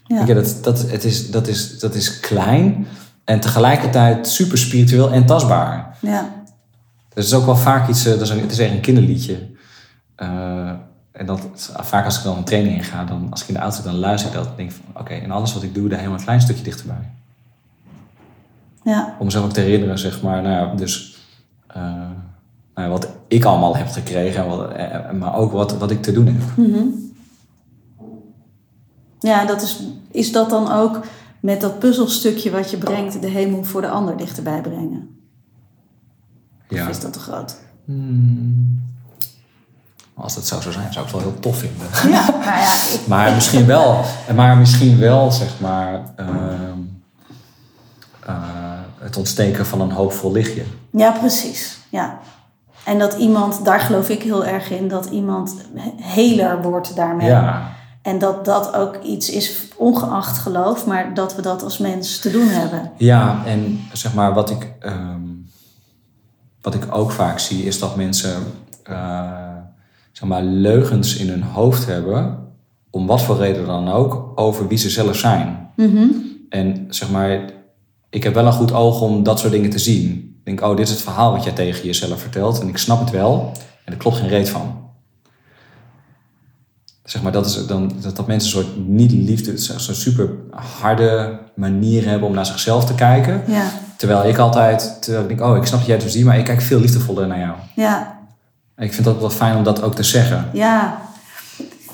Ja. 0.03 0.25
Ja. 0.25 0.33
dat, 0.33 0.57
dat, 0.61 0.89
het 0.91 1.03
is, 1.03 1.31
dat, 1.31 1.47
is, 1.47 1.79
dat 1.79 1.95
is 1.95 2.19
klein 2.19 2.87
en 3.23 3.39
tegelijkertijd 3.39 4.27
super 4.27 4.57
spiritueel 4.57 5.11
en 5.11 5.25
tastbaar. 5.25 5.97
ja. 6.01 6.33
Dat 7.13 7.23
is 7.23 7.33
ook 7.33 7.45
wel 7.45 7.55
vaak 7.57 7.89
iets, 7.89 8.05
eh, 8.05 8.11
dat 8.11 8.21
is 8.21 8.29
een, 8.29 8.39
het 8.39 8.51
is 8.51 8.59
echt 8.59 8.71
een 8.71 8.81
kinderliedje. 8.81 9.47
Eh, 10.15 10.69
en 11.11 11.25
dat, 11.25 11.47
vaak 11.81 12.05
als 12.05 12.17
ik 12.17 12.23
dan 12.23 12.37
een 12.37 12.43
training 12.43 12.75
in 12.77 12.83
ga, 12.83 13.03
dan, 13.03 13.27
als 13.31 13.41
ik 13.41 13.47
in 13.47 13.53
de 13.53 13.59
auto 13.59 13.75
zit, 13.75 13.85
dan 13.85 13.95
luister 13.95 14.29
ik 14.29 14.35
dat. 14.35 14.45
En 14.45 14.53
denk 14.55 14.69
ik 14.69 14.75
van, 14.75 15.01
oké, 15.01 15.13
en 15.13 15.31
alles 15.31 15.53
wat 15.53 15.63
ik 15.63 15.73
doe, 15.73 15.87
daar 15.89 15.97
helemaal 15.97 16.19
een 16.19 16.25
klein 16.25 16.41
stukje 16.41 16.63
dichterbij. 16.63 17.11
ja. 18.83 19.15
Om 19.19 19.25
mezelf 19.25 19.45
ook 19.45 19.53
te 19.53 19.59
herinneren, 19.61 19.99
zeg 19.99 20.21
maar, 20.21 20.41
nou 20.41 20.55
ja, 20.67 20.75
dus... 20.75 21.17
eh, 21.67 21.81
nou 22.75 22.87
ja, 22.87 22.89
wat 22.89 23.07
ik 23.27 23.45
allemaal 23.45 23.75
heb 23.75 23.87
gekregen, 23.87 24.43
en 24.43 24.49
wat, 24.49 25.11
maar 25.13 25.35
ook 25.35 25.51
wat, 25.51 25.77
wat 25.77 25.91
ik 25.91 26.01
te 26.01 26.11
doen 26.11 26.25
heb. 26.25 26.41
Mhm. 26.55 26.83
Ja, 29.19 29.45
dat 29.45 29.61
is, 29.61 29.83
is 30.11 30.31
dat 30.31 30.49
dan 30.49 30.71
ook 30.71 30.99
met 31.39 31.61
dat 31.61 31.79
puzzelstukje 31.79 32.51
wat 32.51 32.71
je 32.71 32.77
brengt, 32.77 33.21
de 33.21 33.27
hemel 33.27 33.63
voor 33.63 33.81
de 33.81 33.89
ander 33.89 34.17
dichterbij 34.17 34.61
brengen? 34.61 35.19
Ja. 36.69 36.83
Of 36.83 36.89
is 36.89 36.99
dat 36.99 37.13
te 37.13 37.19
groot? 37.19 37.55
Hmm. 37.85 38.83
Als 40.13 40.35
dat 40.35 40.47
zo 40.47 40.61
zou 40.61 40.73
zijn, 40.73 40.93
zou 40.93 41.05
ik 41.05 41.11
het 41.11 41.21
wel 41.21 41.31
heel 41.31 41.39
tof 41.39 41.57
vinden. 41.57 41.87
Ja, 42.11 42.29
nou 42.29 42.43
ja, 42.43 42.73
ik, 42.93 43.07
Maar 43.07 43.33
misschien 43.33 43.65
wel, 43.65 44.01
maar 44.35 44.57
misschien 44.57 44.99
wel 44.99 45.31
zeg 45.31 45.59
maar 45.59 46.13
ehm, 46.15 46.79
eh, 48.25 48.35
het 48.99 49.17
ontsteken 49.17 49.65
van 49.65 49.81
een 49.81 49.91
hoopvol 49.91 50.31
lichtje. 50.31 50.63
ja, 50.91 51.11
precies. 51.11 51.77
Ja. 51.89 52.19
En 52.83 52.99
dat 52.99 53.13
iemand, 53.13 53.65
daar 53.65 53.79
geloof 53.79 54.09
ik 54.09 54.23
heel 54.23 54.45
erg 54.45 54.69
in, 54.69 54.87
dat 54.87 55.05
iemand 55.05 55.55
heler 56.01 56.61
wordt 56.61 56.95
daarmee. 56.95 57.27
Ja, 57.27 57.71
En 58.05 58.19
dat 58.19 58.45
dat 58.45 58.73
ook 58.75 59.03
iets 59.03 59.29
is, 59.29 59.67
ongeacht 59.75 60.37
geloof, 60.37 60.85
maar 60.85 61.13
dat 61.13 61.35
we 61.35 61.41
dat 61.41 61.63
als 61.63 61.77
mens 61.77 62.19
te 62.19 62.31
doen 62.31 62.47
hebben. 62.47 62.91
ja 62.97 63.45
en 63.45 63.79
zeg 63.93 64.13
maar 64.13 64.33
wat 64.33 64.49
ik, 64.49 64.73
ehm, 64.79 65.21
wat 66.61 66.73
ik 66.73 66.95
ook 66.95 67.11
vaak 67.11 67.39
zie 67.39 67.63
is 67.63 67.79
dat 67.79 67.95
mensen 67.95 68.43
eh, 68.83 69.57
zeg 70.11 70.29
maar 70.29 70.43
leugens 70.43 71.15
in 71.15 71.29
hun 71.29 71.43
hoofd 71.43 71.85
hebben, 71.85 72.37
om 72.89 73.07
wat 73.07 73.21
voor 73.21 73.37
reden 73.37 73.65
dan 73.65 73.89
ook, 73.89 74.31
over 74.35 74.67
wie 74.67 74.77
ze 74.77 74.89
zelf 74.89 75.15
zijn. 75.15 75.69
Mhm. 75.75 76.05
En 76.49 76.85
zeg 76.89 77.11
maar, 77.11 77.39
ik 78.09 78.23
heb 78.23 78.33
wel 78.33 78.45
een 78.45 78.51
goed 78.51 78.73
oog 78.73 79.01
om 79.01 79.23
dat 79.23 79.39
soort 79.39 79.51
dingen 79.51 79.69
te 79.69 79.79
zien. 79.79 80.35
Ik 80.39 80.45
denk, 80.45 80.61
oh, 80.61 80.77
dit 80.77 80.87
is 80.87 80.93
het 80.93 81.01
verhaal 81.01 81.31
wat 81.31 81.43
jij 81.43 81.53
tegen 81.53 81.85
jezelf 81.85 82.21
vertelt. 82.21 82.59
En 82.59 82.67
ik 82.67 82.77
snap 82.77 82.99
het 82.99 83.09
wel. 83.09 83.51
En 83.85 83.93
er 83.93 83.99
klopt 83.99 84.17
geen 84.17 84.29
reet 84.29 84.49
van. 84.49 84.84
Zeg 87.05 87.21
maar, 87.21 87.31
dat, 87.31 87.45
is 87.45 87.65
dan, 87.67 87.91
dat, 88.01 88.15
dat 88.15 88.27
mensen 88.27 88.57
een 88.57 88.63
soort 88.63 88.87
niet-liefde, 88.87 89.57
zo'n 89.57 89.95
super 89.95 90.29
harde 90.81 91.39
manier 91.55 92.05
hebben 92.09 92.27
om 92.27 92.33
naar 92.33 92.45
zichzelf 92.45 92.85
te 92.85 92.95
kijken. 92.95 93.41
Ja, 93.47 93.63
Terwijl 93.97 94.27
ik 94.27 94.37
altijd, 94.37 94.97
terwijl 95.01 95.23
ik 95.29 95.37
denk, 95.37 95.49
oh, 95.49 95.57
ik 95.57 95.65
snap 95.65 95.77
dat 95.79 95.87
jij 95.87 95.95
het 95.95 96.05
zo 96.05 96.11
ziet, 96.11 96.25
maar 96.25 96.37
ik 96.37 96.45
kijk 96.45 96.61
veel 96.61 96.79
liefdevoller 96.79 97.27
naar 97.27 97.39
jou. 97.39 97.51
ja, 97.75 98.17
En 98.75 98.85
ik 98.85 98.93
vind 98.93 99.05
dat 99.05 99.19
wel 99.19 99.29
fijn 99.29 99.55
om 99.55 99.63
dat 99.63 99.81
ook 99.81 99.95
te 99.95 100.03
zeggen. 100.03 100.49
Ja, 100.53 100.97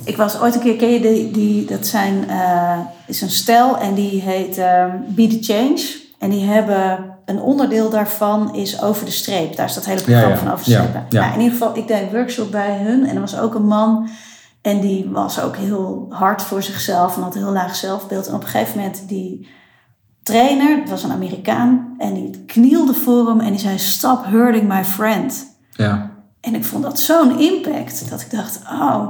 ik 0.04 0.18
was 0.18 0.40
ooit 0.40 0.56
een 0.56 0.62
keer, 0.62 0.76
ken 0.76 0.90
je 0.90 1.00
die, 1.02 1.32
die 1.32 1.66
dat 1.66 1.88
zijn, 1.88 2.30
eh, 2.30 2.80
is 3.08 3.22
een 3.22 3.30
stel 3.30 3.78
en 3.78 3.94
die 3.94 4.22
heet 4.22 4.58
ehm 4.58 4.90
Be 5.08 5.28
The 5.28 5.38
Change. 5.54 6.00
En 6.20 6.30
die 6.30 6.46
hebben, 6.46 7.00
een 7.26 7.40
onderdeel 7.42 7.90
daarvan 7.90 8.56
is 8.56 8.82
over 8.82 9.06
de 9.06 9.12
streep. 9.12 9.56
Daar 9.56 9.66
is 9.66 9.74
dat 9.74 9.86
hele 9.86 10.02
programma 10.02 10.28
Ja, 10.30 10.36
ja. 10.36 10.42
van 10.44 10.52
over 10.52 10.66
de 10.66 10.72
Ja, 10.72 10.82
streep. 10.88 11.06
ja. 11.10 11.20
Nou, 11.22 11.34
in 11.34 11.40
ieder 11.42 11.58
geval, 11.58 11.78
ik 11.78 11.88
deed 11.88 12.02
een 12.02 12.10
workshop 12.12 12.52
bij 12.52 12.78
hun 12.84 13.06
en 13.06 13.16
er 13.16 13.22
was 13.22 13.38
ook 13.40 13.56
een 13.56 13.68
man. 13.68 14.10
En 14.62 14.80
die 14.80 15.10
was 15.10 15.42
ook 15.42 15.56
heel 15.56 16.06
hard 16.10 16.42
voor 16.42 16.64
zichzelf 16.64 17.16
en 17.16 17.22
had 17.22 17.36
een 17.36 17.44
heel 17.44 17.52
laag 17.52 17.76
zelfbeeld. 17.76 18.28
En 18.28 18.34
op 18.34 18.42
een 18.42 18.48
gegeven 18.48 18.78
moment 18.78 19.08
die 19.08 19.48
trainer, 20.24 20.80
het 20.80 20.90
was 20.90 21.04
een 21.04 21.12
Amerikaan, 21.12 21.96
en 21.98 22.14
die 22.14 22.46
knielde 22.46 22.94
voor 22.94 23.28
hem 23.28 23.40
en 23.40 23.50
die 23.50 23.60
zei, 23.60 23.80
stop 23.80 24.26
hurting 24.26 24.68
my 24.68 24.86
friend. 24.86 25.46
Ja, 25.72 26.12
En 26.42 26.56
ik 26.56 26.66
vond 26.66 26.84
dat 26.84 27.00
zo'n 27.00 27.40
impact 27.40 28.10
dat 28.10 28.22
ik 28.22 28.32
dacht, 28.32 28.62
oh. 28.72 29.08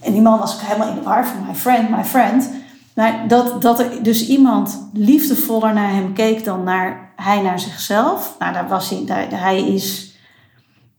En 0.00 0.12
die 0.12 0.22
man 0.22 0.38
was 0.38 0.54
ook 0.54 0.60
helemaal 0.60 0.88
in 0.88 0.94
de 0.94 1.02
war 1.02 1.26
van 1.26 1.46
my 1.46 1.54
friend, 1.54 1.90
my 1.90 2.04
friend. 2.04 2.50
Maar 2.94 3.28
dat, 3.28 3.62
dat 3.62 3.80
er 3.80 4.02
dus 4.02 4.26
iemand 4.26 4.88
liefdevoller 4.92 5.74
naar 5.74 5.90
hem 5.90 6.12
keek 6.12 6.44
dan 6.44 6.62
naar, 6.62 7.12
hij 7.16 7.42
naar 7.42 7.60
zichzelf. 7.60 8.36
Nou, 8.38 8.52
daar 8.52 8.68
was 8.68 8.90
hij, 8.90 9.02
daar, 9.06 9.26
hij 9.30 9.68
is 9.68 10.09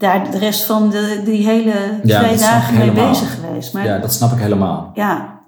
daar 0.01 0.31
de 0.31 0.37
rest 0.37 0.63
van 0.63 0.89
de, 0.89 1.21
die 1.25 1.45
hele 1.47 1.99
twee 2.03 2.37
dagen 2.37 2.73
mee 2.77 2.89
helemaal. 2.89 3.09
bezig 3.09 3.33
geweest. 3.39 3.73
Maar 3.73 3.85
ja, 3.85 3.97
dat 3.97 4.13
snap 4.13 4.31
ik 4.31 4.39
helemaal. 4.39 4.91
ja. 4.95 5.39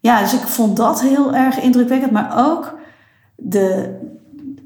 Ja, 0.00 0.20
dus 0.20 0.34
ik 0.34 0.40
vond 0.40 0.76
dat 0.76 1.00
heel 1.02 1.34
erg 1.34 1.60
indrukwekkend. 1.60 2.12
Maar 2.12 2.32
ook 2.48 2.78
de, 3.36 3.94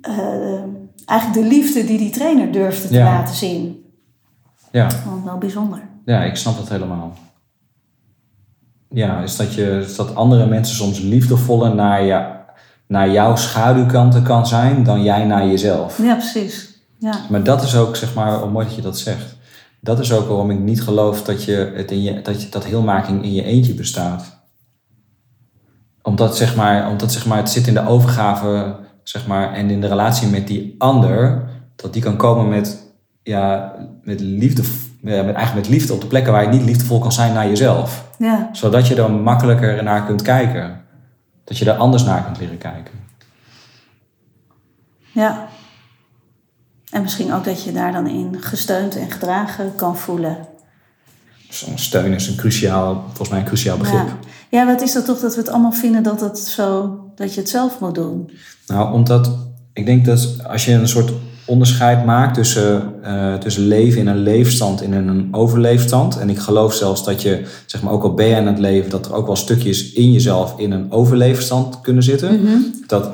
eh, 0.00 0.62
eigenlijk 1.04 1.40
de 1.42 1.54
liefde 1.54 1.84
die 1.84 1.98
die 1.98 2.10
trainer 2.10 2.52
durfde 2.52 2.88
te 2.88 2.94
Ja. 2.94 3.04
laten 3.04 3.34
zien. 3.34 3.84
Ja. 4.72 4.90
Vond 4.90 5.24
wel 5.24 5.38
bijzonder. 5.38 5.80
Ja, 6.04 6.22
ik 6.22 6.36
snap 6.36 6.56
dat 6.56 6.68
helemaal. 6.68 7.12
Ja, 8.90 9.20
is 9.20 9.36
dat, 9.36 9.54
je, 9.54 9.84
is 9.86 9.96
dat 9.96 10.14
andere 10.14 10.46
mensen 10.46 10.76
soms 10.76 10.98
liefdevoller 11.00 11.74
naar 11.74 12.02
je, 12.02 12.26
naar 12.86 13.10
jouw 13.10 13.36
schaduwkanten 13.36 14.22
kan 14.22 14.46
zijn 14.46 14.84
dan 14.84 15.02
jij 15.02 15.24
naar 15.24 15.46
jezelf. 15.46 16.02
Ja, 16.02 16.14
precies. 16.14 16.77
Ja. 16.98 17.20
Maar 17.30 17.42
dat 17.42 17.62
is 17.62 17.76
ook, 17.76 17.96
zeg 17.96 18.14
maar, 18.14 18.42
oh, 18.42 18.52
mooi 18.52 18.66
dat 18.66 18.74
je 18.74 18.82
dat 18.82 18.98
zegt. 18.98 19.36
Dat 19.80 19.98
is 19.98 20.12
ook 20.12 20.28
waarom 20.28 20.50
ik 20.50 20.58
niet 20.58 20.82
geloof 20.82 21.22
dat, 21.22 21.44
je 21.44 21.72
het 21.74 21.90
in 21.90 22.02
je, 22.02 22.22
dat, 22.22 22.42
je, 22.42 22.48
dat 22.48 22.64
heelmaking 22.64 23.22
in 23.22 23.32
je 23.32 23.42
eentje 23.42 23.74
bestaat. 23.74 24.36
Omdat, 26.02 26.36
zeg 26.36 26.56
maar, 26.56 26.90
omdat 26.90 27.12
zeg 27.12 27.26
maar, 27.26 27.38
het 27.38 27.50
zit 27.50 27.66
in 27.66 27.74
de 27.74 27.86
overgave 27.86 28.76
zeg 29.02 29.26
maar, 29.26 29.52
en 29.52 29.70
in 29.70 29.80
de 29.80 29.86
relatie 29.86 30.28
met 30.28 30.46
die 30.46 30.74
ander, 30.78 31.48
dat 31.76 31.92
die 31.92 32.02
kan 32.02 32.16
komen 32.16 32.48
met, 32.48 32.92
ja, 33.22 33.74
met 34.02 34.20
liefde, 34.20 34.62
ja, 35.02 35.22
met, 35.22 35.34
eigenlijk 35.34 35.66
met 35.66 35.68
liefde 35.68 35.92
op 35.92 36.00
de 36.00 36.06
plekken 36.06 36.32
waar 36.32 36.42
je 36.42 36.48
niet 36.48 36.64
liefdevol 36.64 36.98
kan 36.98 37.12
zijn 37.12 37.32
naar 37.32 37.48
jezelf. 37.48 38.10
Ja. 38.18 38.48
Zodat 38.52 38.86
je 38.86 39.02
er 39.02 39.10
makkelijker 39.10 39.82
naar 39.82 40.04
kunt 40.04 40.22
kijken. 40.22 40.84
Dat 41.44 41.58
je 41.58 41.70
er 41.70 41.76
anders 41.76 42.04
naar 42.04 42.24
kunt 42.24 42.38
leren 42.38 42.58
kijken. 42.58 42.94
Ja. 45.12 45.48
En 46.90 47.02
misschien 47.02 47.32
ook 47.32 47.44
dat 47.44 47.62
je 47.62 47.72
daar 47.72 47.92
dan 47.92 48.06
in 48.06 48.36
gesteund 48.40 48.96
en 48.96 49.10
gedragen 49.10 49.74
kan 49.74 49.96
voelen. 49.96 50.36
Zo'n 51.48 51.78
steun 51.78 52.12
is 52.12 52.28
een 52.28 52.36
cruciaal, 52.36 53.02
volgens 53.06 53.28
mij 53.28 53.38
een 53.38 53.44
cruciaal 53.44 53.76
begrip. 53.76 54.06
Ja. 54.50 54.58
ja, 54.58 54.66
wat 54.66 54.82
is 54.82 54.92
dat 54.92 55.04
toch 55.04 55.20
dat 55.20 55.34
we 55.34 55.40
het 55.40 55.50
allemaal 55.50 55.72
vinden 55.72 56.02
dat, 56.02 56.20
het 56.20 56.38
zo, 56.38 56.98
dat 57.14 57.34
je 57.34 57.40
het 57.40 57.48
zelf 57.48 57.80
moet 57.80 57.94
doen? 57.94 58.30
Nou, 58.66 58.92
omdat 58.92 59.30
ik 59.72 59.86
denk 59.86 60.04
dat 60.04 60.36
als 60.46 60.64
je 60.64 60.72
een 60.72 60.88
soort 60.88 61.12
onderscheid 61.48 62.04
maakt 62.04 62.34
tussen, 62.34 62.94
uh, 63.04 63.34
tussen 63.34 63.66
leven 63.66 64.00
in 64.00 64.06
een 64.06 64.22
leefstand 64.22 64.82
en 64.82 64.92
in 64.92 65.08
een 65.08 65.28
overleefstand. 65.30 66.18
En 66.18 66.30
ik 66.30 66.38
geloof 66.38 66.74
zelfs 66.74 67.04
dat 67.04 67.22
je, 67.22 67.44
zeg 67.66 67.82
maar, 67.82 67.92
ook 67.92 68.02
al 68.02 68.14
ben 68.14 68.26
je 68.26 68.36
aan 68.36 68.46
het 68.46 68.58
leven, 68.58 68.90
dat 68.90 69.06
er 69.06 69.14
ook 69.14 69.26
wel 69.26 69.36
stukjes 69.36 69.92
in 69.92 70.12
jezelf 70.12 70.54
in 70.58 70.72
een 70.72 70.92
overleefstand 70.92 71.80
kunnen 71.80 72.02
zitten. 72.02 72.42
Mhm. 72.42 72.56
Dat, 72.86 73.10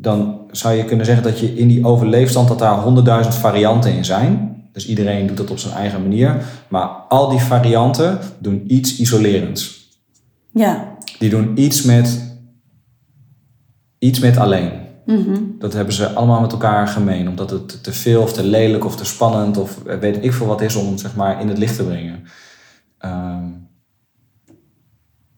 dan 0.00 0.40
zou 0.50 0.74
je 0.74 0.84
kunnen 0.84 1.06
zeggen 1.06 1.24
dat 1.24 1.38
je 1.38 1.54
in 1.54 1.68
die 1.68 1.84
overleefstand, 1.84 2.48
dat 2.48 2.58
daar 2.58 2.78
honderdduizend 2.78 3.34
varianten 3.34 3.92
in 3.92 4.04
zijn. 4.04 4.56
Dus 4.72 4.86
iedereen 4.86 5.26
doet 5.26 5.36
dat 5.36 5.50
op 5.50 5.58
zijn 5.58 5.74
eigen 5.74 6.02
manier. 6.02 6.44
Maar 6.68 6.86
al 6.88 7.28
die 7.28 7.38
varianten 7.38 8.18
doen 8.38 8.64
iets 8.66 8.98
isolerends. 8.98 9.88
Ja. 10.52 10.96
Die 11.18 11.30
doen 11.30 11.52
iets 11.54 11.82
met, 11.82 12.36
iets 13.98 14.18
met 14.18 14.36
alleen. 14.36 14.70
Mhm. 15.06 15.38
Dat 15.58 15.72
hebben 15.72 15.94
ze 15.94 16.12
allemaal 16.12 16.40
met 16.40 16.52
elkaar 16.52 16.88
gemeen. 16.88 17.28
Omdat 17.28 17.50
het 17.50 17.82
te 17.82 17.92
veel 17.92 18.22
of 18.22 18.32
te 18.32 18.44
lelijk 18.44 18.84
of 18.84 18.96
te 18.96 19.04
spannend 19.04 19.56
of 19.56 19.82
weet 20.00 20.24
ik 20.24 20.32
veel 20.32 20.46
wat 20.46 20.60
is 20.60 20.74
om 20.74 20.98
zeg 20.98 21.16
maar, 21.16 21.40
in 21.40 21.48
het 21.48 21.58
licht 21.58 21.76
te 21.76 21.84
brengen. 21.84 22.24
Ehm, 22.98 23.44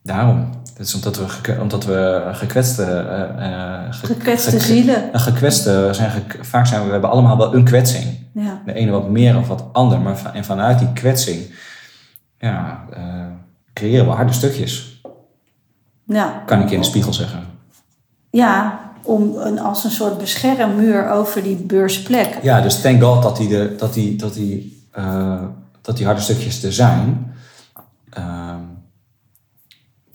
daarom. 0.02 0.61
Is 0.82 0.94
omdat 0.94 1.16
we, 1.18 1.28
gek- 1.28 1.60
omdat 1.60 1.84
we 1.84 2.28
gekwetste... 2.32 2.82
eh, 2.84 3.46
eh, 3.46 3.92
ge- 3.94 4.06
Gekwetste 4.06 4.50
gek- 4.50 4.60
zielen. 4.60 5.12
eh, 5.12 5.20
gekwetste 5.20 5.88
zijn 5.92 6.10
vaak 6.40 6.66
zijn 6.66 6.80
we, 6.80 6.86
we 6.86 6.92
hebben 6.92 7.10
allemaal 7.10 7.36
wel 7.36 7.54
een 7.54 7.64
kwetsing. 7.64 8.04
Ja. 8.34 8.62
De 8.66 8.72
ene 8.72 8.90
wat 8.90 9.08
meer 9.08 9.36
of 9.38 9.48
wat 9.48 9.64
ander. 9.72 10.00
Maar 10.00 10.18
van- 10.18 10.32
en 10.34 10.44
vanuit 10.44 10.78
die 10.78 10.92
kwetsing 10.92 11.54
ja, 12.38 12.84
eh, 12.92 13.02
creëren 13.72 14.06
we 14.06 14.12
harde 14.12 14.32
stukjes. 14.32 15.00
Ja. 16.06 16.42
Kan 16.46 16.60
ik 16.62 16.70
in 16.70 16.80
de 16.80 16.86
spiegel 16.86 17.12
zeggen. 17.12 17.40
Ja, 18.30 18.80
om 19.02 19.36
een, 19.36 19.58
als 19.60 19.84
een 19.84 19.90
soort 19.90 20.18
beschermmuur 20.18 21.10
over 21.10 21.42
die 21.42 21.56
beursplek. 21.56 22.38
Ja, 22.42 22.60
dus 22.60 22.80
thank 22.80 23.02
God 23.02 23.22
dat 23.22 23.36
die, 23.36 23.48
de, 23.48 23.74
dat 23.78 23.94
die, 23.94 24.16
dat 24.16 24.34
die, 24.34 24.86
eh, 24.92 25.42
dat 25.82 25.96
die 25.96 26.06
harde 26.06 26.20
stukjes 26.20 26.62
er 26.64 26.72
zijn. 26.72 27.34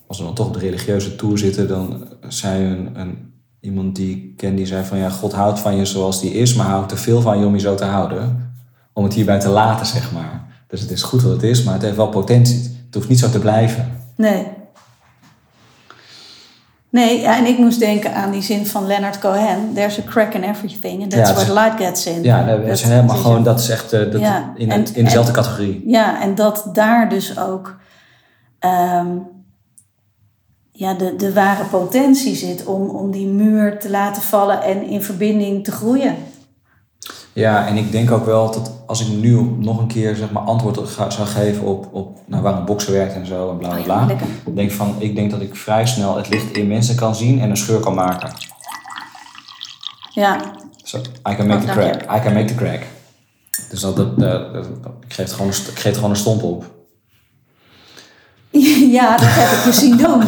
Als 0.07 0.17
we 0.17 0.23
dan 0.23 0.33
toch 0.33 0.47
op 0.47 0.53
de 0.53 0.59
religieuze 0.59 1.15
toer 1.15 1.37
zitten, 1.37 1.67
dan 1.67 2.07
zei 2.27 2.65
een, 2.65 2.99
een, 2.99 3.33
iemand 3.59 3.95
die 3.95 4.15
ik 4.15 4.37
ken, 4.37 4.55
die 4.55 4.65
zei 4.65 4.83
van 4.85 4.97
ja, 4.97 5.09
God 5.09 5.33
houdt 5.33 5.59
van 5.59 5.75
je 5.75 5.85
zoals 5.85 6.21
die 6.21 6.33
is, 6.33 6.53
maar 6.53 6.65
houdt 6.67 6.89
te 6.89 6.97
veel 6.97 7.21
van 7.21 7.39
je 7.39 7.45
om 7.45 7.53
je 7.53 7.59
zo 7.59 7.75
te 7.75 7.85
houden. 7.85 8.51
Om 8.93 9.03
het 9.03 9.13
hierbij 9.13 9.39
te 9.39 9.49
laten, 9.49 9.85
zeg 9.85 10.11
maar. 10.11 10.45
Dus 10.67 10.81
het 10.81 10.91
is 10.91 11.03
goed 11.03 11.21
wat 11.21 11.31
het 11.31 11.43
is, 11.43 11.63
maar 11.63 11.73
het 11.73 11.81
heeft 11.83 11.95
wel 11.95 12.09
potentie. 12.09 12.75
Het 12.85 12.95
hoeft 12.95 13.09
niet 13.09 13.19
zo 13.19 13.29
te 13.29 13.39
blijven. 13.39 13.97
Nee. 14.15 14.47
Nee, 16.89 17.19
ja, 17.19 17.37
en 17.37 17.45
ik 17.45 17.57
moest 17.57 17.79
denken 17.79 18.13
aan 18.13 18.31
die 18.31 18.41
zin 18.41 18.65
van 18.65 18.87
Leonard 18.87 19.19
Cohen. 19.19 19.73
There's 19.73 19.99
a 19.99 20.01
crack 20.05 20.33
in 20.33 20.43
everything 20.43 21.01
and 21.01 21.11
that's 21.11 21.29
Ja, 21.29 21.35
where 21.35 21.47
the 21.47 21.53
light 21.53 21.79
gets 21.85 22.05
in. 22.05 22.23
Ja, 22.23 22.45
dat 22.45 22.63
is 22.63 22.81
helemaal 22.81 23.15
dat 23.15 23.23
gewoon, 23.25 23.43
dat 23.43 23.59
is 23.59 23.69
echt 23.69 23.93
eh, 23.93 24.11
dat, 24.11 24.21
Ja, 24.21 24.53
in, 24.55 24.71
en- 24.71 24.79
het- 24.79 24.95
in 24.95 25.03
dezelfde 25.03 25.31
categorie. 25.31 25.83
Ja, 25.87 26.21
en 26.21 26.35
dat 26.35 26.69
daar 26.73 27.09
dus 27.09 27.39
ook 27.39 27.75
ehm, 28.59 29.07
ja, 30.77 30.93
de, 30.93 31.15
de 31.15 31.33
ware 31.33 31.63
potentie 31.63 32.35
zit 32.35 32.65
om, 32.65 32.89
om 32.89 33.11
die 33.11 33.27
muur 33.27 33.79
te 33.79 33.89
laten 33.89 34.21
vallen 34.21 34.61
en 34.63 34.83
in 34.83 35.01
verbinding 35.03 35.63
te 35.63 35.71
groeien. 35.71 36.15
Ja, 37.33 37.67
en 37.67 37.75
ik 37.77 37.91
denk 37.91 38.11
ook 38.11 38.25
wel 38.25 38.51
dat 38.51 38.71
als 38.85 39.01
ik 39.01 39.07
nu 39.17 39.41
nog 39.59 39.79
een 39.79 39.87
keer 39.87 40.15
zeg 40.15 40.31
maar, 40.31 40.43
antwoord 40.43 40.89
zou 41.13 41.27
geven 41.27 41.63
op, 41.63 41.87
op 41.91 42.17
nou, 42.25 42.43
waarom 42.43 42.65
boksen 42.65 42.93
werkt 42.93 43.13
en 43.13 43.25
zo 43.25 43.49
en 43.51 43.57
bla 43.57 43.67
bla 43.69 44.01
Oh 44.03 44.07
ja, 44.09 44.15
bla. 44.15 44.53
denk 44.53 44.71
van, 44.71 44.95
ik 44.99 45.15
denk 45.15 45.31
dat 45.31 45.41
ik 45.41 45.55
vrij 45.55 45.85
snel 45.85 46.15
het 46.17 46.29
licht 46.29 46.57
in 46.57 46.67
mensen 46.67 46.95
kan 46.95 47.15
zien 47.15 47.41
en 47.41 47.49
een 47.49 47.57
scheur 47.57 47.79
kan 47.79 47.93
maken. 47.93 48.31
Ja, 50.13 50.37
So, 50.83 50.97
I 51.29 51.35
can 51.35 51.47
make 51.47 51.59
Oh, 51.67 51.73
the 51.73 51.79
crack. 51.79 52.01
I 52.17 52.19
can 52.23 52.33
make 52.33 52.45
the 52.45 52.55
crack. 52.55 52.79
Dus 53.69 53.79
dat, 53.79 53.95
dat, 53.95 54.19
dat- 54.19 54.53
dat- 54.53 54.91
ik, 55.07 55.13
geef 55.13 55.31
gewoon, 55.31 55.47
ik 55.49 55.55
geef 55.79 55.83
er 55.83 55.95
gewoon 55.95 56.09
een 56.09 56.15
stomp 56.15 56.43
op. 56.43 56.75
ja, 58.99 59.11
dat 59.11 59.25
heb 59.29 59.57
ik 59.59 59.63
je 59.65 59.71
zien 59.79 59.97
doen. 59.97 60.19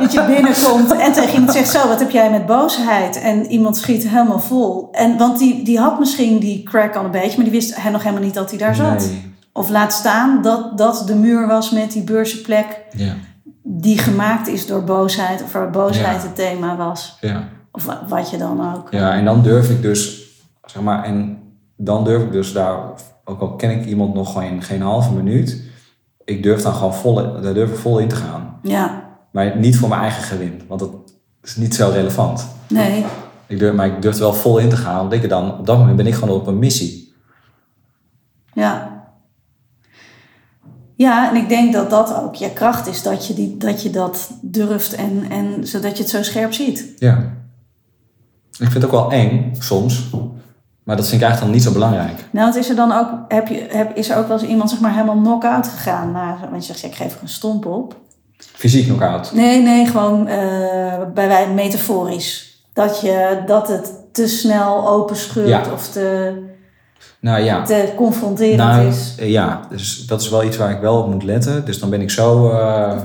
Dat 0.00 0.12
je 0.12 0.24
binnenkomt 0.26 0.92
en 1.00 1.12
tegen 1.12 1.32
iemand 1.34 1.52
zegt: 1.52 1.70
Zo, 1.70 1.88
wat 1.88 1.98
heb 1.98 2.10
jij 2.10 2.30
met 2.30 2.46
boosheid? 2.46 3.20
En 3.20 3.46
iemand 3.46 3.76
schiet 3.76 4.08
helemaal 4.08 4.38
vol. 4.40 4.88
En, 4.92 5.16
want 5.18 5.38
die, 5.38 5.62
die 5.64 5.78
had 5.78 5.98
misschien 5.98 6.38
die 6.38 6.62
crack 6.62 6.96
al 6.96 7.04
een 7.04 7.10
beetje, 7.10 7.34
maar 7.36 7.44
die 7.44 7.54
wist 7.60 7.76
hij 7.76 7.90
nog 7.90 8.02
helemaal 8.02 8.24
niet 8.24 8.34
dat 8.34 8.50
hij 8.50 8.58
daar 8.58 8.74
zat. 8.74 8.98
Nee. 8.98 9.34
Of 9.52 9.68
laat 9.68 9.92
staan 9.92 10.42
dat 10.42 10.78
dat 10.78 11.02
de 11.06 11.14
muur 11.14 11.46
was 11.46 11.70
met 11.70 11.92
die 11.92 12.02
beurzenplek 12.02 12.80
Ja, 12.96 13.14
die 13.62 13.98
gemaakt 13.98 14.48
is 14.48 14.66
door 14.66 14.84
boosheid, 14.84 15.42
of 15.42 15.52
waar 15.52 15.70
boosheid 15.70 16.16
Ja. 16.16 16.22
het 16.22 16.34
thema 16.36 16.76
was. 16.76 17.16
ja. 17.20 17.42
Of 17.72 17.84
wa- 17.84 18.02
wat 18.08 18.30
je 18.30 18.36
dan 18.36 18.74
ook. 18.74 18.88
ja, 18.90 19.12
en 19.12 19.24
dan 19.24 19.42
durf 19.42 19.70
ik 19.70 19.82
dus, 19.82 20.20
zeg 20.64 20.82
maar, 20.82 21.04
en 21.04 21.38
dan 21.76 22.04
durf 22.04 22.22
ik 22.22 22.32
dus 22.32 22.52
daar, 22.52 22.76
ook 23.24 23.40
al 23.40 23.54
ken 23.54 23.70
ik 23.70 23.84
iemand 23.86 24.14
nog 24.14 24.32
geen, 24.32 24.62
geen 24.62 24.82
halve 24.82 25.12
minuut, 25.12 25.62
ik 26.26 26.42
durf 26.42 26.62
dan 26.62 26.74
gewoon 26.74 26.94
vol, 26.94 27.14
daar 27.14 27.54
durf 27.54 27.70
ik 27.70 27.76
vol 27.76 27.98
in 27.98 28.08
te 28.08 28.14
gaan. 28.14 28.58
Ja, 28.62 29.04
Maar 29.30 29.56
niet 29.58 29.78
voor 29.78 29.88
mijn 29.88 30.00
eigen 30.00 30.22
gewin, 30.22 30.62
want 30.68 30.80
dat 30.80 30.90
is 31.42 31.56
niet 31.56 31.74
zo 31.74 31.88
relevant. 31.88 32.48
nee. 32.68 33.04
Ik 33.46 33.58
durf, 33.58 33.74
maar 33.74 33.86
ik 33.86 34.02
durf 34.02 34.14
er 34.14 34.20
wel 34.20 34.34
vol 34.34 34.58
in 34.58 34.68
te 34.68 34.76
gaan, 34.76 34.96
want 34.96 35.12
ik 35.12 35.28
dan, 35.28 35.58
op 35.58 35.66
dat 35.66 35.78
moment 35.78 35.96
ben 35.96 36.06
ik 36.06 36.14
gewoon 36.14 36.40
op 36.40 36.46
een 36.46 36.58
missie. 36.58 37.14
Ja. 38.52 39.04
Ja, 40.94 41.30
en 41.30 41.36
ik 41.36 41.48
denk 41.48 41.72
dat 41.72 41.90
dat 41.90 42.16
ook 42.22 42.34
je 42.34 42.52
kracht 42.52 42.86
is, 42.86 43.02
dat 43.02 43.26
je, 43.26 43.34
die, 43.34 43.56
dat, 43.56 43.82
je 43.82 43.90
dat 43.90 44.30
durft 44.42 44.94
en, 44.94 45.30
en 45.30 45.66
zodat 45.66 45.96
je 45.96 46.02
het 46.02 46.12
zo 46.12 46.22
scherp 46.22 46.52
ziet. 46.52 46.92
Ja. 46.98 47.18
Ik 48.50 48.70
vind 48.70 48.72
het 48.72 48.84
ook 48.84 48.90
wel 48.90 49.10
eng, 49.12 49.52
soms. 49.58 50.10
Maar 50.86 50.96
dat 50.96 51.08
vind 51.08 51.20
ik 51.20 51.26
eigenlijk 51.26 51.40
dan 51.40 51.50
niet 51.50 51.62
zo 51.62 51.72
belangrijk. 51.80 52.24
Nou, 52.30 52.58
is 52.58 52.68
er 52.68 52.76
dan 52.76 52.92
ook, 52.92 53.08
heb 53.28 53.48
je, 53.48 53.66
heb, 53.68 53.96
is 53.96 54.10
er 54.10 54.16
ook 54.16 54.28
wel 54.28 54.38
eens 54.40 54.48
iemand 54.48 54.70
zeg 54.70 54.80
maar 54.80 54.92
helemaal 54.92 55.16
knock-out 55.16 55.66
gegaan? 55.68 56.12
Na, 56.12 56.38
want 56.50 56.66
je 56.66 56.72
zegt, 56.72 56.80
ja, 56.80 56.88
ik 56.88 56.94
geef 56.94 57.14
er 57.14 57.22
een 57.22 57.28
stomp 57.28 57.66
op. 57.66 57.96
Fysiek 58.38 58.84
knock-out. 58.86 59.32
Nee, 59.34 59.62
nee, 59.62 59.86
gewoon 59.86 60.26
eh, 60.28 60.36
bij 61.14 61.28
wij 61.28 61.48
metaforisch. 61.54 62.60
Dat, 62.72 63.00
je, 63.00 63.42
dat 63.46 63.68
het 63.68 63.92
te 64.12 64.28
snel 64.28 64.88
openscheurt 64.88 65.48
Ja. 65.48 65.62
of 65.72 65.88
te, 65.88 66.32
Nou 67.20 67.40
ja. 67.42 67.62
te 67.64 67.92
confronterend 67.96 68.56
Nou, 68.56 68.86
is. 68.86 69.14
eh, 69.18 69.30
ja, 69.30 69.60
dus 69.70 70.06
dat 70.06 70.20
is 70.20 70.28
wel 70.28 70.44
iets 70.44 70.56
waar 70.56 70.70
ik 70.70 70.80
wel 70.80 70.96
op 70.98 71.12
moet 71.12 71.22
letten. 71.22 71.64
Dus 71.64 71.78
dan 71.78 71.90
ben 71.90 72.00
ik 72.00 72.10
zo, 72.10 72.50
eh, 72.50 72.96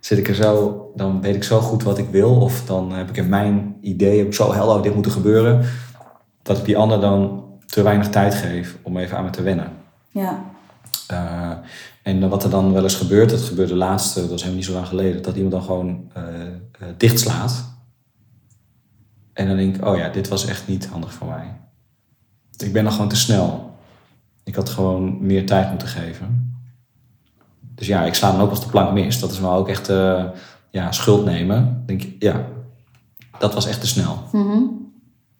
zit 0.00 0.18
ik 0.18 0.28
er 0.28 0.34
zo, 0.34 0.76
dan 0.94 1.20
weet 1.20 1.34
ik 1.34 1.44
zo 1.44 1.60
goed 1.60 1.82
wat 1.82 1.98
ik 1.98 2.06
wil. 2.10 2.34
Of 2.34 2.62
dan 2.66 2.92
heb 2.92 3.08
ik 3.08 3.16
in 3.16 3.28
mijn 3.28 3.76
idee, 3.80 4.18
heb 4.18 4.26
ik 4.26 4.34
zo 4.34 4.52
helder, 4.52 4.82
dit 4.82 4.94
moet 4.94 5.06
er 5.06 5.12
gebeuren. 5.12 5.60
Dat 6.42 6.58
ik 6.58 6.64
die 6.64 6.76
ander 6.76 7.00
dan 7.00 7.44
te 7.66 7.82
weinig 7.82 8.08
tijd 8.08 8.34
geef 8.34 8.76
om 8.82 8.96
even 8.96 9.16
aan 9.16 9.24
me 9.24 9.30
te 9.30 9.42
wennen. 9.42 9.72
Ja, 10.08 10.42
Eh, 11.06 11.52
en 12.02 12.28
wat 12.28 12.44
er 12.44 12.50
dan 12.50 12.72
wel 12.72 12.82
eens 12.82 12.94
gebeurt, 12.94 13.30
dat 13.30 13.40
gebeurde 13.40 13.74
laatst, 13.74 14.16
eh, 14.16 14.22
dat 14.22 14.32
is 14.32 14.36
helemaal 14.36 14.54
niet 14.56 14.64
zo 14.64 14.72
lang 14.72 14.86
geleden, 14.86 15.22
dat 15.22 15.34
iemand 15.34 15.52
dan 15.52 15.62
gewoon 15.62 16.10
eh 16.12 16.22
eh, 16.80 16.88
dichtslaat. 16.96 17.64
En 19.32 19.46
dan 19.46 19.56
denk 19.56 19.76
ik, 19.76 19.86
oh 19.86 19.96
ja, 19.96 20.08
dit 20.08 20.28
was 20.28 20.46
echt 20.46 20.68
niet 20.68 20.86
handig 20.86 21.12
voor 21.12 21.26
mij. 21.26 21.56
Ik 22.56 22.72
ben 22.72 22.84
dan 22.84 22.92
gewoon 22.92 23.08
te 23.08 23.16
snel. 23.16 23.70
Ik 24.44 24.54
had 24.54 24.68
gewoon 24.68 25.26
meer 25.26 25.46
tijd 25.46 25.70
moeten 25.70 25.88
geven. 25.88 26.58
Dus 27.74 27.86
ja, 27.86 28.04
ik 28.04 28.14
sla 28.14 28.32
dan 28.32 28.40
ook 28.40 28.50
als 28.50 28.60
de 28.60 28.70
plank 28.70 28.92
mis. 28.92 29.20
Dat 29.20 29.30
is 29.30 29.40
wel 29.40 29.52
ook 29.52 29.68
echt 29.68 29.86
ja, 30.70 30.92
schuld 30.92 31.24
nemen. 31.24 31.82
Denk 31.86 32.02
ik, 32.02 32.22
ja, 32.22 32.46
dat 33.38 33.54
was 33.54 33.66
echt 33.66 33.80
te 33.80 33.86
snel. 33.86 34.22
Mhm. 34.32 34.62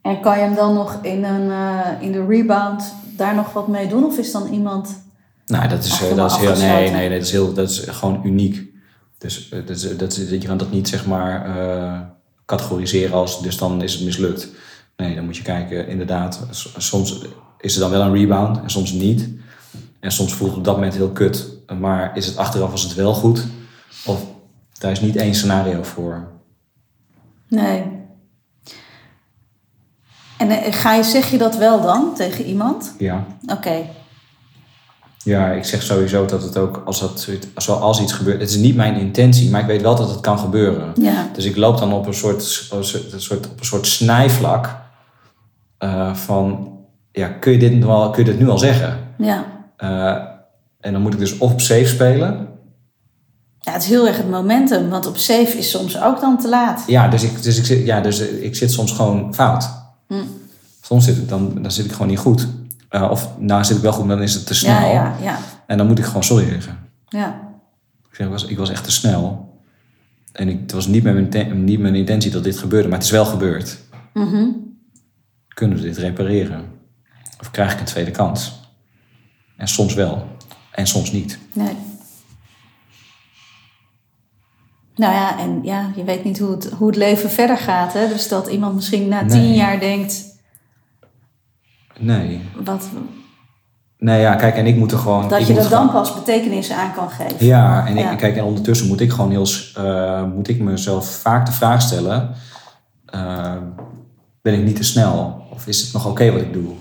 En 0.03 0.21
kan 0.21 0.39
je 0.39 0.45
hem 0.45 0.55
dan 0.55 0.75
nog 0.75 0.99
in, 1.03 1.25
een, 1.25 1.51
eh, 1.51 2.03
in 2.03 2.13
de 2.13 2.27
rebound 2.27 2.95
daar 3.17 3.35
nog 3.35 3.53
wat 3.53 3.69
mee 3.69 3.89
doen? 3.89 4.05
Of 4.05 4.19
is 4.19 4.33
dan 4.33 4.53
iemand... 4.53 5.03
Nou, 5.47 5.69
dat 5.69 5.85
is, 5.85 6.03
eh, 6.03 6.17
dat 6.17 6.31
is 6.31 6.37
heel, 6.37 6.57
nee, 6.57 6.91
nee, 6.91 6.91
nee, 6.91 7.19
dat 7.19 7.27
is 7.27 7.33
heel, 7.33 7.53
dat 7.53 7.71
is 7.71 7.79
gewoon 7.79 8.21
uniek. 8.25 8.73
Dus 9.19 9.49
eh, 9.49 9.59
dat 9.67 9.77
is, 9.77 9.97
dat 9.97 10.17
is, 10.17 10.31
je 10.31 10.39
kan 10.39 10.57
dat 10.57 10.71
niet 10.71 10.89
zeg 10.89 11.07
maar 11.07 11.47
categoriseren 12.47 13.15
als 13.15 13.43
dus 13.43 13.59
dan 13.59 13.83
is 13.83 13.95
het 13.95 14.05
mislukt. 14.05 14.49
Nee, 14.97 15.15
dan 15.15 15.25
moet 15.25 15.37
je 15.37 15.43
kijken, 15.43 15.89
inderdaad, 15.89 16.47
soms 16.77 17.23
is 17.59 17.75
er 17.75 17.81
dan 17.81 17.91
wel 17.91 18.01
een 18.01 18.15
rebound 18.15 18.63
en 18.63 18.71
soms 18.71 18.93
niet. 18.93 19.29
En 20.01 20.13
soms 20.13 20.35
voelt 20.35 20.51
het 20.51 20.59
op 20.59 20.65
dat 20.65 20.75
moment 20.75 20.95
heel 20.95 21.11
kut, 21.11 21.49
maar 21.79 22.17
is 22.17 22.27
het 22.27 22.37
achteraf 22.37 22.71
als 22.71 22.83
het 22.83 22.95
wel 22.95 23.15
goed? 23.15 23.45
Of 24.07 24.25
daar 24.79 24.91
is 24.91 25.01
niet 25.01 25.17
één 25.17 25.35
scenario 25.35 25.83
voor. 25.83 26.29
Nee. 27.49 28.00
En 30.41 30.51
eh, 30.51 30.73
ga 30.73 30.95
je, 30.95 31.03
zeg 31.03 31.31
je 31.31 31.39
dat 31.39 31.57
wel 31.57 31.81
dan 31.81 32.15
tegen 32.15 32.45
iemand? 32.45 32.95
Ja. 32.99 33.25
Oké. 33.47 33.77
Ja, 35.25 35.51
ik 35.51 35.65
zeg 35.65 35.83
sowieso 35.83 36.25
dat 36.25 36.43
het 36.43 36.57
ook, 36.57 36.83
als, 36.85 37.01
dat, 37.01 37.29
zoals 37.57 38.01
iets 38.01 38.13
gebeurt, 38.13 38.41
het 38.41 38.51
is 38.51 38.57
niet 38.57 38.77
mijn 38.77 38.95
intentie, 38.95 39.51
maar 39.51 39.61
ik 39.61 39.67
weet 39.67 39.83
wel 39.83 39.97
dat 39.97 40.11
het 40.11 40.21
kan 40.21 40.39
gebeuren. 40.39 40.93
Ja. 40.95 41.29
Dus 41.33 41.45
ik 41.45 41.57
loop 41.57 41.79
dan 41.79 41.93
op 41.93 42.07
een 42.07 42.15
soort, 42.15 42.69
een 42.73 43.21
soort, 43.21 43.47
op 43.51 43.61
een 43.61 43.65
soort 43.65 43.87
snijvlak 43.87 44.77
eh, 45.79 46.15
van, 46.15 46.73
ja, 47.13 47.29
kun 47.29 47.53
je, 47.53 47.59
dit 47.59 47.73
nu 47.73 47.85
al, 47.85 48.11
kun 48.11 48.25
je 48.25 48.31
dit 48.31 48.41
nu 48.41 48.49
al 48.49 48.59
zeggen? 48.59 48.99
Ja. 49.19 49.45
Eh, 49.77 50.25
en 50.81 50.93
dan 50.93 51.03
moet 51.03 51.13
ik 51.13 51.19
dus 51.19 51.39
of 51.39 51.53
op 51.53 51.61
safe 51.61 51.87
spelen. 51.87 52.49
Ja, 53.59 53.73
het 53.73 53.83
is 53.83 53.89
heel 53.89 54.07
erg 54.07 54.17
het 54.17 54.31
momentum, 54.31 54.89
want 54.89 55.07
op 55.07 55.17
safe 55.17 55.59
is 55.59 55.71
soms 55.71 56.03
ook 56.03 56.21
dan 56.21 56.39
te 56.39 56.49
laat. 56.49 56.85
Ja, 56.87 57.09
dus 57.09 57.23
ik, 57.23 57.43
dus 57.43 57.59
ik, 57.59 57.65
zit, 57.65 57.87
ja, 57.87 58.01
dus 58.01 58.21
ik 58.21 58.57
zit 58.57 58.73
soms 58.73 58.93
gewoon 58.93 59.35
fout. 59.35 59.80
Soms 60.91 61.05
zit 61.05 61.17
ik 61.17 61.29
dan, 61.29 61.63
dan 61.63 61.71
zit 61.71 61.85
ik 61.85 61.93
gewoon 61.93 62.09
niet 62.09 62.19
goed. 62.19 62.49
Eh, 62.89 63.11
of 63.11 63.39
nou 63.39 63.65
zit 63.65 63.77
ik 63.77 63.83
wel 63.83 63.93
goed, 63.93 64.07
maar 64.07 64.17
dan 64.17 64.25
is 64.25 64.35
het 64.35 64.47
te 64.47 64.55
snel. 64.55 64.73
Ja, 64.81 64.93
ja, 64.93 65.17
ja. 65.23 65.39
En 65.67 65.79
dan 65.79 65.87
moet 65.87 65.99
ik 65.99 66.05
gewoon 66.05 66.25
sorry 66.25 66.49
zeggen. 66.49 66.79
Ja. 67.09 67.55
Ik, 68.09 68.15
zeg, 68.17 68.27
ik, 68.27 68.33
was, 68.33 68.45
ik 68.45 68.59
was 68.59 68.71
echt 68.71 68.85
te 68.85 68.91
snel. 68.91 69.59
En 70.33 70.49
ik, 70.49 70.61
het 70.61 70.73
was 70.73 70.87
niet, 70.87 71.03
met 71.03 71.31
mijn, 71.33 71.65
niet 71.65 71.79
mijn 71.79 71.95
intentie 71.95 72.31
dat 72.31 72.45
dit 72.45 72.59
gebeurde, 72.59 72.89
maar 72.89 72.97
het 72.97 73.07
is 73.07 73.13
wel 73.13 73.25
gebeurd. 73.25 73.79
Mhm. 74.15 74.47
Kunnen 75.49 75.77
we 75.77 75.83
dit 75.83 75.97
repareren? 75.97 76.65
Of 77.41 77.51
krijg 77.51 77.73
ik 77.73 77.79
een 77.81 77.85
tweede 77.85 78.11
kans? 78.11 78.61
En 79.57 79.69
soms 79.69 79.95
wel. 79.95 80.27
En 80.73 80.87
soms 80.87 81.13
niet. 81.13 81.39
Nee. 81.53 81.77
Nou 84.97 85.15
ja, 85.15 85.39
en 85.39 85.61
ja, 85.63 85.93
je 85.97 86.05
weet 86.05 86.25
niet 86.25 86.39
hoe 86.39 86.51
het, 86.51 86.71
hoe 86.71 86.87
het 86.87 86.97
leven 86.97 87.31
verder 87.31 87.59
gaat. 87.59 87.93
Hè? 87.93 88.09
Dus 88.09 88.29
dat 88.29 88.49
iemand 88.49 88.75
misschien 88.75 89.09
na 89.09 89.27
tien 89.27 89.41
Nee. 89.41 89.55
jaar 89.55 89.81
denkt, 89.81 90.30
Nee. 92.01 92.41
wat, 92.65 92.89
Nee, 94.01 94.21
ja, 94.21 94.35
kijk, 94.35 94.57
en 94.57 94.67
ik 94.67 94.77
moet 94.77 94.93
er 94.93 94.99
gewoon... 94.99 95.29
dat 95.29 95.47
je 95.47 95.61
er 95.61 95.69
dan 95.69 95.91
pas 95.91 96.15
betekenis 96.15 96.71
aan 96.71 96.93
kan 96.95 97.11
geven. 97.11 97.47
Ja, 97.47 97.87
en, 97.87 97.97
ik, 97.97 98.19
kijk, 98.19 98.37
en 98.37 98.45
ondertussen 98.45 98.87
moet 98.89 99.01
ik 99.01 99.11
gewoon 99.11 99.31
heel... 99.31 99.47
eh, 99.75 100.25
moet 100.35 100.49
ik 100.49 100.61
mezelf 100.61 101.11
vaak 101.11 101.47
de 101.47 101.53
vraag 101.53 101.83
stellen... 101.83 102.31
eh, 103.07 103.57
ben 104.43 104.55
ik 104.55 104.65
niet 104.65 104.77
te 104.77 104.85
snel? 104.85 105.43
Of 105.53 105.67
is 105.67 105.81
het 105.81 105.93
nog 105.93 106.07
oké 106.07 106.33
wat 106.33 106.41
ik 106.41 106.53
doe? 106.53 106.73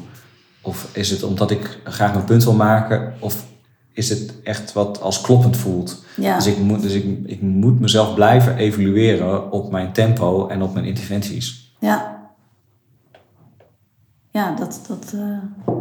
Of 0.61 0.87
is 0.91 1.09
het 1.09 1.23
omdat 1.23 1.51
ik 1.51 1.79
graag 1.83 2.13
mijn 2.13 2.25
punt 2.25 2.43
wil 2.43 2.53
maken? 2.53 3.13
Of 3.19 3.45
is 3.93 4.09
het 4.09 4.33
echt 4.43 4.73
wat 4.73 5.01
als 5.01 5.21
kloppend 5.21 5.57
voelt? 5.57 6.03
Ja. 6.15 6.35
Dus, 6.35 6.45
ik 6.45 6.57
moet, 6.57 6.81
dus 6.81 6.93
ik, 6.93 7.05
ik 7.25 7.41
moet 7.41 7.79
mezelf 7.79 8.13
blijven 8.13 8.55
evalueren 8.57 9.51
op 9.51 9.71
mijn 9.71 9.91
tempo 9.91 10.47
en 10.47 10.61
op 10.61 10.73
mijn 10.73 10.85
interventies. 10.85 11.73
Ja. 11.79 12.18
Ja, 14.39 14.51
dat. 14.51 14.79
dat 14.87 15.13
eh, 15.15 15.75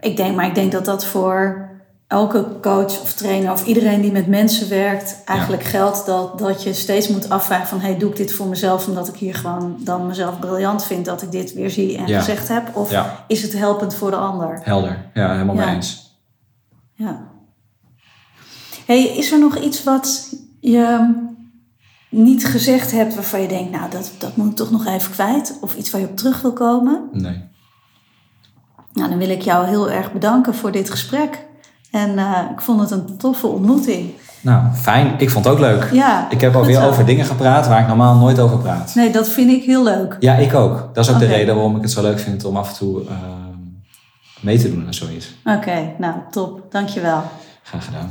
ik 0.00 0.16
denk, 0.16 0.36
maar 0.36 0.46
ik 0.46 0.54
denk 0.54 0.72
dat 0.72 0.84
dat 0.84 1.04
voor 1.04 1.68
elke 2.06 2.46
coach 2.60 3.00
of 3.00 3.12
trainer 3.12 3.52
of 3.52 3.66
iedereen 3.66 4.00
die 4.00 4.12
met 4.12 4.26
mensen 4.26 4.68
werkt, 4.68 5.22
eigenlijk 5.24 5.62
geldt 5.62 6.06
dat, 6.06 6.38
dat 6.38 6.62
je 6.62 6.72
steeds 6.72 7.08
moet 7.08 7.30
afvragen 7.30 7.66
van 7.66 7.80
hey, 7.80 7.98
doe 7.98 8.10
ik 8.10 8.16
dit 8.16 8.32
voor 8.32 8.46
mezelf 8.46 8.88
omdat 8.88 9.08
ik 9.08 9.14
hier 9.14 9.34
gewoon 9.34 9.76
dan 9.80 10.06
mezelf 10.06 10.38
briljant 10.38 10.84
vind 10.84 11.04
dat 11.04 11.22
ik 11.22 11.32
dit 11.32 11.52
weer 11.52 11.70
zie 11.70 11.96
en 11.96 12.06
Ja. 12.06 12.18
gezegd 12.18 12.48
heb? 12.48 12.76
Of 12.76 12.90
Ja. 12.90 13.24
is 13.28 13.42
het 13.42 13.52
helpend 13.52 13.94
voor 13.94 14.10
de 14.10 14.16
ander? 14.16 14.60
Helder, 14.62 15.10
ja, 15.14 15.32
helemaal 15.32 15.54
mee 15.54 15.74
eens. 15.74 16.18
Ja. 16.94 17.20
Hey, 18.86 19.02
is 19.04 19.32
er 19.32 19.38
nog 19.38 19.58
iets 19.58 19.82
wat 19.84 20.36
je 20.60 21.14
niet 22.08 22.46
gezegd 22.46 22.90
hebt 22.90 23.14
waarvan 23.14 23.40
je 23.40 23.48
denkt, 23.48 23.70
nou, 23.70 23.90
dat, 23.90 24.12
dat 24.18 24.36
moet 24.36 24.50
ik 24.50 24.56
toch 24.56 24.70
nog 24.70 24.86
even 24.86 25.12
kwijt? 25.12 25.58
Of 25.60 25.76
iets 25.76 25.90
waar 25.90 26.00
je 26.00 26.08
op 26.08 26.16
terug 26.16 26.40
wil 26.42 26.52
komen? 26.52 27.08
Nee. 27.12 27.52
Nou, 28.94 29.08
dan 29.08 29.18
wil 29.18 29.28
ik 29.30 29.42
jou 29.42 29.66
heel 29.66 29.90
erg 29.90 30.12
bedanken 30.12 30.54
voor 30.54 30.72
dit 30.72 30.90
gesprek. 30.90 31.44
En 31.90 32.18
eh, 32.18 32.38
ik 32.52 32.60
vond 32.60 32.80
het 32.80 32.90
een 32.90 33.16
toffe 33.18 33.46
ontmoeting. 33.46 34.10
Nou, 34.40 34.72
fijn. 34.74 35.14
Ik 35.18 35.30
vond 35.30 35.44
het 35.44 35.54
ook 35.54 35.60
leuk. 35.60 35.88
Ja, 35.92 36.30
Ik 36.30 36.40
heb 36.40 36.54
alweer 36.54 36.86
over 36.86 37.04
dingen 37.06 37.24
gepraat 37.24 37.66
waar 37.68 37.80
ik 37.80 37.86
normaal 37.86 38.14
nooit 38.14 38.40
over 38.40 38.58
praat. 38.58 38.94
Nee, 38.94 39.10
dat 39.10 39.28
vind 39.28 39.50
ik 39.50 39.64
heel 39.64 39.82
leuk. 39.84 40.16
Ja, 40.20 40.34
ik 40.34 40.54
ook. 40.54 40.90
Dat 40.92 41.04
is 41.04 41.12
ook 41.12 41.18
de 41.18 41.26
reden 41.26 41.54
waarom 41.54 41.76
ik 41.76 41.82
het 41.82 41.90
zo 41.90 42.02
leuk 42.02 42.18
vind 42.18 42.44
om 42.44 42.56
af 42.56 42.68
en 42.68 42.76
toe 42.76 43.00
eh, 43.08 43.14
mee 44.40 44.58
te 44.58 44.70
doen 44.74 44.86
aan 44.86 44.94
zoiets. 44.94 45.34
Oké, 45.44 45.94
nou, 45.98 46.14
top. 46.30 46.62
Dankjewel. 46.70 47.22
Graag 47.62 47.84
gedaan. 47.84 48.10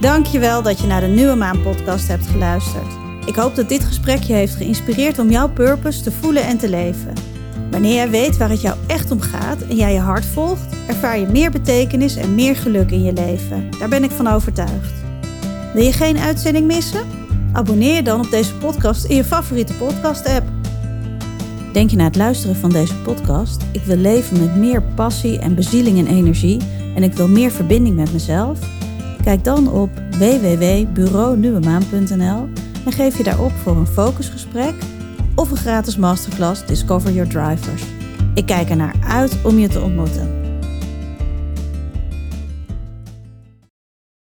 Dankjewel 0.00 0.62
dat 0.62 0.80
je 0.80 0.86
naar 0.86 1.00
de 1.00 1.06
Nieuwe 1.06 1.34
Maan 1.34 1.62
podcast 1.62 2.08
hebt 2.08 2.26
geluisterd. 2.26 3.03
Ik 3.26 3.36
hoop 3.36 3.54
dat 3.54 3.68
dit 3.68 3.84
gesprek 3.84 4.22
je 4.22 4.32
heeft 4.32 4.54
geïnspireerd 4.54 5.18
om 5.18 5.30
jouw 5.30 5.48
purpose 5.48 6.02
te 6.02 6.12
voelen 6.12 6.44
en 6.44 6.58
te 6.58 6.68
leven. 6.68 7.12
Wanneer 7.70 7.94
jij 7.94 8.10
weet 8.10 8.36
waar 8.36 8.50
het 8.50 8.60
jou 8.60 8.76
echt 8.86 9.10
om 9.10 9.20
gaat 9.20 9.62
en 9.62 9.76
jij 9.76 9.92
je 9.92 9.98
hart 9.98 10.24
volgt, 10.24 10.76
ervaar 10.86 11.18
je 11.18 11.26
meer 11.26 11.50
betekenis 11.50 12.16
en 12.16 12.34
meer 12.34 12.56
geluk 12.56 12.90
in 12.90 13.02
je 13.02 13.12
leven. 13.12 13.70
Daar 13.78 13.88
ben 13.88 14.04
ik 14.04 14.10
van 14.10 14.26
overtuigd. 14.26 14.92
Wil 15.74 15.84
je 15.84 15.92
geen 15.92 16.18
uitzending 16.18 16.66
missen? 16.66 17.06
Abonneer 17.52 17.94
je 17.94 18.02
dan 18.02 18.20
op 18.20 18.30
deze 18.30 18.54
podcast 18.54 19.04
in 19.04 19.16
je 19.16 19.24
favoriete 19.24 19.74
podcast-app. 19.74 20.46
Denk 21.72 21.90
je 21.90 21.96
na 21.96 22.04
het 22.04 22.16
luisteren 22.16 22.56
van 22.56 22.70
deze 22.70 22.96
podcast: 22.96 23.62
ik 23.72 23.82
wil 23.82 23.96
leven 23.96 24.40
met 24.40 24.56
meer 24.56 24.82
passie 24.82 25.38
en 25.38 25.54
bezieling 25.54 25.98
en 25.98 26.06
energie 26.06 26.60
en 26.94 27.02
ik 27.02 27.12
wil 27.12 27.28
meer 27.28 27.50
verbinding 27.50 27.96
met 27.96 28.12
mezelf? 28.12 28.58
Kijk 29.22 29.44
dan 29.44 29.72
op 29.72 29.90
www.bureaunieuwemaan.nl 30.18 32.48
en 32.84 32.92
geef 32.92 33.16
je 33.16 33.22
daarop 33.22 33.52
voor 33.52 33.76
een 33.76 33.86
focusgesprek 33.86 34.74
of 35.34 35.50
een 35.50 35.56
gratis 35.56 35.96
masterclass 35.96 36.66
Discover 36.66 37.12
Your 37.12 37.30
Drivers. 37.30 37.82
Ik 38.34 38.46
kijk 38.46 38.70
er 38.70 38.76
naar 38.76 38.94
uit 39.08 39.38
om 39.44 39.58
je 39.58 39.68
te 39.68 39.80
ontmoeten. 39.80 40.43